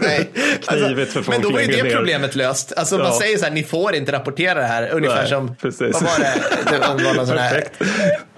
Nej. 0.00 0.30
knivigt 0.86 1.12
för 1.12 1.22
folk 1.22 1.28
men 1.28 1.42
då 1.42 1.50
var 1.50 1.60
ju 1.60 1.66
det 1.66 1.82
ner. 1.82 1.96
problemet 1.96 2.34
löst. 2.34 2.72
Alltså 2.76 2.98
man 2.98 3.06
Ja. 3.06 3.18
säger 3.20 3.38
så 3.38 3.44
här, 3.44 3.52
ni 3.52 3.62
får 3.64 3.94
inte 3.94 4.12
rapportera 4.12 4.54
det 4.60 4.66
här. 4.66 4.88
Ungefär 4.90 5.20
Nej, 5.20 5.28
som, 5.28 5.56
precis. 5.56 5.92
vad 5.92 6.02
var 6.02 6.18
det? 6.18 6.34
Det 6.70 6.78
var 6.78 7.14
någon 7.14 7.26
sån 7.26 7.38
här, 7.38 7.64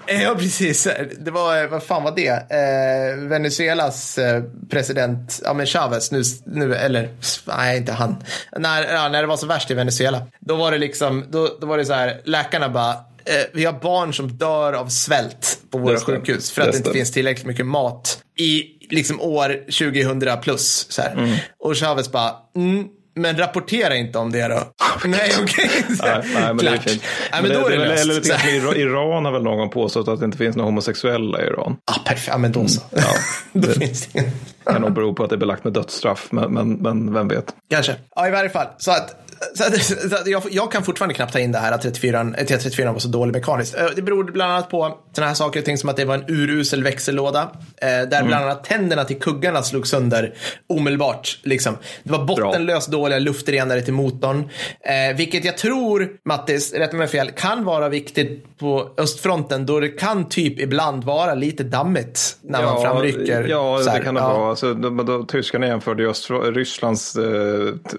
Ja, 0.23 0.35
precis. 0.37 0.87
Det 1.19 1.31
var, 1.31 1.67
vad 1.67 1.83
fan 1.83 2.03
var 2.03 2.15
det? 2.15 2.27
Eh, 2.27 3.29
Venezuelas 3.29 4.17
eh, 4.17 4.43
president, 4.69 5.41
ja 5.43 5.53
men 5.53 5.65
Chavez 5.65 6.11
nu, 6.11 6.23
nu 6.45 6.75
eller 6.75 7.09
nej 7.45 7.77
inte 7.77 7.91
han. 7.91 8.15
När, 8.57 8.93
ja, 8.93 9.09
när 9.09 9.21
det 9.21 9.27
var 9.27 9.37
så 9.37 9.45
värst 9.45 9.71
i 9.71 9.73
Venezuela. 9.73 10.27
Då 10.39 10.55
var 10.55 10.71
det 10.71 10.77
liksom, 10.77 11.25
då, 11.29 11.57
då 11.61 11.67
var 11.67 11.77
det 11.77 11.85
så 11.85 11.93
här, 11.93 12.21
läkarna 12.23 12.69
bara, 12.69 12.91
eh, 13.25 13.45
vi 13.53 13.65
har 13.65 13.73
barn 13.73 14.13
som 14.13 14.37
dör 14.37 14.73
av 14.73 14.87
svält 14.87 15.59
på 15.71 15.77
våra 15.77 15.93
Just 15.93 16.05
sjukhus 16.05 16.51
för 16.51 16.61
att 16.61 16.71
det 16.71 16.77
inte 16.77 16.91
finns 16.91 17.11
tillräckligt 17.11 17.47
mycket 17.47 17.65
mat 17.65 18.23
i 18.37 18.63
liksom 18.89 19.21
år 19.21 19.63
2000 19.65 20.41
plus. 20.41 20.91
Så. 20.91 21.01
Mm. 21.01 21.35
Och 21.59 21.77
Chavez 21.77 22.11
bara, 22.11 22.35
mm, 22.55 22.87
men 23.21 23.37
rapportera 23.37 23.95
inte 23.95 24.17
om 24.19 24.31
det 24.31 24.47
då. 24.47 24.59
nej, 25.05 25.31
okej. 25.43 25.69
Nej, 26.03 26.21
nej, 26.33 26.43
men 26.43 26.57
det 26.57 26.67
är 26.67 26.71
Klart. 26.71 26.83
fint. 26.89 27.03
Nej, 27.31 27.41
men 27.41 27.51
då 27.51 27.67
är 27.67 27.71
det 27.71 27.77
väl- 27.77 28.07
löst. 28.07 28.29
eller 28.29 28.77
Iran 28.77 29.25
har 29.25 29.31
väl 29.31 29.43
någon 29.43 29.57
gång 29.57 29.69
påstått 29.69 30.07
att 30.07 30.19
det 30.19 30.25
inte 30.25 30.37
finns 30.37 30.55
några 30.55 30.67
homosexuella 30.67 31.41
i 31.41 31.45
Iran. 31.45 31.77
Ah, 31.91 31.99
perfekt, 32.05 32.27
ja, 32.27 32.37
men 32.37 32.51
då 32.51 32.67
så. 32.67 32.81
Ja, 32.91 33.01
då 33.53 33.67
det- 33.67 33.73
finns 33.79 34.07
det. 34.07 34.31
Kan 34.65 34.81
nog 34.81 34.93
bero 34.93 35.13
på 35.15 35.23
att 35.23 35.29
det 35.29 35.35
är 35.35 35.37
belagt 35.37 35.63
med 35.63 35.73
dödsstraff, 35.73 36.27
men, 36.31 36.53
men, 36.53 36.73
men 36.73 37.13
vem 37.13 37.27
vet. 37.27 37.45
Kanske. 37.69 37.95
Ja, 38.15 38.27
i 38.27 38.31
varje 38.31 38.49
fall. 38.49 38.67
Så 38.77 38.91
att, 38.91 39.15
så 39.55 39.63
att, 39.63 39.83
så 39.83 40.15
att 40.15 40.27
jag, 40.27 40.43
jag 40.51 40.71
kan 40.71 40.83
fortfarande 40.83 41.13
knappt 41.15 41.33
ta 41.33 41.39
in 41.39 41.51
det 41.51 41.57
här 41.59 41.71
att 41.71 41.81
34, 41.81 42.19
eh, 42.21 42.25
T34 42.25 42.91
var 42.93 42.99
så 42.99 43.07
dålig 43.07 43.31
mekaniskt. 43.33 43.75
Eh, 43.77 43.85
Det 43.95 44.01
beror 44.01 44.23
bland 44.23 44.51
annat 44.51 44.69
på 44.69 44.97
sådana 45.15 45.27
här 45.27 45.35
saker 45.35 45.59
och 45.59 45.65
ting 45.65 45.77
som 45.77 45.89
att 45.89 45.97
det 45.97 46.05
var 46.05 46.15
en 46.15 46.23
urusel 46.27 46.83
växellåda. 46.83 47.41
eh, 47.81 47.87
Där 47.87 48.23
bland 48.23 48.43
annat 48.45 48.63
tänderna 48.63 49.03
till 49.05 49.19
kuggarna 49.19 49.63
slog 49.63 49.87
sönder 49.87 50.33
omedelbart. 50.69 51.39
Liksom. 51.43 51.77
Det 52.03 52.11
var 52.11 52.25
bottenlöst 52.25 52.91
dåliga 53.09 53.19
luftrenare 53.19 53.81
till 53.81 53.93
motorn. 53.93 54.49
Eh, 54.81 55.17
vilket 55.17 55.45
jag 55.45 55.57
tror, 55.57 56.09
Mattis, 56.25 56.73
rätt 56.73 56.93
mig 56.93 57.07
fel, 57.07 57.31
kan 57.31 57.63
vara 57.63 57.89
viktigt 57.89 58.57
på 58.57 58.89
östfronten 58.97 59.65
då 59.65 59.79
det 59.79 59.87
kan 59.89 60.29
typ 60.29 60.59
ibland 60.59 61.03
vara 61.03 61.33
lite 61.33 61.63
dammigt 61.63 62.37
när 62.41 62.63
man 62.63 62.81
framrycker. 62.81 63.47
Ja, 63.49 63.81
det 63.93 63.99
kan 64.03 64.13
det 64.15 64.21
Ja. 64.21 64.33
vara. 64.37 64.49
Alltså, 64.49 64.73
då, 64.73 64.89
då, 64.89 65.23
tyskarna 65.23 65.67
jämförde 65.67 66.03
just 66.03 66.29
Rysslands 66.31 67.15
eh, 67.15 67.23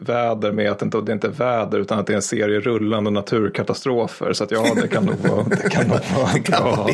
väder 0.01 0.53
med 0.53 0.71
att 0.71 0.79
det 0.79 0.85
inte 0.85 1.01
det 1.01 1.13
är 1.13 1.15
inte 1.15 1.27
är 1.27 1.31
väder 1.31 1.79
utan 1.79 1.99
att 1.99 2.07
det 2.07 2.13
är 2.13 2.17
en 2.17 2.23
serie 2.23 2.61
rullande 2.61 3.11
naturkatastrofer. 3.11 4.33
Så 4.33 4.45
att 4.45 4.51
ja, 4.51 4.67
det 4.83 4.89
kan 4.89 5.05
nog 5.05 5.17
vara, 5.29 5.45
det 5.45 5.71
kan 5.71 5.87
nog 5.87 5.99
vara 6.17 6.63
bra. 6.63 6.83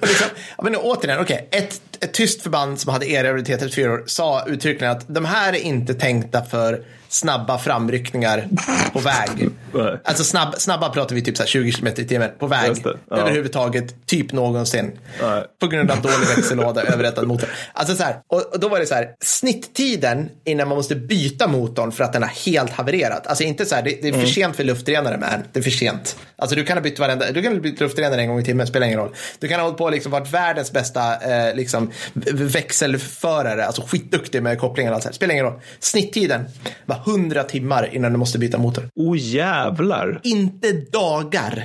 och 0.00 0.06
liksom, 0.08 0.28
ja, 0.56 0.64
men 0.64 0.76
återigen, 0.76 1.20
okej, 1.20 1.48
ett, 1.50 1.80
ett 2.00 2.12
tyst 2.14 2.42
förband 2.42 2.80
som 2.80 2.92
hade 2.92 3.06
erövrat 3.06 3.44
T34 3.48 4.02
sa 4.06 4.44
uttryckligen 4.46 4.96
att 4.96 5.04
de 5.14 5.24
här 5.24 5.52
är 5.52 5.56
inte 5.60 5.94
tänkta 5.94 6.44
för 6.44 6.84
snabba 7.08 7.58
framryckningar 7.58 8.48
på 8.92 8.98
väg. 8.98 9.48
Alltså 10.04 10.24
snabb, 10.24 10.54
snabba 10.58 10.88
pratar 10.88 11.14
vi 11.14 11.22
typ 11.22 11.36
så 11.36 11.42
här 11.42 11.48
20 11.48 11.72
km 11.72 11.86
i 11.96 12.04
timmen 12.04 12.30
på 12.38 12.46
väg. 12.46 12.84
Ja. 12.84 13.16
Överhuvudtaget, 13.16 14.06
typ 14.06 14.32
någonsin. 14.32 14.98
Nej. 15.22 15.44
På 15.60 15.66
grund 15.66 15.90
av 15.90 16.00
dålig 16.02 16.16
växellåda, 16.36 16.82
överrättad 16.82 17.26
motor. 17.26 17.48
Alltså 17.72 17.94
så 17.96 18.02
här, 18.02 18.16
och, 18.28 18.42
och 18.52 18.60
då 18.60 18.68
var 18.68 18.80
det 18.80 18.86
så 18.86 18.94
här, 18.94 19.08
snitttiden 19.20 20.28
innan 20.44 20.68
man 20.68 20.76
måste 20.76 20.94
byta 20.94 21.48
motorn 21.48 21.92
för 21.92 22.04
att 22.04 22.12
den 22.12 22.22
har 22.22 22.30
helt 22.30 22.70
havererat. 22.70 23.26
Alltså 23.26 23.44
inte 23.44 23.66
så 23.66 23.74
här, 23.74 23.82
det, 23.82 23.90
det 24.02 24.08
är 24.08 24.12
Mm. 24.12 24.20
för 24.26 24.32
sent 24.32 24.56
för 24.56 24.64
luftrenare 24.64 25.18
man. 25.18 25.30
Det 25.52 25.58
är 25.58 25.62
för 25.62 25.70
sent. 25.70 26.16
Alltså 26.36 26.56
du 26.56 26.64
kan 26.64 26.76
ha 26.76 26.82
bytt 26.82 26.98
varenda, 26.98 27.32
du 27.32 27.42
kan 27.42 27.52
ha 27.52 27.60
bytt 27.60 27.80
luftrenare 27.80 28.20
en 28.20 28.28
gång 28.28 28.40
i 28.40 28.44
timmen, 28.44 28.66
spelar 28.66 28.86
ingen 28.86 28.98
roll. 28.98 29.14
Du 29.38 29.48
kan 29.48 29.60
ha 29.60 29.64
hållit 29.64 29.78
på 29.78 29.90
liksom 29.90 30.12
varit 30.12 30.30
världens 30.30 30.72
bästa 30.72 31.16
eh, 31.16 31.54
liksom, 31.54 31.85
växelförare, 32.32 33.64
alltså 33.66 33.82
skitduktig 33.82 34.42
med 34.42 34.58
kopplingar 34.60 34.90
och 34.90 34.94
allt 34.94 35.02
så 35.02 35.08
här. 35.08 35.14
Spelar 35.14 35.32
ingen 35.32 35.44
roll. 35.44 35.60
Snitttiden 35.78 36.44
var 36.86 36.96
100 37.06 37.42
timmar 37.42 37.88
innan 37.92 38.12
du 38.12 38.18
måste 38.18 38.38
byta 38.38 38.58
motor. 38.58 38.88
Oh 38.94 39.16
jävlar! 39.18 40.20
Inte 40.22 40.72
dagar, 40.72 41.64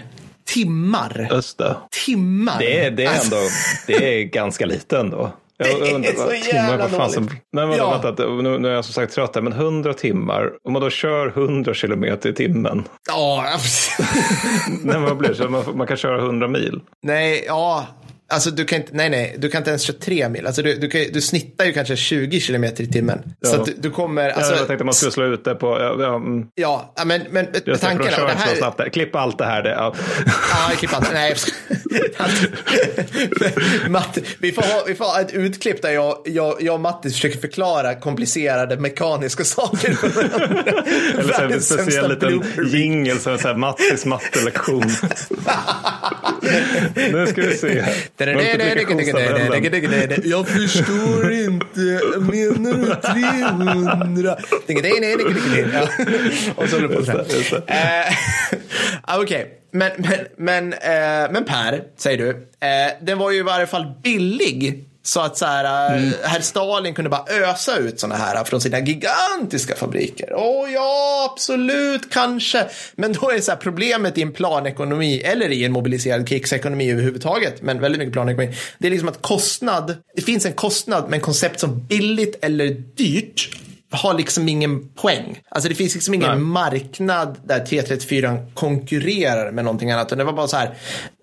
timmar. 0.53 1.27
Just 1.31 1.57
det. 1.57 1.75
Timmar. 2.05 2.59
Det 2.59 2.85
är, 2.85 2.91
det 2.91 3.05
är 3.05 3.09
Alltså- 3.09 3.35
ändå 3.35 3.47
det 3.87 4.19
är 4.19 4.23
ganska 4.23 4.65
lite 4.65 4.97
ändå. 4.99 5.31
Jag 5.57 5.67
Det 6.01 6.07
är 6.07 6.13
så 6.15 6.49
jävla 6.55 6.89
fan 6.89 7.09
som, 7.11 7.25
dåligt. 7.25 7.41
Men 7.53 7.69
vadå, 7.69 7.83
Ja. 7.83 8.01
vänta, 8.03 8.25
nu, 8.25 8.59
nu 8.59 8.67
är 8.67 8.73
jag 8.73 8.85
som 8.85 8.93
sagt 8.93 9.13
trött 9.13 9.35
här, 9.35 9.41
men 9.41 9.53
100 9.53 9.93
timmar, 9.93 10.49
om 10.63 10.73
man 10.73 10.81
då 10.81 10.89
kör 10.89 11.27
100 11.27 11.73
kilometer 11.73 12.29
i 12.29 12.33
timmen, 12.33 12.83
Ja, 13.09 13.45
nej, 14.69 14.77
men 14.83 15.03
vad 15.03 15.17
blir 15.17 15.29
det? 15.29 15.35
Så 15.35 15.49
man, 15.49 15.63
man 15.75 15.87
kan 15.87 15.97
köra 15.97 16.17
100 16.21 16.47
mil? 16.47 16.79
Nej, 17.03 17.43
ja. 17.47 17.87
Alltså 18.31 18.51
du 18.51 18.65
kan 18.65 18.79
inte, 18.79 18.91
nej 18.93 19.09
nej, 19.09 19.35
du 19.37 19.49
kan 19.49 19.59
inte 19.59 19.69
ens 19.69 19.81
köra 19.81 19.97
tre 19.97 20.29
mil. 20.29 20.47
Alltså 20.47 20.61
du, 20.61 20.75
du, 20.75 20.89
kan, 20.89 21.01
du 21.13 21.21
snittar 21.21 21.65
ju 21.65 21.73
kanske 21.73 21.95
20 21.95 22.39
kilometer 22.39 22.83
i 22.83 22.87
timmen. 22.87 23.19
Så 23.45 23.55
Ja. 23.55 23.59
att 23.59 23.65
du, 23.65 23.73
du 23.77 23.91
kommer, 23.91 24.23
Alltså, 24.25 24.39
alltså, 24.39 24.55
jag 24.55 24.67
tänkte 24.67 24.83
man 24.85 24.93
skulle 24.93 25.11
slå 25.11 25.25
ut 25.25 25.43
det 25.45 25.55
på, 25.55 25.67
ja, 25.79 25.95
ja, 25.99 26.15
mm, 26.15 26.45
ja, 26.55 26.93
ja, 26.97 27.05
men, 27.05 27.21
men 27.31 27.47
just 27.65 27.81
tanken 27.83 28.11
kör 28.11 28.25
det 28.27 28.31
så 28.31 28.37
här, 28.37 28.55
snabbt. 28.55 28.77
där. 28.77 28.89
Klipp 28.89 29.15
allt 29.15 29.37
det 29.37 29.45
här. 29.45 29.63
Det, 29.63 29.69
ja. 29.69 29.93
Ja, 30.25 30.71
klipp 30.77 30.93
allt. 30.93 31.09
Nej, 31.13 31.35
Matt, 33.89 34.17
vi, 34.39 34.51
får 34.51 34.61
ha, 34.61 34.83
vi 34.87 34.95
får 34.95 35.05
ha 35.05 35.21
ett 35.21 35.33
utklipp 35.33 35.81
där 35.81 35.91
jag, 35.91 36.17
jag, 36.25 36.55
jag 36.59 36.73
och 36.73 36.79
Mattis 36.81 37.13
försöker 37.13 37.39
förklara 37.39 37.95
komplicerade 37.95 38.77
mekaniska 38.77 39.43
saker. 39.43 39.97
Eller 41.19 41.33
så 41.33 41.41
en 41.43 41.61
speciell 41.61 42.09
liten 42.09 42.43
jingel 42.71 43.19
som 43.19 43.33
är 43.33 43.37
så 43.37 43.47
här 43.47 43.55
Mattis 43.55 44.05
mattelektion. 44.05 44.83
nu 46.95 47.27
ska 47.27 47.41
vi 47.41 47.57
se. 47.57 47.83
Jag 50.23 50.47
förstår 50.47 51.31
inte. 51.31 51.79
Menar 52.19 52.77
du 52.77 52.95
300? 53.01 54.27
Ja. 55.73 55.87
Och 56.55 56.69
så 56.69 56.75
håller 56.75 56.87
det 56.87 56.95
på 56.95 57.05
så 57.05 57.11
här. 57.67 58.05
Okej, 59.21 59.59
men, 59.71 59.91
men, 59.97 60.19
men, 60.37 60.69
men 61.33 61.45
Per, 61.45 61.83
säger 61.97 62.17
du. 62.17 62.29
Eh, 62.29 62.91
den 63.01 63.17
var 63.17 63.31
ju 63.31 63.37
i 63.37 63.41
varje 63.41 63.67
fall 63.67 63.93
billig. 64.03 64.85
Så 65.03 65.19
att 65.19 65.37
så 65.37 65.45
här, 65.45 65.95
eh, 65.95 66.11
herr 66.23 66.41
Stalin 66.41 66.93
kunde 66.93 67.09
bara 67.09 67.25
ösa 67.29 67.77
ut 67.77 67.99
sådana 67.99 68.15
här 68.15 68.43
från 68.43 68.61
sina 68.61 68.79
gigantiska 68.79 69.75
fabriker. 69.75 70.33
Åh 70.35 70.71
ja, 70.71 71.29
absolut, 71.31 72.11
kanske. 72.11 72.67
Men 72.95 73.13
då 73.13 73.31
är 73.31 73.41
så 73.41 73.51
här 73.51 73.57
problemet 73.57 74.17
i 74.17 74.21
en 74.21 74.31
planekonomi 74.31 75.21
eller 75.21 75.49
i 75.49 75.65
en 75.65 75.71
mobiliserad 75.71 76.27
krigsekonomi 76.27 76.91
överhuvudtaget. 76.91 77.61
Men 77.61 77.79
väldigt 77.79 77.99
mycket 77.99 78.13
planekonomi. 78.13 78.55
Det 78.77 78.87
är 78.87 78.91
liksom 78.91 79.09
att 79.09 79.21
kostnad, 79.21 79.95
det 80.15 80.21
finns 80.21 80.45
en 80.45 80.53
kostnad 80.53 81.09
med 81.09 81.13
en 81.13 81.21
koncept 81.21 81.59
som 81.59 81.87
billigt 81.87 82.37
eller 82.41 82.69
dyrt 82.95 83.49
har 83.91 84.13
liksom 84.13 84.49
ingen 84.49 84.89
poäng. 84.93 85.39
Alltså 85.49 85.69
det 85.69 85.75
finns 85.75 85.93
liksom 85.93 86.13
ingen 86.13 86.29
Nej. 86.29 86.37
marknad 86.39 87.37
där 87.45 87.65
T34 87.65 88.53
konkurrerar 88.53 89.51
med 89.51 89.65
någonting 89.65 89.91
annat. 89.91 90.11
Och 90.11 90.17
det 90.17 90.23
var 90.23 90.33
bara 90.33 90.47
så 90.47 90.57
här, 90.57 90.73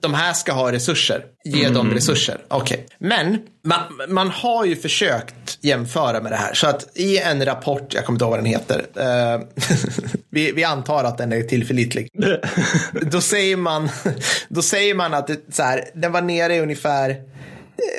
de 0.03 0.15
här 0.15 0.33
ska 0.33 0.53
ha 0.53 0.73
resurser. 0.73 1.25
Ge 1.45 1.61
Mm. 1.61 1.75
dem 1.75 1.91
resurser. 1.91 2.39
Okej. 2.49 2.87
Men 2.99 3.39
man, 3.65 3.81
man 4.09 4.31
har 4.31 4.65
ju 4.65 4.77
försökt 4.77 5.59
jämföra 5.61 6.21
med 6.21 6.33
det 6.33 6.37
här. 6.37 6.55
Så 6.55 6.67
att 6.67 6.89
i 6.95 7.19
en 7.19 7.45
rapport, 7.45 7.95
jag 7.95 8.05
kommer 8.05 8.15
inte 8.17 8.25
ihåg 8.25 8.31
vad 8.31 8.39
den 8.39 8.47
heter. 8.47 8.87
eh, 8.97 9.41
vi, 10.31 10.53
vi 10.53 10.65
antar 10.65 11.05
att 11.05 11.19
den 11.19 11.33
är 11.33 11.43
tillförlitlig. 11.43 12.09
då, 13.11 13.21
säger 13.21 13.57
man, 13.57 13.89
då 14.49 14.63
säger 14.63 14.95
man 14.95 15.15
att 15.15 15.27
det, 15.27 15.55
så 15.55 15.63
här, 15.63 15.85
den 15.95 16.13
var 16.13 16.23
nere 16.23 16.55
i 16.55 16.61
ungefär, 16.61 17.11
eh, 17.11 17.17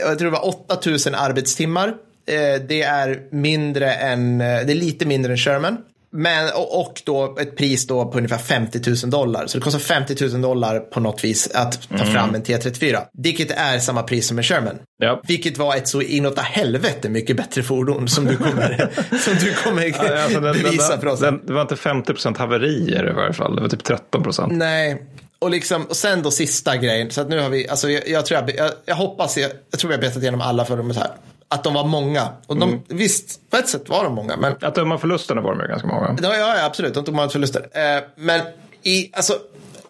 jag 0.08 0.20
tror 0.20 0.32
det 0.32 0.38
var 0.38 0.48
8000 0.72 1.16
arbetstimmar. 1.16 1.94
Eh, 2.30 2.62
Det 2.68 2.82
är 2.82 3.20
mindre 3.32 3.94
än, 3.94 4.42
eh, 4.42 4.48
det 4.48 4.74
är 4.74 4.76
lite 4.76 5.06
mindre 5.06 5.32
än 5.32 5.38
Sherman. 5.38 5.78
Men, 6.12 6.50
och, 6.56 6.80
och 6.82 7.02
då 7.06 7.38
ett 7.42 7.58
pris 7.58 7.88
då 7.88 8.06
på 8.06 8.18
ungefär 8.18 8.38
50 8.38 8.82
000 9.06 9.12
dollar. 9.12 9.48
Så 9.48 9.58
det 9.58 9.64
kostar 9.64 9.80
50 9.80 10.28
000 10.30 10.42
dollar 10.42 10.80
på 10.80 11.00
något 11.00 11.24
vis 11.24 11.52
att 11.54 11.90
ta 11.90 12.06
fram 12.06 12.36
en 12.36 12.44
T34. 12.44 13.02
Vilket 13.14 13.52
är 13.52 13.80
samma 13.80 14.04
pris 14.04 14.28
som 14.28 14.38
en 14.38 14.44
Sherman. 14.44 14.76
Ja. 14.98 15.22
Vilket 15.28 15.58
var 15.58 15.76
ett 15.76 15.88
så 15.88 16.02
inåt 16.02 16.40
helvete 16.40 17.10
mycket 17.10 17.38
bättre 17.38 17.64
fordon 17.64 18.08
som 18.08 18.26
du 18.26 18.38
kommer, 18.38 18.90
som 19.20 19.34
du 19.34 19.54
kommer 19.54 19.82
Ja, 19.88 20.24
alltså, 20.24 20.40
den, 20.40 20.54
bevisa 20.64 20.90
den, 20.90 21.00
för 21.02 21.08
oss. 21.08 21.20
den, 21.20 21.46
det 21.46 21.54
var 21.54 21.62
inte 21.62 21.76
50 21.76 22.14
procent 22.14 22.38
haverier 22.38 23.10
i 23.10 23.14
varje 23.14 23.34
fall. 23.34 23.56
Det 23.56 23.62
var 23.62 23.70
typ 23.70 23.84
13 23.84 24.24
procent. 24.24 24.54
Nej. 24.54 25.02
Och, 25.40 25.50
liksom, 25.50 25.86
och 25.86 25.96
sen 25.96 26.22
då 26.22 26.32
sista 26.32 26.78
grejen. 26.78 27.12
Så 27.12 27.22
att 27.22 27.30
nu 27.30 27.40
har 27.40 27.50
vi, 27.50 27.70
alltså 27.70 27.90
jag, 27.90 28.08
jag 28.10 28.26
tror 28.26 28.40
jag, 28.40 28.56
jag, 28.58 28.72
jag 28.86 28.96
hoppas, 28.96 29.38
jag, 29.38 29.52
jag 29.72 29.80
tror 29.80 29.92
har 29.92 29.98
betat 29.98 30.22
igenom 30.22 30.42
alla 30.42 30.66
för 30.66 30.94
så 30.94 31.00
här. 31.00 31.12
Att 31.52 31.64
de 31.64 31.74
var 31.74 31.84
många. 31.84 32.28
Och 32.48 32.58
de, 32.58 32.70
Mm. 32.70 32.82
visst, 32.88 33.50
på 33.50 33.58
ett 33.58 33.70
sätt 33.70 33.90
var 33.90 34.04
de 34.04 34.16
många. 34.16 34.38
Men 34.38 34.56
Att 34.62 34.76
döma 34.76 34.98
förlusterna 34.98 35.42
var 35.42 35.56
de 35.56 35.62
ju 35.62 35.68
ganska 35.68 35.88
många. 35.88 36.18
Ja, 36.22 36.36
ja, 36.38 36.66
absolut. 36.66 36.94
De 36.94 37.06
tog 37.06 37.16
många 37.16 37.30
förluster. 37.30 37.62
Eh, 37.72 38.04
men 38.16 38.42
i, 38.84 39.10
alltså, 39.14 39.34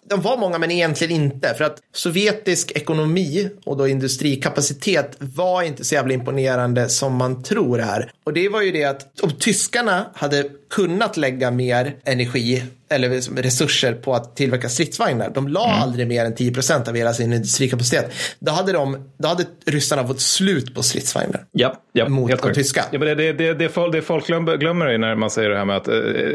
de 0.04 0.20
var 0.20 0.36
många, 0.36 0.58
men 0.58 0.70
egentligen 0.70 1.22
inte. 1.22 1.54
För 1.54 1.64
att 1.64 1.76
sovjetisk 1.94 2.72
ekonomi 2.72 3.50
och 3.64 3.76
då 3.76 3.88
industrikapacitet 3.88 5.16
var 5.18 5.62
inte 5.62 5.84
så 5.84 5.94
jävla 5.94 6.14
imponerande 6.14 6.88
som 6.88 7.14
man 7.16 7.42
tror 7.42 7.78
här. 7.78 8.12
Och 8.24 8.32
det 8.32 8.48
var 8.48 8.62
ju 8.62 8.70
det 8.72 8.84
att 8.84 9.20
om 9.22 9.30
tyskarna 9.30 10.06
hade 10.14 10.44
kunnat 10.70 11.16
lägga 11.16 11.50
mer 11.50 11.94
energi 12.04 12.62
eller 12.92 13.36
resurser 13.42 13.92
på 13.92 14.14
att 14.14 14.36
tillverka 14.36 14.68
stridsvagnar. 14.68 15.30
De 15.34 15.48
la 15.48 15.60
aldrig 15.82 16.06
mer 16.08 16.24
än 16.24 16.34
10 16.34 16.54
procent 16.54 16.88
av 16.88 16.94
hela 16.94 17.12
sin 17.12 17.32
industrikapacitet. 17.32 18.12
Då 18.38 18.52
hade, 18.52 18.72
de, 18.72 18.96
då 19.18 19.28
hade 19.28 19.44
ryssarna 19.66 20.06
fått 20.06 20.20
slut 20.20 20.74
på 20.74 20.82
stridsvagnar. 20.82 21.44
Ja, 21.52 21.74
ja 21.92 22.08
Mot 22.08 22.30
helt 22.30 22.42
de 22.42 22.54
tyska. 22.54 22.84
Ja, 22.90 22.98
men 22.98 23.08
det, 23.08 23.14
det, 23.14 23.32
det, 23.32 23.54
det, 23.54 23.68
folk, 23.68 23.92
det 23.92 24.02
folk 24.02 24.26
glömmer, 24.26 24.86
är 24.86 24.98
när 24.98 25.14
man 25.14 25.30
säger 25.30 25.50
det 25.50 25.56
här 25.56 25.64
med 25.64 25.76
att 25.76 25.88
eh, 25.88 25.94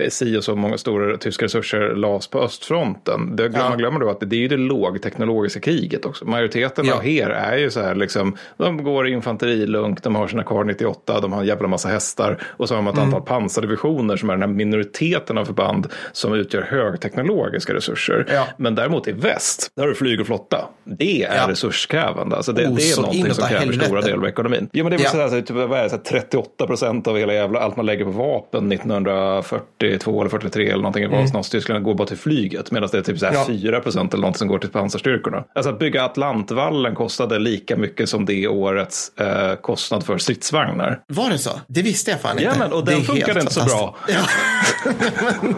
si 0.09 0.37
och 0.37 0.43
så 0.43 0.55
många 0.55 0.77
stora 0.77 1.17
tyska 1.17 1.45
resurser 1.45 1.95
lades 1.95 2.27
på 2.27 2.39
östfronten. 2.41 3.35
Det 3.35 3.43
glömmer, 3.49 3.59
Ja. 3.65 3.69
Man 3.69 3.77
glömmer 3.77 3.99
då 3.99 4.09
att 4.09 4.19
det 4.19 4.35
är 4.35 4.39
ju 4.39 4.47
det 4.47 4.57
lågteknologiska 4.57 5.59
kriget 5.59 6.05
också. 6.05 6.25
Majoriteten 6.25 6.85
Ja. 6.85 6.93
av 6.95 7.01
her 7.01 7.29
är 7.29 7.57
ju 7.57 7.71
så 7.71 7.81
här 7.81 7.95
liksom, 7.95 8.37
de 8.57 8.83
går 8.83 9.07
i 9.07 9.11
infanterilunk, 9.11 10.03
de 10.03 10.15
har 10.15 10.27
sina 10.27 10.43
kar 10.43 10.63
98, 10.63 11.19
de 11.21 11.33
har 11.33 11.41
en 11.41 11.47
jävla 11.47 11.67
massa 11.67 11.89
hästar 11.89 12.43
och 12.47 12.67
så 12.67 12.75
har 12.75 12.81
man 12.81 12.93
ett 12.93 12.97
Mm. 12.99 13.07
antal 13.13 13.27
pansardivisioner 13.27 14.17
som 14.25 14.29
är 14.29 14.33
den 14.33 14.41
här 14.49 14.55
minoriteten 14.57 15.37
av 15.37 15.45
förband 15.45 15.87
som 16.11 16.33
utgör 16.33 16.61
högteknologiska 16.61 17.73
resurser. 17.73 18.25
Ja. 18.33 18.47
Men 18.57 18.75
däremot 18.75 19.07
i 19.07 19.11
väst, 19.11 19.71
där 19.75 19.83
har 19.83 19.89
du 19.89 19.95
flyg 19.95 20.21
och 20.21 20.27
flotta. 20.27 20.65
Det 20.83 21.23
är 21.23 21.35
Ja. 21.35 21.47
resurskrävande. 21.49 22.35
Alltså 22.35 22.51
det, 22.51 22.67
Oh, 22.67 22.75
det 22.75 22.91
är 22.91 22.95
någonting 23.01 23.33
som 23.33 23.47
kräver 23.47 23.59
helvete. 23.59 23.85
stora 23.85 24.01
delar 24.01 24.17
av 24.17 24.27
ekonomin. 24.27 24.69
Ja, 24.71 24.83
men 24.83 24.91
det 24.91 24.97
är 25.03 25.19
Ja. 25.19 25.29
så, 25.29 25.41
typ, 25.41 25.49
vad 25.49 25.79
är 25.79 25.83
det, 25.83 25.89
så 25.89 25.95
här, 25.95 26.03
38 26.03 26.67
procent 26.67 27.07
av 27.07 27.17
hela 27.17 27.33
jävla, 27.33 27.59
allt 27.59 27.77
man 27.77 27.85
lägger 27.85 28.05
på 28.05 28.11
vapen 28.11 28.71
1942 28.71 30.21
eller 30.21 30.29
43 30.29 30.65
eller 30.69 30.75
någonting 30.77 31.03
i 31.03 31.05
mm. 31.05 31.43
Tyskland 31.51 31.83
går 31.83 31.95
bara 31.95 32.07
till 32.07 32.17
flyget. 32.17 32.71
Medan 32.71 32.89
det 32.91 32.97
är 32.97 33.01
typ 33.01 33.19
så 33.19 33.25
här 33.25 33.33
Ja. 33.33 33.45
4 33.47 33.79
procent 33.79 34.13
eller 34.13 34.27
något 34.27 34.37
som 34.37 34.47
går 34.47 34.59
till 34.59 34.69
pansarstyrkorna. 34.69 35.43
Alltså 35.55 35.69
att 35.71 35.79
bygga 35.79 36.03
Atlantvallen 36.03 36.95
kostade 36.95 37.39
lika 37.39 37.75
mycket 37.77 38.09
som 38.09 38.25
det 38.25 38.47
årets 38.47 39.11
eh, 39.19 39.55
kostnad 39.55 40.05
för 40.05 40.17
stridsvagnar. 40.17 40.99
Var 41.07 41.29
det 41.29 41.37
så? 41.37 41.49
Det 41.67 41.81
visste 41.81 42.11
jag 42.11 42.21
fan 42.21 42.31
inte. 42.31 42.43
Ja, 42.43 42.51
men, 42.59 42.71
och 42.73 42.85
den 42.85 43.01
funkade 43.01 43.39
inte 43.39 43.53
så 43.53 43.65
bra. 43.65 43.95
Ja, 44.15 44.25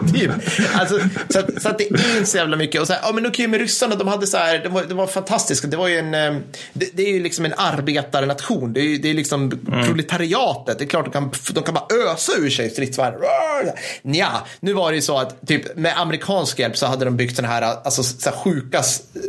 typ. 0.14 0.30
alltså, 0.74 1.00
så, 1.28 1.38
att, 1.38 1.62
så 1.62 1.68
att 1.68 1.78
det 1.78 1.84
är 1.84 2.16
inte 2.16 2.30
så 2.30 2.36
jävla 2.36 2.56
mycket. 2.56 2.80
Och 2.80 2.86
så 2.86 2.92
här, 2.92 3.00
ja, 3.04 3.12
men 3.12 3.26
okej, 3.26 3.46
med 3.46 3.60
ryssarna, 3.60 3.94
de 3.94 4.08
hade 4.08 4.26
så 4.26 4.36
här, 4.36 4.58
de 4.64 4.68
var, 4.68 4.84
de 4.84 4.94
var 4.96 5.06
fantastiska. 5.06 5.66
Det 5.66 5.76
var 5.76 5.88
ju 5.88 5.98
en, 5.98 6.14
eh, 6.14 6.36
det, 6.72 6.88
det 6.92 7.02
är 7.02 7.12
ju 7.12 7.22
liksom 7.22 7.44
en 7.44 7.54
arbetarnation. 7.56 8.72
Det 8.72 8.80
är 8.80 8.84
ju 8.84 8.98
det 8.98 9.10
är 9.10 9.14
liksom 9.14 9.52
Mm. 9.68 9.86
proletariatet. 9.86 10.78
Det 10.78 10.84
är 10.84 10.88
klart 10.88 11.04
de 11.04 11.10
kan, 11.12 11.30
de 11.52 11.62
kan 11.62 11.74
bara 11.74 11.86
ösa 12.12 12.32
ur 12.38 12.50
sig 12.50 12.70
stridsvagnar. 12.70 13.20
Nja, 14.02 14.30
nu 14.60 14.72
var 14.72 14.90
det 14.90 14.94
ju 14.96 15.02
så 15.02 15.18
att 15.18 15.46
typ 15.46 15.76
med 15.76 15.98
amerikansk 16.00 16.58
hjälp 16.58 16.76
så 16.76 16.86
hade 16.86 17.04
de 17.04 17.16
byggt 17.16 17.36
sådana 17.36 17.54
här, 17.54 17.62
alltså, 17.84 18.02
så 18.02 18.30
här 18.30 18.36
sjuka, 18.36 18.82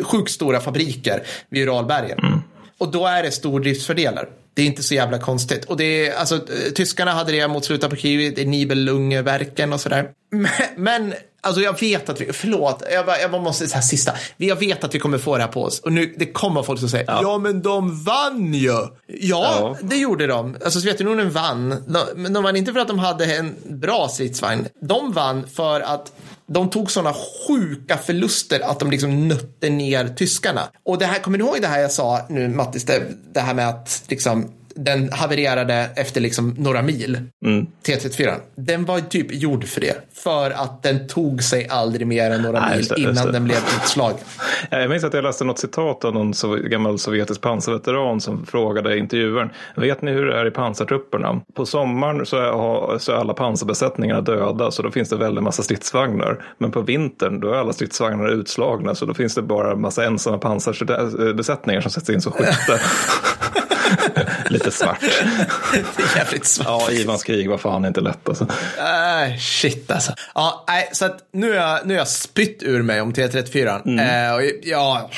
sjukt 0.04 0.32
stora 0.32 0.60
fabriker 0.60 1.24
vid 1.50 1.64
Uralbergen. 1.68 2.20
Mm. 2.20 2.40
Och 2.78 2.92
då 2.92 3.06
är 3.08 3.24
det 3.24 3.32
stordriftsfördelar. 3.32 4.28
Det 4.60 4.64
är 4.64 4.68
inte 4.68 4.84
så 4.84 4.94
jävla 4.94 5.20
konstigt. 5.20 5.66
Och 5.66 5.78
det 5.78 6.08
är, 6.08 6.16
alltså, 6.16 6.36
eh, 6.36 6.72
tyskarna 6.76 7.12
hade 7.12 7.32
det 7.32 7.48
mot 7.48 7.66
slutet 7.66 7.90
på 7.90 7.96
kriget, 7.96 8.36
det 8.36 8.42
är 8.42 8.46
Nibelungeverken 8.46 9.74
och 9.74 9.82
sådär. 9.82 10.12
Men, 10.30 10.50
men 10.78 11.14
alltså 11.42 11.62
jag 11.62 11.80
vet 11.80 12.10
att 12.10 12.22
vi, 12.22 12.34
förlåt, 12.34 12.84
jag, 12.92 13.06
bara- 13.06 13.20
jag 13.20 13.32
bara 13.32 13.42
måste 13.42 13.68
säga 13.68 13.82
sista. 13.82 14.12
Jag 14.38 14.56
vet 14.56 14.84
att 14.84 14.96
vi 14.96 15.00
kommer 15.00 15.18
få 15.18 15.38
det 15.38 15.44
här 15.44 15.52
på 15.52 15.64
oss. 15.64 15.80
Och 15.80 15.94
nu, 15.94 16.14
det 16.18 16.26
kommer 16.26 16.64
folk 16.64 16.80
som 16.80 16.90
säger, 16.90 17.06
ja, 17.08 17.38
men 17.38 17.62
de 17.62 18.04
vann 18.04 18.54
ju. 18.54 18.68
Ja, 18.72 18.88
Ja. 19.08 19.78
det 19.82 19.96
gjorde 19.96 20.28
de. 20.28 20.58
Alltså 20.64 20.80
Sovjetunionen 20.80 21.30
vann. 21.32 21.70
De, 21.88 22.00
men 22.16 22.34
de 22.34 22.44
vann 22.44 22.56
inte 22.56 22.74
för 22.74 22.80
att 22.80 22.88
de 22.88 23.00
hade 23.00 23.36
en 23.36 23.56
bra 23.70 24.08
stridsvagn. 24.08 24.68
De 24.82 25.12
vann 25.12 25.48
för 25.48 25.82
att 25.82 26.12
de 26.52 26.70
tog 26.70 26.92
sådana 26.92 27.16
sjuka 27.48 27.98
förluster 27.98 28.60
att 28.60 28.80
de 28.80 28.92
liksom 28.92 29.28
nötte 29.28 29.70
ner 29.70 30.08
tyskarna. 30.08 30.62
Och 30.86 30.98
det 30.98 31.06
här, 31.06 31.20
kommer 31.20 31.38
ni 31.38 31.44
ihåg 31.44 31.58
det 31.62 31.68
här 31.68 31.80
jag 31.80 31.92
sa 31.92 32.26
nu 32.30 32.48
Mattis, 32.48 32.84
det, 32.86 33.04
det 33.34 33.40
här 33.40 33.54
med 33.54 33.70
att 33.70 34.02
liksom 34.08 34.52
den 34.84 35.12
havererade 35.12 35.90
efter 35.96 36.22
liksom 36.22 36.56
några 36.58 36.82
mil. 36.82 37.18
T34. 37.86 38.34
Den 38.56 38.86
var 38.86 39.00
typ 39.00 39.28
gjord 39.30 39.66
för 39.66 39.82
det. 39.82 39.96
För 40.14 40.52
att 40.52 40.84
den 40.84 41.08
tog 41.08 41.44
sig 41.44 41.68
aldrig 41.70 42.08
mer 42.08 42.32
än 42.32 42.42
några 42.42 42.60
Nej, 42.60 42.78
mil 42.78 42.88
det, 42.88 43.02
innan 43.02 43.32
den 43.32 43.44
blev 43.44 43.58
utslagen. 43.58 44.18
Jag 44.70 44.90
minns 44.90 45.04
att 45.04 45.14
jag 45.14 45.24
läste 45.24 45.44
något 45.44 45.60
citat 45.60 46.06
av 46.06 46.14
någon 46.14 46.34
so 46.34 46.56
gammal 46.56 47.00
sovjetisk 47.00 47.42
pansarveteran 47.42 48.22
som 48.22 48.46
frågade 48.46 48.98
intervjuaren, 48.98 49.50
vet 49.76 50.02
ni 50.02 50.12
hur 50.12 50.26
det 50.26 50.40
är 50.40 50.48
i 50.48 50.52
pansartrupperna? 50.52 51.42
På 51.54 51.66
sommaren 51.66 52.26
så 52.26 52.38
är, 52.38 52.98
så 52.98 53.12
är 53.12 53.16
alla 53.16 53.34
pansarbesättningarna 53.34 54.22
döda 54.22 54.72
så 54.72 54.82
då 54.82 54.92
finns 54.92 55.10
det 55.10 55.16
väldigt 55.16 55.44
massa 55.44 55.64
stridsvagnar. 55.64 56.46
Men 56.58 56.72
på 56.72 56.82
vintern 56.82 57.40
då 57.40 57.54
är 57.54 57.58
alla 57.58 57.74
stridsvagnar 57.74 58.30
utslagna 58.30 58.96
så 58.96 59.06
då 59.06 59.14
finns 59.14 59.36
det 59.36 59.42
bara 59.42 59.76
massa 59.76 60.06
ensamma 60.06 60.38
pansarbesättningar 60.38 61.82
som 61.82 61.92
sätts 61.92 62.10
in 62.10 62.22
som 62.22 62.32
skytte. 62.32 62.80
Lite 64.50 64.72
svart. 64.72 65.00
Det 65.74 65.78
är 66.04 66.18
jävligt 66.18 66.46
svårt. 66.46 66.68
Ja, 66.68 66.92
Ivans 66.92 67.24
krig 67.24 67.50
var 67.50 67.58
fan 67.58 67.86
inte 67.86 68.02
lätt 68.02 68.30
alltså. 68.30 68.44
Äh, 68.78 69.38
shit 69.40 69.92
alltså. 69.92 70.12
Ja, 70.36 70.64
nej, 70.68 70.90
så 70.94 71.06
att 71.06 71.18
nu 71.34 71.50
har 71.50 71.56
jag, 71.56 71.80
nu 71.86 71.94
jag 71.94 72.08
spytt 72.08 72.64
ur 72.64 72.82
mig 72.82 73.02
om 73.02 73.14
T34. 73.14 73.82
Mm. 73.86 74.30
Eh, 74.30 74.36
och 74.36 74.42
ja, 74.64 75.10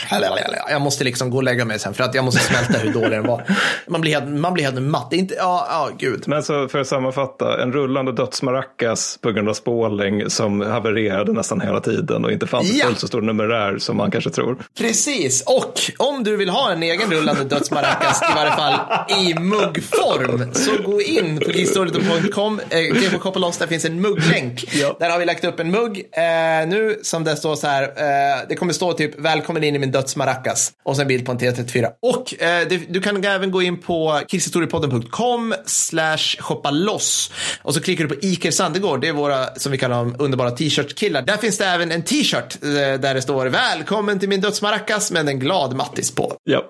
jag 0.69 0.81
måste 0.81 1.03
liksom 1.03 1.29
gå 1.29 1.37
och 1.37 1.43
lägga 1.43 1.65
mig 1.65 1.79
sen 1.79 1.93
för 1.93 2.03
att 2.03 2.15
jag 2.15 2.25
måste 2.25 2.39
smälta 2.39 2.77
hur 2.77 2.93
dålig 2.93 3.11
den 3.11 3.23
var. 3.27 3.43
Man 3.87 4.01
blir 4.01 4.11
helt, 4.13 4.27
man 4.39 4.53
blir 4.53 4.63
helt 4.63 4.81
matt. 4.81 5.13
Inte, 5.13 5.33
ja, 5.37 5.67
ja, 5.69 5.89
gud. 5.97 6.23
Men 6.27 6.43
så 6.43 6.67
för 6.67 6.79
att 6.79 6.87
sammanfatta, 6.87 7.61
en 7.63 7.73
rullande 7.73 8.11
dödsmaracas 8.11 9.17
på 9.21 9.31
grund 9.31 9.49
av 9.49 9.53
spårling 9.53 10.29
som 10.29 10.61
havererade 10.61 11.33
nästan 11.33 11.61
hela 11.61 11.79
tiden 11.79 12.25
och 12.25 12.31
inte 12.31 12.47
fanns 12.47 12.71
Ja. 12.73 12.85
fullt 12.85 12.99
så 12.99 13.07
stor 13.07 13.21
numerär 13.21 13.77
som 13.77 13.97
man 13.97 14.11
kanske 14.11 14.29
tror. 14.29 14.57
Precis, 14.77 15.43
och 15.45 15.73
om 15.97 16.23
du 16.23 16.37
vill 16.37 16.49
ha 16.49 16.71
en 16.71 16.83
egen 16.83 17.11
rullande 17.11 17.43
dödsmaracas, 17.43 18.20
i 18.31 18.33
varje 18.35 18.51
fall 18.51 18.79
i 19.09 19.33
muggform, 19.39 20.53
så 20.53 20.91
gå 20.91 21.01
in 21.01 21.39
på 21.39 21.45
krigshistorien.com, 21.45 22.61
eh, 22.69 23.11
på 23.11 23.19
koppla 23.19 23.41
loss, 23.41 23.57
där 23.57 23.67
finns 23.67 23.85
en 23.85 24.01
mugglänk. 24.01 24.63
Ja. 24.73 24.97
Där 24.99 25.09
har 25.09 25.19
vi 25.19 25.25
lagt 25.25 25.43
upp 25.43 25.59
en 25.59 25.71
mugg 25.71 25.97
eh, 25.97 26.67
nu 26.67 26.99
som 27.03 27.23
det 27.23 27.35
står 27.35 27.55
så 27.55 27.67
här, 27.67 27.83
eh, 27.83 28.47
det 28.49 28.55
kommer 28.55 28.73
stå 28.73 28.93
typ 28.93 29.19
välkommen 29.19 29.63
in 29.63 29.75
i 29.75 29.79
min 29.79 29.91
dödsmaracas 29.91 30.71
och 30.83 30.95
sen 30.95 31.01
en 31.01 31.07
bild 31.07 31.25
på 31.25 31.31
en 31.31 31.39
T34. 31.39 31.87
Och 32.01 32.41
eh, 32.41 32.67
det, 32.69 32.77
du 32.89 33.01
kan 33.01 33.23
även 33.23 33.51
gå 33.51 33.61
in 33.61 33.77
på 33.77 34.21
krigshistoriepodden.com 34.27 35.53
slash 35.65 36.37
shoppa 36.39 36.71
loss 36.71 37.31
och 37.61 37.73
så 37.73 37.81
klickar 37.81 38.03
du 38.03 38.15
på 38.15 38.25
Iker 38.25 38.51
Sandegård, 38.51 39.01
det 39.01 39.07
är 39.07 39.13
våra, 39.13 39.55
som 39.55 39.71
vi 39.71 39.77
kallar 39.77 39.97
dem, 39.97 40.15
underbara 40.19 40.51
t-shirt-killar. 40.51 41.21
Där 41.21 41.37
finns 41.37 41.57
det 41.57 41.65
även 41.65 41.91
en 41.91 42.03
t-shirt 42.03 42.63
eh, 42.63 42.69
där 42.99 43.13
det 43.13 43.21
står 43.21 43.45
välkommen 43.45 44.19
till 44.19 44.29
min 44.29 44.41
dödsmaracas 44.41 45.11
med 45.11 45.29
en 45.29 45.39
glad 45.39 45.75
Mattis 45.75 46.11
på. 46.11 46.33
Ja. 46.43 46.63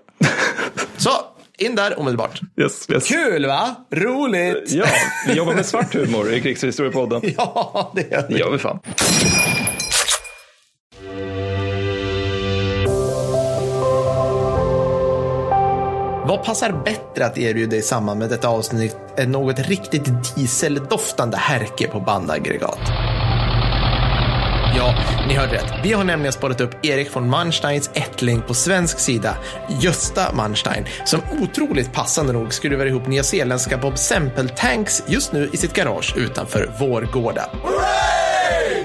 Så, 0.98 1.12
in 1.62 1.76
där 1.76 2.00
omedelbart. 2.00 2.42
Yes, 2.58 2.90
yes. 2.90 3.08
Kul 3.08 3.46
va? 3.46 3.76
Roligt! 3.92 4.72
Ja, 4.72 4.86
vi 5.28 5.34
jobbar 5.34 5.54
med 5.54 5.66
svart 5.66 5.94
humor 5.96 6.34
i 6.34 6.42
Krigshistoriepodden. 6.42 7.22
Ja, 7.38 7.92
det 7.96 8.14
är 8.14 8.28
Det 8.30 8.40
gör 8.40 8.52
vi 8.52 8.58
fan. 8.58 8.80
Vad 16.32 16.42
vad 16.42 16.46
passar 16.46 16.72
bättre 16.86 17.26
att 17.26 17.38
erbjuda 17.38 17.76
i 17.76 17.82
samband 17.82 18.20
med 18.20 18.30
detta 18.30 18.48
avsnitt 18.48 18.98
än 19.18 19.32
något 19.32 19.60
riktigt 19.60 20.36
dieseldoftande 20.36 21.38
härke 21.38 21.88
på 21.88 22.00
bandaggregat? 22.00 22.80
Ja, 24.76 24.96
ni 25.28 25.34
hörde 25.34 25.54
rätt. 25.54 25.74
Vi 25.84 25.94
har 25.94 26.04
nämligen 26.04 26.34
spårat 26.34 26.62
upp 26.62 26.86
Erik 26.86 27.16
von 27.16 27.30
Mansteins 27.30 27.90
ättling 27.94 28.42
på 28.42 28.54
svensk 28.54 29.00
sida, 29.00 29.38
Gösta 29.82 30.34
Manstein, 30.34 30.86
som 31.06 31.22
otroligt 31.42 31.94
passande 31.94 32.34
nog 32.34 32.54
skruvar 32.54 32.86
ihop 32.86 33.08
nyzeeländska 33.08 33.78
Bob 33.78 33.98
Semple-tanks 33.98 35.04
just 35.08 35.34
nu 35.34 35.50
i 35.54 35.58
sitt 35.58 35.74
garage 35.74 36.14
utanför 36.18 36.72
Vårgårda. 36.80 37.50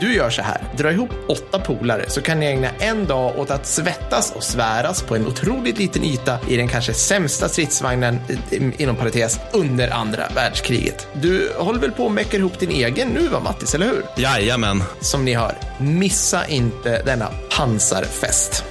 Du 0.01 0.15
gör 0.15 0.31
så 0.31 0.43
här, 0.43 0.61
dra 0.77 0.93
ihop 0.93 1.11
åtta 1.29 1.59
polare 1.59 2.05
så 2.09 2.23
kan 2.23 2.41
ni 2.41 2.47
ägna 2.47 2.69
en 2.79 3.07
dag 3.07 3.39
åt 3.39 3.51
att 3.51 3.67
svettas 3.67 4.33
och 4.33 4.43
sväras 4.43 5.03
på 5.03 5.17
en 5.17 5.27
otroligt 5.27 5.79
liten 5.79 6.05
yta 6.05 6.39
i 6.49 6.57
den 6.57 6.69
kanske 6.69 6.95
sämsta 6.95 7.49
stridsvagnen, 7.49 8.19
inom 8.51 8.97
parentes, 8.97 9.41
under 9.53 9.91
andra 9.91 10.29
världskriget. 10.35 11.09
Du 11.13 11.53
håller 11.59 11.81
väl 11.81 11.93
på 11.93 12.07
att 12.07 12.13
mäcka 12.13 12.37
ihop 12.37 12.59
din 12.59 12.71
egen 12.71 13.09
nu 13.09 13.29
va 13.29 13.41
Mattis, 13.41 13.75
eller 13.75 13.87
hur? 13.87 14.03
Jajamän. 14.17 14.83
Som 15.01 15.25
ni 15.25 15.35
hör, 15.35 15.55
missa 15.79 16.47
inte 16.47 17.03
denna 17.03 17.29
pansarfest. 17.57 18.65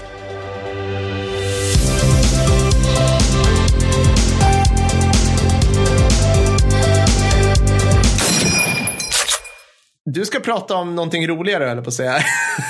Prata 10.46 10.76
om 10.76 10.96
någonting 10.96 11.28
roligare, 11.28 11.72
eller 11.72 11.82
på 11.82 11.88
att 11.88 11.94
säga. 11.94 12.16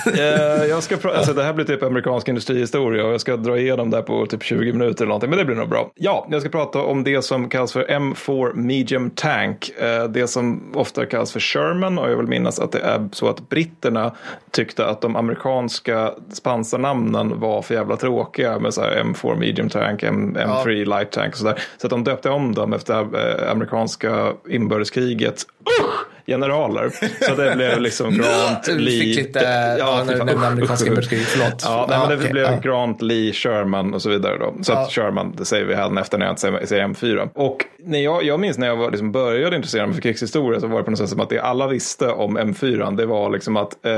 uh, 0.07 0.65
jag 0.69 0.83
ska 0.83 1.09
alltså, 1.09 1.33
det 1.33 1.43
här 1.43 1.53
blir 1.53 1.65
typ 1.65 1.83
amerikansk 1.83 2.27
industrihistoria 2.27 3.05
och 3.05 3.13
jag 3.13 3.21
ska 3.21 3.37
dra 3.37 3.57
igenom 3.57 3.89
det 3.89 3.97
här 3.97 4.03
på 4.03 4.25
typ 4.25 4.43
20 4.43 4.73
minuter 4.73 5.03
eller 5.03 5.07
någonting, 5.07 5.29
men 5.29 5.39
det 5.39 5.45
blir 5.45 5.55
nog 5.55 5.69
bra. 5.69 5.91
Ja, 5.95 6.27
jag 6.29 6.41
ska 6.41 6.49
prata 6.49 6.81
om 6.81 7.03
det 7.03 7.21
som 7.21 7.49
kallas 7.49 7.73
för 7.73 7.83
M4 7.83 8.55
Medium 8.55 9.09
Tank, 9.09 9.71
uh, 9.81 10.09
det 10.09 10.27
som 10.27 10.71
ofta 10.75 11.05
kallas 11.05 11.31
för 11.31 11.39
Sherman 11.39 11.97
och 11.97 12.11
jag 12.11 12.17
vill 12.17 12.27
minnas 12.27 12.59
att 12.59 12.71
det 12.71 12.79
är 12.79 13.09
så 13.11 13.29
att 13.29 13.49
britterna 13.49 14.15
tyckte 14.51 14.85
att 14.85 15.01
de 15.01 15.15
amerikanska 15.15 16.11
pansarnamnen 16.43 17.39
var 17.39 17.61
för 17.61 17.73
jävla 17.73 17.97
tråkiga 17.97 18.59
med 18.59 18.73
så 18.73 18.81
här 18.81 19.03
M4 19.03 19.39
Medium 19.39 19.69
Tank, 19.69 20.03
M, 20.03 20.37
M3 20.39 20.69
ja. 20.69 20.97
Light 20.97 21.11
Tank 21.11 21.33
och 21.33 21.37
sådär. 21.37 21.59
Så 21.77 21.87
att 21.87 21.91
de 21.91 22.03
döpte 22.03 22.29
om 22.29 22.55
dem 22.55 22.73
efter 22.73 23.01
uh, 23.01 23.51
amerikanska 23.51 24.33
inbördeskriget. 24.49 25.43
Usch! 25.81 26.14
Generaler. 26.27 26.89
Så 27.21 27.35
det 27.35 27.55
blev 27.55 27.81
liksom 27.81 28.13
Grant, 28.17 28.67
Lee. 28.67 28.99
Fick 28.99 29.17
lite, 29.17 29.39
ja, 29.79 30.03
när 30.07 30.13
du 30.13 30.23
nämnde 30.23 30.47
amerikanska 30.47 30.87
inbördeskriget, 30.87 31.27
förlåt. 31.27 31.61
Ja, 31.65 31.85
nej, 31.89 31.99
men 31.99 32.09
det 32.09 32.15
okay, 32.15 32.31
blev. 32.31 32.61
Grant, 32.61 33.01
Lee, 33.01 33.33
Sherman 33.33 33.93
och 33.93 34.01
så 34.01 34.09
vidare 34.09 34.37
då. 34.37 34.53
Så 34.61 34.71
ja. 34.71 34.77
att 34.77 34.91
Sherman, 34.91 35.33
det 35.37 35.45
säger 35.45 35.65
vi 35.65 35.75
här 35.75 35.99
efter 35.99 36.17
när 36.17 36.25
jag 36.25 36.33
inte 36.33 36.67
säger 36.67 36.87
M4. 36.87 37.29
Och 37.33 37.65
när 37.77 37.99
jag, 37.99 38.23
jag 38.23 38.39
minns 38.39 38.57
när 38.57 38.67
jag 38.67 38.75
var, 38.75 38.91
liksom 38.91 39.11
började 39.11 39.55
intressera 39.55 39.85
mig 39.85 39.95
för 39.95 40.01
krigshistoria 40.01 40.59
så 40.59 40.67
var 40.67 40.77
det 40.77 40.83
på 40.83 40.91
något 40.91 40.99
sätt 40.99 41.09
som 41.09 41.19
att 41.19 41.29
det 41.29 41.39
alla 41.39 41.67
visste 41.67 42.07
om 42.07 42.37
M4 42.37 42.95
det 42.95 43.05
var 43.05 43.29
liksom 43.29 43.57
att 43.57 43.85
eh, 43.85 43.91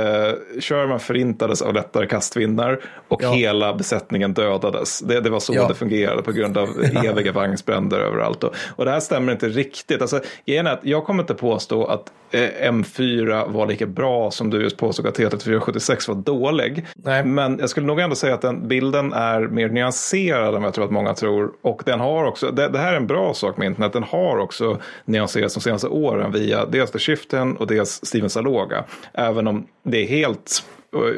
Sherman 0.59 0.99
förintades 0.99 1.61
av 1.61 1.73
lättare 1.73 2.07
kastvindar 2.07 2.79
och 3.07 3.23
ja. 3.23 3.31
hela 3.31 3.73
besättningen 3.73 4.33
dödades. 4.33 4.99
Det, 4.99 5.21
det 5.21 5.29
var 5.29 5.39
så 5.39 5.53
ja. 5.53 5.67
det 5.67 5.75
fungerade 5.75 6.23
på 6.23 6.31
grund 6.31 6.57
av 6.57 6.69
eviga 7.05 7.31
vagnsbränder 7.31 7.99
överallt. 7.99 8.43
Och, 8.43 8.55
och 8.75 8.85
det 8.85 8.91
här 8.91 8.99
stämmer 8.99 9.31
inte 9.31 9.49
riktigt. 9.49 10.01
Alltså, 10.01 10.19
grejen 10.45 10.67
är 10.67 10.71
att 10.71 10.79
jag 10.83 11.05
kommer 11.05 11.23
inte 11.23 11.33
påstå 11.33 11.85
att 11.85 12.11
M4 12.31 13.51
var 13.51 13.67
lika 13.67 13.85
bra 13.85 14.31
som 14.31 14.49
du 14.49 14.61
just 14.61 14.77
påstod 14.77 15.07
att 15.07 15.19
T3476 15.19 16.07
var 16.07 16.15
dålig. 16.15 16.85
Nej. 16.95 17.25
Men 17.25 17.57
jag 17.59 17.69
skulle 17.69 17.87
nog 17.87 17.99
ändå 17.99 18.15
säga 18.15 18.33
att 18.33 18.41
den 18.41 18.67
bilden 18.67 19.13
är 19.13 19.41
mer 19.41 19.69
nyanserad 19.69 20.55
än 20.55 20.61
vad 20.61 20.67
jag 20.67 20.73
tror 20.73 20.85
att 20.85 20.91
många 20.91 21.13
tror. 21.13 21.51
Och 21.61 21.81
den 21.85 21.99
har 21.99 22.25
också, 22.25 22.51
det, 22.51 22.67
det 22.67 22.79
här 22.79 22.93
är 22.93 22.97
en 22.97 23.07
bra 23.07 23.33
sak 23.33 23.57
med 23.57 23.65
internet, 23.65 23.93
den 23.93 24.03
har 24.03 24.37
också 24.37 24.79
nyanserats 25.05 25.53
de 25.53 25.61
senaste 25.61 25.87
åren 25.87 26.31
via 26.31 26.65
dels 26.65 26.91
The 26.91 26.99
Shiften 26.99 27.57
och 27.57 27.67
dels 27.67 28.05
Steven 28.05 28.29
Saloga. 28.29 28.83
Även 29.13 29.47
om 29.47 29.67
det 29.83 29.97
är 29.97 30.07
helt 30.07 30.63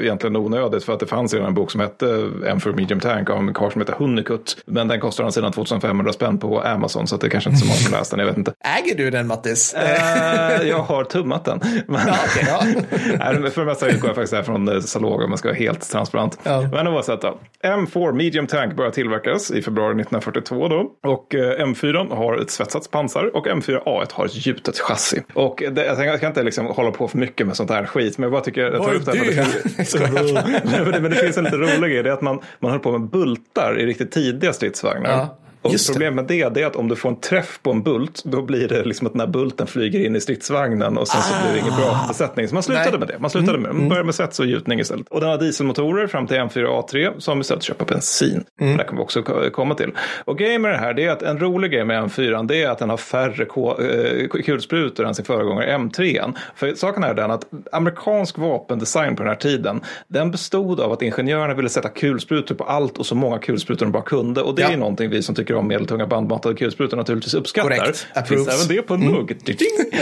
egentligen 0.01 0.35
onödigt 0.35 0.83
för 0.83 0.93
att 0.93 0.99
det 0.99 1.07
fanns 1.07 1.33
redan 1.33 1.47
en 1.47 1.53
bok 1.53 1.71
som 1.71 1.81
hette 1.81 2.05
M4 2.05 2.75
Medium 2.75 2.99
Tank 2.99 3.29
av 3.29 3.37
en 3.37 3.53
karl 3.53 3.71
som 3.71 3.81
heter 3.81 3.93
Honeycutt. 3.93 4.57
Men 4.65 4.87
den 4.87 4.99
kostar 4.99 5.23
han 5.23 5.31
sedan 5.31 5.51
2500 5.51 6.13
spänn 6.13 6.37
på 6.37 6.61
Amazon 6.61 7.07
så 7.07 7.15
att 7.15 7.21
det 7.21 7.27
är 7.27 7.31
kanske 7.31 7.49
inte 7.49 7.59
så 7.59 7.67
många 7.67 7.77
som 7.77 7.91
läst 7.91 8.11
den, 8.11 8.19
jag 8.19 8.27
vet 8.27 8.37
inte. 8.37 8.53
Äger 8.79 8.97
du 8.97 9.09
den 9.09 9.27
Mattis? 9.27 9.75
Uh, 9.77 10.67
jag 10.67 10.79
har 10.79 11.03
tummat 11.03 11.45
den. 11.45 11.59
Men, 11.87 12.01
ja, 12.07 12.13
okay, 12.25 12.75
ja. 13.19 13.49
för 13.49 13.61
det 13.61 13.65
mesta 13.65 13.87
utgår 13.87 14.09
jag 14.09 14.15
faktiskt 14.15 14.45
från 14.45 14.67
eh, 14.67 14.79
Saloga 14.79 15.23
om 15.23 15.29
man 15.29 15.37
ska 15.37 15.47
vara 15.47 15.57
helt 15.57 15.91
transparent. 15.91 16.39
Ja. 16.43 16.69
Men 16.71 16.87
oavsett 16.87 17.21
då. 17.21 17.39
M4 17.63 18.13
Medium 18.13 18.47
Tank 18.47 18.75
började 18.75 18.95
tillverkas 18.95 19.51
i 19.51 19.61
februari 19.61 19.91
1942 19.91 20.67
då. 20.67 20.91
Och 21.03 21.35
eh, 21.35 21.65
M4 21.65 22.15
har 22.15 22.37
ett 22.37 22.51
svetsats 22.51 22.87
pansar 22.87 23.35
och 23.35 23.47
M4A1 23.47 24.07
har 24.13 24.25
ett 24.25 24.45
gjutet 24.45 24.79
chassi. 24.79 25.21
Och 25.33 25.63
det, 25.71 25.85
jag, 25.85 25.95
tänker, 25.95 26.11
jag 26.11 26.19
kan 26.19 26.29
inte 26.29 26.43
liksom 26.43 26.65
hålla 26.65 26.91
på 26.91 27.07
för 27.07 27.17
mycket 27.17 27.47
med 27.47 27.55
sånt 27.55 27.69
här 27.69 27.85
skit, 27.85 28.17
men 28.17 28.23
jag 28.23 28.31
bara 28.31 28.41
tycker 28.41 28.61
jag 28.61 28.83
tar 28.83 28.93
upp 28.93 29.05
det. 29.05 29.68
Det 29.77 31.01
men, 31.01 31.11
det, 31.11 31.15
finns 31.15 31.37
en 31.37 31.43
lite 31.43 31.57
rolig 31.57 31.91
grej, 31.91 32.03
det 32.03 32.09
är 32.09 32.13
att 32.13 32.21
man, 32.21 32.39
man 32.59 32.71
höll 32.71 32.79
på 32.79 32.91
med 32.91 33.09
bultar 33.09 33.79
i 33.79 33.85
riktigt 33.85 34.11
tidiga 34.11 34.53
stridsvagnar. 34.53 35.09
Ja. 35.09 35.37
Och 35.61 35.71
Just 35.71 35.91
problemet 35.91 36.15
med 36.15 36.25
det, 36.53 36.61
är 36.61 36.65
att 36.65 36.75
om 36.75 36.87
du 36.87 36.95
får 36.95 37.09
en 37.09 37.19
träff 37.19 37.59
på 37.63 37.71
en 37.71 37.83
bult, 37.83 38.23
då 38.23 38.41
blir 38.41 38.67
det 38.67 38.83
liksom 38.83 39.07
att 39.07 39.13
den 39.13 39.19
här 39.19 39.27
bulten 39.27 39.67
flyger 39.67 40.05
in 40.05 40.15
i 40.15 40.21
stridsvagnen 40.21 40.97
och 40.97 41.07
sen 41.07 41.19
ah. 41.19 41.23
så 41.23 41.43
blir 41.43 41.53
det 41.53 41.59
ingen 41.59 41.79
bra 41.79 41.99
ah. 42.03 42.07
besättning. 42.07 42.47
Så 42.47 42.53
man 42.53 42.63
slutade 42.63 42.89
Nej. 42.89 42.99
med 42.99 43.07
det. 43.07 43.19
Man 43.19 43.29
slutade 43.29 43.57
mm. 43.57 43.61
med 43.61 43.75
Man 43.75 43.89
började 43.89 44.05
med 44.05 44.15
svets 44.15 44.39
och 44.39 44.45
gjutning 44.45 44.79
istället. 44.79 45.07
Och 45.09 45.21
den 45.21 45.29
har 45.29 45.37
dieselmotorer 45.37 46.07
fram 46.07 46.27
till 46.27 46.37
M4A3 46.37 47.19
som 47.19 47.41
istället 47.41 47.63
köper 47.63 47.85
bensin. 47.85 48.43
Mm. 48.61 48.77
Det 48.77 48.83
kommer 48.83 49.01
vi 49.01 49.03
också 49.03 49.21
komma 49.51 49.75
till. 49.75 49.91
Och 50.25 50.37
grejen 50.37 50.61
med 50.61 50.71
det 50.71 50.77
här, 50.77 50.93
det 50.93 51.05
är 51.05 51.11
att 51.11 51.21
en 51.21 51.39
rolig 51.39 51.71
grej 51.71 51.85
med 51.85 52.03
M4, 52.03 52.47
det 52.47 52.63
är 52.63 52.69
att 52.69 52.79
den 52.79 52.89
har 52.89 52.97
färre 52.97 53.43
eh, 53.43 54.27
kulsprutor 54.27 55.05
än 55.05 55.15
sin 55.15 55.25
föregångare 55.25 55.77
M3. 55.77 56.33
För 56.55 56.73
saken 56.73 57.03
är 57.03 57.13
den 57.13 57.31
att 57.31 57.45
amerikansk 57.71 58.37
vapendesign 58.37 59.15
på 59.15 59.23
den 59.23 59.29
här 59.29 59.39
tiden, 59.39 59.81
den 60.07 60.31
bestod 60.31 60.79
av 60.79 60.91
att 60.91 61.01
ingenjörerna 61.01 61.53
ville 61.53 61.69
sätta 61.69 61.89
kulsprutor 61.89 62.55
på 62.55 62.63
allt 62.63 62.97
och 62.97 63.05
så 63.05 63.15
många 63.15 63.39
kulsprutor 63.39 63.85
de 63.85 63.91
bara 63.91 64.03
kunde. 64.03 64.41
Och 64.41 64.55
det 64.55 64.61
ja. 64.61 64.69
är 64.69 64.77
någonting 64.77 65.09
vi 65.09 65.21
som 65.21 65.35
tycker 65.35 65.48
tycker 65.49 65.59
om 65.59 65.67
medeltunga 65.67 66.07
bandmatade 66.07 66.55
kulsprutor 66.55 66.97
naturligtvis 66.97 67.33
uppskattar. 67.33 67.69
Korrekt. 67.69 68.07
Finns 68.27 68.47
även 68.47 68.75
det 68.77 68.81
på 68.81 68.93
en 68.93 69.01
mm. 69.01 69.13
mugg. 69.13 69.37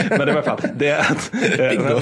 Men 0.09 0.27
det 0.27 0.33
var 0.33 0.41
fall, 0.41 0.61
det 0.75 0.87
är 0.87 0.99
att, 0.99 1.31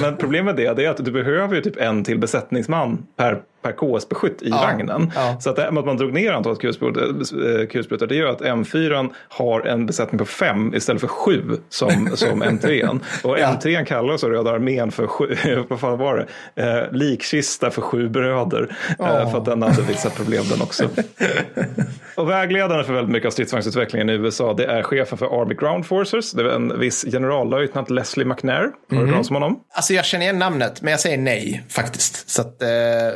men 0.00 0.16
problemet 0.16 0.58
är, 0.58 0.74
det 0.74 0.84
är 0.84 0.90
att 0.90 1.04
du 1.04 1.10
behöver 1.10 1.54
ju 1.54 1.62
typ 1.62 1.76
en 1.76 2.04
till 2.04 2.18
besättningsman 2.18 3.06
per 3.16 3.42
per 3.66 3.98
KS-beskytt 3.98 4.42
i 4.42 4.48
ja, 4.48 4.56
vagnen. 4.56 5.12
Ja. 5.14 5.36
Så 5.40 5.50
att, 5.50 5.58
att 5.58 5.74
man 5.74 5.96
drog 5.96 6.12
ner 6.12 6.32
antalet 6.32 6.60
kulsprutor 6.60 8.02
eh, 8.02 8.08
det 8.08 8.14
gör 8.14 8.30
att 8.30 8.40
M4 8.40 9.10
har 9.28 9.60
en 9.60 9.86
besättning 9.86 10.18
på 10.18 10.24
fem 10.24 10.74
istället 10.74 11.00
för 11.00 11.08
sju 11.08 11.42
som, 11.68 12.08
som 12.14 12.42
M3. 12.42 13.00
Och 13.24 13.38
ja. 13.38 13.46
M3 13.46 13.84
kallas 13.84 14.24
av 14.24 14.30
Röda 14.30 14.50
armén 14.50 14.90
för 14.90 15.06
sju, 15.06 15.36
vad 15.68 15.80
fan 15.80 15.98
var 15.98 16.26
det? 16.54 16.62
Eh, 16.62 16.92
likkista 16.92 17.70
för 17.70 17.82
sju 17.82 18.08
bröder. 18.08 18.76
Oh. 18.98 19.08
Eh, 19.08 19.30
för 19.30 19.38
att 19.38 19.44
den 19.44 19.62
hade 19.62 19.82
vissa 19.82 20.10
problem 20.10 20.44
den 20.50 20.62
också. 20.62 20.88
och 22.16 22.30
vägledaren 22.30 22.84
för 22.84 22.92
väldigt 22.92 23.12
mycket 23.12 23.26
av 23.26 23.30
stridsvagnsutvecklingen 23.30 24.10
i 24.10 24.12
USA 24.12 24.54
det 24.54 24.64
är 24.64 24.82
chefen 24.82 25.18
för 25.18 25.42
Army 25.42 25.54
Ground 25.54 25.86
Forces. 25.86 26.32
Det 26.32 26.42
är 26.42 26.48
en 26.48 26.80
viss 26.80 27.04
generallöjtnant 27.04 27.90
Leslie 27.90 28.26
McNair. 28.26 28.60
Har 28.62 28.70
du 28.88 28.96
mm 28.96 29.14
-hmm. 29.14 29.28
om 29.28 29.34
honom? 29.34 29.60
Alltså 29.74 29.92
jag 29.92 30.04
känner 30.04 30.24
igen 30.24 30.38
namnet 30.38 30.82
men 30.82 30.90
jag 30.90 31.00
säger 31.00 31.18
nej 31.18 31.64
faktiskt. 31.68 32.30
Så 32.30 32.40
att, 32.40 32.62
eh... 32.62 32.68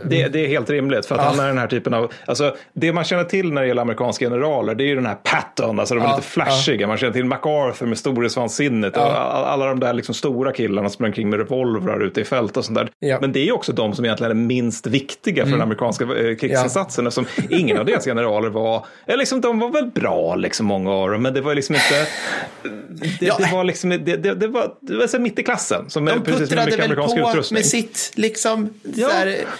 det, 0.05 0.29
det 0.33 0.40
det 0.41 0.47
är 0.47 0.49
helt 0.49 0.71
rimligt. 0.71 1.07
För 1.07 1.15
att 1.15 1.21
han 1.21 1.41
är 1.41 1.49
den 1.49 1.59
här 1.59 1.67
typen 1.67 1.95
av, 1.95 2.13
alltså 2.27 2.57
det 2.73 2.93
man 2.93 3.05
känner 3.05 3.25
till 3.25 3.53
när 3.53 3.63
det 3.63 3.69
gäller 3.69 3.83
amerikanska 3.83 4.25
generaler, 4.25 4.75
det 4.75 4.85
är 4.85 4.87
ju 4.87 4.95
den 4.95 5.07
här 5.07 5.15
Patton, 5.15 5.81
alltså 5.81 5.95
de 5.95 6.05
är 6.05 6.09
lite 6.09 6.29
flashiga. 6.29 6.87
Man 6.87 6.97
känner 6.97 7.13
till 7.13 7.25
MacArthur 7.25 7.87
med 7.87 7.99
storhetsvansinnet 7.99 8.97
och 8.97 9.03
alla 9.51 9.67
de 9.67 9.81
där 9.81 9.93
liksom 9.93 10.15
stora 10.15 10.53
killarna 10.53 10.89
som 10.89 10.95
sprang 10.95 11.13
kring 11.13 11.31
med 11.31 11.39
revolvrar 11.39 12.01
ute 12.01 12.21
i 12.21 12.25
fält 12.25 12.57
och 12.57 12.65
sånt 12.65 12.79
där. 12.79 13.19
Men 13.21 13.33
det 13.33 13.41
är 13.41 13.45
ju 13.45 13.53
också 13.53 13.73
de 13.73 13.95
som 13.95 14.05
egentligen 14.05 14.31
är 14.31 14.35
minst 14.35 14.87
viktiga 14.87 15.35
för 15.35 15.49
mm. 15.49 15.59
den 15.59 15.63
amerikanska 15.63 16.05
eh, 16.05 16.37
krigsinsatsen. 16.37 17.07
Eftersom 17.07 17.27
ingen 17.51 17.79
av 17.79 17.85
deras 17.85 18.05
generaler 18.05 18.49
var, 18.49 18.87
eller 19.07 19.19
liksom, 19.19 19.41
de 19.41 19.59
var 19.59 19.71
väl 19.71 19.87
bra 19.87 20.35
liksom 20.35 20.67
många 20.67 20.91
av 20.91 21.11
dem, 21.11 21.23
men 21.23 21.35
det 21.35 21.41
var 21.41 21.55
liksom 21.55 21.75
inte, 21.75 22.07
det, 23.21 23.39
det 23.39 23.49
var 23.53 23.65
liksom, 23.65 23.91
det, 23.91 23.99
det, 23.99 24.35
det 24.35 24.49
var, 24.49 24.75
det 24.81 24.97
var 24.97 25.07
så 25.07 25.19
mitt 25.19 25.39
i 25.39 25.43
klassen. 25.43 25.91
Som 25.91 26.05
de 26.05 26.21
puttrade 26.21 26.77
väl 26.77 26.97
på 26.97 27.43
med 27.51 27.67
sitt 27.67 28.13
liksom, 28.15 28.71
ja, 28.95 29.11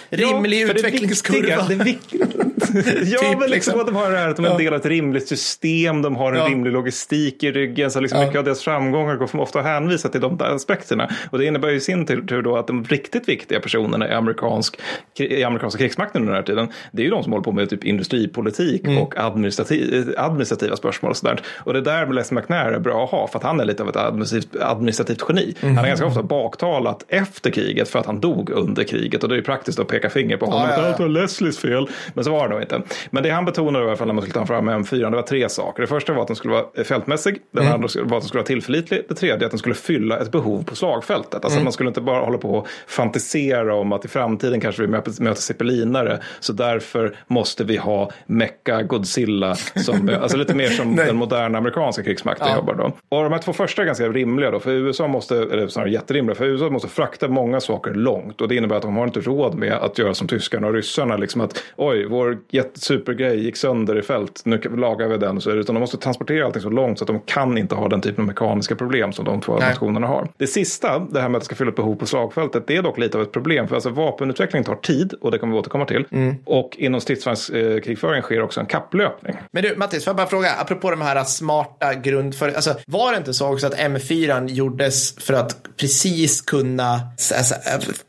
rimlig 0.09 0.60
utvecklingskurva. 0.61 1.65
Det 1.69 1.75
viktiga, 1.75 2.25
det 2.25 2.51
ja, 3.05 3.19
typ, 3.19 3.39
men 3.39 3.49
liksom, 3.49 3.49
liksom, 3.49 3.79
att 3.79 3.85
de 3.85 3.95
har 3.95 4.11
det 4.11 4.17
här 4.17 4.29
att 4.29 4.35
de 4.35 4.45
är 4.45 4.49
en 4.49 4.57
del 4.57 4.73
av 4.73 4.79
ett 4.79 4.85
rimligt 4.85 5.27
system, 5.27 6.01
de 6.01 6.15
har 6.15 6.31
en 6.31 6.37
ja. 6.37 6.47
rimlig 6.47 6.71
logistik 6.71 7.43
i 7.43 7.51
ryggen, 7.51 7.91
så 7.91 7.99
liksom 7.99 8.19
ja. 8.19 8.25
mycket 8.25 8.39
av 8.39 8.45
deras 8.45 8.61
framgångar 8.61 9.15
går 9.15 9.39
ofta 9.39 9.59
att 9.59 9.65
hänvisa 9.65 10.09
till 10.09 10.21
de 10.21 10.37
där 10.37 10.55
aspekterna. 10.55 11.09
Och 11.31 11.37
det 11.37 11.45
innebär 11.45 11.69
ju 11.69 11.75
i 11.75 11.79
sin 11.79 12.05
tur 12.05 12.41
då 12.41 12.57
att 12.57 12.67
de 12.67 12.83
riktigt 12.83 13.29
viktiga 13.29 13.59
personerna 13.59 14.09
i, 14.09 14.13
amerikansk, 14.13 14.79
i 15.19 15.43
amerikanska 15.43 15.77
krigsmakten 15.77 16.21
under 16.21 16.33
den 16.33 16.41
här 16.41 16.47
tiden, 16.47 16.67
det 16.91 17.01
är 17.01 17.03
ju 17.03 17.11
de 17.11 17.23
som 17.23 17.31
håller 17.31 17.43
på 17.43 17.51
med 17.51 17.69
typ 17.69 17.83
industripolitik 17.83 18.83
mm. 18.83 18.97
och 18.97 19.17
administrativ, 19.17 20.13
administrativa 20.17 20.75
spörsmål 20.75 21.09
och 21.09 21.17
sådär. 21.17 21.41
Och 21.57 21.73
det 21.73 21.81
där 21.81 22.05
med 22.05 22.15
Les 22.15 22.31
McNair 22.31 22.71
är 22.71 22.79
bra 22.79 23.03
att 23.03 23.11
ha, 23.11 23.27
för 23.27 23.37
att 23.39 23.43
han 23.43 23.59
är 23.59 23.65
lite 23.65 23.83
av 23.83 23.89
ett 23.89 23.95
administrativt, 23.95 24.55
administrativt 24.61 25.23
geni. 25.29 25.55
Mm. 25.61 25.75
Han 25.75 25.85
är 25.85 25.89
ganska 25.89 26.05
ofta 26.05 26.23
baktalat 26.23 27.05
efter 27.07 27.51
kriget 27.51 27.89
för 27.89 27.99
att 27.99 28.05
han 28.05 28.19
dog 28.19 28.49
under 28.49 28.83
kriget 28.83 29.23
och 29.23 29.29
det 29.29 29.35
är 29.35 29.37
ju 29.37 29.43
praktiskt 29.43 29.79
att 29.79 29.87
peka 29.87 30.09
finger 30.09 30.37
på 30.37 30.45
honom. 30.51 30.69
Ja, 30.69 30.81
ja, 30.81 30.87
ja. 30.87 30.97
Det 30.97 31.03
var 31.03 31.09
Leslies 31.09 31.59
fel. 31.59 31.87
Men 32.13 32.23
så 32.23 32.31
var 32.31 32.49
nog 32.49 32.61
inte. 32.61 32.81
Men 33.09 33.23
det 33.23 33.29
han 33.29 33.45
betonade 33.45 33.85
i 33.85 33.87
alla 33.87 33.97
fall 33.97 34.07
när 34.07 34.13
man 34.13 34.21
skulle 34.21 34.39
ta 34.39 34.45
fram 34.45 34.69
M4, 34.69 35.09
det 35.09 35.15
var 35.15 35.23
tre 35.23 35.49
saker. 35.49 35.81
Det 35.81 35.87
första 35.87 36.13
var 36.13 36.21
att 36.21 36.27
den 36.27 36.35
skulle 36.35 36.53
vara 36.53 36.83
fältmässig, 36.83 37.37
det 37.51 37.59
andra 37.59 37.77
var 37.77 38.03
att 38.03 38.09
den 38.09 38.21
skulle 38.21 38.39
vara 38.39 38.47
tillförlitlig, 38.47 39.05
det 39.09 39.15
tredje 39.15 39.45
att 39.45 39.51
den 39.51 39.59
skulle 39.59 39.75
fylla 39.75 40.19
ett 40.19 40.31
behov 40.31 40.63
på 40.63 40.75
slagfältet. 40.75 41.45
Alltså 41.45 41.59
man 41.59 41.73
skulle 41.73 41.87
inte 41.87 42.01
bara 42.01 42.25
hålla 42.25 42.37
på 42.37 42.49
och 42.49 42.67
fantisera 42.87 43.75
om 43.75 43.91
att 43.91 44.05
i 44.05 44.07
framtiden 44.07 44.61
kanske 44.61 44.81
vi 44.81 44.87
möter 44.87 45.33
zeppelinare, 45.33 46.19
så 46.39 46.53
därför 46.53 47.15
måste 47.27 47.63
vi 47.63 47.77
ha 47.77 48.11
Mecca 48.25 48.81
Godzilla, 48.81 49.55
som, 49.55 50.09
alltså 50.21 50.37
lite 50.37 50.55
mer 50.55 50.69
som 50.69 50.95
den 50.95 51.15
moderna 51.15 51.57
amerikanska 51.57 52.03
krigsmakten 52.03 52.47
ja. 52.47 52.55
jobbar 52.55 52.75
då. 52.75 52.83
Och 53.09 53.23
de 53.23 53.31
här 53.31 53.39
två 53.39 53.53
första 53.53 53.81
är 53.81 53.85
ganska 53.85 54.07
rimliga 54.07 54.51
då, 54.51 54.59
för 54.59 54.71
USA 54.71 55.07
måste, 55.07 55.37
eller 55.37 55.67
snarare 55.67 55.91
jätterimliga, 55.91 56.35
för 56.35 56.45
USA 56.45 56.69
måste 56.69 56.87
frakta 56.87 57.27
många 57.27 57.59
saker 57.59 57.93
långt 57.93 58.41
och 58.41 58.47
det 58.47 58.55
innebär 58.55 58.75
att 58.75 58.81
de 58.81 58.95
har 58.95 59.03
inte 59.03 59.19
råd 59.19 59.55
med 59.55 59.73
att 59.73 59.97
göra 59.97 60.13
som 60.13 60.27
tyskarna 60.41 60.67
och 60.67 60.73
ryssarna, 60.73 61.17
liksom 61.17 61.41
att 61.41 61.63
oj, 61.75 62.05
vår 62.05 62.37
supergrej 62.73 63.43
gick 63.43 63.57
sönder 63.57 63.99
i 63.99 64.01
fält, 64.01 64.41
nu 64.45 64.61
lagar 64.77 65.07
vi 65.07 65.17
den, 65.17 65.41
så, 65.41 65.51
utan 65.51 65.75
de 65.75 65.79
måste 65.79 65.97
transportera 65.97 66.45
allting 66.45 66.61
så 66.61 66.69
långt 66.69 66.99
så 66.99 67.03
att 67.03 67.07
de 67.07 67.19
kan 67.19 67.57
inte 67.57 67.75
ha 67.75 67.87
den 67.87 68.01
typen 68.01 68.21
av 68.21 68.27
mekaniska 68.27 68.75
problem 68.75 69.13
som 69.13 69.25
de 69.25 69.41
två 69.41 69.57
Nej. 69.57 69.69
nationerna 69.69 70.07
har. 70.07 70.27
Det 70.37 70.47
sista, 70.47 70.99
det 70.99 71.21
här 71.21 71.29
med 71.29 71.37
att 71.37 71.41
det 71.41 71.45
ska 71.45 71.55
fylla 71.55 71.69
ett 71.69 71.75
behov 71.75 71.95
på 71.95 72.05
slagfältet, 72.05 72.67
det 72.67 72.75
är 72.75 72.81
dock 72.81 72.97
lite 72.97 73.17
av 73.17 73.23
ett 73.23 73.31
problem, 73.31 73.67
för 73.67 73.75
alltså 73.75 73.89
vapenutveckling 73.89 74.63
tar 74.63 74.75
tid 74.75 75.13
och 75.21 75.31
det 75.31 75.37
kommer 75.37 75.53
vi 75.53 75.59
återkomma 75.59 75.85
till. 75.85 76.05
Mm. 76.11 76.35
Och 76.45 76.75
inom 76.77 77.01
stridsvagnskrigföring 77.01 78.21
sker 78.21 78.41
också 78.41 78.59
en 78.59 78.65
kapplöpning. 78.65 79.35
Men 79.51 79.63
du, 79.63 79.75
Mattis, 79.77 80.03
får 80.03 80.11
jag 80.11 80.17
bara 80.17 80.27
fråga, 80.27 80.51
apropå 80.59 80.91
de 80.91 81.01
här 81.01 81.23
smarta 81.23 81.93
grundför... 81.93 82.47
Alltså, 82.47 82.75
var 82.87 83.11
det 83.11 83.17
inte 83.17 83.33
så 83.33 83.53
också 83.53 83.67
att 83.67 83.77
M4 83.77 84.49
gjordes 84.49 85.15
för 85.15 85.33
att 85.33 85.77
precis 85.77 86.41
kunna, 86.41 86.99
alltså, 87.37 87.55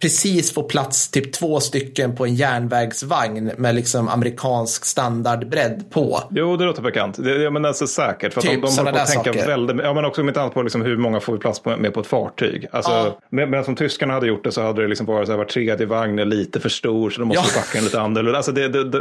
precis 0.01 0.55
få 0.55 0.63
plats 0.63 1.11
typ 1.11 1.33
två 1.33 1.61
stycken 1.61 2.17
på 2.17 2.22
en 2.25 2.35
järnvägsvagn 2.35 3.51
med 3.57 3.75
liksom 3.75 4.09
amerikansk 4.09 4.85
standardbredd 4.85 5.85
på? 5.91 6.21
Jo, 6.31 6.57
det 6.57 6.65
låter 6.65 6.83
bekant. 6.83 7.25
Det, 7.25 7.43
ja, 7.43 7.51
men 7.51 7.65
alltså 7.65 7.87
säkert. 7.87 8.35
För 8.35 8.41
typ, 8.41 8.65
att 8.65 8.77
de, 8.77 8.77
de 8.77 8.79
håller 8.79 8.93
på 8.93 8.99
att 8.99 9.07
tänka 9.07 9.33
saker. 9.33 9.47
väldigt, 9.47 9.77
ja 9.85 9.95
men 9.95 10.05
också 10.05 10.23
inte 10.23 10.41
annat 10.41 10.55
på 10.55 10.63
liksom 10.63 10.83
hur 10.83 10.97
många 10.97 11.21
får 11.21 11.33
vi 11.33 11.39
plats 11.39 11.63
med 11.65 11.95
på 11.95 12.01
ett 12.01 12.07
fartyg. 12.07 12.67
Alltså, 12.73 12.91
ja. 12.91 13.19
Medan 13.31 13.65
som 13.65 13.77
tyskarna 13.77 14.15
hade 14.15 14.27
gjort 14.27 14.45
det 14.45 14.53
så 14.53 14.63
hade 14.63 14.83
det 14.83 14.89
liksom 14.89 15.07
varit 15.07 15.27
så 15.27 15.33
här 15.33 15.39
var 15.39 15.45
tredje 15.45 15.87
vagn 15.87 16.19
är 16.19 16.25
lite 16.25 16.61
för 16.61 16.69
stor 16.69 17.11
så 17.11 17.21
då 17.21 17.27
måste 17.27 17.43
ja. 17.55 17.61
backa 17.61 17.81
lite 17.81 18.01
annorlunda. 18.01 18.37
Alltså 18.37 18.53
det, 18.53 18.69
det, 18.69 18.85
det, 18.85 18.99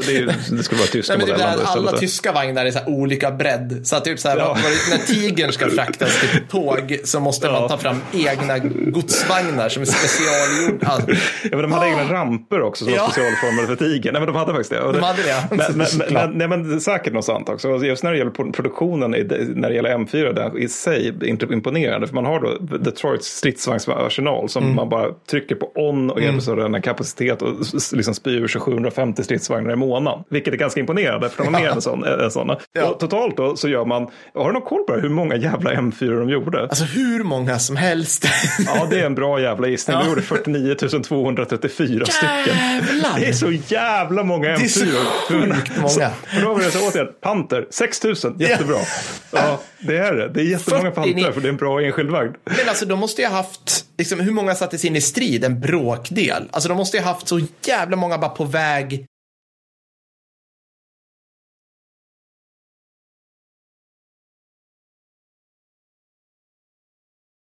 det, 0.51 0.63
skulle 0.63 0.79
vara 0.79 0.87
tyska 0.87 1.17
Nej, 1.17 1.27
modellen. 1.27 1.59
Alla 1.65 1.91
tyska 1.91 2.31
vagnar 2.31 2.65
är 2.65 2.71
så 2.71 2.79
olika 2.85 3.31
bredd. 3.31 3.81
Så 3.83 3.95
att 3.95 4.05
typ 4.05 4.19
så 4.19 4.29
här, 4.29 4.37
ja. 4.37 4.57
när 4.89 4.97
tigern 4.97 5.51
ska 5.51 5.69
fraktas 5.69 6.19
till 6.19 6.39
tåg 6.49 6.99
så 7.03 7.19
måste 7.19 7.47
ja. 7.47 7.53
man 7.53 7.69
ta 7.69 7.77
fram 7.77 8.01
egna 8.13 8.59
godsvagnar 8.91 9.69
som 9.69 9.81
är 9.81 9.85
specialgjorda. 9.85 11.01
Ja, 11.43 11.49
men 11.51 11.61
de 11.61 11.71
hade 11.71 11.85
ah. 11.85 11.89
egna 11.89 12.13
ramper 12.13 12.61
också 12.61 12.85
som 12.85 12.93
ja. 12.93 13.10
Var 13.19 13.25
specialformade 13.25 13.67
för 13.67 13.75
tigern. 13.75 14.13
Nej, 14.13 14.21
men 14.21 14.27
de 14.27 14.35
hade 14.35 14.51
faktiskt 14.51 14.69
det. 14.69 14.79
De 14.79 15.03
hade 15.03 15.23
det, 15.23 15.47
men, 15.55 15.77
men, 15.77 16.13
men, 16.13 16.37
nej, 16.37 16.47
men 16.47 16.81
säkert 16.81 17.13
något 17.13 17.25
sånt 17.25 17.49
också. 17.49 17.85
Just 17.85 18.03
när 18.03 18.11
det 18.11 18.17
gäller 18.17 18.51
produktionen, 18.51 19.11
när 19.11 19.69
det 19.69 19.75
gäller 19.75 19.97
M4, 19.97 20.33
det 20.33 20.41
är 20.41 20.59
i 20.59 20.67
sig 20.67 21.13
inte 21.23 21.45
imponerande. 21.45 22.07
För 22.07 22.15
man 22.15 22.25
har 22.25 22.39
då 22.39 22.77
Detroits 22.77 23.27
stridsvagnsarsenal 23.27 24.49
som 24.49 24.63
mm. 24.63 24.75
man 24.75 24.89
bara 24.89 25.11
trycker 25.29 25.55
på 25.55 25.71
on 25.75 26.09
och 26.09 26.21
erbjuder 26.21 26.53
mm. 26.53 26.63
den 26.63 26.73
här 26.73 26.81
kapacitet 26.81 27.41
och 27.41 27.53
liksom 27.93 28.13
spyr 28.13 28.47
750 28.47 29.23
stridsvagnar 29.23 29.73
i 29.73 29.75
månaden. 29.75 30.23
Vilket 30.29 30.53
är 30.53 30.57
ganska 30.57 30.79
imponerande 30.79 31.29
för 31.29 31.43
de 31.43 31.53
har 31.53 31.61
mer 31.61 31.69
än 32.23 32.31
sådana. 32.31 32.57
Ja. 32.73 32.89
Och 32.89 32.99
totalt 32.99 33.37
då 33.37 33.55
så 33.55 33.69
gör 33.69 33.85
man, 33.85 34.07
har 34.33 34.47
du 34.47 34.53
någon 34.53 34.61
koll 34.61 34.83
på 34.83 34.93
hur 34.93 35.09
många 35.09 35.35
jävla 35.35 35.73
M4 35.73 36.19
de 36.19 36.29
gjorde? 36.29 36.61
Alltså 36.61 36.85
hur 36.85 37.23
många 37.23 37.59
som 37.59 37.75
helst. 37.75 38.27
ja, 38.65 38.87
det 38.89 38.99
är 38.99 39.05
en 39.05 39.15
bra 39.15 39.41
jävla 39.41 39.67
gissning. 39.67 39.97
Ja. 39.97 40.03
De 40.03 40.09
gjorde 40.09 40.21
49 40.21 40.75
234 40.75 41.87
Jävlar. 41.87 42.05
stycken. 42.05 43.00
Det 43.19 43.27
är 43.27 43.33
så 43.33 43.51
jävla 43.67 44.23
många 44.23 44.55
M4. 44.55 44.57
Det 44.57 44.63
är 44.63 44.67
så 44.67 44.85
sjukt 45.27 45.71
många. 45.77 46.11
Då 46.41 46.47
har 46.47 46.55
vi 46.55 46.65
det 46.65 46.71
så 46.71 46.87
återigen, 46.87 47.07
Panter, 47.21 47.67
6 47.71 48.03
000, 48.03 48.15
jättebra. 48.39 48.77
Ja, 49.31 49.61
det 49.79 49.97
är 49.97 50.13
det. 50.13 50.29
Det 50.29 50.41
är 50.41 50.45
jättemånga 50.45 50.91
Panter 50.91 51.31
för 51.31 51.41
det 51.41 51.47
är 51.47 51.49
en 51.49 51.57
bra 51.57 51.81
enskild 51.81 52.09
vagn. 52.09 52.33
Men 52.45 52.69
alltså 52.69 52.85
de 52.85 52.99
måste 52.99 53.21
ju 53.21 53.27
ha 53.27 53.35
haft, 53.35 53.85
liksom, 53.97 54.19
hur 54.19 54.31
många 54.31 54.55
sattes 54.55 54.85
in 54.85 54.95
i 54.95 55.01
strid? 55.01 55.43
En 55.43 55.59
bråkdel. 55.59 56.49
Alltså 56.51 56.69
de 56.69 56.77
måste 56.77 56.97
ju 56.97 57.03
ha 57.03 57.13
haft 57.13 57.27
så 57.27 57.41
jävla 57.65 57.97
många 57.97 58.17
bara 58.17 58.29
på 58.29 58.43
väg 58.43 59.05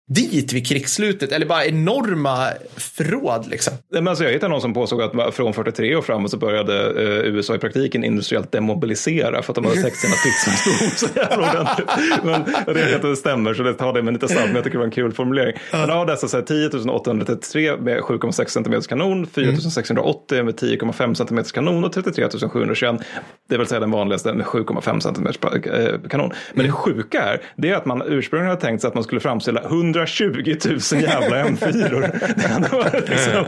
dit 0.08 0.52
vid 0.52 0.66
krigsslutet 0.66 1.32
eller 1.32 1.46
bara 1.46 1.64
enorma 1.64 2.48
förråd 2.76 3.46
liksom. 3.46 3.74
Men 3.92 4.08
alltså 4.08 4.24
jag 4.24 4.32
hittade 4.32 4.50
någon 4.50 4.60
som 4.60 4.74
påstod 4.74 5.18
att 5.18 5.34
från 5.34 5.54
43 5.54 5.96
och 5.96 6.04
framåt 6.04 6.30
så 6.30 6.36
började 6.36 7.02
eh, 7.02 7.34
USA 7.34 7.54
i 7.54 7.58
praktiken 7.58 8.04
industriellt 8.04 8.52
demobilisera 8.52 9.42
för 9.42 9.52
att 9.52 9.54
de 9.54 9.64
hade 9.64 9.82
sex 9.82 9.98
sina 9.98 10.14
stridsvagnsbehov 10.16 10.90
så 10.96 11.06
jävla 11.16 11.50
ordentligt. 11.50 11.88
Men 12.24 12.54
jag 12.66 12.74
vet 12.74 12.94
inte 12.94 13.06
det 13.06 13.16
stämmer 13.16 13.54
så 13.54 13.62
det 13.62 13.74
tar 13.74 13.92
det 13.92 14.02
med 14.02 14.12
lite 14.14 14.28
salt 14.28 14.46
men 14.46 14.54
jag 14.54 14.64
tycker 14.64 14.74
det 14.74 14.78
var 14.78 14.84
en 14.84 14.90
kul 14.90 15.12
formulering. 15.12 15.56
Men 15.72 15.90
av 15.90 16.06
dessa 16.06 16.28
så 16.28 16.36
här, 16.36 16.44
10 16.44 16.90
833 16.90 17.76
med 17.76 18.00
7,6 18.00 18.46
cm 18.48 18.82
kanon, 18.82 19.26
4 19.26 19.56
680 19.56 20.44
med 20.44 20.54
10,5 20.54 21.14
cm 21.14 21.44
kanon 21.44 21.84
och 21.84 21.92
33 21.92 22.28
721 22.48 23.00
det 23.48 23.58
vill 23.58 23.66
säga 23.66 23.80
den 23.80 23.90
vanligaste 23.90 24.32
med 24.32 24.46
7,5 24.46 25.00
cm 25.00 25.26
kanon. 26.08 26.32
Men 26.52 26.66
det 26.66 26.72
sjuka 26.72 27.22
är, 27.22 27.42
det 27.56 27.70
är 27.70 27.76
att 27.76 27.86
man 27.86 28.02
ursprungligen 28.06 28.50
hade 28.50 28.60
tänkt 28.60 28.80
sig 28.80 28.88
att 28.88 28.94
man 28.94 29.04
skulle 29.04 29.20
framställa 29.20 29.62
100 29.62 29.97
120 29.98 30.56
000 30.92 31.02
jävla 31.02 31.44
M4. 31.44 31.68
Det 32.92 33.10
liksom, 33.10 33.44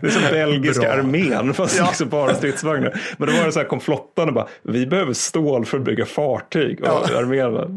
det 0.00 0.06
är 0.06 0.10
som 0.10 0.22
belgiska 0.22 0.82
Bra. 0.82 0.92
armén 0.92 1.54
fast 1.54 1.78
ja. 1.78 1.84
liksom 1.86 2.08
bara 2.08 2.34
stridsvagnar. 2.34 3.00
Men 3.18 3.28
då 3.28 3.34
var 3.34 3.46
det 3.46 3.52
så 3.52 3.58
här 3.58 3.66
kom 3.66 3.80
flottan 3.80 4.28
och 4.28 4.34
bara 4.34 4.46
vi 4.62 4.86
behöver 4.86 5.12
stål 5.12 5.64
för 5.64 5.78
att 5.78 5.84
bygga 5.84 6.06
fartyg. 6.06 6.80
Och 6.80 6.86
ja. 6.86 7.18
armén 7.18 7.52
bara, 7.52 7.68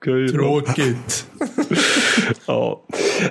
Okay, 0.00 0.28
Tråkigt. 0.28 1.26
ja. 2.46 2.82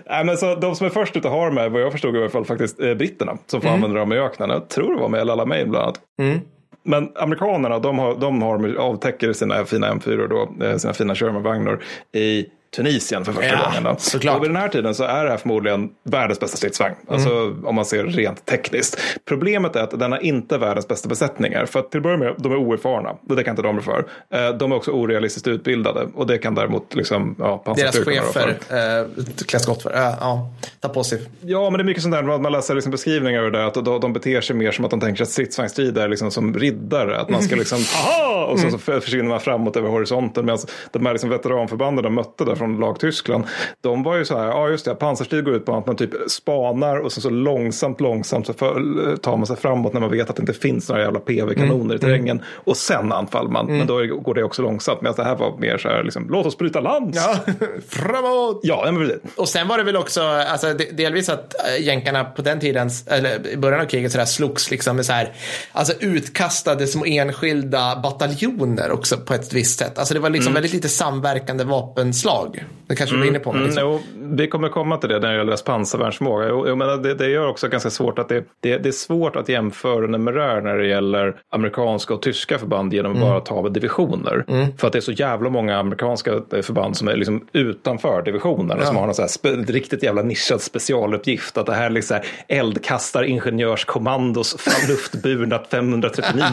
Nej, 0.06 0.26
men 0.26 0.38
så 0.38 0.56
de 0.56 0.76
som 0.76 0.86
är 0.86 0.90
först 0.90 1.18
ut 1.18 1.26
att 1.26 1.32
ha 1.32 1.46
de 1.46 1.58
här, 1.58 1.70
vad 1.70 1.82
jag 1.82 1.92
förstod 1.92 2.16
i 2.16 2.20
alla 2.20 2.30
fall, 2.30 2.46
faktiskt 2.46 2.80
eh, 2.80 2.94
britterna 2.94 3.38
som 3.46 3.62
får 3.62 3.68
mm. 3.68 3.84
använda 3.84 4.00
dem 4.00 4.14
i 4.14 4.18
öknen. 4.18 4.50
Jag 4.50 4.70
tror 4.70 4.96
det 4.96 5.02
var 5.02 5.10
med 5.10 5.22
El 5.22 5.30
Alamein 5.30 5.70
bland 5.70 5.84
annat. 5.84 6.00
Mm. 6.20 6.40
Men 6.84 7.10
amerikanerna, 7.16 7.80
de, 7.80 8.00
har, 8.00 8.16
de 8.16 8.42
har, 8.42 8.76
avtäcker 8.76 9.34
sina 9.34 9.66
fina 9.66 9.94
M4 9.94 10.28
då, 10.28 10.66
eh, 10.66 10.78
sina 10.78 10.94
fina 10.94 11.16
Sherman-vagnar 11.16 11.84
i 12.12 12.46
Tunisien 12.76 13.26
för 13.26 13.34
första 13.34 13.52
ja, 13.52 13.66
gången. 13.66 13.84
Då. 13.84 13.96
Såklart. 13.98 14.38
Och 14.38 14.44
vid 14.44 14.50
den 14.50 14.56
här 14.56 14.70
tiden 14.70 14.96
så 14.96 15.04
är 15.04 15.24
det 15.24 15.30
här 15.30 15.38
förmodligen 15.38 15.90
världens 16.04 16.40
bästa 16.40 16.58
stridsvagn. 16.58 16.96
Alltså 17.08 17.30
mm. 17.30 17.66
om 17.66 17.76
man 17.76 17.86
ser 17.86 18.04
rent 18.04 18.46
tekniskt. 18.46 19.00
Problemet 19.26 19.76
är 19.76 19.82
att 19.82 20.00
den 20.00 20.12
har 20.12 20.20
inte 20.20 20.58
världens 20.58 20.88
bästa 20.88 21.10
besättningar. 21.10 21.66
För 21.66 21.80
att 21.80 21.92
till 21.92 22.00
att 22.00 22.04
börja 22.04 22.18
med, 22.18 22.36
de 22.38 22.52
är 22.52 22.56
oerfarna. 22.56 23.16
Det 23.22 23.44
kan 23.44 23.52
inte 23.52 23.62
de 23.62 23.82
för. 23.82 24.06
Eh, 24.30 24.50
de 24.50 24.72
är 24.72 24.76
också 24.76 24.92
orealistiskt 24.92 25.48
utbildade. 25.48 26.08
Och 26.16 26.28
det 26.28 26.38
kan 26.38 26.56
däremot 26.56 26.96
liksom, 26.96 27.36
ja, 27.40 27.74
Deras 27.76 28.00
chefer 28.00 28.50
eh, 28.50 29.26
klä 29.48 29.60
skott 29.60 29.82
för. 29.82 29.94
Äh, 29.94 30.14
ja, 30.20 30.52
ta 30.80 30.90
på 30.90 31.04
sig. 31.04 31.22
Ja, 31.42 31.70
men 31.70 31.78
det 31.78 31.82
är 31.82 31.86
mycket 31.86 32.04
sånt 32.04 32.16
där. 32.16 32.24
Man 32.24 32.52
läser 32.52 32.76
liksom 32.76 32.92
beskrivningar 32.92 33.40
över 33.40 33.52
det. 33.52 33.66
Att 33.66 33.74
de, 33.74 34.00
de 34.00 34.14
beter 34.14 34.42
sig 34.42 34.56
mer 34.56 34.72
som 34.72 34.86
att 34.86 34.92
de 34.92 35.00
tänker 35.00 35.24
att 35.24 35.30
stridsvagnsstrid 35.30 35.98
är 35.98 36.08
liksom 36.08 36.32
som 36.32 36.54
riddare. 36.54 37.20
Att 37.20 37.30
man 37.30 37.42
ska 37.42 37.56
liksom, 37.56 37.78
aha! 38.06 38.46
Och 38.46 38.60
så, 38.60 38.70
så 38.70 38.78
försvinner 38.78 39.30
man 39.30 39.40
framåt 39.40 39.78
över 39.78 39.90
horisonten. 39.90 40.46
Medan 40.46 40.60
de 40.92 41.06
här 41.06 41.14
liksom 41.14 41.30
veteranförbanden 41.30 42.04
de 42.04 42.16
mötte 42.16 42.46
där 42.46 42.56
från 42.66 42.80
lag 42.80 43.00
Tyskland. 43.00 43.44
De 43.82 44.04
var 44.04 44.16
ju 44.16 44.26
så 44.26 44.38
här, 44.38 44.48
ja 44.48 44.70
just 44.70 44.86
det, 44.86 44.96
pansarstrid 44.96 45.46
går 45.46 45.54
ut 45.54 45.66
på 45.66 45.76
att 45.76 45.88
man 45.88 45.96
typ 45.96 46.12
spanar 46.28 46.98
och 46.98 47.12
så, 47.12 47.22
så 47.22 47.30
långsamt, 47.30 48.02
långsamt 48.02 48.48
så 48.48 48.54
för, 48.54 49.18
tar 49.18 49.38
man 49.38 49.48
sig 49.48 49.56
framåt 49.56 49.94
när 49.94 50.02
man 50.02 50.12
vet 50.12 50.30
att 50.30 50.36
det 50.36 50.42
inte 50.42 50.54
finns 50.54 50.90
några 50.90 51.02
jävla 51.02 51.20
PV-kanoner 51.20 51.84
mm. 51.84 51.96
i 51.96 52.00
terrängen. 52.00 52.42
Och 52.54 52.78
sen 52.78 53.12
anfaller 53.12 53.50
man, 53.50 53.66
mm. 53.66 53.78
men 53.78 53.88
då 53.88 54.16
går 54.16 54.34
det 54.34 54.44
också 54.44 54.62
långsamt. 54.62 55.02
Medan 55.02 55.16
det 55.16 55.24
här 55.24 55.36
var 55.36 55.58
mer 55.58 55.78
så 55.78 55.90
här, 55.90 56.04
liksom, 56.04 56.28
låt 56.30 56.46
oss 56.46 56.58
bryta 56.58 56.80
land. 56.80 57.16
Ja, 57.16 57.40
framåt! 57.90 58.60
Ja, 58.64 58.82
men 58.86 59.08
precis. 59.08 59.22
Och 59.36 59.50
sen 59.50 59.68
var 59.68 59.78
det 59.78 59.84
väl 59.84 59.98
också, 59.98 60.22
alltså, 60.22 60.74
delvis 60.74 61.30
att 61.30 61.56
äh, 61.78 61.86
jänkarna 61.86 62.24
på 62.24 62.42
den 62.42 62.60
tiden, 62.60 62.90
eller 63.08 63.48
i 63.48 63.58
början 63.58 63.82
av 63.82 63.86
kriget, 63.86 64.12
så 64.12 64.18
där, 64.18 64.26
slogs 64.26 64.72
liksom 64.72 64.96
med 64.96 65.06
så 65.06 65.14
här, 65.14 65.34
alltså 65.72 65.94
utkastade 66.00 66.88
små 66.88 67.06
enskilda 67.06 68.00
bataljoner 68.04 68.92
också 68.92 69.18
på 69.18 69.34
ett 69.34 69.54
visst 69.54 69.80
sätt. 69.80 69.98
Alltså 69.98 70.14
det 70.14 70.20
var 70.20 70.30
liksom 70.30 70.52
mm. 70.52 70.54
väldigt 70.54 70.74
lite 70.74 70.90
samverkande 70.90 71.64
vapenslag. 71.64 72.55
Det 72.88 72.96
kanske 72.96 73.16
du 73.16 73.20
var 73.20 73.28
inne 73.28 73.40
på. 73.40 73.54
Liksom. 73.54 73.84
mm, 73.84 73.94
jo, 73.94 74.00
vi 74.16 74.48
kommer 74.48 74.70
komma 74.70 74.98
till 74.98 75.10
det 75.10 75.20
när 75.20 75.32
det 75.32 75.38
gäller 75.38 75.58
pansarvärnsförmåga. 75.66 76.48
Jo, 76.50 76.66
jo, 76.68 76.76
men 76.76 77.02
det, 77.02 77.14
det 77.14 77.30
gör 77.30 77.48
också 77.48 77.68
ganska 77.68 77.90
svårt 77.90 78.20
att 78.20 78.30
det, 78.30 78.46
det, 78.60 78.78
det 78.78 78.90
är 78.90 78.92
svårt 78.92 79.36
att 79.36 79.50
jämföra 79.50 80.08
numerär 80.08 80.62
när 80.62 80.78
det 80.78 80.88
gäller 80.88 81.36
amerikanska 81.50 82.14
och 82.14 82.22
tyska 82.22 82.60
förband 82.60 82.94
genom 82.94 83.12
att 83.12 83.18
mm. 83.18 83.30
bara 83.30 83.40
ta 83.40 83.70
divisioner. 83.70 84.46
Mm. 84.48 84.78
För 84.78 84.88
att 84.88 84.94
det 84.94 85.00
är 85.00 85.02
så 85.02 85.12
jävla 85.12 85.50
många 85.50 85.78
amerikanska 85.78 86.32
förband 86.62 86.98
som 86.98 87.08
är 87.08 87.16
liksom 87.16 87.48
utanför 87.54 88.22
divisionerna 88.22 88.80
ja. 88.80 88.86
som 88.86 88.96
har 88.96 89.06
någon 89.06 89.16
så 89.16 89.22
här 89.22 89.72
riktigt 89.72 90.04
jävla 90.04 90.22
nischad 90.22 90.62
specialuppgift. 90.62 91.58
Att 91.58 91.66
det 91.66 91.74
här 91.74 91.86
är 91.86 91.90
liksom 91.90 92.20
eldkastar 92.48 93.24
ingenjörskommandos 93.24 94.54
luftburna 94.90 95.60
539 95.72 96.44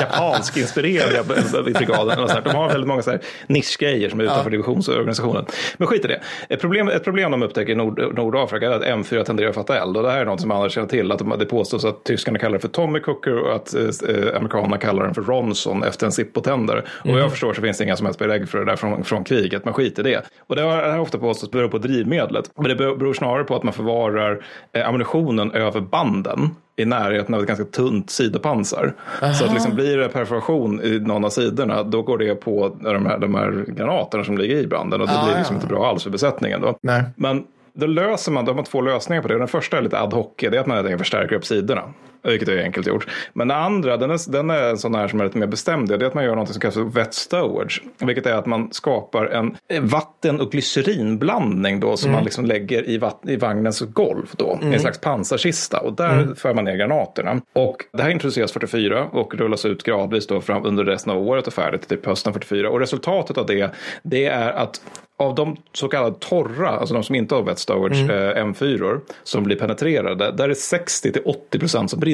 japansk 0.00 0.56
inspirerade 0.56 1.62
brigaden. 1.62 2.28
De 2.44 2.54
har 2.56 2.68
väldigt 2.68 2.88
många 2.88 3.02
så 3.02 3.10
här 3.10 3.20
nischgrejer 3.46 4.08
som 4.08 4.20
är 4.20 4.24
utanför 4.24 4.44
ja. 4.44 4.50
divisionsorganisationen. 4.50 5.41
Men 5.76 5.88
skit 5.88 6.04
i 6.04 6.08
det. 6.08 6.20
Ett 6.48 6.60
problem, 6.60 6.88
ett 6.88 7.04
problem 7.04 7.30
de 7.30 7.42
upptäcker 7.42 7.72
i 7.72 7.74
Nord 7.74 8.14
Nordafrika 8.14 8.66
är 8.66 8.70
att 8.70 8.82
M4 8.82 9.24
tenderar 9.24 9.48
att 9.48 9.54
fatta 9.54 9.82
eld. 9.82 9.96
Och 9.96 10.02
det 10.02 10.10
här 10.10 10.20
är 10.20 10.24
något 10.24 10.40
som 10.40 10.50
andra 10.50 10.68
känner 10.68 10.88
till. 10.88 11.12
Att 11.12 11.18
de, 11.18 11.34
det 11.38 11.46
påstås 11.46 11.84
att 11.84 12.04
tyskarna 12.04 12.38
kallar 12.38 12.52
det 12.52 12.60
för 12.60 12.68
Tommy 12.68 13.00
Cooker 13.00 13.38
och 13.38 13.54
att 13.54 13.74
eh, 13.74 14.36
amerikanerna 14.36 14.78
kallar 14.78 15.04
den 15.04 15.14
för 15.14 15.22
Ronson 15.22 15.82
efter 15.82 16.06
en 16.06 16.12
Zippo-tändare. 16.12 16.78
Mm. 16.78 16.90
Och 17.02 17.20
jag 17.20 17.24
mhm. 17.24 17.30
förstår 17.30 17.54
så 17.54 17.62
finns 17.62 17.78
det 17.78 17.84
inga 17.84 17.96
som 17.96 18.06
helst 18.06 18.18
belägg 18.18 18.48
för 18.48 18.58
det 18.58 18.64
där 18.64 18.76
från, 18.76 19.04
från 19.04 19.24
kriget. 19.24 19.64
Man 19.64 19.74
skiter 19.74 20.06
i 20.06 20.10
det. 20.10 20.22
Och 20.46 20.56
det 20.56 20.62
har, 20.62 20.82
det 20.82 20.90
har 20.90 20.98
ofta 20.98 21.18
påstås 21.18 21.50
beror 21.50 21.68
på 21.68 21.78
drivmedlet. 21.78 22.50
Men 22.54 22.68
det 22.68 22.74
beror 22.74 23.14
snarare 23.14 23.44
på 23.44 23.56
att 23.56 23.62
man 23.62 23.72
förvarar 23.72 24.44
eh, 24.72 24.88
ammunitionen 24.88 25.52
över 25.52 25.80
banden 25.80 26.50
i 26.76 26.84
närheten 26.84 27.34
av 27.34 27.40
ett 27.40 27.46
ganska 27.46 27.64
tunt 27.64 28.10
sidopansar. 28.10 28.94
Aha. 29.22 29.34
Så 29.34 29.44
att 29.44 29.52
liksom 29.52 29.74
blir 29.74 29.96
det 29.96 30.08
perforation 30.08 30.80
i 30.82 30.98
någon 30.98 31.24
av 31.24 31.30
sidorna 31.30 31.82
då 31.82 32.02
går 32.02 32.18
det 32.18 32.34
på 32.34 32.76
de 32.80 33.06
här, 33.06 33.18
de 33.18 33.34
här 33.34 33.64
granaterna 33.68 34.24
som 34.24 34.38
ligger 34.38 34.56
i 34.56 34.66
branden 34.66 35.00
och 35.00 35.06
det 35.06 35.18
ah, 35.18 35.24
blir 35.24 35.36
liksom 35.36 35.56
ja. 35.56 35.62
inte 35.62 35.74
bra 35.74 35.86
alls 35.86 36.02
för 36.02 36.10
besättningen. 36.10 36.60
Då. 36.60 36.78
Nej. 36.82 37.02
Men 37.16 37.44
då 37.74 37.86
löser 37.86 38.32
man, 38.32 38.44
då 38.44 38.50
har 38.50 38.56
man 38.56 38.64
två 38.64 38.80
lösningar 38.80 39.22
på 39.22 39.28
det. 39.28 39.38
Den 39.38 39.48
första 39.48 39.78
är 39.78 39.82
lite 39.82 40.00
ad 40.00 40.16
hoc, 40.16 40.26
det 40.36 40.46
är 40.46 40.58
att 40.58 40.66
man 40.66 40.76
helt 40.76 40.86
enkelt 40.86 41.00
förstärker 41.00 41.36
upp 41.36 41.46
sidorna. 41.46 41.82
Vilket 42.22 42.48
är 42.48 42.62
enkelt 42.62 42.86
gjort. 42.86 43.08
Men 43.32 43.48
den 43.48 43.56
andra, 43.56 43.96
den 43.96 44.10
är, 44.10 44.32
den 44.32 44.50
är 44.50 44.70
en 44.70 44.78
sån 44.78 44.94
här 44.94 45.08
som 45.08 45.20
är 45.20 45.24
lite 45.24 45.38
mer 45.38 45.46
bestämd. 45.46 45.88
Det 45.88 45.94
är 45.94 46.04
att 46.04 46.14
man 46.14 46.24
gör 46.24 46.36
något 46.36 46.48
som 46.48 46.60
kallas 46.60 46.74
för 46.74 46.82
wet 46.82 47.14
stowage. 47.14 47.82
Vilket 47.98 48.26
är 48.26 48.34
att 48.34 48.46
man 48.46 48.72
skapar 48.72 49.26
en 49.26 49.56
vatten 49.80 50.40
och 50.40 50.52
glycerinblandning 50.52 51.80
då 51.80 51.96
som 51.96 52.08
mm. 52.08 52.16
man 52.16 52.24
liksom 52.24 52.44
lägger 52.44 52.88
i, 52.88 52.98
vatt, 52.98 53.20
i 53.26 53.36
vagnens 53.36 53.80
golv 53.80 54.30
då. 54.36 54.52
Mm. 54.54 54.72
I 54.72 54.74
en 54.74 54.80
slags 54.80 55.00
pansarkista. 55.00 55.80
Och 55.80 55.92
där 55.92 56.18
mm. 56.18 56.36
för 56.36 56.54
man 56.54 56.64
ner 56.64 56.76
granaterna. 56.76 57.40
Och 57.52 57.76
det 57.92 58.02
här 58.02 58.10
introduceras 58.10 58.52
44 58.52 59.08
och 59.12 59.34
rullas 59.34 59.64
ut 59.64 59.82
gradvis 59.82 60.26
då 60.26 60.40
fram 60.40 60.66
under 60.66 60.84
resten 60.84 61.12
av 61.12 61.28
året 61.28 61.46
och 61.46 61.52
färdigt 61.52 61.88
till 61.88 61.98
hösten 62.04 62.32
44. 62.32 62.70
Och 62.70 62.80
resultatet 62.80 63.38
av 63.38 63.46
det, 63.46 63.70
det 64.02 64.26
är 64.26 64.52
att 64.52 64.80
av 65.22 65.34
de 65.34 65.56
så 65.72 65.88
kallade 65.88 66.16
torra, 66.18 66.68
alltså 66.68 66.94
de 66.94 67.02
som 67.02 67.14
inte 67.14 67.34
har 67.34 67.42
wet 67.42 67.58
stowage 67.58 68.00
mm. 68.00 68.10
eh, 68.10 68.44
M4 68.44 69.00
som 69.22 69.44
blir 69.44 69.56
penetrerade, 69.56 70.32
där 70.32 70.48
är 70.48 70.54
60 70.54 71.12
till 71.12 71.22
80 71.24 71.58
procent 71.58 71.90
som 71.90 72.00
brinner. 72.00 72.11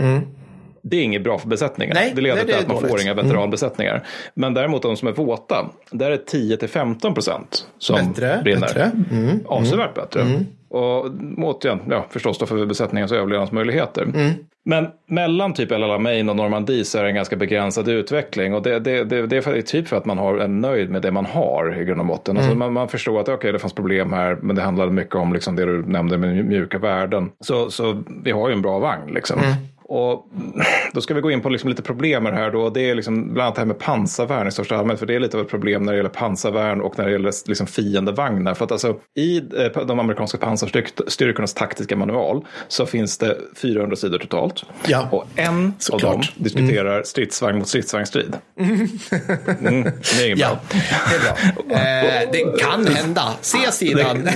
Mm. 0.00 0.20
Det 0.82 0.96
är 0.96 1.02
inget 1.02 1.24
bra 1.24 1.38
för 1.38 1.48
besättningen. 1.48 1.94
Nej, 1.94 2.12
det 2.14 2.20
leder 2.20 2.36
nej, 2.36 2.46
till 2.46 2.54
att 2.54 2.66
man 2.66 2.76
dåligt. 2.76 2.90
får 2.90 3.00
inga 3.00 3.12
mm. 3.12 3.26
veteranbesättningar. 3.26 3.92
Mm. 3.94 4.04
Men 4.34 4.54
däremot 4.54 4.82
de 4.82 4.96
som 4.96 5.08
är 5.08 5.12
våta, 5.12 5.70
där 5.90 6.10
är 6.10 6.16
10 6.16 6.56
till 6.56 6.68
15 6.68 7.14
procent 7.14 7.66
som 7.78 7.96
bättre, 7.96 8.40
brinner. 8.44 8.60
Bättre. 8.60 8.90
Mm. 9.10 9.40
Avsevärt 9.46 9.94
bättre. 9.94 10.20
Mm. 10.20 10.46
Och 10.68 11.10
återigen, 11.38 11.80
ja, 11.88 12.06
förstås 12.10 12.38
då 12.38 12.46
för 12.46 12.66
besättningens 12.66 13.12
överlevnadsmöjligheter. 13.12 14.02
Mm. 14.02 14.30
Men 14.70 14.88
mellan 15.06 15.54
typ 15.54 15.72
El 15.72 15.82
Alamein 15.82 16.28
och 16.28 16.36
Normandie 16.36 16.84
så 16.84 16.98
är 16.98 17.02
det 17.02 17.08
en 17.08 17.14
ganska 17.14 17.36
begränsad 17.36 17.88
utveckling. 17.88 18.54
Och 18.54 18.62
det, 18.62 18.78
det, 18.78 19.04
det, 19.04 19.26
det 19.26 19.36
är 19.36 19.62
typ 19.62 19.88
för 19.88 19.96
att 19.96 20.04
man 20.04 20.18
har 20.18 20.38
en 20.38 20.60
nöjd 20.60 20.90
med 20.90 21.02
det 21.02 21.10
man 21.10 21.26
har 21.26 21.80
i 21.80 21.84
grund 21.84 22.00
och 22.00 22.06
botten. 22.06 22.36
Alltså 22.36 22.50
mm. 22.50 22.62
Alltså 22.62 22.72
man, 22.72 22.72
man, 22.72 22.88
förstår 22.88 23.20
att 23.20 23.28
okay, 23.28 23.52
det 23.52 23.58
fanns 23.58 23.72
problem 23.72 24.12
här, 24.12 24.38
men 24.42 24.56
det 24.56 24.62
handlade 24.62 24.92
mycket 24.92 25.14
om 25.14 25.32
liksom 25.32 25.56
det 25.56 25.64
du 25.64 25.82
nämnde 25.86 26.18
med 26.18 26.44
mjuka 26.44 26.78
värden. 26.78 27.30
Så, 27.40 27.70
så 27.70 28.02
vi 28.22 28.30
har 28.30 28.48
ju 28.48 28.54
en 28.54 28.62
bra 28.62 28.78
vagn 28.78 29.14
liksom. 29.14 29.38
Mm. 29.38 29.52
Och 29.90 30.26
då 30.92 31.00
ska 31.00 31.14
vi 31.14 31.20
gå 31.20 31.30
in 31.30 31.40
på 31.40 31.48
liksom 31.48 31.70
lite 31.70 31.82
problem 31.82 32.22
med 32.22 32.32
det 32.32 32.36
här 32.36 32.50
då. 32.50 32.70
Det 32.70 32.90
är 32.90 32.94
liksom 32.94 33.34
bland 33.34 33.40
annat 33.40 33.54
det 33.54 33.60
här 33.60 33.66
med 33.66 33.78
pansarvärn 33.78 34.48
i 34.48 34.50
största 34.50 34.76
allmänhet. 34.76 34.98
För 34.98 35.06
det 35.06 35.14
är 35.14 35.20
lite 35.20 35.36
av 35.36 35.42
ett 35.42 35.50
problem 35.50 35.82
när 35.82 35.92
det 35.92 35.96
gäller 35.96 36.10
pansarvärn 36.10 36.80
och 36.80 36.98
när 36.98 37.04
det 37.04 37.12
gäller 37.12 37.32
liksom 37.48 37.66
fiendevagnar. 37.66 38.54
För 38.54 38.64
att 38.64 38.72
alltså 38.72 38.96
i 39.16 39.38
eh, 39.38 39.86
de 39.86 39.98
amerikanska 39.98 40.38
pansarstyrkornas 40.38 41.54
taktiska 41.54 41.96
manual 41.96 42.44
så 42.68 42.86
finns 42.86 43.18
det 43.18 43.36
400 43.56 43.96
sidor 43.96 44.18
totalt. 44.18 44.64
Ja, 44.86 45.08
och 45.12 45.26
en 45.36 45.74
av 45.92 46.00
dem 46.00 46.22
diskuterar 46.36 46.92
mm. 46.92 47.04
stridsvagn 47.04 47.58
mot 47.58 47.68
stridsvagnsstrid. 47.68 48.36
Mm. 48.60 48.88
Mm, 49.60 49.82
det 49.82 50.22
är 50.22 50.26
inget 50.26 50.38
ja, 50.38 50.48
bra. 50.48 50.80
Det 51.10 51.16
är 51.16 51.68
bra. 51.68 51.76
eh, 51.76 52.30
det 52.32 52.62
kan 52.62 52.86
hända. 52.86 53.22
Se 53.40 53.72
sidan. 53.72 54.28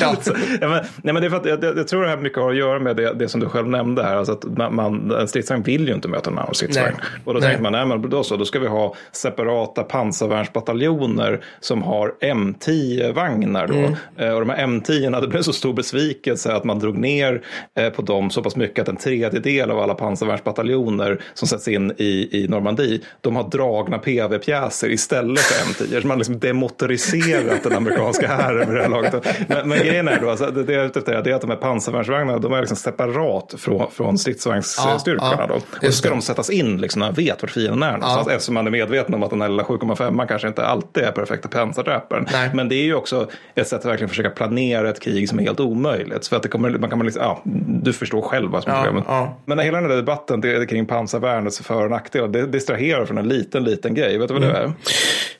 ja. 0.00 0.16
ja, 0.60 0.68
men, 0.68 0.84
nej, 1.02 1.14
men 1.14 1.14
det 1.14 1.26
är 1.26 1.30
för 1.30 1.36
att 1.36 1.46
jag, 1.46 1.78
jag, 1.78 1.88
tror 1.88 2.02
det 2.02 2.08
här 2.08 2.16
mycket 2.16 2.38
har 2.38 2.50
att 2.50 2.56
göra 2.56 2.78
med 2.78 2.96
det, 2.96 3.14
det 3.14 3.28
som 3.28 3.40
du 3.40 3.48
själv 3.48 3.68
nämnde 3.68 4.02
här. 4.02 4.27
Alltså 4.28 4.48
att 4.48 4.72
man, 4.72 5.10
en 5.10 5.28
stridsvagn 5.28 5.62
vill 5.62 5.88
ju 5.88 5.94
inte 5.94 6.08
möta 6.08 6.30
en 6.30 6.38
annan 6.38 6.54
stridsvagn. 6.54 6.96
Och 7.24 7.34
då 7.34 7.40
nej. 7.40 7.48
tänker 7.48 7.62
man, 7.62 7.72
nej 7.72 7.86
men 7.86 8.10
då 8.10 8.24
så, 8.24 8.36
då 8.36 8.44
ska 8.44 8.58
vi 8.58 8.66
ha 8.66 8.94
separata 9.12 9.82
pansarvärnsbataljoner 9.82 11.44
som 11.60 11.82
har 11.82 12.14
M10-vagnar 12.20 13.66
då. 13.66 13.74
Mm. 13.74 13.94
Eh, 14.16 14.32
och 14.32 14.40
de 14.40 14.50
här 14.50 14.66
M10, 14.66 15.20
det 15.20 15.28
blev 15.28 15.42
så 15.42 15.52
stor 15.52 15.72
besvikelse 15.72 16.54
att 16.54 16.64
man 16.64 16.78
drog 16.78 16.98
ner 16.98 17.42
eh, 17.74 17.90
på 17.90 18.02
dem 18.02 18.30
så 18.30 18.42
pass 18.42 18.56
mycket 18.56 18.82
att 18.82 18.88
en 18.88 18.96
tredjedel 18.96 19.70
av 19.70 19.78
alla 19.78 19.94
pansarvärnsbataljoner 19.94 21.20
som 21.34 21.48
sätts 21.48 21.68
in 21.68 21.92
i, 21.96 22.42
i 22.44 22.48
Normandie, 22.48 23.00
de 23.20 23.36
har 23.36 23.50
dragna 23.50 23.98
PV-pjäser 23.98 24.90
istället 24.90 25.40
för 25.40 25.84
M10. 25.84 26.00
Så 26.00 26.06
man 26.06 26.10
har 26.10 26.16
liksom 26.16 26.38
demotoriserat 26.38 27.62
den 27.62 27.72
amerikanska 27.72 28.26
hären 28.26 28.68
med 28.68 28.76
det 28.76 28.82
här 28.82 28.88
laget. 28.88 29.26
Men, 29.48 29.68
men 29.68 29.78
grejen 29.78 30.08
är 30.08 30.20
då, 30.20 30.30
alltså, 30.30 30.50
det, 30.50 30.72
jag 30.72 30.82
är 30.82 30.86
ute 30.86 30.98
efter 30.98 31.12
är 31.12 31.34
att 31.34 31.40
de 31.40 31.50
här 31.50 31.56
pansarvärnsvagnarna, 31.56 32.38
de 32.38 32.52
är 32.52 32.60
liksom 32.60 32.76
separat 32.76 33.54
från, 33.58 33.90
från 33.90 34.17
stridsvagnsstyrkorna. 34.18 35.18
Ja, 35.20 35.36
ja, 35.38 35.46
då. 35.46 35.54
Och 35.54 35.92
så 35.94 35.98
ska 35.98 36.10
de 36.10 36.22
sättas 36.22 36.50
in 36.50 36.80
liksom, 36.80 37.00
när 37.00 37.06
man 37.06 37.14
vet 37.14 37.42
vart 37.42 37.50
fienden 37.50 37.82
är 37.82 37.92
någonstans. 37.92 38.26
Ja. 38.26 38.32
Eftersom 38.32 38.54
man 38.54 38.66
är 38.66 38.70
medveten 38.70 39.14
om 39.14 39.22
att 39.22 39.30
den 39.30 39.40
här 39.40 39.48
lilla 39.48 39.62
7,5 39.62 40.26
kanske 40.26 40.48
inte 40.48 40.66
alltid 40.66 41.04
är 41.04 41.12
perfekta 41.12 41.48
pansardräparen. 41.48 42.26
Men 42.54 42.68
det 42.68 42.74
är 42.74 42.84
ju 42.84 42.94
också 42.94 43.28
ett 43.54 43.68
sätt 43.68 43.78
att 43.78 43.84
verkligen 43.84 44.08
försöka 44.08 44.30
planera 44.30 44.90
ett 44.90 45.00
krig 45.00 45.28
som 45.28 45.38
är 45.38 45.42
helt 45.42 45.60
omöjligt. 45.60 46.26
För 46.26 46.36
att 46.36 46.42
det 46.42 46.48
kommer, 46.48 46.70
man 46.70 46.90
kan 46.90 46.98
liksom, 46.98 47.22
ja, 47.22 47.42
du 47.82 47.92
förstår 47.92 48.22
själv 48.22 48.50
vad 48.50 48.62
som 48.62 48.72
är 48.72 48.84
problemet. 48.84 49.04
Men 49.44 49.58
hela 49.58 49.80
den 49.80 49.90
där 49.90 49.96
debatten 49.96 50.40
det, 50.40 50.66
kring 50.66 50.86
pansarvärnets 50.86 51.60
för 51.60 51.84
och 51.84 51.90
nackdelar, 51.90 52.28
det 52.28 52.46
distraherar 52.46 53.06
från 53.06 53.18
en 53.18 53.28
liten, 53.28 53.64
liten 53.64 53.94
grej. 53.94 54.18
Vet 54.18 54.28
du 54.28 54.34
vad 54.34 54.42
mm. 54.42 54.54
det 54.54 54.58
är? 54.58 54.72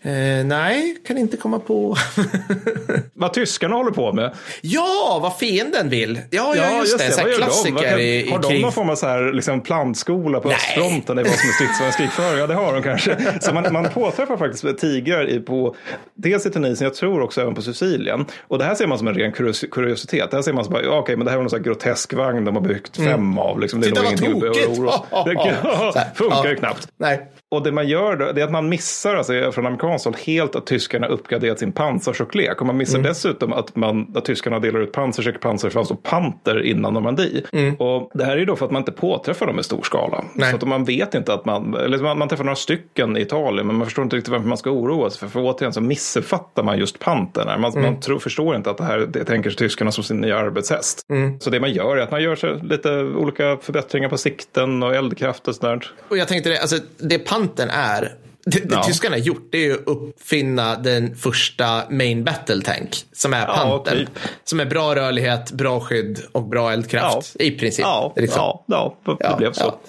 Eh, 0.02 0.44
nej, 0.44 0.96
kan 1.06 1.18
inte 1.18 1.36
komma 1.36 1.58
på. 1.58 1.96
vad 3.14 3.32
tyskarna 3.32 3.74
håller 3.74 3.90
på 3.90 4.12
med. 4.12 4.34
Ja, 4.60 5.18
vad 5.22 5.36
fienden 5.38 5.88
vill. 5.88 6.20
Ja, 6.30 6.54
ja, 6.56 6.78
just, 6.78 6.92
just 6.92 6.98
det. 6.98 7.24
det. 7.24 7.32
Så 7.32 7.38
klassiker 7.38 7.96
de? 7.96 8.02
i, 8.02 8.26
i 8.26 8.30
Har 8.30 8.38
de 8.38 8.67
någon 8.68 8.72
form 8.74 8.90
av 8.90 8.96
så 8.96 9.06
här, 9.06 9.32
liksom, 9.32 9.60
plantskola 9.60 10.40
på 10.40 10.48
östfronten 10.48 11.18
i 11.18 11.22
vad 11.22 11.32
som 11.32 11.48
är 11.48 11.52
stridsvagnskrigföring? 11.52 12.38
Ja, 12.38 12.46
det 12.46 12.54
har 12.54 12.72
de 12.72 12.82
kanske. 12.82 13.16
Så 13.40 13.54
man, 13.54 13.72
man 13.72 13.84
påträffar 13.84 14.36
faktiskt 14.36 14.78
tigrar 14.78 15.28
i, 15.28 15.40
på, 15.40 15.76
dels 16.14 16.46
i 16.46 16.50
Tunisien, 16.50 16.86
jag 16.86 16.94
tror 16.94 17.22
också 17.22 17.40
även 17.40 17.54
på 17.54 17.62
Sicilien. 17.62 18.26
Och 18.48 18.58
det 18.58 18.64
här 18.64 18.74
ser 18.74 18.86
man 18.86 18.98
som 18.98 19.08
en 19.08 19.14
ren 19.14 19.32
kuriositet. 19.70 20.30
Det 20.30 20.36
här 20.36 20.42
ser 20.42 20.52
man 20.52 20.64
som 20.64 20.72
bara, 20.72 20.82
ja, 20.82 20.98
okej, 20.98 21.16
men 21.16 21.24
det 21.24 21.30
här 21.30 21.36
var 21.36 21.42
någon 21.42 21.50
sån 21.50 21.58
här 21.58 21.64
grotesk 21.64 22.12
vagn 22.14 22.44
de 22.44 22.56
har 22.56 22.62
byggt 22.62 22.96
fem 22.96 23.06
mm. 23.06 23.38
av. 23.38 23.60
Liksom, 23.60 23.80
det 23.80 23.88
ingenting 23.88 24.36
att 24.36 24.78
oroa 24.78 25.24
Det 25.94 26.10
funkar 26.14 26.48
ju 26.48 26.56
knappt. 26.56 26.88
Nej. 26.96 27.30
Och 27.50 27.62
det 27.62 27.72
man 27.72 27.88
gör 27.88 28.16
då, 28.16 28.32
det 28.32 28.40
är 28.40 28.44
att 28.44 28.52
man 28.52 28.68
missar 28.68 29.16
alltså, 29.16 29.52
från 29.52 29.66
amerikanskt 29.66 30.04
håll 30.04 30.16
helt 30.26 30.56
att 30.56 30.66
tyskarna 30.66 31.06
uppgraderat 31.06 31.58
sin 31.58 31.72
pansartjocklek. 31.72 32.60
Och 32.60 32.66
man 32.66 32.76
missar 32.76 32.98
mm. 32.98 33.08
dessutom 33.08 33.52
att, 33.52 33.76
man, 33.76 34.12
att 34.14 34.24
tyskarna 34.24 34.58
delar 34.58 34.80
ut 34.80 34.92
pansarcheck, 34.92 35.40
pansarfast 35.40 35.90
och 35.90 36.02
panter 36.02 36.62
innan 36.62 36.94
Normandie. 36.94 37.42
Mm. 37.52 37.74
Och 37.74 38.10
det 38.14 38.24
här 38.24 38.32
är 38.32 38.36
ju 38.36 38.44
då 38.44 38.56
för 38.56 38.64
att 38.66 38.70
man 38.70 38.80
inte 38.80 38.92
påträffar 38.92 39.46
dem 39.46 39.58
i 39.58 39.62
stor 39.62 39.82
skala. 39.82 40.24
Nej. 40.34 40.50
Så 40.50 40.56
att 40.56 40.68
man 40.68 40.84
vet 40.84 41.14
inte 41.14 41.34
att 41.34 41.44
man, 41.44 41.74
eller 41.74 41.98
man, 41.98 42.18
man 42.18 42.28
träffar 42.28 42.44
några 42.44 42.56
stycken 42.56 43.16
i 43.16 43.20
Italien 43.20 43.66
men 43.66 43.76
man 43.76 43.86
förstår 43.86 44.02
inte 44.02 44.16
riktigt 44.16 44.32
varför 44.32 44.48
man 44.48 44.58
ska 44.58 44.70
oroa 44.70 45.10
sig 45.10 45.20
för. 45.20 45.28
För 45.28 45.40
återigen 45.40 45.72
så 45.72 45.80
missuppfattar 45.80 46.62
man 46.62 46.78
just 46.78 46.98
pantern. 46.98 47.60
Man, 47.60 47.72
mm. 47.72 47.82
man 47.82 48.00
tror, 48.00 48.18
förstår 48.18 48.56
inte 48.56 48.70
att 48.70 48.76
det 48.76 48.84
här 48.84 48.98
det 48.98 49.24
tänker 49.24 49.50
sig 49.50 49.56
tyskarna 49.56 49.92
som 49.92 50.04
sin 50.04 50.20
nya 50.20 50.38
arbetshäst. 50.38 51.00
Mm. 51.10 51.40
Så 51.40 51.50
det 51.50 51.60
man 51.60 51.72
gör 51.72 51.96
är 51.96 52.00
att 52.00 52.10
man 52.10 52.22
gör 52.22 52.36
sig 52.36 52.60
lite 52.62 53.02
olika 53.02 53.56
förbättringar 53.56 54.08
på 54.08 54.18
sikten 54.18 54.82
och 54.82 54.94
eldkraft 54.94 55.48
och 55.48 55.54
sådär. 55.54 55.92
Och 56.08 56.18
jag 56.18 56.28
tänkte 56.28 56.50
det, 56.50 56.60
alltså 56.60 56.76
det 56.98 57.18
pantern 57.38 57.70
är 57.70 58.14
det, 58.50 58.68
det 58.68 58.74
ja. 58.74 58.82
tyskarna 58.82 59.16
har 59.16 59.20
gjort 59.20 59.48
det 59.52 59.66
är 59.66 59.72
att 59.72 59.80
uppfinna 59.86 60.76
den 60.76 61.16
första 61.16 61.82
main 61.90 62.24
battle 62.24 62.62
tank 62.62 63.04
som 63.12 63.34
är 63.34 63.46
Panther. 63.46 63.96
Ja, 63.96 64.06
typ. 64.06 64.08
Som 64.44 64.60
är 64.60 64.66
bra 64.66 64.94
rörlighet, 64.94 65.52
bra 65.52 65.80
skydd 65.80 66.22
och 66.32 66.42
bra 66.48 66.72
eldkraft 66.72 67.36
ja. 67.38 67.44
i 67.44 67.50
princip. 67.50 67.84
Ja, 67.84 68.12
liksom. 68.16 68.58
ja, 68.66 68.96
ja, 69.06 69.14
det 69.18 69.36
blev 69.38 69.52
så. 69.52 69.74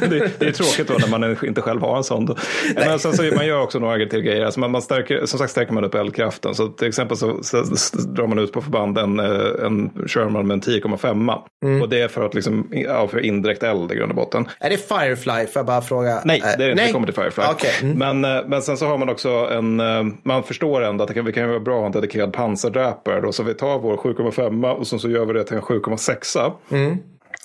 det, 0.00 0.30
det, 0.38 0.46
är 0.46 0.52
tråkigt 0.52 0.88
då 0.88 0.94
när 0.94 1.08
man 1.08 1.36
inte 1.46 1.62
själv 1.62 1.80
har 1.80 1.96
en 1.96 2.04
sån. 2.04 2.26
Då. 2.26 2.36
Men 2.74 2.98
sen 2.98 3.12
så 3.12 3.22
man 3.22 3.46
gör 3.46 3.62
också 3.62 3.78
några 3.78 4.06
till 4.06 4.20
grejer. 4.20 4.44
Alltså 4.44 4.60
man, 4.60 4.70
man 4.70 4.82
stärker, 4.82 5.26
som 5.26 5.38
sagt 5.38 5.50
stärker 5.50 5.72
man 5.72 5.84
upp 5.84 5.94
eldkraften. 5.94 6.54
Så 6.54 6.68
till 6.68 6.88
exempel 6.88 7.16
så, 7.16 7.42
så, 7.42 7.56
drar 7.96 8.26
man 8.26 8.38
ut 8.38 8.52
på 8.52 8.62
förband 8.62 8.98
en, 8.98 9.20
eh, 9.20 9.66
en 9.66 9.90
Sherman 10.06 10.46
med 10.46 10.54
en 10.54 10.60
10,5. 10.60 11.42
Mm. 11.64 11.82
Och 11.82 11.88
det 11.88 12.00
är 12.00 12.08
för 12.08 12.26
att 12.26 12.34
liksom, 12.34 12.68
ja, 12.70 13.08
för 13.08 13.18
indirekt 13.18 13.62
eld 13.62 13.92
i 13.92 13.94
grund 13.94 14.10
och 14.10 14.16
botten. 14.16 14.48
Är 14.60 14.70
det 14.70 14.76
Firefly? 14.76 15.46
Får 15.46 15.60
jag 15.60 15.66
bara 15.66 15.82
fråga? 15.82 16.22
Nej, 16.24 16.42
det 16.58 16.64
är 16.64 16.70
inte. 16.70 16.86
Det 16.86 16.92
kommer 16.92 17.06
till 17.06 17.14
Firefly. 17.14 17.44
Okay. 17.44 17.87
Mm. 17.90 18.20
Men, 18.20 18.36
eh, 18.36 18.44
men 18.46 18.62
sen 18.62 18.76
så 18.76 18.86
har 18.86 18.98
man 18.98 19.08
också 19.08 19.28
en, 19.28 19.80
eh, 19.80 20.04
man 20.22 20.42
förstår 20.42 20.82
ändå 20.82 21.02
att 21.02 21.08
det 21.08 21.14
kan, 21.14 21.24
det 21.24 21.32
kan 21.32 21.48
vara 21.48 21.60
bra 21.60 21.74
att 21.74 21.80
ha 21.80 21.86
en 21.86 21.92
dedikerad 21.92 22.32
pansardräpare. 22.32 23.20
Då, 23.20 23.32
så 23.32 23.42
vi 23.42 23.54
tar 23.54 23.78
vår 23.78 23.96
7,5 23.96 24.72
och 24.72 24.86
så, 24.86 24.98
så 24.98 25.10
gör 25.10 25.24
vi 25.24 25.32
det 25.32 25.44
till 25.44 25.56
en 25.56 25.62
7,6. 25.62 26.52
Mm. 26.70 26.96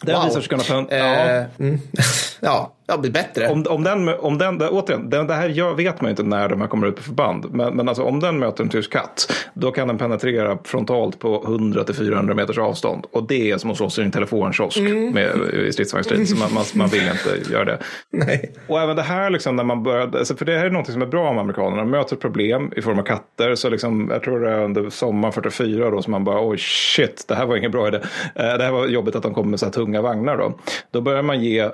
Det 0.02 0.14
wow. 0.14 0.26
visar 0.26 0.42
sig 0.42 0.50
kunna... 0.50 0.88
Eh, 0.90 0.98
ja. 0.98 1.46
Mm. 1.60 1.80
ja, 2.40 2.74
Ja, 2.88 2.98
blir 2.98 3.12
bättre. 3.12 3.48
Om, 3.50 3.66
om 3.70 3.84
den, 3.84 4.10
om 4.10 4.38
den, 4.38 4.58
det, 4.58 4.70
återigen, 4.70 5.10
det, 5.10 5.24
det 5.24 5.34
här 5.34 5.50
gör, 5.50 5.74
vet 5.74 6.02
man 6.02 6.08
ju 6.08 6.12
inte 6.12 6.24
när 6.24 6.50
de 6.50 6.62
här 6.62 6.68
kommer 6.68 6.88
ut 6.88 6.96
på 6.96 7.04
förband. 7.04 7.46
Men, 7.52 7.76
men 7.76 7.88
alltså, 7.88 8.04
om 8.04 8.20
den 8.20 8.40
möter 8.40 8.64
en 8.64 8.70
tysk 8.70 8.92
katt, 8.92 9.34
då 9.54 9.72
kan 9.72 9.88
den 9.88 9.98
penetrera 9.98 10.58
frontalt 10.64 11.20
på 11.20 11.44
100-400 11.44 12.34
meters 12.34 12.58
avstånd. 12.58 13.06
Och 13.12 13.28
det 13.28 13.52
är 13.52 13.58
som 13.58 13.72
att 13.72 13.78
slåss 13.78 14.00
i 14.00 14.02
en 14.02 14.12
telefonkiosk 14.12 14.78
Mm. 14.78 15.12
med, 15.14 15.30
i 15.54 15.74
stridsvagnsstrid. 15.74 16.30
Så 16.30 16.36
man, 16.38 16.54
man, 16.54 16.64
man 16.76 16.88
vill 16.88 17.02
inte 17.04 17.52
göra 17.52 17.66
det. 17.66 17.78
Nej. 18.12 18.54
Och 18.68 18.82
även 18.82 18.96
det 18.96 19.02
här, 19.02 19.30
liksom, 19.30 19.56
när 19.56 19.64
man 19.64 19.84
började, 19.84 20.18
alltså, 20.20 20.36
för 20.36 20.46
det 20.46 20.58
här 20.58 20.66
är 20.66 20.70
något 20.70 20.88
som 20.92 21.02
är 21.02 21.06
bra 21.06 21.34
med 21.34 21.42
amerikanerna. 21.42 21.82
De 21.82 21.92
möter 21.92 22.16
ett 22.16 22.22
problem 22.22 22.72
i 22.76 22.82
form 22.82 23.00
av 23.00 23.04
katter. 23.04 23.56
Så 23.56 23.70
liksom, 23.70 24.10
jag 24.12 24.24
tror 24.24 24.40
det 24.40 24.52
är 24.52 24.60
under 24.64 24.90
sommaren 24.90 25.34
44 25.34 25.90
då 25.90 26.02
som 26.02 26.12
man 26.12 26.24
bara, 26.24 26.48
oj 26.48 26.58
shit, 26.58 27.26
det 27.28 27.36
här 27.36 27.46
var 27.46 27.56
ingen 27.56 27.72
bra 27.72 27.88
idé. 27.88 27.98
Eh, 28.36 28.58
det 28.58 28.64
här 28.64 28.72
var 28.72 28.88
jobbigt 28.88 29.16
att 29.16 29.24
de 29.24 29.34
kom 29.34 29.50
med 29.50 29.60
så 29.60 29.66
här 29.66 29.74
tunga 29.74 30.02
vagnar 30.02 30.38
då. 30.38 30.60
Då 30.92 31.02
börjar 31.02 31.22
man 31.22 31.42
ge 31.44 31.60
eh, 31.60 31.70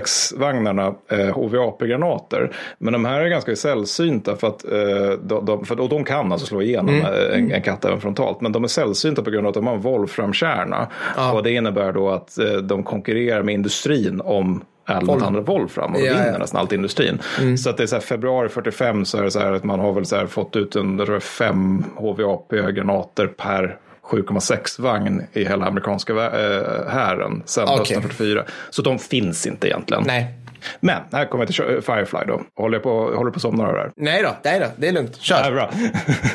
7,6-vagnarna 0.00 0.94
eh, 1.08 1.34
HVAP-granater. 1.34 2.52
Men 2.78 2.92
de 2.92 3.04
här 3.04 3.20
är 3.20 3.28
ganska 3.28 3.56
sällsynta 3.56 4.36
för 4.36 4.46
att, 4.46 4.64
eh, 4.64 5.18
de, 5.22 5.44
de, 5.44 5.64
för, 5.64 5.80
och 5.80 5.88
de 5.88 6.04
kan 6.04 6.32
alltså 6.32 6.46
slå 6.46 6.62
igenom 6.62 6.94
eh, 6.94 7.38
en, 7.38 7.52
en 7.52 7.62
katt 7.62 7.84
även 7.84 8.00
frontalt. 8.00 8.40
Men 8.40 8.52
de 8.52 8.64
är 8.64 8.68
sällsynta 8.68 9.22
på 9.22 9.30
grund 9.30 9.46
av 9.46 9.48
att 9.48 9.54
de 9.54 9.66
har 9.66 9.74
en 9.74 9.80
Wolframkärna. 9.80 10.88
Ja. 11.16 11.32
Och 11.32 11.42
det 11.42 11.52
innebär 11.52 11.92
då 11.92 12.10
att 12.10 12.38
eh, 12.38 12.52
de 12.52 12.82
konkurrerar 12.82 13.42
med 13.42 13.54
industrin 13.54 14.20
om 14.20 14.64
allmänt 14.84 15.22
handlar 15.22 15.42
Wolfram 15.42 15.92
och 15.94 16.00
Ja, 16.00 16.04
vinner 16.04 16.22
ja. 16.22 16.28
Mm. 16.28 16.40
nästan 16.40 16.60
alltid 16.60 16.76
industrin. 16.76 17.18
Så 17.58 17.70
att 17.70 17.76
det 17.76 17.82
är 17.82 17.86
så 17.86 17.96
här, 17.96 18.02
februari 18.02 18.48
45 18.48 19.04
så 19.04 19.18
är 19.18 19.22
det 19.22 19.30
så 19.30 19.38
här 19.40 19.52
att 19.52 19.64
man 19.64 19.80
har 19.80 19.92
väl 19.92 20.06
så 20.06 20.16
här 20.16 20.26
fått 20.26 20.56
ut 20.56 20.76
en, 20.76 21.20
fem 21.20 21.84
HVAP-granater 21.96 23.26
per 23.26 23.78
7,6 24.10 24.80
vagn 24.82 25.22
i 25.32 25.44
hela 25.44 25.66
amerikanska 25.66 26.12
eh, 26.12 26.88
hären 26.88 27.42
sedan 27.44 27.64
Okej. 27.68 27.78
hösten 27.78 28.02
44. 28.02 28.44
Så 28.70 28.82
de 28.82 28.98
finns 28.98 29.46
inte 29.46 29.68
egentligen. 29.68 30.02
Nej. 30.06 30.34
Men 30.80 30.96
här 31.12 31.24
kommer 31.24 31.44
jag 31.44 31.54
till 31.54 31.82
Firefly 31.82 32.18
då. 32.26 32.40
Håller 32.56 32.76
jag 32.76 32.82
på, 32.82 32.90
håller 33.14 33.30
på 33.30 33.36
att 33.36 33.42
somna 33.42 33.66
här? 33.66 33.90
Nej 33.96 34.22
då, 34.22 34.36
nej 34.44 34.60
då, 34.60 34.66
det 34.76 34.88
är 34.88 34.92
lugnt. 34.92 35.18
Ja, 35.20 35.36
Kör. 35.44 35.52
bra. 35.52 35.70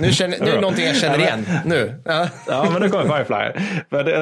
Nu, 0.02 0.12
känner, 0.12 0.40
nu 0.40 0.46
är 0.50 0.56
det 0.56 0.62
någonting 0.62 0.86
jag 0.86 0.96
känner 0.96 1.18
Ja, 1.20 1.24
igen. 1.24 1.46
Nu. 1.66 2.02
Ja. 2.06 2.28
Ja, 2.48 2.68
men 2.74 2.82
nu 2.82 2.90
kommer 2.90 3.24
Firefly. 3.24 3.62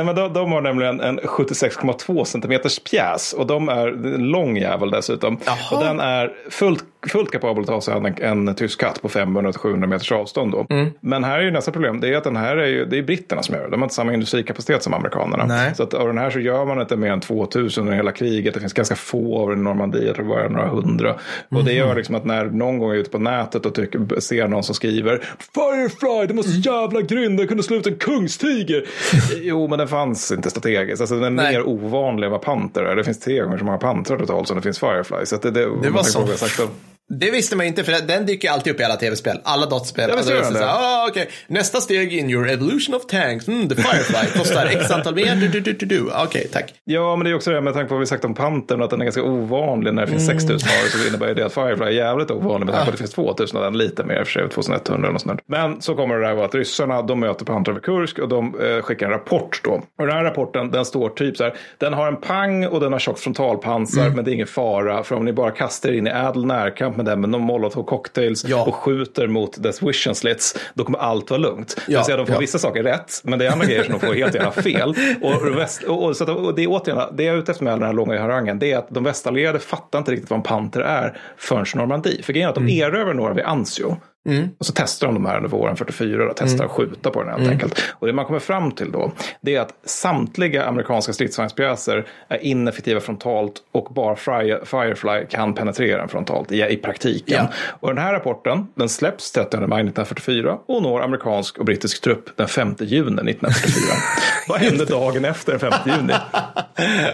men 0.04 0.16
de, 0.16 0.34
de 0.34 0.52
har 0.52 0.62
nämligen 0.62 1.00
en 1.00 1.20
76,2 1.20 2.24
centimeters 2.24 2.80
pjäs 2.80 3.34
och 3.34 3.48
de 3.48 3.70
är 3.70 3.88
en 3.88 4.30
lång 4.30 4.58
jävel 4.58 4.92
dessutom. 4.92 5.40
Jaha. 5.46 5.56
Och 5.78 5.84
den 5.86 6.00
är 6.00 6.32
fullt, 6.50 6.84
fullt 7.10 7.32
kapabel 7.32 7.62
att 7.62 7.68
ta 7.68 7.82
sig 7.82 7.94
an 7.94 8.06
en, 8.06 8.48
en 8.48 8.56
tysk 8.56 8.80
katt 8.80 9.02
på 9.02 9.08
500-700 9.08 9.88
meters 9.88 10.12
avstånd. 10.12 10.52
Då. 10.52 10.66
Mm. 10.70 10.90
Men 11.00 11.24
här 11.24 11.40
är 11.40 11.44
ju 11.44 11.52
nästa 11.52 11.72
problem, 11.72 12.00
det 12.00 12.14
är 12.14 12.18
att 12.18 12.24
den 12.24 12.36
här 12.36 12.58
är 12.58 12.68
ju, 12.68 12.86
det 12.86 12.98
är 12.98 13.04
britterna 13.04 13.44
som 13.44 13.56
gör 13.56 13.64
det. 13.64 13.70
De 13.70 13.82
har 13.82 13.86
inte 13.86 13.96
samma 13.96 14.14
industrikapacitet 14.14 14.84
som 14.84 14.94
amerikanerna. 14.94 15.46
Nej. 15.46 15.76
Så 15.76 15.84
att 15.84 15.94
av 15.94 16.08
den 16.08 16.18
här 16.18 16.30
så 16.30 16.40
gör 16.40 16.66
man 16.66 16.82
inte 16.82 16.96
mer 16.96 17.12
än 17.12 17.20
2000 17.22 17.82
under 17.84 17.98
hela 17.98 18.12
kriget. 18.12 18.54
Det 18.54 18.60
finns 18.60 18.74
ganska 18.74 18.96
få 18.96 19.42
av 19.42 19.50
den 19.50 19.60
i 19.60 19.64
Normandie, 19.64 20.06
jag 20.06 20.16
tror 20.16 20.26
bara 20.26 20.50
några 20.50 20.68
hundra. 20.68 21.16
Och 21.50 21.64
det 21.64 21.74
gör 21.74 21.96
liksom 21.96 22.16
att 22.16 22.26
när 22.26 22.46
någon 22.46 22.80
gång 22.80 22.92
är 22.92 22.96
ute 22.96 23.10
på 23.10 23.20
nätet 23.20 23.66
och 23.66 23.76
tycker, 23.76 24.20
ser 24.20 24.48
någon 24.48 24.64
som 24.64 24.76
skriver 24.76 25.24
Firefly, 25.54 26.28
den 26.28 26.36
var 26.36 26.44
så 26.44 26.60
jävla 26.60 27.02
grym, 27.02 27.38
den 27.38 27.48
kunde 27.48 27.64
slå 27.64 27.78
ut 27.78 27.88
en 27.88 27.96
kungstiger. 27.96 28.86
jo, 29.42 29.68
men 29.68 29.80
den 29.80 29.88
fanns 29.88 30.32
inte 30.32 30.50
strategiskt. 30.50 31.02
Alltså 31.02 31.16
den 31.16 31.40
är 31.40 31.44
Nej. 31.44 31.54
mer 31.54 31.68
ovanlig 31.68 32.26
än 32.26 32.32
vad 32.32 32.42
panter 32.42 32.84
är. 32.84 32.96
Det 32.96 33.04
finns 33.04 33.20
tre 33.20 33.40
gånger 33.40 33.58
så 33.58 33.66
många 33.66 33.78
pantrar 33.78 34.18
totalt 34.18 34.48
som 34.48 34.58
det 34.58 34.64
finns 34.64 34.80
Firefly. 34.80 35.26
Så 35.26 35.38
det, 35.38 35.52
det, 35.52 35.70
Det 35.82 35.90
var 35.90 36.04
så. 36.04 36.28
Sagt. 36.28 36.72
Det 37.10 37.32
visste 37.32 37.56
man 37.56 37.66
inte, 37.66 37.84
för 37.84 38.08
den 38.08 38.26
dyker 38.26 38.50
alltid 38.52 38.74
upp 38.74 38.80
i 38.80 38.84
alla 38.84 38.96
tv-spel. 38.96 39.40
Alla 39.44 39.66
dataspel. 39.66 40.10
Ja, 40.10 40.18
Alltså, 40.18 40.44
så 40.54 40.64
ah, 40.64 41.08
okej. 41.10 41.30
Nästa 41.48 41.82
steg 41.82 42.14
in 42.14 42.30
your 42.30 42.50
evolution 42.50 42.96
of 42.96 43.06
tanks. 43.06 43.48
Mm, 43.48 43.70
the 43.70 43.76
Firefly 43.76 44.40
kostar 44.40 44.66
x 44.66 44.92
antal 44.92 45.16
mer. 45.16 45.36
Du, 45.36 45.48
du, 45.48 45.60
du, 45.60 45.74
du, 45.74 45.86
du. 45.86 46.10
Okej, 46.24 46.48
tack. 46.54 46.74
Ja, 46.84 47.16
men 47.16 47.26
det 47.26 47.32
är 47.32 47.36
också 47.36 47.52
det 47.52 47.62
med 47.62 47.74
tanke 47.74 47.88
på 47.90 47.94
vad 47.96 48.00
vi 48.00 48.06
sagt 48.06 48.26
om 48.26 48.34
pantern 48.34 48.82
att 48.82 48.90
den 48.90 49.02
är 49.02 49.06
ganska 49.06 49.24
ovanlig 49.24 49.94
när 49.94 50.02
det 50.06 50.08
finns 50.12 50.30
Mm. 50.30 50.40
6000 50.40 50.70
par 50.70 50.88
så 51.00 51.08
innebär 51.08 51.34
det 51.34 51.46
att 51.46 51.54
Firefly 51.54 51.86
är 51.86 51.90
jävligt 51.90 52.32
ovanlig 52.32 52.66
med 52.66 52.76
tanke 52.76 52.86
på 52.86 52.90
att 52.92 52.98
det 52.98 52.98
finns 52.98 53.12
2000 53.14 53.58
och 53.58 53.64
den 53.64 53.78
lite 53.78 54.04
mer 54.04 54.20
i 54.20 54.24
och 54.24 54.28
för 54.28 54.34
sig, 54.34 54.50
2100 54.50 55.08
eller 55.08 55.14
något 55.14 55.22
sånt. 55.22 55.42
Men 55.48 55.82
så 55.82 55.96
kommer 55.96 56.16
det 56.18 56.28
där 56.28 56.34
vara 56.34 56.46
att 56.46 56.56
ryssarna, 56.56 57.02
de 57.02 57.20
möter 57.20 57.46
pantrar 57.46 57.74
vid 57.74 57.84
Kursk 57.84 58.20
och 58.20 58.30
de 58.30 58.60
eh, 58.62 58.82
skickar 58.82 59.06
en 59.06 59.12
rapport 59.12 59.62
då. 59.64 59.72
Och 59.72 60.08
den 60.08 60.12
här 60.16 60.24
rapporten, 60.24 60.72
den 60.72 60.86
står 60.86 61.10
typ 61.10 61.38
så 61.38 61.44
här, 61.44 61.54
den 61.78 61.94
har 61.94 62.08
en 62.08 62.16
pang 62.22 62.66
och 62.68 62.80
den 62.80 62.92
har 62.92 63.00
tjockt 63.00 63.20
frontalpansar, 63.20 64.02
Mm. 64.02 64.14
men 64.16 64.26
det 64.26 64.32
är 64.32 64.34
ingen 64.34 64.48
fara, 64.48 65.04
för 65.04 65.16
om 65.16 65.26
ni 65.26 65.34
bara 65.34 65.52
kastar 65.52 65.92
in 65.94 66.08
i 66.08 66.10
ädel 66.10 66.46
närkamp 66.46 66.93
med 66.98 67.06
den 67.06 67.22
med 67.22 67.30
någon 67.30 67.42
molotov 67.42 67.84
cocktails 67.84 68.46
Ja. 68.48 68.64
och 68.66 68.76
skjuter 68.76 69.28
mot 69.28 69.64
dess 69.64 69.82
vision 69.84 70.16
slits, 70.16 70.56
då 70.74 70.84
kommer 70.84 71.00
allt 71.00 71.30
vara 71.30 71.40
lugnt. 71.42 71.76
Det 71.88 71.92
Ja, 71.94 72.00
vill 72.00 72.06
säga, 72.06 72.18
de 72.18 72.26
får 72.26 72.36
ja. 72.36 72.40
vissa 72.40 72.60
saker 72.60 72.84
rätt, 72.84 73.22
men 73.24 73.40
det 73.40 73.46
är 73.48 73.52
andra 73.52 73.66
grejer 73.66 73.84
som 73.84 73.94
de 73.94 74.00
får 74.08 74.14
helt 74.14 74.36
jävla 74.36 74.52
fel. 74.52 74.96
Och, 75.22 75.58
väst, 75.58 75.84
och, 75.84 76.04
och, 76.06 76.16
så 76.18 76.24
att, 76.24 76.30
och 76.30 76.56
det 76.56 76.64
är 76.64 76.68
återigen, 76.68 77.02
det 77.16 77.24
jag 77.24 77.36
är 77.36 77.40
ute 77.40 77.52
efter 77.52 77.64
med 77.64 77.74
all 77.74 77.80
den 77.80 77.88
här 77.88 77.94
långa 77.94 78.22
harangen, 78.22 78.60
det 78.60 78.72
är 78.72 78.78
att 78.78 78.90
de 78.90 79.04
västallierade 79.04 79.60
fattar 79.60 80.00
inte 80.00 80.12
riktigt 80.12 80.30
vad 80.30 80.38
en 80.38 80.44
panter 80.44 80.80
är 80.82 81.18
förrän 81.38 81.66
Normandie. 81.76 82.24
För 82.24 82.34
grejen 82.34 82.48
är 82.48 82.50
att 82.50 82.56
de 82.56 82.64
Mm. 82.64 82.76
erövrar 82.94 83.14
några 83.14 83.34
vid 83.34 83.44
Anzio. 83.46 83.98
Och 84.60 84.66
så 84.66 84.74
testar 84.76 85.08
de 85.08 85.14
de 85.14 85.26
här 85.26 85.38
under 85.38 85.50
våren 85.50 85.78
44 85.78 86.30
och 86.30 86.36
testar 86.38 86.66
att 86.66 86.72
skjuta 86.72 87.10
på 87.10 87.24
den 87.24 87.40
helt 87.40 87.52
enkelt. 87.52 87.84
Och 88.00 88.08
det 88.08 88.14
man 88.14 88.26
kommer 88.26 88.40
fram 88.40 88.72
till 88.72 88.92
då, 88.92 89.12
det 89.42 89.56
är 89.56 89.62
att 89.62 89.74
samtliga 89.86 90.66
amerikanska 90.66 91.14
stridsvagnspjäser 91.14 92.06
är 92.28 92.38
ineffektiva 92.46 93.00
frontalt 93.00 93.54
och 93.72 93.94
bara 93.94 94.16
Fire- 94.16 94.66
Firefly 94.66 95.26
kan 95.30 95.54
penetrera 95.54 95.98
den 95.98 96.10
frontalt 96.10 96.52
i, 96.52 96.62
i 96.70 96.78
praktiken. 96.78 97.46
Ja. 97.50 97.54
Och 97.80 97.88
den 97.96 97.98
här 98.04 98.14
rapporten, 98.14 98.68
den 98.76 98.90
släpps 98.90 99.32
30 99.32 99.58
maj 99.58 99.66
1944 99.66 100.58
och 100.66 100.84
når 100.84 101.02
amerikansk 101.02 101.58
och 101.58 101.66
brittisk 101.66 102.02
trupp 102.02 102.38
den 102.38 102.48
5 102.48 102.76
juni 102.80 103.32
1944. 103.32 103.84
Vad 104.48 104.60
hände 104.60 104.86
dagen 104.86 105.26
efter 105.26 105.52
den 105.52 105.60
5 105.60 105.74
juni? 105.86 106.14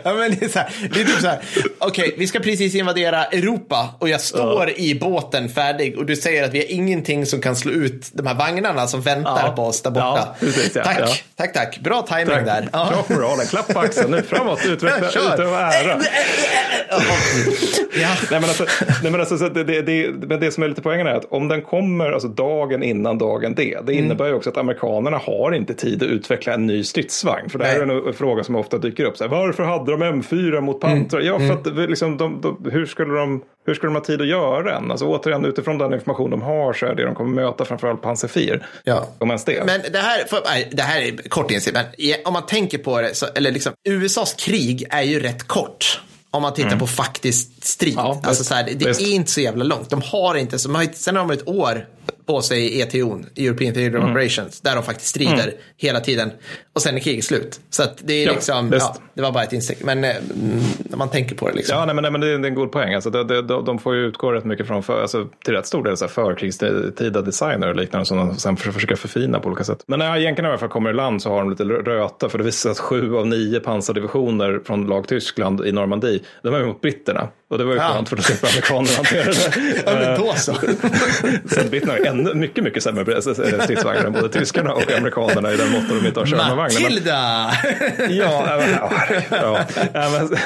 Ja, 0.04 0.14
men 0.14 0.32
det, 0.32 0.46
är 0.46 0.50
så 0.50 0.60
här, 0.60 0.90
det 0.94 1.02
är 1.02 1.06
typ 1.06 1.20
så 1.20 1.28
här. 1.28 1.40
Okej, 1.80 2.16
vi 2.18 2.28
ska 2.28 2.40
precis 2.40 2.76
invadera 2.76 3.26
Europa 3.26 3.96
och 4.00 4.10
jag 4.10 4.22
står 4.22 4.70
i 4.80 5.00
båten 5.00 5.50
färdig 5.50 5.98
och 5.98 6.06
du 6.06 6.16
säger 6.16 6.44
att 6.46 6.54
vi 6.54 6.58
har 6.60 6.66
ingenting 7.00 7.26
som 7.26 7.42
kan 7.42 7.56
slå 7.56 7.72
ut 7.72 8.10
de 8.14 8.28
här 8.28 8.36
vagnarna 8.36 8.88
som 8.88 9.02
väntar 9.02 9.42
Ja. 9.46 9.52
på 9.56 9.62
oss 9.64 9.82
där 9.82 9.92
borta. 9.92 10.06
Ja, 10.16 10.36
precis, 10.40 10.76
ja. 10.76 10.84
tack, 10.84 10.98
Ja. 11.02 11.08
tack, 11.36 11.54
tack. 11.54 11.80
Bra 11.80 12.02
timing 12.02 12.26
Tack. 12.28 12.46
där. 12.46 12.70
Ja. 12.74 12.90
Bra 13.08 13.16
moralen, 13.18 13.46
klapp 13.46 13.74
på 13.74 13.80
axeln, 13.80 14.12
nu 14.12 14.22
framåt, 14.22 14.60
utveckla, 14.66 15.08
utöva 15.34 15.60
ära. 15.60 16.00
Ja. 18.02 18.10
Nej, 18.32 18.40
men 18.40 18.44
alltså, 18.44 18.66
nej, 19.04 19.12
men 19.12 19.20
alltså, 19.20 19.38
så 19.38 19.50
det, 19.50 19.64
det, 19.64 19.82
det, 19.82 20.12
men 20.28 20.40
det 20.40 20.52
som 20.52 20.64
är 20.64 20.68
lite 20.68 20.82
poängen 20.82 21.08
är 21.08 21.14
att 21.14 21.26
om 21.30 21.48
den 21.48 21.62
kommer 21.62 22.12
alltså, 22.12 22.28
dagen 22.28 22.84
innan 22.84 23.18
dagen 23.18 23.56
D, 23.56 23.78
det 23.84 23.92
Mm. 23.94 24.06
innebär 24.06 24.26
ju 24.28 24.34
också 24.34 24.50
att 24.50 24.58
amerikanerna 24.58 25.18
har 25.18 25.52
inte 25.52 25.74
tid 25.74 26.04
att 26.04 26.10
utveckla 26.10 26.54
en 26.54 26.66
ny 26.68 26.84
stridsvagn. 26.84 27.50
För 27.50 27.60
det 27.60 27.66
här 27.66 27.86
Nej. 27.86 27.96
är 27.98 28.08
en, 28.08 28.14
fråga 28.14 28.44
som 28.44 28.56
ofta 28.56 28.78
dyker 28.78 29.06
upp. 29.06 29.18
Så 29.18 29.24
här, 29.24 29.32
varför 29.32 29.64
hade 29.64 29.92
de 29.92 30.04
M4 30.04 30.62
mot 30.62 30.84
Mm. 30.84 31.00
Pantra? 31.00 31.22
Ja, 31.22 31.40
för 31.40 31.52
att 31.54 31.64
det- 31.64 31.88
liksom, 31.88 32.18
de, 32.18 32.42
de, 32.42 32.70
hur, 32.72 32.86
skulle 32.86 33.14
de, 33.14 33.42
hur 33.66 33.74
skulle 33.74 33.90
de 33.90 33.96
ha 33.96 34.04
tid 34.04 34.22
att 34.22 34.28
göra 34.28 34.74
den? 34.74 34.92
Alltså, 34.92 35.06
återigen, 35.06 35.46
utifrån 35.46 35.78
den 35.78 35.94
information 35.94 36.30
de 36.30 36.42
har 36.42 36.74
så 36.74 36.86
är 36.86 36.96
det 36.96 37.06
de 37.06 37.16
kommer 37.16 37.42
möta 37.42 37.66
framförallt 37.66 38.02
pansarfyr. 38.02 38.68
Ja. 38.84 39.08
Om 39.20 39.30
ens 39.30 39.46
det. 39.46 39.64
Men 39.66 39.82
det 39.92 40.00
här, 40.00 40.26
för, 40.26 40.42
nej, 40.46 40.70
det 40.72 40.82
här 40.82 41.02
är 41.02 41.30
kort 41.30 41.52
insikt, 41.52 41.78
men 41.78 42.16
om 42.26 42.34
man 42.34 42.46
tänker 42.46 42.78
på 42.78 43.02
det, 43.02 43.16
så, 43.16 43.26
eller 43.36 43.52
liksom, 43.52 43.74
USAs 43.90 44.34
krig 44.34 44.88
är 44.90 45.02
ju 45.02 45.20
rätt 45.20 45.48
kort. 45.48 46.02
Om 46.32 46.42
man 46.42 46.54
tittar 46.54 46.80
på 46.80 46.88
faktisk 46.88 47.66
strid. 47.66 47.94
Mm. 47.94 48.06
Ja, 48.06 48.22
alltså, 48.24 48.44
så 48.44 48.54
här, 48.54 48.64
det 48.64 48.88
Visst. 48.88 49.02
är 49.02 49.12
inte 49.12 49.32
så 49.32 49.42
jävla 49.42 49.64
långt. 49.64 49.90
De 49.90 50.02
har 50.02 50.36
inte, 50.36 50.60
så, 50.60 50.68
de 50.68 50.76
har, 50.76 50.88
sen 50.94 51.16
har 51.16 51.28
de 51.28 51.34
ett 51.34 51.48
år 51.48 51.86
på 52.30 52.42
sig 52.42 52.82
ETO, 52.82 53.20
European 53.38 53.74
Theater 53.74 53.98
Mm. 53.98 54.12
Operations, 54.12 54.62
där 54.62 54.76
de 54.76 54.84
faktiskt 54.84 55.10
strider 55.10 55.54
hela 55.78 56.00
tiden. 56.00 56.32
Och 56.74 56.82
sen 56.82 56.96
är 56.96 57.00
kriget 57.00 57.26
slut. 57.26 57.60
Så 57.70 57.84
att 57.84 57.98
det 58.04 58.14
är 58.14 58.26
Ja, 58.26 58.32
liksom, 58.34 58.72
ja, 58.80 58.96
det 59.14 59.22
var 59.22 59.32
bara 59.32 59.44
ett 59.44 59.54
instick. 59.54 59.84
Men 59.84 60.04
eh, 60.04 60.10
mm, 60.16 60.60
när 60.80 60.98
man 60.98 61.10
tänker 61.10 61.36
på 61.36 61.50
det 61.50 61.56
liksom. 61.56 61.78
Ja, 61.78 61.86
nej, 61.86 61.96
men, 61.96 62.02
nej, 62.02 62.12
men 62.12 62.22
det, 62.22 62.28
är, 62.28 62.46
en 62.46 62.56
god 62.56 62.72
poäng. 62.72 62.94
Alltså, 62.94 63.10
det, 63.10 63.24
det, 63.24 63.42
de, 63.42 63.66
de 63.66 63.80
får 63.80 63.96
ju 63.96 64.06
utgå 64.06 64.32
rätt 64.32 64.46
mycket 64.46 64.68
från, 64.68 64.84
för, 64.84 65.02
alltså, 65.02 65.28
till 65.46 65.54
rätt 65.54 65.66
stor 65.66 65.84
del, 65.84 65.98
så 65.98 66.06
här, 66.06 66.10
förkrigstida 66.10 67.22
designer 67.22 67.68
och 67.70 67.76
liknande 67.76 68.06
som 68.06 68.18
de 68.18 68.38
sen 68.38 68.58
för, 68.58 68.72
försöker 68.72 68.96
förfina 68.96 69.40
på 69.40 69.48
olika 69.48 69.64
sätt. 69.64 69.84
Men 69.88 70.00
när 70.00 70.18
jänkarna 70.18 70.48
i 70.48 70.52
alla 70.52 70.60
fall 70.60 70.70
kommer 70.70 70.90
i 70.90 70.94
land 70.94 71.22
så 71.22 71.30
har 71.30 71.40
de 71.40 71.50
lite 71.50 71.64
röta, 71.64 72.30
för 72.30 72.38
det 72.38 72.44
visar 72.44 72.60
sig 72.60 72.72
att 72.72 72.80
sju 72.80 73.16
av 73.16 73.28
nio 73.28 73.60
pansardivisioner 73.60 74.62
från 74.66 74.88
lag 74.88 75.08
Tyskland 75.08 75.66
i 75.66 75.72
Normandie, 75.72 76.20
de 76.44 76.54
är 76.54 76.66
mot 76.66 76.82
britterna. 76.82 77.28
Och 77.50 77.58
det 77.58 77.64
var 77.64 77.74
ju 77.74 77.78
Ja. 77.80 77.90
skönt 77.94 78.10
för 78.10 78.16
då 78.16 78.22
slipper 78.22 78.48
amerikanerna 78.48 78.96
hantera 78.96 79.24
det. 79.24 79.84
Ja, 79.86 79.94
men 79.94 80.20
då 80.20 80.34
så. 80.36 80.54
så 81.54 81.60
att 81.60 81.70
britterna 81.72 81.94
har 81.94 82.00
ännu 82.20 82.34
mycket, 82.34 82.64
mycket 82.64 82.84
sämre 82.84 83.22
stridsvagnar 83.22 84.06
än 84.06 84.14
både 84.14 84.30
tyskarna 84.30 84.74
och 84.74 84.92
amerikanerna 84.98 85.52
i 85.54 85.58
den 85.58 85.72
mått 85.72 85.90
de 86.02 86.08
inte 86.08 86.20
har 86.20 86.28
Sherman-vagnar. 86.28 86.82
Matilda! 86.82 87.52
Ja, 88.10 88.46
ja, 88.48 88.58
men- 88.58 90.38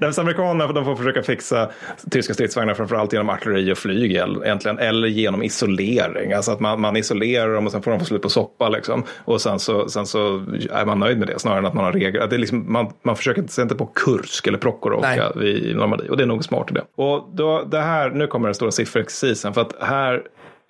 ja, 0.00 0.12
amerikanerna 0.22 0.72
de 0.72 0.84
får 0.84 0.96
försöka 0.96 1.22
fixa 1.22 1.70
tyska 2.10 2.34
stridsvagnar 2.34 2.74
framförallt 2.74 3.12
genom 3.12 3.28
artilleri 3.28 3.72
och 3.72 3.78
flyg 3.78 4.12
egentligen, 4.12 4.78
eller 4.78 5.08
genom 5.08 5.42
isolering. 5.42 6.32
Alltså 6.32 6.52
att 6.52 6.60
man, 6.60 6.80
man 6.80 6.96
isolerar 6.96 7.54
dem 7.54 7.66
och 7.66 7.72
sen 7.72 7.82
får 7.82 7.90
de 7.90 8.00
få 8.00 8.06
slut 8.06 8.22
på 8.22 8.28
soppa. 8.28 8.68
Liksom. 8.68 9.04
Och 9.24 9.40
sen 9.40 9.58
så, 9.58 9.88
sen 9.88 10.06
så 10.06 10.44
är 10.72 10.84
man 10.84 10.98
nöjd 10.98 11.18
med 11.18 11.28
det 11.28 11.38
snarare 11.38 11.58
än 11.58 11.66
att 11.66 11.74
man 11.74 11.84
har 11.84 11.92
regler. 11.92 12.26
Det 12.26 12.36
är 12.36 12.38
liksom, 12.38 12.72
man, 12.72 12.92
man 13.04 13.16
försöker 13.16 13.42
inte, 13.42 13.62
inte 13.62 13.74
på 13.74 13.86
Kursk 13.86 14.46
eller 14.46 14.58
Prokhorovka 14.58 15.32
i 15.42 15.74
Normandie 15.74 16.08
och 16.08 16.16
det 16.16 16.22
är 16.22 16.26
nog 16.26 16.44
smart 16.44 16.70
idé. 16.70 16.80
Och 16.96 17.30
då, 17.34 17.62
det 17.70 17.80
här, 17.80 18.10
nu 18.10 18.26
kommer 18.26 18.48
den 18.48 18.54
stora 18.54 18.70
sifferexercisen 18.70 19.54
för 19.54 19.60
att 19.60 19.74
här 19.80 20.22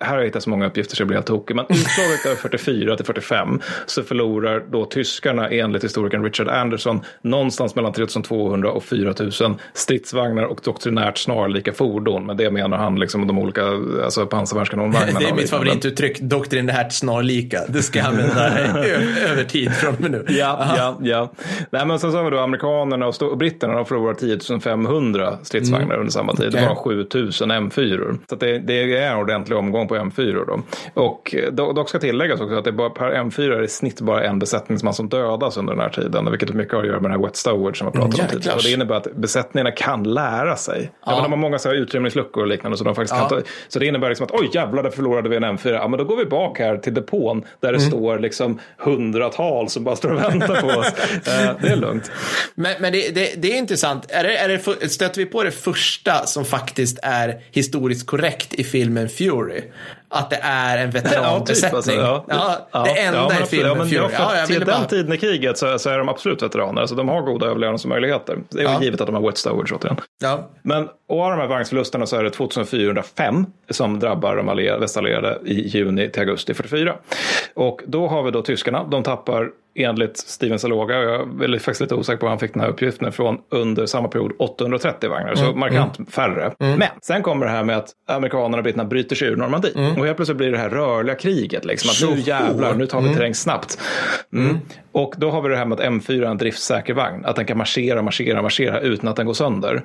här 0.03 0.11
har 0.11 0.17
jag 0.17 0.25
hittat 0.25 0.43
så 0.43 0.49
många 0.49 0.67
uppgifter 0.67 0.95
så 0.95 1.01
jag 1.01 1.07
blir 1.07 1.17
helt 1.17 1.27
tokig, 1.27 1.55
men 1.55 1.65
utslaget 1.69 2.25
är 2.25 2.35
44 2.35 2.95
till 2.95 3.05
45 3.05 3.61
så 3.85 4.03
förlorar 4.03 4.63
då 4.71 4.85
tyskarna 4.85 5.49
enligt 5.49 5.83
historikern 5.83 6.23
Richard 6.23 6.47
Anderson 6.47 7.01
någonstans 7.21 7.75
mellan 7.75 7.93
3200 7.93 8.71
och 8.71 8.83
4000 8.83 9.55
stridsvagnar 9.73 10.43
och 10.43 10.59
doktrinärt 10.63 11.17
snarlika 11.17 11.73
fordon. 11.73 12.25
Men 12.25 12.37
det 12.37 12.51
menar 12.51 12.77
han 12.77 12.99
liksom 12.99 13.27
de 13.27 13.39
olika 13.39 13.63
alltså 14.03 14.25
pansarvärnskanonvagnarna. 14.25 15.19
Det 15.23 15.29
är 15.29 15.33
mitt 15.33 15.49
favorituttryck, 15.49 16.19
doktrinärt 16.19 16.93
snarlika. 16.93 17.61
Det 17.67 17.81
ska 17.81 17.99
jag 17.99 18.07
använda 18.07 18.59
över 19.29 19.43
tid 19.43 19.73
från 19.73 19.93
och 19.93 20.01
med 20.01 20.11
nu. 20.11 20.25
Ja, 20.29 20.73
ja, 20.77 20.97
ja. 21.01 21.31
Nej, 21.69 21.85
men 21.85 21.99
sen 21.99 22.11
så 22.11 22.17
har 22.17 22.23
vi 22.23 22.29
då 22.29 22.39
amerikanerna 22.39 23.07
och, 23.07 23.21
och 23.21 23.37
britterna 23.37 23.73
har 23.73 23.85
förlorat 23.85 24.19
10 24.19 24.59
500 24.59 25.37
stridsvagnar 25.43 25.85
mm. 25.85 25.99
under 25.99 26.11
samma 26.11 26.33
tid. 26.33 26.47
Okay. 26.47 26.61
Det 26.61 26.67
var 26.67 26.75
7000 26.75 27.51
M4. 27.51 28.17
Så 28.29 28.35
det, 28.35 28.59
det, 28.59 28.97
är 28.97 29.11
en 29.11 29.17
ordentlig 29.17 29.57
omgång 29.57 29.87
på 29.93 29.99
M4 29.99 30.45
då. 30.47 30.61
Och 31.01 31.35
dock 31.75 31.89
ska 31.89 31.99
tilläggas 31.99 32.41
också 32.41 32.55
att 32.55 32.65
det 32.65 32.71
bara, 32.71 32.89
per 32.89 33.11
M4 33.11 33.57
är 33.57 33.63
i 33.63 33.67
snitt 33.67 34.01
bara 34.01 34.23
en 34.23 34.39
besättningsman 34.39 34.93
som 34.93 35.09
dödas 35.09 35.57
under 35.57 35.73
den 35.73 35.81
här 35.81 35.89
tiden. 35.89 36.31
Vilket 36.31 36.53
mycket 36.53 36.73
har 36.73 36.81
att 36.81 36.87
göra 36.87 36.99
med 36.99 37.11
den 37.11 37.19
här 37.19 37.27
wet 37.27 37.35
stowage 37.35 37.77
som 37.77 37.85
jag 37.85 37.93
pratade 37.93 38.13
mm, 38.13 38.25
om 38.25 38.31
tidigare. 38.31 38.55
Och 38.55 38.63
det 38.63 38.71
innebär 38.71 38.95
att 38.95 39.15
besättningarna 39.15 39.71
kan 39.71 40.03
lära 40.03 40.55
sig. 40.55 40.91
Ja. 41.05 41.21
de 41.21 41.31
har 41.31 41.37
många 41.37 41.59
så 41.59 41.69
här 41.69 41.75
utrymningsluckor 41.75 42.43
och 42.43 42.47
liknande. 42.47 42.77
Så, 42.77 42.83
de 42.83 42.95
faktiskt 42.95 43.13
ja. 43.13 43.29
kan 43.29 43.39
ta, 43.39 43.45
så 43.67 43.79
det 43.79 43.85
innebär 43.85 44.09
liksom 44.09 44.25
att 44.25 44.31
oj 44.31 44.49
jävlar, 44.53 44.83
där 44.83 44.89
förlorade 44.89 45.29
vi 45.29 45.35
en 45.35 45.43
M4. 45.43 45.71
Ja, 45.71 45.87
men 45.87 45.97
då 45.97 46.05
går 46.05 46.17
vi 46.17 46.25
bak 46.25 46.59
här 46.59 46.77
till 46.77 46.93
depån 46.93 47.45
där 47.59 47.71
det 47.71 47.77
mm. 47.77 47.89
står 47.89 48.19
liksom 48.19 48.59
hundratals 48.77 49.73
som 49.73 49.83
bara 49.83 49.95
står 49.95 50.11
och 50.13 50.19
väntar 50.19 50.61
på 50.61 50.67
oss. 50.67 50.87
uh, 50.87 51.51
det 51.61 51.67
är 51.67 51.75
lugnt. 51.75 52.11
Men, 52.55 52.75
men 52.79 52.93
det, 52.93 53.15
det, 53.15 53.33
det, 53.37 53.53
är 53.53 53.57
intressant. 53.57 54.11
Är 54.11 54.23
det, 54.23 54.37
är 54.37 54.49
det, 54.49 54.89
stöter 54.89 55.21
vi 55.21 55.25
på 55.25 55.43
det 55.43 55.51
första 55.51 56.25
som 56.25 56.45
faktiskt 56.45 56.99
är 57.03 57.41
historiskt 57.51 58.07
korrekt 58.07 58.53
i 58.53 58.63
filmen 58.63 59.09
Fury? 59.09 59.61
Att 60.09 60.29
det 60.29 60.39
är 60.41 60.77
en 60.77 60.89
veteranbesättning. 60.89 61.73
Ja, 61.97 62.19
typ, 62.19 62.33
alltså, 62.33 62.65
ja. 62.71 62.83
det 62.83 63.01
enda 63.01 63.27
ja, 63.29 63.43
i 63.43 63.45
filmen 63.45 63.77
ja, 63.77 63.85
Fury. 63.85 64.15
Ja, 64.17 64.37
jag 64.37 64.47
till 64.47 64.59
den 64.59 64.65
bara... 64.65 64.85
tiden 64.85 65.13
i 65.13 65.17
kriget 65.17 65.57
så, 65.57 65.79
så, 65.79 65.89
är 65.89 65.97
de 65.97 66.09
absolut 66.09 66.43
veteraner. 66.43 66.81
Alltså, 66.81 66.95
de 66.95 67.09
har 67.09 67.21
goda 67.21 67.45
överlevnadsmöjligheter. 67.45 68.37
Det 68.49 68.59
är 68.59 68.63
ja. 68.63 68.83
givet 68.83 69.01
att 69.01 69.07
de 69.07 69.15
har 69.15 69.21
wet 69.21 69.37
stowage 69.37 69.73
återigen. 69.73 69.97
Ja. 70.21 70.49
Men 70.61 70.83
av 71.09 71.29
de 71.31 71.39
här 71.39 71.47
vagnsförlusterna 71.47 72.05
så 72.05 72.15
är 72.15 72.23
det 72.23 72.29
2405 72.29 73.45
som 73.69 73.99
drabbar 73.99 74.35
de 74.35 74.79
västallierade 74.79 75.39
i 75.45 75.67
juni 75.67 76.09
till 76.09 76.21
augusti 76.21 76.53
44. 76.53 76.95
Och 77.53 77.81
då 77.85 78.07
har 78.07 78.23
vi 78.23 78.31
då 78.31 78.41
tyskarna. 78.41 78.83
De 78.83 79.03
tappar 79.03 79.49
enligt 79.75 80.17
Steven 80.17 80.59
Saloga, 80.59 80.95
jag 80.95 81.43
är 81.43 81.59
faktiskt 81.59 81.81
lite 81.81 81.95
osäker 81.95 82.17
på 82.17 82.25
var 82.25 82.29
han 82.29 82.39
fick 82.39 82.53
den 82.53 82.61
här 82.61 82.69
uppgiften 82.69 83.11
från, 83.11 83.37
under 83.49 83.85
samma 83.85 84.07
period 84.07 84.31
830 84.39 85.09
vagnar, 85.09 85.33
mm, 85.33 85.35
så 85.35 85.55
markant 85.55 85.99
mm. 85.99 86.11
färre. 86.11 86.51
Mm. 86.59 86.79
Men 86.79 86.89
sen 87.01 87.21
kommer 87.21 87.45
det 87.45 87.51
här 87.51 87.63
med 87.63 87.77
att 87.77 87.89
amerikanerna 88.07 88.57
och 88.57 88.63
britterna 88.63 88.85
bryter 88.85 89.15
sig 89.15 89.27
ur 89.27 89.35
Normandie. 89.35 89.71
Mm. 89.75 89.99
Och 89.99 90.05
helt 90.05 90.15
plötsligt 90.15 90.37
blir 90.37 90.51
det 90.51 90.57
här 90.57 90.69
rörliga 90.69 91.15
kriget, 91.15 91.65
liksom, 91.65 91.89
att 91.89 92.15
nu 92.15 92.21
jävlar, 92.21 92.73
nu 92.73 92.85
tar 92.85 92.99
vi 92.99 93.05
mm. 93.05 93.17
terräng 93.17 93.35
snabbt. 93.35 93.79
Mm. 94.33 94.59
Och 94.91 95.15
då 95.17 95.29
har 95.29 95.41
vi 95.41 95.49
det 95.49 95.57
här 95.57 95.65
med 95.65 95.79
att 95.79 95.85
M4 95.85 96.21
är 96.21 96.25
en 96.25 96.37
driftsäker 96.37 96.93
vagn, 96.93 97.25
att 97.25 97.35
den 97.35 97.45
kan 97.45 97.57
marschera, 97.57 98.01
marschera, 98.01 98.41
marschera 98.41 98.79
utan 98.79 99.09
att 99.09 99.15
den 99.15 99.25
går 99.25 99.33
sönder. 99.33 99.81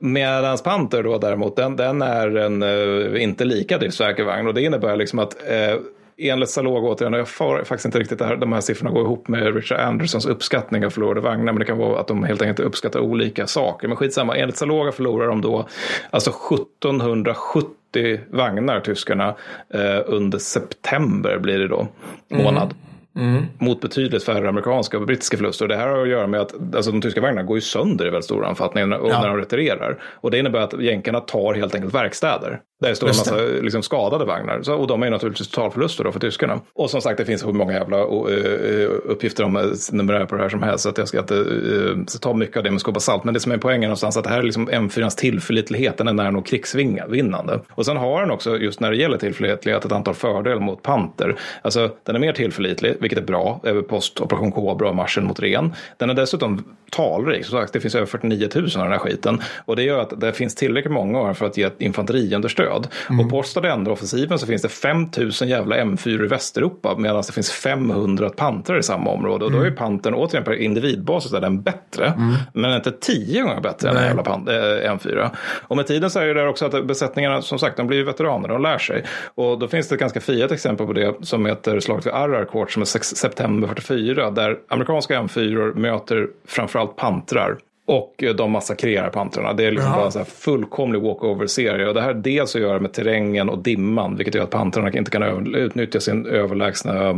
Medan 0.00 0.58
Panther 0.58 1.02
då 1.02 1.18
däremot, 1.18 1.56
den, 1.56 1.76
den 1.76 2.02
är 2.02 2.36
en 2.36 2.62
uh, 2.62 3.22
inte 3.22 3.44
lika 3.44 3.78
driftsäker 3.78 4.24
vagn 4.24 4.46
och 4.46 4.54
det 4.54 4.62
innebär 4.62 4.96
liksom 4.96 5.18
att 5.18 5.34
uh, 5.34 5.80
enligt 6.28 6.50
Salog 6.50 6.84
återigen, 6.84 7.12
jag 7.12 7.28
får 7.28 7.64
faktiskt 7.64 7.84
inte 7.84 7.98
riktigt 7.98 8.18
det 8.18 8.24
här, 8.24 8.36
de 8.36 8.52
här 8.52 8.60
siffrorna 8.60 8.90
går 8.90 9.02
ihop 9.02 9.28
med 9.28 9.54
Richard 9.54 9.80
Andersons 9.80 10.26
uppskattning 10.26 10.86
av 10.86 10.90
förlorade 10.90 11.20
vagnar, 11.20 11.52
men 11.52 11.58
det 11.58 11.64
kan 11.64 11.78
vara 11.78 12.00
att 12.00 12.06
de 12.06 12.24
helt 12.24 12.42
enkelt 12.42 12.60
uppskattar 12.60 13.00
olika 13.00 13.46
saker. 13.46 13.88
Men 13.88 13.96
skitsamma, 13.96 14.36
enligt 14.36 14.56
Saloga 14.56 14.92
förlorar 14.92 15.28
de 15.28 15.40
då 15.40 15.68
alltså 16.10 16.30
1770 16.30 18.20
vagnar, 18.30 18.80
tyskarna, 18.80 19.34
eh, 19.74 20.00
under 20.06 20.38
september 20.38 21.38
blir 21.38 21.58
det 21.58 21.68
då, 21.68 21.88
månad. 22.28 22.62
Mm. 22.62 22.76
Mm. 23.16 23.44
Mot 23.58 23.80
betydligt 23.80 24.24
färre 24.24 24.48
amerikanska 24.48 24.98
och 24.98 25.06
brittiska 25.06 25.36
förluster. 25.36 25.68
Det 25.68 25.76
här 25.76 25.88
har 25.88 26.02
att 26.02 26.08
göra 26.08 26.26
med 26.26 26.40
att 26.40 26.54
alltså, 26.74 26.90
de 26.90 27.00
tyska 27.00 27.20
vagnarna 27.20 27.46
går 27.46 27.56
ju 27.56 27.60
sönder 27.60 28.06
i 28.06 28.10
väldigt 28.10 28.24
stor 28.24 28.42
omfattning 28.42 28.90
ja. 28.90 29.20
när 29.20 29.28
de 29.28 29.36
retirerar. 29.36 30.02
Och 30.02 30.30
det 30.30 30.38
innebär 30.38 30.60
att 30.60 30.82
jänkarna 30.82 31.20
tar 31.20 31.54
helt 31.54 31.74
enkelt 31.74 31.94
verkstäder. 31.94 32.60
Där 32.80 32.88
det 32.88 32.94
står 32.94 33.06
en 33.06 33.16
massa 33.16 33.36
liksom, 33.36 33.82
skadade 33.82 34.24
vagnar. 34.24 34.62
Så, 34.62 34.74
och 34.74 34.86
de 34.86 35.02
är 35.02 35.10
naturligtvis 35.10 35.48
totalförluster 35.48 36.04
då 36.04 36.12
för 36.12 36.20
tyskarna. 36.20 36.60
Och 36.72 36.90
som 36.90 37.00
sagt, 37.00 37.18
det 37.18 37.24
finns 37.24 37.46
hur 37.46 37.52
många 37.52 37.72
jävla 37.72 38.02
uppgifter 39.04 39.44
om 39.44 39.56
uh, 39.56 39.72
numerär 39.92 40.24
på 40.26 40.36
det 40.36 40.42
här 40.42 40.48
som 40.48 40.62
helst. 40.62 40.82
Så 40.82 40.88
att 40.88 40.98
jag 40.98 41.08
ska 41.08 41.18
inte 41.18 41.34
uh, 41.34 42.04
ta 42.20 42.34
mycket 42.34 42.56
av 42.56 42.62
det 42.62 42.70
med 42.70 42.80
skopa 42.80 43.00
salt. 43.00 43.24
Men 43.24 43.34
det 43.34 43.40
som 43.40 43.52
är 43.52 43.56
poängen 43.56 43.88
någonstans 43.88 44.16
att 44.16 44.24
det 44.24 44.30
här 44.30 44.38
är 44.38 44.42
liksom 44.42 44.68
M4ans 44.68 45.18
tillförlitlighet. 45.18 45.98
Den 45.98 46.08
är 46.08 46.12
nära 46.12 46.30
nog 46.30 46.46
krigsvinnande. 46.46 47.60
Och 47.70 47.86
sen 47.86 47.96
har 47.96 48.20
den 48.20 48.30
också, 48.30 48.56
just 48.58 48.80
när 48.80 48.90
det 48.90 48.96
gäller 48.96 49.18
tillförlitlighet, 49.18 49.84
ett 49.84 49.92
antal 49.92 50.14
fördelar 50.14 50.60
mot 50.60 50.82
Panter. 50.82 51.36
Alltså, 51.62 51.90
den 52.06 52.14
är 52.14 52.20
mer 52.20 52.32
tillförlitlig, 52.32 52.96
vilket 53.00 53.18
är 53.18 53.22
bra. 53.22 53.60
Över 53.62 53.82
post 53.82 54.20
Operation 54.20 54.52
Cobra 54.52 54.88
och 54.88 54.96
marschen 54.96 55.24
mot 55.24 55.40
Ren. 55.40 55.72
Den 55.96 56.10
är 56.10 56.14
dessutom 56.14 56.64
talrik. 56.90 57.44
Som 57.44 57.58
sagt, 57.58 57.72
det 57.72 57.80
finns 57.80 57.94
över 57.94 58.06
49 58.06 58.48
000 58.54 58.64
av 58.64 58.70
den 58.70 58.92
här 58.92 58.98
skiten. 58.98 59.42
Och 59.64 59.76
det 59.76 59.82
gör 59.82 59.98
att 59.98 60.20
det 60.20 60.32
finns 60.32 60.54
tillräckligt 60.54 60.92
många 60.92 61.34
för 61.34 61.46
att 61.46 61.56
ge 61.56 61.64
ett 61.64 61.80
infanteriunderstöd 61.80 62.69
stöd. 62.70 62.86
Mm. 63.10 63.24
Och 63.24 63.30
på 63.30 63.42
Stadender-offensiven 63.42 64.38
så 64.38 64.46
finns 64.46 64.62
det 64.62 64.68
5000 64.68 65.48
jävla 65.48 65.76
M4 65.76 66.24
i 66.24 66.26
Västeuropa 66.26 66.96
medan 66.98 67.22
det 67.26 67.32
finns 67.32 67.50
500 67.50 68.30
pantrar 68.30 68.78
i 68.78 68.82
samma 68.82 69.10
område. 69.10 69.44
Och 69.44 69.50
då 69.50 69.58
är 69.58 69.62
mm. 69.62 69.76
pantern 69.76 70.14
återigen 70.14 70.44
per 70.44 70.54
individbasis 70.54 71.32
är 71.32 71.40
den 71.40 71.62
bättre. 71.62 72.06
Mm. 72.06 72.34
Men 72.52 72.74
inte 72.74 72.92
tio 72.92 73.42
gånger 73.42 73.60
bättre 73.60 73.90
än 73.90 73.96
en 73.96 74.04
jävla 74.04 74.22
pan- 74.22 74.48
äh, 74.48 74.92
M4. 74.92 75.30
Och 75.68 75.76
med 75.76 75.86
tiden 75.86 76.10
så 76.10 76.18
är 76.18 76.26
det 76.26 76.34
där 76.34 76.46
också 76.46 76.66
att 76.66 76.86
besättningarna 76.86 77.42
som 77.42 77.58
sagt 77.58 77.76
de 77.76 77.86
blir 77.86 77.98
ju 77.98 78.04
veteraner, 78.04 78.48
de 78.48 78.62
lär 78.62 78.78
sig. 78.78 79.04
Och 79.34 79.58
då 79.58 79.68
finns 79.68 79.88
det 79.88 79.94
ett 79.94 80.00
ganska 80.00 80.20
fiat 80.20 80.52
exempel 80.52 80.86
på 80.86 80.92
det 80.92 81.14
som 81.22 81.46
heter 81.46 81.80
slaget 81.80 82.06
vid 82.06 82.12
Ararcourt 82.12 82.72
som 82.72 82.82
är 82.82 82.86
september 82.86 83.68
44 83.68 84.30
där 84.30 84.56
amerikanska 84.68 85.20
M4 85.20 85.74
möter 85.74 86.26
framförallt 86.46 86.96
pantrar 86.96 87.56
och 87.90 88.24
de 88.36 88.50
massakrerar 88.50 89.10
pantrarna. 89.10 89.52
Det 89.52 89.64
är 89.64 89.70
liksom 89.70 89.92
bara 89.92 90.20
en 90.20 90.24
fullkomlig 90.24 91.02
walkover-serie. 91.02 91.88
Och 91.88 91.94
det 91.94 92.00
här 92.00 92.14
har 92.14 92.14
dels 92.14 92.54
att 92.54 92.62
göra 92.62 92.80
med 92.80 92.92
terrängen 92.92 93.48
och 93.48 93.58
dimman, 93.58 94.16
vilket 94.16 94.34
gör 94.34 94.42
att 94.42 94.50
pantrarna 94.50 94.92
inte 94.92 95.10
kan 95.10 95.54
utnyttja 95.54 96.00
sin 96.00 96.26
överlägsna 96.26 97.08
eh, 97.08 97.16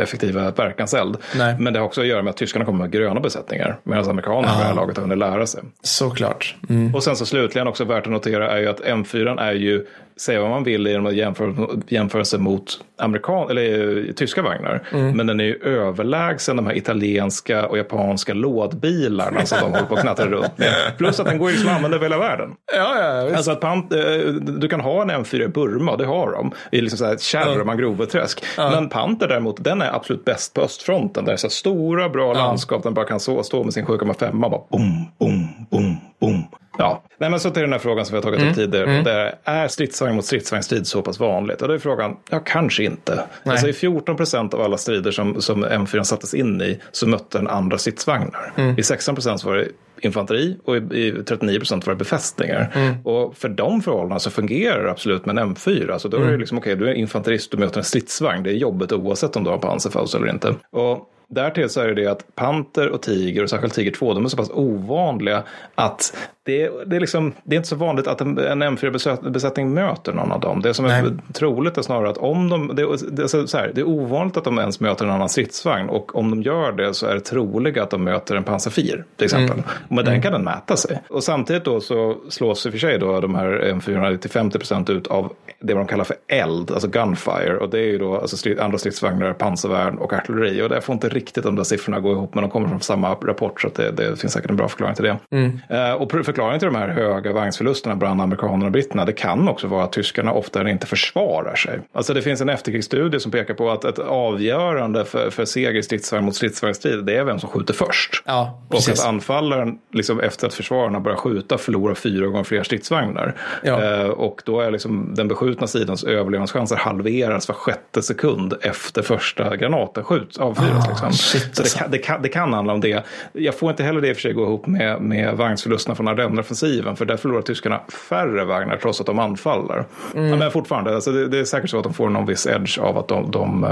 effektiva 0.00 0.50
verkanseld. 0.50 1.16
Nej. 1.36 1.56
Men 1.58 1.72
det 1.72 1.78
har 1.78 1.86
också 1.86 2.00
att 2.00 2.06
göra 2.06 2.22
med 2.22 2.30
att 2.30 2.36
tyskarna 2.36 2.64
kommer 2.64 2.78
med 2.78 2.90
gröna 2.90 3.20
besättningar, 3.20 3.78
medan 3.82 4.10
amerikanerna 4.10 4.52
på 4.52 4.58
det 4.58 4.64
här 4.64 4.74
laget 4.74 4.96
har 4.96 5.02
hunnit 5.02 5.18
lära 5.18 5.46
sig. 5.46 5.62
Såklart. 5.82 6.56
Mm. 6.68 6.94
Och 6.94 7.02
sen 7.04 7.16
så 7.16 7.26
slutligen 7.26 7.68
också 7.68 7.84
värt 7.84 8.06
att 8.06 8.12
notera 8.12 8.50
är 8.50 8.58
ju 8.58 8.68
att 8.68 8.80
M4 8.80 9.40
är 9.40 9.52
ju 9.52 9.86
säga 10.20 10.40
vad 10.40 10.50
man 10.50 10.64
vill 10.64 10.86
genom 10.86 11.06
att 11.06 11.14
jämföra, 11.14 11.54
jämförelse 11.88 12.38
mot 12.38 12.80
amerikan, 12.98 13.50
eller, 13.50 13.96
eh, 14.08 14.12
tyska 14.12 14.42
vagnar. 14.42 14.82
Mm. 14.92 15.16
Men 15.16 15.26
den 15.26 15.40
är 15.40 15.44
ju 15.44 15.58
överlägsen 15.64 16.56
de 16.56 16.66
här 16.66 16.76
italienska 16.76 17.66
och 17.66 17.78
japanska 17.78 18.34
lådbilarna 18.34 19.46
som 19.46 19.58
de 19.60 19.72
håller 19.72 19.86
på 19.86 19.94
att 19.94 20.00
knattra 20.00 20.26
runt 20.26 20.58
med. 20.58 20.74
Plus 20.98 21.20
att 21.20 21.26
den 21.26 21.38
går 21.38 21.50
liksom 21.50 21.68
att 21.68 21.76
använda 21.76 21.96
över 21.96 22.06
hela 22.06 22.18
världen. 22.18 22.50
Ja, 22.76 22.98
ja, 23.00 23.24
visst. 23.24 23.36
alltså 23.36 23.50
att 23.50 23.60
pant, 23.60 23.92
eh, 23.92 23.98
du 24.34 24.68
kan 24.68 24.80
ha 24.80 25.02
en 25.02 25.10
M4 25.10 25.42
i 25.42 25.48
Burma, 25.48 25.96
det 25.96 26.06
har 26.06 26.32
de. 26.32 26.52
I 26.72 26.80
liksom 26.80 26.98
så 26.98 27.06
här 27.06 27.16
kärr 27.16 27.60
och 27.60 27.66
mangroveträsk. 27.66 28.44
Ja. 28.56 28.70
Men 28.70 28.88
Panther 29.26 29.34
däremot, 29.34 29.64
den 29.64 29.82
är 29.82 29.94
absolut 29.94 30.24
bäst 30.24 30.54
på 30.54 30.60
östfronten. 30.60 31.24
Där 31.24 31.32
det 31.32 31.34
är 31.34 31.36
så 31.36 31.50
stora 31.50 32.08
bra 32.08 32.34
ja. 32.34 32.46
landskap, 32.46 32.82
den 32.82 32.94
bara 32.94 33.06
kan 33.06 33.20
så, 33.20 33.42
stå 33.42 33.64
med 33.64 33.72
sin 33.72 33.86
7,5 33.86 34.40
bara 34.40 34.50
boom, 34.70 35.10
boom, 35.18 35.66
boom, 35.70 35.96
boom. 36.20 36.44
Ja, 36.78 37.02
Nej, 37.18 37.30
men 37.30 37.40
så 37.40 37.50
till 37.50 37.62
den 37.62 37.72
här 37.72 37.78
frågan 37.78 38.06
som 38.06 38.12
vi 38.12 38.16
har 38.16 38.22
tagit 38.22 38.38
upp 38.38 38.42
mm. 38.42 38.54
tidigare. 38.54 38.90
Mm. 38.90 39.04
Där 39.04 39.34
är 39.44 39.68
stridsvagn 39.68 40.16
mot 40.16 40.24
stridsvagnsstrid 40.24 40.86
så 40.86 41.02
pass 41.02 41.20
vanligt? 41.20 41.62
Och 41.62 41.68
då 41.68 41.74
är 41.74 41.78
frågan, 41.78 42.16
ja 42.30 42.40
kanske 42.44 42.84
inte. 42.84 43.22
Alltså 43.44 43.68
i 43.68 43.72
14 43.72 44.16
procent 44.16 44.54
av 44.54 44.60
alla 44.60 44.76
strider 44.76 45.10
som, 45.10 45.42
som 45.42 45.64
M4 45.64 46.02
sattes 46.02 46.34
in 46.34 46.62
i 46.62 46.80
så 46.92 47.08
mötte 47.08 47.38
den 47.38 47.48
andra 47.48 47.78
stridsvagnar. 47.78 48.52
Mm. 48.56 48.78
I 48.78 48.82
16 48.82 49.14
procent 49.14 49.44
var 49.44 49.56
det 49.56 49.68
infanteri 50.00 50.56
och 50.64 50.76
i 50.76 51.22
39 51.26 51.58
procent 51.58 51.86
var 51.86 51.94
det 51.94 51.98
befästningar. 51.98 52.72
Mm. 52.74 52.94
Och 53.04 53.36
för 53.36 53.48
de 53.48 53.82
förhållandena 53.82 54.18
så 54.18 54.30
fungerar 54.30 54.84
det 54.84 54.90
absolut 54.90 55.26
med 55.26 55.38
en 55.38 55.56
M4. 55.56 55.92
Alltså 55.92 56.08
då 56.08 56.16
är 56.16 56.20
det 56.20 56.26
mm. 56.26 56.40
liksom 56.40 56.58
okej, 56.58 56.72
okay, 56.74 56.84
du 56.84 56.90
är 56.90 56.94
infanterist, 56.94 57.50
du 57.50 57.56
möter 57.56 57.78
en 57.78 57.84
stridsvagn. 57.84 58.42
Det 58.42 58.50
är 58.50 58.54
jobbet 58.54 58.92
oavsett 58.92 59.36
om 59.36 59.44
du 59.44 59.50
har 59.50 59.58
pansarfaust 59.58 60.14
eller 60.14 60.28
inte. 60.28 60.54
Och 60.70 61.12
Därtill 61.28 61.68
så 61.68 61.80
är 61.80 61.94
det 61.94 62.06
att 62.06 62.34
panter 62.34 62.88
och 62.88 63.02
tiger 63.02 63.42
och 63.42 63.50
särskilt 63.50 63.74
tiger 63.74 63.90
2 63.90 64.14
de 64.14 64.24
är 64.24 64.28
så 64.28 64.36
pass 64.36 64.50
ovanliga 64.50 65.42
att 65.74 66.16
det, 66.46 66.70
det, 66.86 66.96
är, 66.96 67.00
liksom, 67.00 67.32
det 67.44 67.54
är 67.54 67.56
inte 67.56 67.68
så 67.68 67.76
vanligt 67.76 68.06
att 68.06 68.20
en, 68.20 68.38
en 68.38 68.62
M4-besättning 68.62 69.74
möter 69.74 70.12
någon 70.12 70.32
av 70.32 70.40
dem. 70.40 70.62
Det 70.62 70.74
som 70.74 70.84
är 70.84 71.02
Nej. 71.02 71.12
troligt 71.32 71.78
är 71.78 71.82
snarare 71.82 72.10
att 72.10 72.18
om 72.18 72.48
de, 72.48 72.68
det, 72.68 72.82
det, 73.10 73.22
är 73.22 73.46
så 73.46 73.58
här, 73.58 73.72
det 73.74 73.80
är 73.80 73.88
ovanligt 73.88 74.36
att 74.36 74.44
de 74.44 74.58
ens 74.58 74.80
möter 74.80 75.04
en 75.04 75.10
annan 75.10 75.28
stridsvagn 75.28 75.88
och 75.88 76.16
om 76.16 76.30
de 76.30 76.42
gör 76.42 76.72
det 76.72 76.94
så 76.94 77.06
är 77.06 77.14
det 77.14 77.20
troligt 77.20 77.78
att 77.78 77.90
de 77.90 78.04
möter 78.04 78.36
en 78.36 78.44
pansarfir 78.44 79.04
till 79.16 79.24
exempel. 79.24 79.58
Mm. 79.58 79.64
Och 79.88 79.92
med 79.92 80.02
mm. 80.02 80.12
den 80.12 80.22
kan 80.22 80.32
den 80.32 80.44
mäta 80.44 80.76
sig. 80.76 81.02
Och 81.08 81.24
samtidigt 81.24 81.64
då 81.64 81.80
så 81.80 82.16
slås 82.28 82.66
i 82.66 82.68
och 82.68 82.72
för 82.72 82.78
sig 82.78 82.98
då 82.98 83.20
de 83.20 83.34
här 83.34 83.72
M4 83.74 84.16
till 84.16 84.30
50 84.30 84.58
procent 84.58 84.90
ut 84.90 85.06
av 85.06 85.32
det 85.60 85.74
de 85.74 85.86
kallar 85.86 86.04
för 86.04 86.16
eld, 86.28 86.70
alltså 86.70 86.88
gunfire. 86.88 87.56
Och 87.56 87.70
det 87.70 87.78
är 87.78 87.86
ju 87.86 87.98
då 87.98 88.16
alltså 88.16 88.50
andra 88.60 88.78
stridsvagnar, 88.78 89.32
pansarvärn 89.32 89.98
och 89.98 90.12
artilleri. 90.12 90.62
Och 90.62 90.68
det 90.68 90.80
får 90.80 90.92
inte 90.92 91.08
riktigt 91.08 91.44
de 91.44 91.56
där 91.56 91.64
siffrorna 91.64 92.00
gå 92.00 92.12
ihop 92.12 92.34
men 92.34 92.42
de 92.42 92.50
kommer 92.50 92.68
från 92.68 92.80
samma 92.80 93.14
rapport 93.14 93.60
så 93.60 93.68
det, 93.74 93.90
det, 93.90 94.20
finns 94.20 94.32
säkert 94.32 94.50
en 94.50 94.56
bra 94.56 94.68
förklaring 94.68 94.94
till 94.94 95.04
det. 95.04 95.18
Mm. 95.30 95.60
Uh, 95.70 95.92
och 95.92 96.10
för 96.10 96.32
förklaringen 96.36 96.60
till 96.60 96.66
de 96.66 96.74
här 96.74 96.88
höga 96.88 97.32
vagnsförlusterna 97.32 97.96
bland 97.96 98.20
amerikanerna 98.20 98.66
och 98.66 98.72
britterna, 98.72 99.04
det 99.04 99.12
kan 99.12 99.48
också 99.48 99.66
vara 99.66 99.84
att 99.84 99.92
tyskarna 99.92 100.32
ofta 100.32 100.70
inte 100.70 100.86
försvarar 100.86 101.54
sig. 101.54 101.80
Alltså 101.92 102.14
det 102.14 102.22
finns 102.22 102.40
en 102.40 102.48
efterkrigsstudie 102.48 103.20
som 103.20 103.32
pekar 103.32 103.54
på 103.54 103.70
att 103.70 103.84
ett 103.84 103.98
avgörande 103.98 105.04
för, 105.04 105.30
för 105.30 105.44
seger 105.44 105.74
i 105.74 105.82
stridsvagn 105.82 106.24
mot 106.24 106.36
stridsvagnsstrid, 106.36 107.04
det 107.04 107.16
är 107.16 107.24
vem 107.24 107.38
som 107.38 107.48
skjuter 107.48 107.74
först. 107.74 108.22
Ja, 108.24 108.62
och 108.68 108.76
att 108.76 109.06
anfallaren, 109.06 109.78
liksom 109.92 110.20
efter 110.20 110.46
att 110.46 110.54
försvararna 110.54 111.00
börjar 111.00 111.16
skjuta, 111.16 111.58
förlorar 111.58 111.94
fyra 111.94 112.26
gånger 112.26 112.44
fler 112.44 112.62
stridsvagnar. 112.62 113.34
Ja. 113.62 114.00
Eh, 114.00 114.06
och 114.06 114.42
då 114.44 114.60
är 114.60 114.70
liksom 114.70 115.14
den 115.14 115.28
beskjutna 115.28 115.66
sidans 115.66 116.04
överlevnadschanser 116.04 116.76
halveras 116.76 117.48
var 117.48 117.54
sjätte 117.54 118.02
sekund 118.02 118.54
efter 118.62 119.02
första 119.02 119.56
granaten 119.56 120.04
skjuts, 120.04 120.38
avfyras. 120.38 120.86
Ah, 120.86 120.90
liksom. 120.90 121.12
shit, 121.12 121.56
Så 121.56 121.62
det 121.62 121.78
kan, 121.78 121.90
det, 121.90 121.98
kan, 121.98 122.22
det 122.22 122.28
kan 122.28 122.52
handla 122.52 122.72
om 122.72 122.80
det. 122.80 123.04
Jag 123.32 123.54
får 123.54 123.70
inte 123.70 123.82
heller 123.82 124.00
det 124.00 124.08
i 124.08 124.12
och 124.12 124.16
för 124.16 124.22
sig 124.22 124.32
gå 124.32 124.42
ihop 124.42 124.66
med, 124.66 125.00
med 125.00 125.36
vagnsförlusterna 125.36 125.94
från 125.94 126.08
Ardenneroffensiven, 126.26 126.96
för 126.96 127.04
där 127.04 127.16
förlorar 127.16 127.42
tyskarna 127.42 127.80
färre 128.08 128.44
vagnar 128.44 128.76
trots 128.76 129.00
att 129.00 129.06
de 129.06 129.18
anfaller. 129.18 129.84
Mm. 130.14 130.38
men 130.38 130.50
fortfarande, 130.50 130.94
alltså 130.94 131.12
det, 131.12 131.28
det, 131.28 131.38
är 131.38 131.44
säkert 131.44 131.70
så 131.70 131.78
att 131.78 131.84
de 131.84 131.94
får 131.94 132.08
någon 132.08 132.26
viss 132.26 132.46
edge 132.46 132.78
av 132.78 132.98
att 132.98 133.08
de, 133.08 133.30
de 133.30 133.64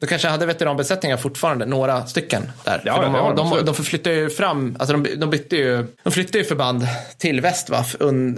de 0.00 0.06
kanske 0.06 0.28
hade 0.28 0.46
veteranbesättningar 0.46 1.16
fortfarande, 1.16 1.66
några 1.66 2.06
stycken 2.06 2.42
där. 2.64 2.82
Ja, 2.84 2.96
För 2.96 3.02
de, 3.02 3.14
ja, 3.14 3.32
de, 3.36 3.50
de, 3.50 3.64
de 3.64 3.74
förflyttar 3.74 4.10
ju 4.10 4.30
fram, 4.30 4.76
alltså 4.78 4.96
de, 4.96 5.20
de, 5.20 5.30
bytte 5.30 5.56
ju, 5.56 5.86
de 6.02 6.10
flyttade 6.10 6.38
ju 6.38 6.44
förband 6.44 6.86
till 7.18 7.40
väst 7.40 7.70
va, 7.70 7.84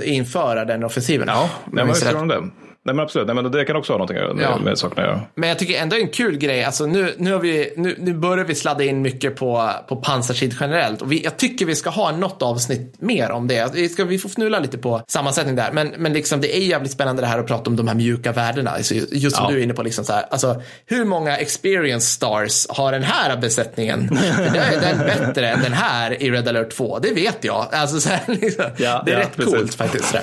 inför 0.04 0.64
den 0.64 0.84
offensiven. 0.84 1.28
Ja, 1.28 1.50
men 1.66 1.86
visst 1.86 2.12
de 2.12 2.28
det. 2.28 2.50
Nej 2.86 2.94
men 2.94 3.02
absolut, 3.02 3.26
Nej, 3.26 3.34
men 3.34 3.52
det 3.52 3.64
kan 3.64 3.76
också 3.76 3.92
ha 3.92 3.98
någonting 3.98 4.36
med, 4.36 4.44
ja. 4.44 4.58
med 4.58 4.78
sakerna 4.78 5.02
att 5.02 5.08
göra. 5.08 5.20
Men 5.34 5.48
jag 5.48 5.58
tycker 5.58 5.82
ändå 5.82 5.96
en 5.96 6.08
kul 6.08 6.38
grej, 6.38 6.64
alltså 6.64 6.86
nu, 6.86 7.14
nu, 7.18 7.32
har 7.32 7.38
vi, 7.38 7.72
nu, 7.76 7.96
nu 7.98 8.14
börjar 8.14 8.44
vi 8.44 8.54
sladda 8.54 8.84
in 8.84 9.02
mycket 9.02 9.36
på, 9.36 9.70
på 9.88 9.96
pansarskid 9.96 10.56
generellt. 10.60 11.02
Och 11.02 11.12
vi, 11.12 11.24
jag 11.24 11.36
tycker 11.36 11.66
vi 11.66 11.74
ska 11.74 11.90
ha 11.90 12.12
något 12.12 12.42
avsnitt 12.42 12.94
mer 12.98 13.30
om 13.30 13.48
det. 13.48 13.70
Vi, 13.74 13.88
ska, 13.88 14.04
vi 14.04 14.18
får 14.18 14.28
fnula 14.28 14.58
lite 14.58 14.78
på 14.78 15.02
sammansättning 15.08 15.56
där. 15.56 15.72
Men, 15.72 15.88
men 15.96 16.12
liksom, 16.12 16.40
det 16.40 16.56
är 16.56 16.60
jävligt 16.60 16.92
spännande 16.92 17.22
det 17.22 17.26
här 17.26 17.38
att 17.38 17.46
prata 17.46 17.70
om 17.70 17.76
de 17.76 17.88
här 17.88 17.94
mjuka 17.94 18.32
värdena. 18.32 18.70
Alltså, 18.70 18.94
just 18.94 19.36
som 19.36 19.44
ja. 19.44 19.50
du 19.50 19.58
är 19.58 19.62
inne 19.62 19.74
på, 19.74 19.82
liksom 19.82 20.04
så 20.04 20.12
här, 20.12 20.24
alltså, 20.30 20.62
hur 20.86 21.04
många 21.04 21.36
experience 21.36 22.06
stars 22.06 22.66
har 22.68 22.92
den 22.92 23.02
här 23.02 23.36
besättningen? 23.36 24.18
är 24.54 24.80
den 24.80 24.98
bättre 24.98 25.48
än 25.48 25.62
den 25.62 25.72
här 25.72 26.22
i 26.22 26.30
Red 26.30 26.48
alert 26.48 26.70
2? 26.76 26.98
Det 26.98 27.12
vet 27.12 27.44
jag. 27.44 27.66
Alltså, 27.72 28.00
så 28.00 28.08
här, 28.08 28.20
liksom, 28.26 28.64
ja, 28.76 29.02
det 29.06 29.12
är 29.12 29.16
rätt 29.16 29.36
precis. 29.36 29.54
coolt 29.54 29.74
faktiskt. 29.74 30.16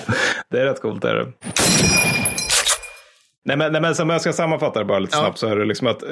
Det 0.50 0.60
är 0.60 0.66
rätt 0.66 0.82
coolt. 0.82 1.02
Det 1.02 1.10
är 1.10 1.16
det. 1.16 1.32
Nej 3.46 3.58
men, 3.58 3.72
nej, 3.72 3.82
men 3.82 3.94
om 4.02 4.10
jag 4.10 4.22
ska 4.22 4.34
sammanfatta 4.34 4.80
det 4.80 4.86
bara 4.86 5.00
lite 5.00 5.18
ja. 5.18 5.22
snabbt 5.22 5.38
så 5.38 5.48
är 5.48 5.56
det 5.56 5.66
liksom 5.66 5.88
att 5.88 6.04
eh, 6.04 6.10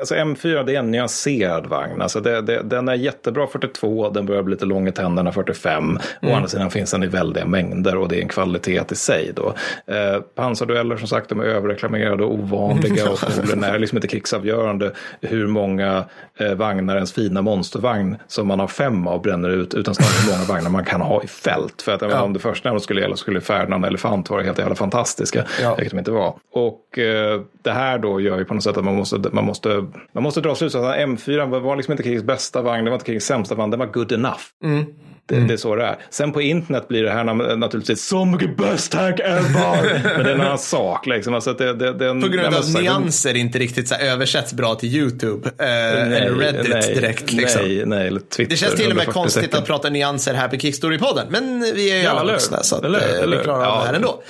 alltså 0.00 0.14
M4 0.14 0.64
det 0.64 0.74
är 0.74 0.78
en 0.78 0.90
nyanserad 0.90 1.66
vagn. 1.66 2.02
Alltså 2.02 2.20
det, 2.20 2.40
det, 2.40 2.62
den 2.62 2.88
är 2.88 2.94
jättebra 2.94 3.46
42, 3.46 4.10
den 4.10 4.26
börjar 4.26 4.42
bli 4.42 4.54
lite 4.54 4.64
lång 4.64 4.88
i 4.88 4.92
tänderna 4.92 5.32
45. 5.32 5.84
Mm. 5.84 6.00
Å 6.22 6.36
andra 6.36 6.48
sidan 6.48 6.70
finns 6.70 6.90
den 6.90 7.02
i 7.02 7.06
väldiga 7.06 7.46
mängder 7.46 7.96
och 7.96 8.08
det 8.08 8.18
är 8.18 8.22
en 8.22 8.28
kvalitet 8.28 8.82
i 8.90 8.94
sig. 8.94 9.32
Då. 9.36 9.54
Eh, 9.94 10.20
pansardueller 10.34 10.96
som 10.96 11.08
sagt 11.08 11.28
de 11.28 11.40
är 11.40 11.44
överreklamerade 11.44 12.24
och 12.24 12.34
ovanliga 12.34 13.10
och 13.10 13.18
förmodligen 13.18 13.64
är 13.64 13.78
liksom 13.78 13.98
inte 13.98 14.08
krigsavgörande 14.08 14.92
hur 15.20 15.46
många 15.46 16.04
eh, 16.38 16.54
vagnar 16.54 16.94
ens 16.94 17.12
fina 17.12 17.42
monstervagn 17.42 18.16
som 18.26 18.46
man 18.46 18.60
har 18.60 18.68
fem 18.68 19.06
av 19.06 19.22
bränner 19.22 19.48
ut 19.48 19.74
utan 19.74 19.94
snarare 19.94 20.12
hur 20.24 20.32
många 20.32 20.44
vagnar 20.44 20.70
man 20.70 20.84
kan 20.84 21.00
ha 21.00 21.22
i 21.22 21.26
fält. 21.26 21.82
För 21.82 21.92
att 21.92 22.02
ja. 22.02 22.22
om 22.22 22.32
det 22.32 22.40
första 22.40 22.80
skulle 22.80 23.00
gälla 23.00 23.16
skulle 23.16 23.40
Ferdinand 23.40 23.84
Elefant 23.84 24.30
vara 24.30 24.42
helt 24.42 24.58
jävla 24.58 24.74
fantastiska, 24.74 25.44
ja. 25.62 25.74
vilket 25.74 25.92
de 25.92 25.98
inte 25.98 26.10
var. 26.10 26.25
Och 26.52 26.98
eh, 26.98 27.40
det 27.62 27.70
här 27.70 27.98
då 27.98 28.20
gör 28.20 28.38
ju 28.38 28.44
på 28.44 28.54
något 28.54 28.62
sätt 28.62 28.76
att 28.76 28.84
man 28.84 28.96
måste, 28.96 29.30
man 29.32 29.44
måste, 29.44 29.86
man 30.12 30.22
måste 30.22 30.40
dra 30.40 30.54
slutsatsen 30.54 30.90
att 30.90 31.18
M4 31.18 31.60
var 31.60 31.76
liksom 31.76 31.92
inte 31.92 32.02
krigets 32.02 32.24
bästa 32.24 32.62
vagn, 32.62 32.84
det 32.84 32.90
var 32.90 32.96
inte 32.96 33.06
krigets 33.06 33.26
sämsta 33.26 33.54
vagn, 33.54 33.70
den 33.70 33.80
var 33.80 33.86
good 33.86 34.12
enough. 34.12 34.40
Mm. 34.64 34.84
Det, 35.28 35.34
mm. 35.34 35.48
det, 35.48 35.54
är 35.54 35.58
så 35.58 35.76
det 35.76 35.84
är. 35.84 35.96
Sen 36.10 36.32
på 36.32 36.42
internet 36.42 36.88
blir 36.88 37.02
det 37.02 37.10
här 37.10 37.56
naturligtvis 37.56 38.06
så 38.06 38.24
mycket 38.24 38.56
best 38.56 38.92
tank 38.92 39.20
ever. 39.20 40.00
Men 40.16 40.24
det 40.24 40.30
är 40.30 40.34
en 40.34 40.40
annan 40.40 40.58
sak. 40.58 41.06
Liksom. 41.06 41.34
Alltså 41.34 41.52
det, 41.52 41.74
det, 41.74 41.92
det, 41.92 42.20
på 42.20 42.28
grund 42.28 42.46
av 42.46 42.54
att 42.54 42.74
nyanser 42.74 43.34
inte 43.34 43.58
riktigt 43.58 43.88
så 43.88 43.94
översätts 43.94 44.52
bra 44.52 44.74
till 44.74 44.88
YouTube. 44.88 45.48
Eh, 45.48 45.54
nej, 45.58 46.20
eller 46.20 46.30
Reddit 46.30 46.70
nej, 46.70 46.94
direkt. 46.94 47.32
Liksom. 47.32 47.62
Nej, 47.62 47.86
nej, 47.86 48.06
eller 48.06 48.20
Twitter. 48.20 48.50
Det 48.50 48.56
känns 48.56 48.74
till 48.74 48.90
och 48.90 48.96
med 48.96 49.06
konstigt 49.06 49.42
second. 49.42 49.62
att 49.62 49.66
prata 49.66 49.90
nyanser 49.90 50.34
här 50.34 50.48
på 50.48 50.56
Kickstory-podden. 50.56 51.26
Men 51.28 51.60
vi 51.60 51.90
är 51.90 52.00
ju 52.00 52.06
alla 52.06 52.32
vuxna 52.32 52.62
så 52.62 52.76
att, 52.76 52.84
eller, 52.84 52.98
eh, 52.98 53.22
eller, 53.22 53.36
vi 53.36 53.44
klarar 53.44 53.62
ja, 53.62 53.70
av 53.70 53.80
det 53.80 53.86
här 53.86 53.94
ändå. 53.94 54.22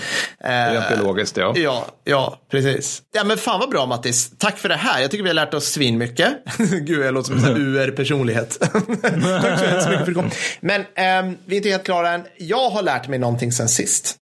Eh, 0.45 0.97
biologiskt 0.97 1.37
ja. 1.37 1.53
Ja, 1.57 1.87
ja, 2.05 2.41
precis. 2.51 3.03
Ja 3.15 3.25
men 3.25 3.37
fan 3.37 3.61
vad 3.61 3.71
bra 3.71 3.87
Mattis. 3.87 4.33
Tack 4.39 4.59
för 4.59 4.69
det 4.69 4.75
här. 4.75 5.01
Jag 5.01 5.11
tycker 5.11 5.23
vi 5.23 5.31
har 5.31 5.35
lärt 5.35 5.55
oss 5.55 5.65
svin 5.65 5.99
mycket. 5.99 6.29
Gud, 6.59 7.07
jag 7.07 7.15
låter 7.15 7.39
som 7.39 7.45
en 7.45 7.57
UR-personlighet. 7.77 8.59
Tack 8.61 9.59
så 9.59 9.65
hemskt 9.65 9.65
mycket 9.65 9.85
för 9.85 9.95
att 9.95 10.07
du 10.07 10.15
kom. 10.15 10.31
Men 10.61 10.86
Um, 10.97 11.39
vi 11.47 11.55
är 11.55 11.57
inte 11.57 11.69
helt 11.69 11.85
klara 11.85 12.13
än. 12.13 12.27
Jag 12.37 12.71
har 12.71 12.83
lärt 12.83 13.09
mig 13.09 13.19
någonting 13.19 13.53
sen 13.53 13.69
sist. 13.69 14.17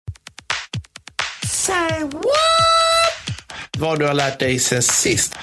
Say 1.45 1.99
what? 1.99 2.23
Vad 3.77 3.99
du 3.99 4.05
har 4.05 4.13
lärt 4.13 4.39
dig 4.39 4.59
sen 4.59 4.81
sist. 4.81 5.35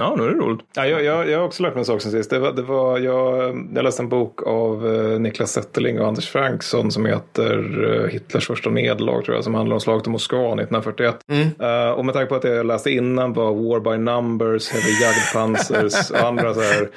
Ja, 0.00 0.14
nu 0.18 0.24
är 0.24 0.28
det 0.28 0.34
roligt. 0.34 0.60
Ja, 0.74 0.86
jag, 0.86 1.04
jag, 1.04 1.30
jag 1.30 1.38
har 1.38 1.46
också 1.46 1.62
lärt 1.62 1.74
mig 1.74 1.80
en 1.80 1.84
sak 1.84 2.02
sen 2.02 2.12
sist. 2.12 2.30
Det 2.30 2.38
var, 2.38 2.52
det 2.52 2.62
var, 2.62 2.98
jag, 2.98 3.56
jag 3.74 3.84
läste 3.84 4.02
en 4.02 4.08
bok 4.08 4.42
av 4.46 4.94
eh, 4.94 5.20
Niklas 5.20 5.52
Zetterling 5.52 6.00
och 6.00 6.08
Anders 6.08 6.28
Franksson 6.28 6.90
som 6.92 7.06
heter 7.06 7.84
eh, 7.94 8.10
Hitlers 8.10 8.46
första 8.46 8.70
nederlag 8.70 9.24
tror 9.24 9.34
jag, 9.36 9.44
som 9.44 9.54
handlar 9.54 9.74
om 9.74 9.80
slaget 9.80 10.06
om 10.06 10.12
Moskva 10.12 10.46
1941. 10.46 11.18
Mm. 11.28 11.42
Uh, 11.42 11.90
och 11.90 12.04
med 12.04 12.14
tanke 12.14 12.28
på 12.28 12.34
att 12.34 12.42
det 12.42 12.54
jag 12.54 12.66
läste 12.66 12.90
innan 12.90 13.32
var 13.32 13.52
War 13.52 13.80
by 13.80 13.98
Numbers, 13.98 14.70
Heavy 14.70 14.92
Jagdpanzers 15.02 16.10
och 16.20 16.28
andra 16.28 16.54
så 16.54 16.60
här, 16.60 16.90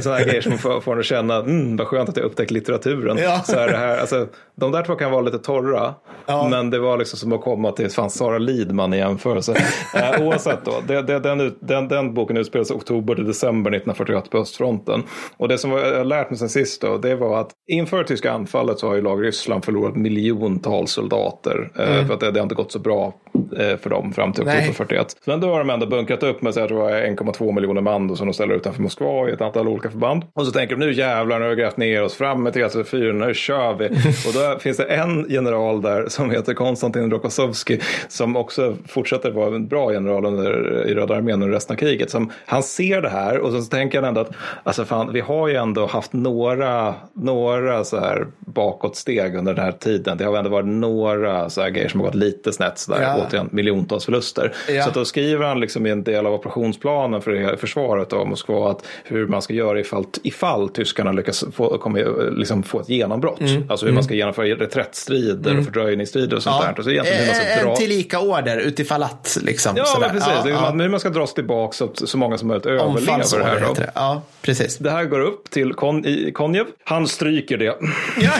så 0.00 0.10
här 0.10 0.24
grejer 0.24 0.40
som 0.40 0.58
får, 0.58 0.80
får 0.80 0.92
en 0.92 0.98
att 0.98 1.04
känna, 1.04 1.36
mm, 1.36 1.76
vad 1.76 1.86
skönt 1.86 2.08
att 2.08 2.16
jag 2.16 2.26
upptäckt 2.26 2.50
litteraturen. 2.50 3.18
Ja. 3.18 3.42
Så 3.44 3.56
här, 3.56 3.68
det 3.68 3.76
här, 3.76 3.98
alltså, 3.98 4.26
de 4.54 4.72
där 4.72 4.82
två 4.82 4.94
kan 4.94 5.10
vara 5.10 5.22
lite 5.22 5.38
torra, 5.38 5.94
ja. 6.26 6.48
men 6.50 6.70
det 6.70 6.78
var 6.78 6.98
liksom 6.98 7.18
som 7.18 7.32
att 7.32 7.40
komma 7.40 7.72
till 7.72 7.90
fan, 7.90 8.10
Sara 8.10 8.38
Lidman 8.38 8.94
i 8.94 8.96
jämförelse. 8.96 9.52
uh, 9.52 10.20
oavsett 10.26 10.64
då, 10.64 10.72
det, 10.86 11.02
det, 11.02 11.18
den, 11.18 11.56
den, 11.60 11.88
den 11.88 12.14
boken 12.14 12.36
utspelar 12.50 12.64
sig 12.64 12.76
oktober 12.76 13.14
till 13.14 13.26
december 13.26 13.70
1941 13.70 14.30
på 14.30 14.38
östfronten. 14.38 15.02
Och 15.36 15.48
det 15.48 15.58
som 15.58 15.70
jag 15.70 15.96
har 15.96 16.04
lärt 16.04 16.30
mig 16.30 16.38
sen 16.38 16.48
sist 16.48 16.82
då, 16.82 16.98
det 16.98 17.14
var 17.14 17.40
att 17.40 17.50
inför 17.70 18.04
tyska 18.04 18.32
anfallet 18.32 18.78
så 18.78 18.88
har 18.88 18.94
ju 18.94 19.02
lag 19.02 19.24
Ryssland 19.24 19.64
förlorat 19.64 19.96
miljontals 19.96 20.90
soldater. 20.90 21.70
Eh, 21.78 21.92
mm. 21.92 22.06
För 22.06 22.14
att 22.14 22.20
det, 22.20 22.30
det 22.30 22.40
har 22.40 22.42
inte 22.42 22.54
gått 22.54 22.72
så 22.72 22.78
bra 22.78 23.14
för 23.56 23.90
dem 23.90 24.12
fram 24.12 24.32
till 24.32 24.42
oktober 24.42 24.72
41. 24.72 25.16
Men 25.24 25.40
då 25.40 25.52
har 25.52 25.58
de 25.58 25.70
ändå 25.70 25.86
bunkrat 25.86 26.22
upp 26.22 26.42
med 26.42 26.54
1,2 26.54 27.52
miljoner 27.52 27.80
man 27.80 28.08
då, 28.08 28.16
som 28.16 28.26
de 28.26 28.32
ställer 28.32 28.54
utanför 28.54 28.82
Moskva 28.82 29.28
i 29.28 29.32
ett 29.32 29.40
antal 29.40 29.68
olika 29.68 29.90
förband. 29.90 30.24
Och 30.34 30.46
så 30.46 30.52
tänker 30.52 30.76
de 30.76 30.86
nu 30.86 30.92
jävlar, 30.92 31.38
nu 31.38 31.44
har 31.44 31.50
vi 31.50 31.62
grävt 31.62 31.76
ner 31.76 32.02
oss 32.02 32.14
fram 32.14 32.42
med 32.42 32.52
334, 32.52 33.12
nu 33.12 33.34
kör 33.34 33.74
vi. 33.74 33.86
och 34.26 34.34
då 34.34 34.58
finns 34.58 34.76
det 34.76 34.84
en 34.84 35.26
general 35.28 35.82
där 35.82 36.08
som 36.08 36.30
heter 36.30 36.54
Konstantin 36.54 37.10
Rokossovski 37.10 37.80
som 38.08 38.36
också 38.36 38.76
fortsätter 38.88 39.30
vara 39.30 39.54
en 39.54 39.68
bra 39.68 39.92
general 39.92 40.24
under, 40.24 40.84
i 40.88 40.94
Röda 40.94 41.14
armén 41.14 41.42
under 41.42 41.48
resten 41.48 41.74
av 41.74 41.78
kriget. 41.78 42.10
Som, 42.10 42.32
han 42.46 42.62
ser 42.62 43.02
det 43.02 43.08
här 43.08 43.38
och 43.38 43.52
så 43.52 43.62
tänker 43.62 43.98
han 43.98 44.08
ändå 44.08 44.20
att 44.20 44.30
alltså 44.62 44.84
fan, 44.84 45.12
vi 45.12 45.20
har 45.20 45.48
ju 45.48 45.54
ändå 45.54 45.86
haft 45.86 46.12
några, 46.12 46.94
några 47.12 47.84
så 47.84 48.00
här 48.00 48.26
bakåtsteg 48.38 49.34
under 49.34 49.54
den 49.54 49.64
här 49.64 49.72
tiden. 49.72 50.18
Det 50.18 50.24
har 50.24 50.36
ändå 50.36 50.50
varit 50.50 50.66
några 50.66 51.50
så 51.50 51.62
här 51.62 51.70
grejer 51.70 51.88
som 51.88 52.00
har 52.00 52.06
gått 52.06 52.14
lite 52.14 52.52
snett. 52.52 52.78
Så 52.78 52.92
där. 52.92 53.02
Ja, 53.02 53.19
återigen 53.26 53.48
miljontals 53.52 54.04
förluster. 54.04 54.54
Ja. 54.68 54.82
Så 54.82 54.88
att 54.88 54.94
då 54.94 55.04
skriver 55.04 55.46
han 55.46 55.60
liksom 55.60 55.86
i 55.86 55.90
en 55.90 56.04
del 56.04 56.26
av 56.26 56.34
operationsplanen 56.34 57.22
för 57.22 57.56
försvaret 57.56 58.12
av 58.12 58.26
Moskva 58.26 58.70
att 58.70 58.86
hur 59.04 59.26
man 59.26 59.42
ska 59.42 59.54
göra 59.54 59.80
ifall, 59.80 60.04
ifall 60.22 60.68
tyskarna 60.68 61.12
lyckas 61.12 61.44
få, 61.52 61.78
kommer, 61.78 62.30
liksom 62.30 62.62
få 62.62 62.80
ett 62.80 62.88
genombrott. 62.88 63.40
Mm. 63.40 63.64
Alltså 63.68 63.86
hur 63.86 63.92
man 63.92 64.04
ska 64.04 64.14
genomföra 64.14 64.46
reträttstrider 64.46 65.58
och 65.58 65.64
fördröjningsstrider 65.64 66.36
och 66.36 66.42
sånt 66.42 66.62
där. 66.62 66.78
Och 66.78 66.84
så 66.84 66.90
egentligen 66.90 67.20
hur 67.20 67.26
man 67.26 67.34
ska 67.34 67.50
Eh, 67.50 67.62
dra... 67.62 67.70
En 67.70 67.76
tillika 67.76 68.20
order 68.20 68.58
utifall 68.58 69.02
att 69.02 69.38
liksom. 69.42 69.76
Ja, 69.76 69.84
sådär. 69.84 70.06
men 70.06 70.16
precis. 70.16 70.32
Ja, 70.44 70.48
ja. 70.48 70.82
hur 70.82 70.88
man 70.88 71.00
ska 71.00 71.10
dra 71.10 71.26
sig 71.26 71.34
tillbaka 71.34 71.72
så 71.72 71.84
att 71.84 72.08
så 72.08 72.18
många 72.18 72.38
som 72.38 72.48
möjligt 72.48 72.66
överlever 72.66 73.38
det 73.38 73.44
här. 73.44 73.74
Det. 73.74 73.90
Ja, 73.94 74.22
precis. 74.42 74.78
Det 74.78 74.90
här 74.90 75.04
går 75.04 75.20
upp 75.20 75.50
till 75.50 75.74
Kon 75.74 76.06
i 76.06 76.32
Konjev. 76.32 76.66
Han 76.84 77.08
stryker 77.08 77.58
det. 77.58 77.76
Ja. 78.20 78.32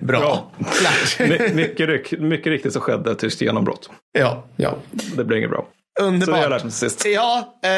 Bra. 0.00 0.50
Klart. 0.58 1.28
My, 1.28 1.54
mycket, 1.54 2.20
mycket 2.20 2.46
riktigt 2.46 2.72
så 2.72 2.80
skedde 2.80 3.07
ett 3.12 3.18
tyskt 3.18 3.40
genombrott. 3.40 3.90
Ja, 4.18 4.44
ja. 4.56 4.74
Det 5.16 5.24
blir 5.24 5.36
inget 5.38 5.50
bra. 5.50 5.66
Det 5.98 6.04
Underbart. 6.04 6.62
Ja, 7.04 7.54
eh, 7.62 7.68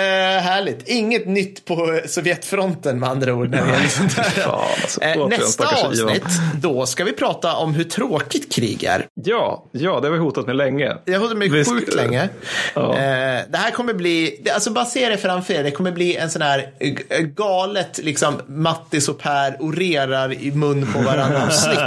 härligt. 0.43 0.89
Inget 0.89 1.27
nytt 1.27 1.65
på 1.65 2.01
Sovjetfronten 2.07 3.01
med 3.01 3.09
andra 3.09 3.35
ord. 3.35 3.51
När 3.51 3.67
det 3.67 3.73
gäller 3.73 3.89
sånt 3.89 4.17
där. 4.17 4.23
Fan, 4.23 4.61
alltså, 4.83 5.01
Eh, 5.03 5.27
Nästa 5.29 5.65
Ivan. 5.65 5.91
avsnitt, 6.09 6.25
då 6.63 6.87
ska 6.87 7.05
vi 7.05 7.13
prata 7.13 7.55
om 7.57 7.75
hur 7.75 7.85
tråkigt 7.85 8.53
krig 8.53 8.85
är. 8.85 9.07
Ja, 9.25 9.65
ja, 9.73 10.01
det 10.01 10.07
har 10.09 10.13
vi 10.13 10.19
hotat 10.19 10.47
med 10.47 10.57
länge. 10.57 10.97
Jag 11.05 11.13
har 11.15 11.19
hållit 11.21 11.39
mig 11.39 11.49
Visst, 11.49 11.71
sjukt 11.71 11.95
eh, 11.95 11.97
länge. 12.03 12.29
ja. 12.75 12.91
Eh, 12.97 13.41
det 13.49 13.57
här 13.59 13.71
kommer 13.71 13.95
bli, 13.95 14.41
det- 14.45 14.51
alltså 14.51 14.71
bara 14.71 14.85
se 14.85 15.09
det 15.09 15.17
framför 15.19 15.55
er, 15.55 15.63
det 15.63 15.71
kommer 15.71 15.93
bli 15.93 16.17
en 16.17 16.31
sån 16.31 16.43
här 16.43 16.67
eh, 16.81 17.19
galet, 17.21 17.99
liksom 18.03 18.41
Mattis 18.47 19.09
och 19.09 19.19
Per 19.19 19.57
orerar 19.61 20.33
i 20.33 20.53
mun 20.53 20.93
på 20.93 20.99
varandra 21.03 21.43
avsnitt. 21.47 21.79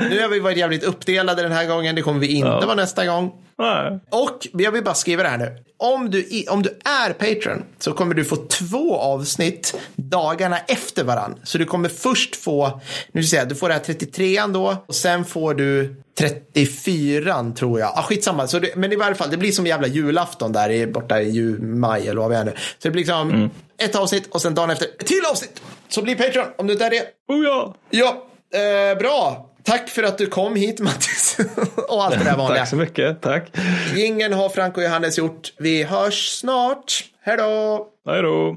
nu 0.10 0.22
har 0.22 0.28
vi 0.28 0.40
varit 0.40 0.56
jävligt 0.58 0.82
uppdelade 0.84 1.42
den 1.42 1.52
här 1.52 1.64
gången, 1.66 1.94
det 1.94 2.02
kommer 2.02 2.20
vi 2.20 2.26
inte 2.26 2.48
vara 2.66 2.74
nästa 2.74 3.06
gång. 3.06 3.32
Nej. 3.58 4.00
Och 4.10 4.46
jag 4.52 4.72
vill 4.72 4.84
bara 4.84 4.94
skriva 4.94 5.22
det 5.22 5.28
här 5.28 5.38
nu. 5.38 5.56
Om 5.76 6.10
du, 6.10 6.44
om 6.50 6.62
du 6.62 6.78
är 6.84 7.12
Patreon 7.12 7.64
så 7.78 7.92
kommer 7.92 8.14
du 8.14 8.24
få 8.24 8.36
två 8.36 8.96
avsnitt 8.96 9.80
dagarna 9.96 10.58
efter 10.58 11.04
varann. 11.04 11.40
Så 11.44 11.58
du 11.58 11.64
kommer 11.64 11.88
först 11.88 12.36
få, 12.36 12.80
nu 13.12 13.22
ska 13.22 13.36
jag 13.36 13.40
säga, 13.40 13.44
du 13.44 13.54
får 13.54 13.68
det 13.68 13.74
här 13.74 13.80
33 13.80 14.46
då 14.46 14.76
och 14.86 14.94
sen 14.94 15.24
får 15.24 15.54
du 15.54 15.96
34 16.18 17.52
tror 17.56 17.80
jag. 17.80 17.92
Ah, 17.96 18.02
skitsamma, 18.02 18.46
så 18.46 18.58
det, 18.58 18.76
men 18.76 18.92
i 18.92 18.96
varje 18.96 19.14
fall 19.14 19.30
det 19.30 19.36
blir 19.36 19.52
som 19.52 19.66
jävla 19.66 19.86
julafton 19.86 20.52
där 20.52 20.70
i, 20.70 20.86
borta 20.86 21.20
i 21.20 21.30
ju, 21.30 21.58
maj 21.58 22.08
eller 22.08 22.20
vad 22.20 22.30
vi 22.30 22.36
är 22.36 22.44
nu. 22.44 22.52
Så 22.56 22.88
det 22.88 22.90
blir 22.90 23.00
liksom 23.00 23.50
ett 23.78 23.96
avsnitt 23.96 24.26
och 24.34 24.42
sen 24.42 24.54
dagen 24.54 24.70
efter 24.70 24.86
ett 24.86 25.06
till 25.06 25.22
avsnitt. 25.30 25.62
Så 25.88 26.02
bli 26.02 26.14
Patreon 26.14 26.46
om 26.56 26.66
du 26.66 26.72
inte 26.72 26.86
är 26.86 26.90
det. 26.90 27.02
Oh 27.28 27.44
ja! 27.44 27.74
Ja, 27.90 28.26
eh, 28.58 28.98
bra. 28.98 29.47
Tack 29.68 29.88
för 29.88 30.02
att 30.02 30.18
du 30.18 30.26
kom 30.26 30.56
hit 30.56 30.80
Mattis. 30.80 31.38
och 31.88 32.04
allt 32.04 32.18
det 32.18 32.24
där 32.24 32.36
vanliga. 32.36 32.58
Tack 32.58 32.68
så 32.68 32.76
mycket. 32.76 33.20
Tack. 33.20 33.50
Ingen 33.96 34.32
har 34.32 34.48
Frank 34.48 34.76
och 34.76 34.82
Johannes 34.82 35.18
gjort. 35.18 35.52
Vi 35.58 35.82
hörs 35.82 36.28
snart. 36.28 37.04
Hej 37.22 37.36
då! 37.36 37.86
Hej 38.06 38.22
då. 38.22 38.56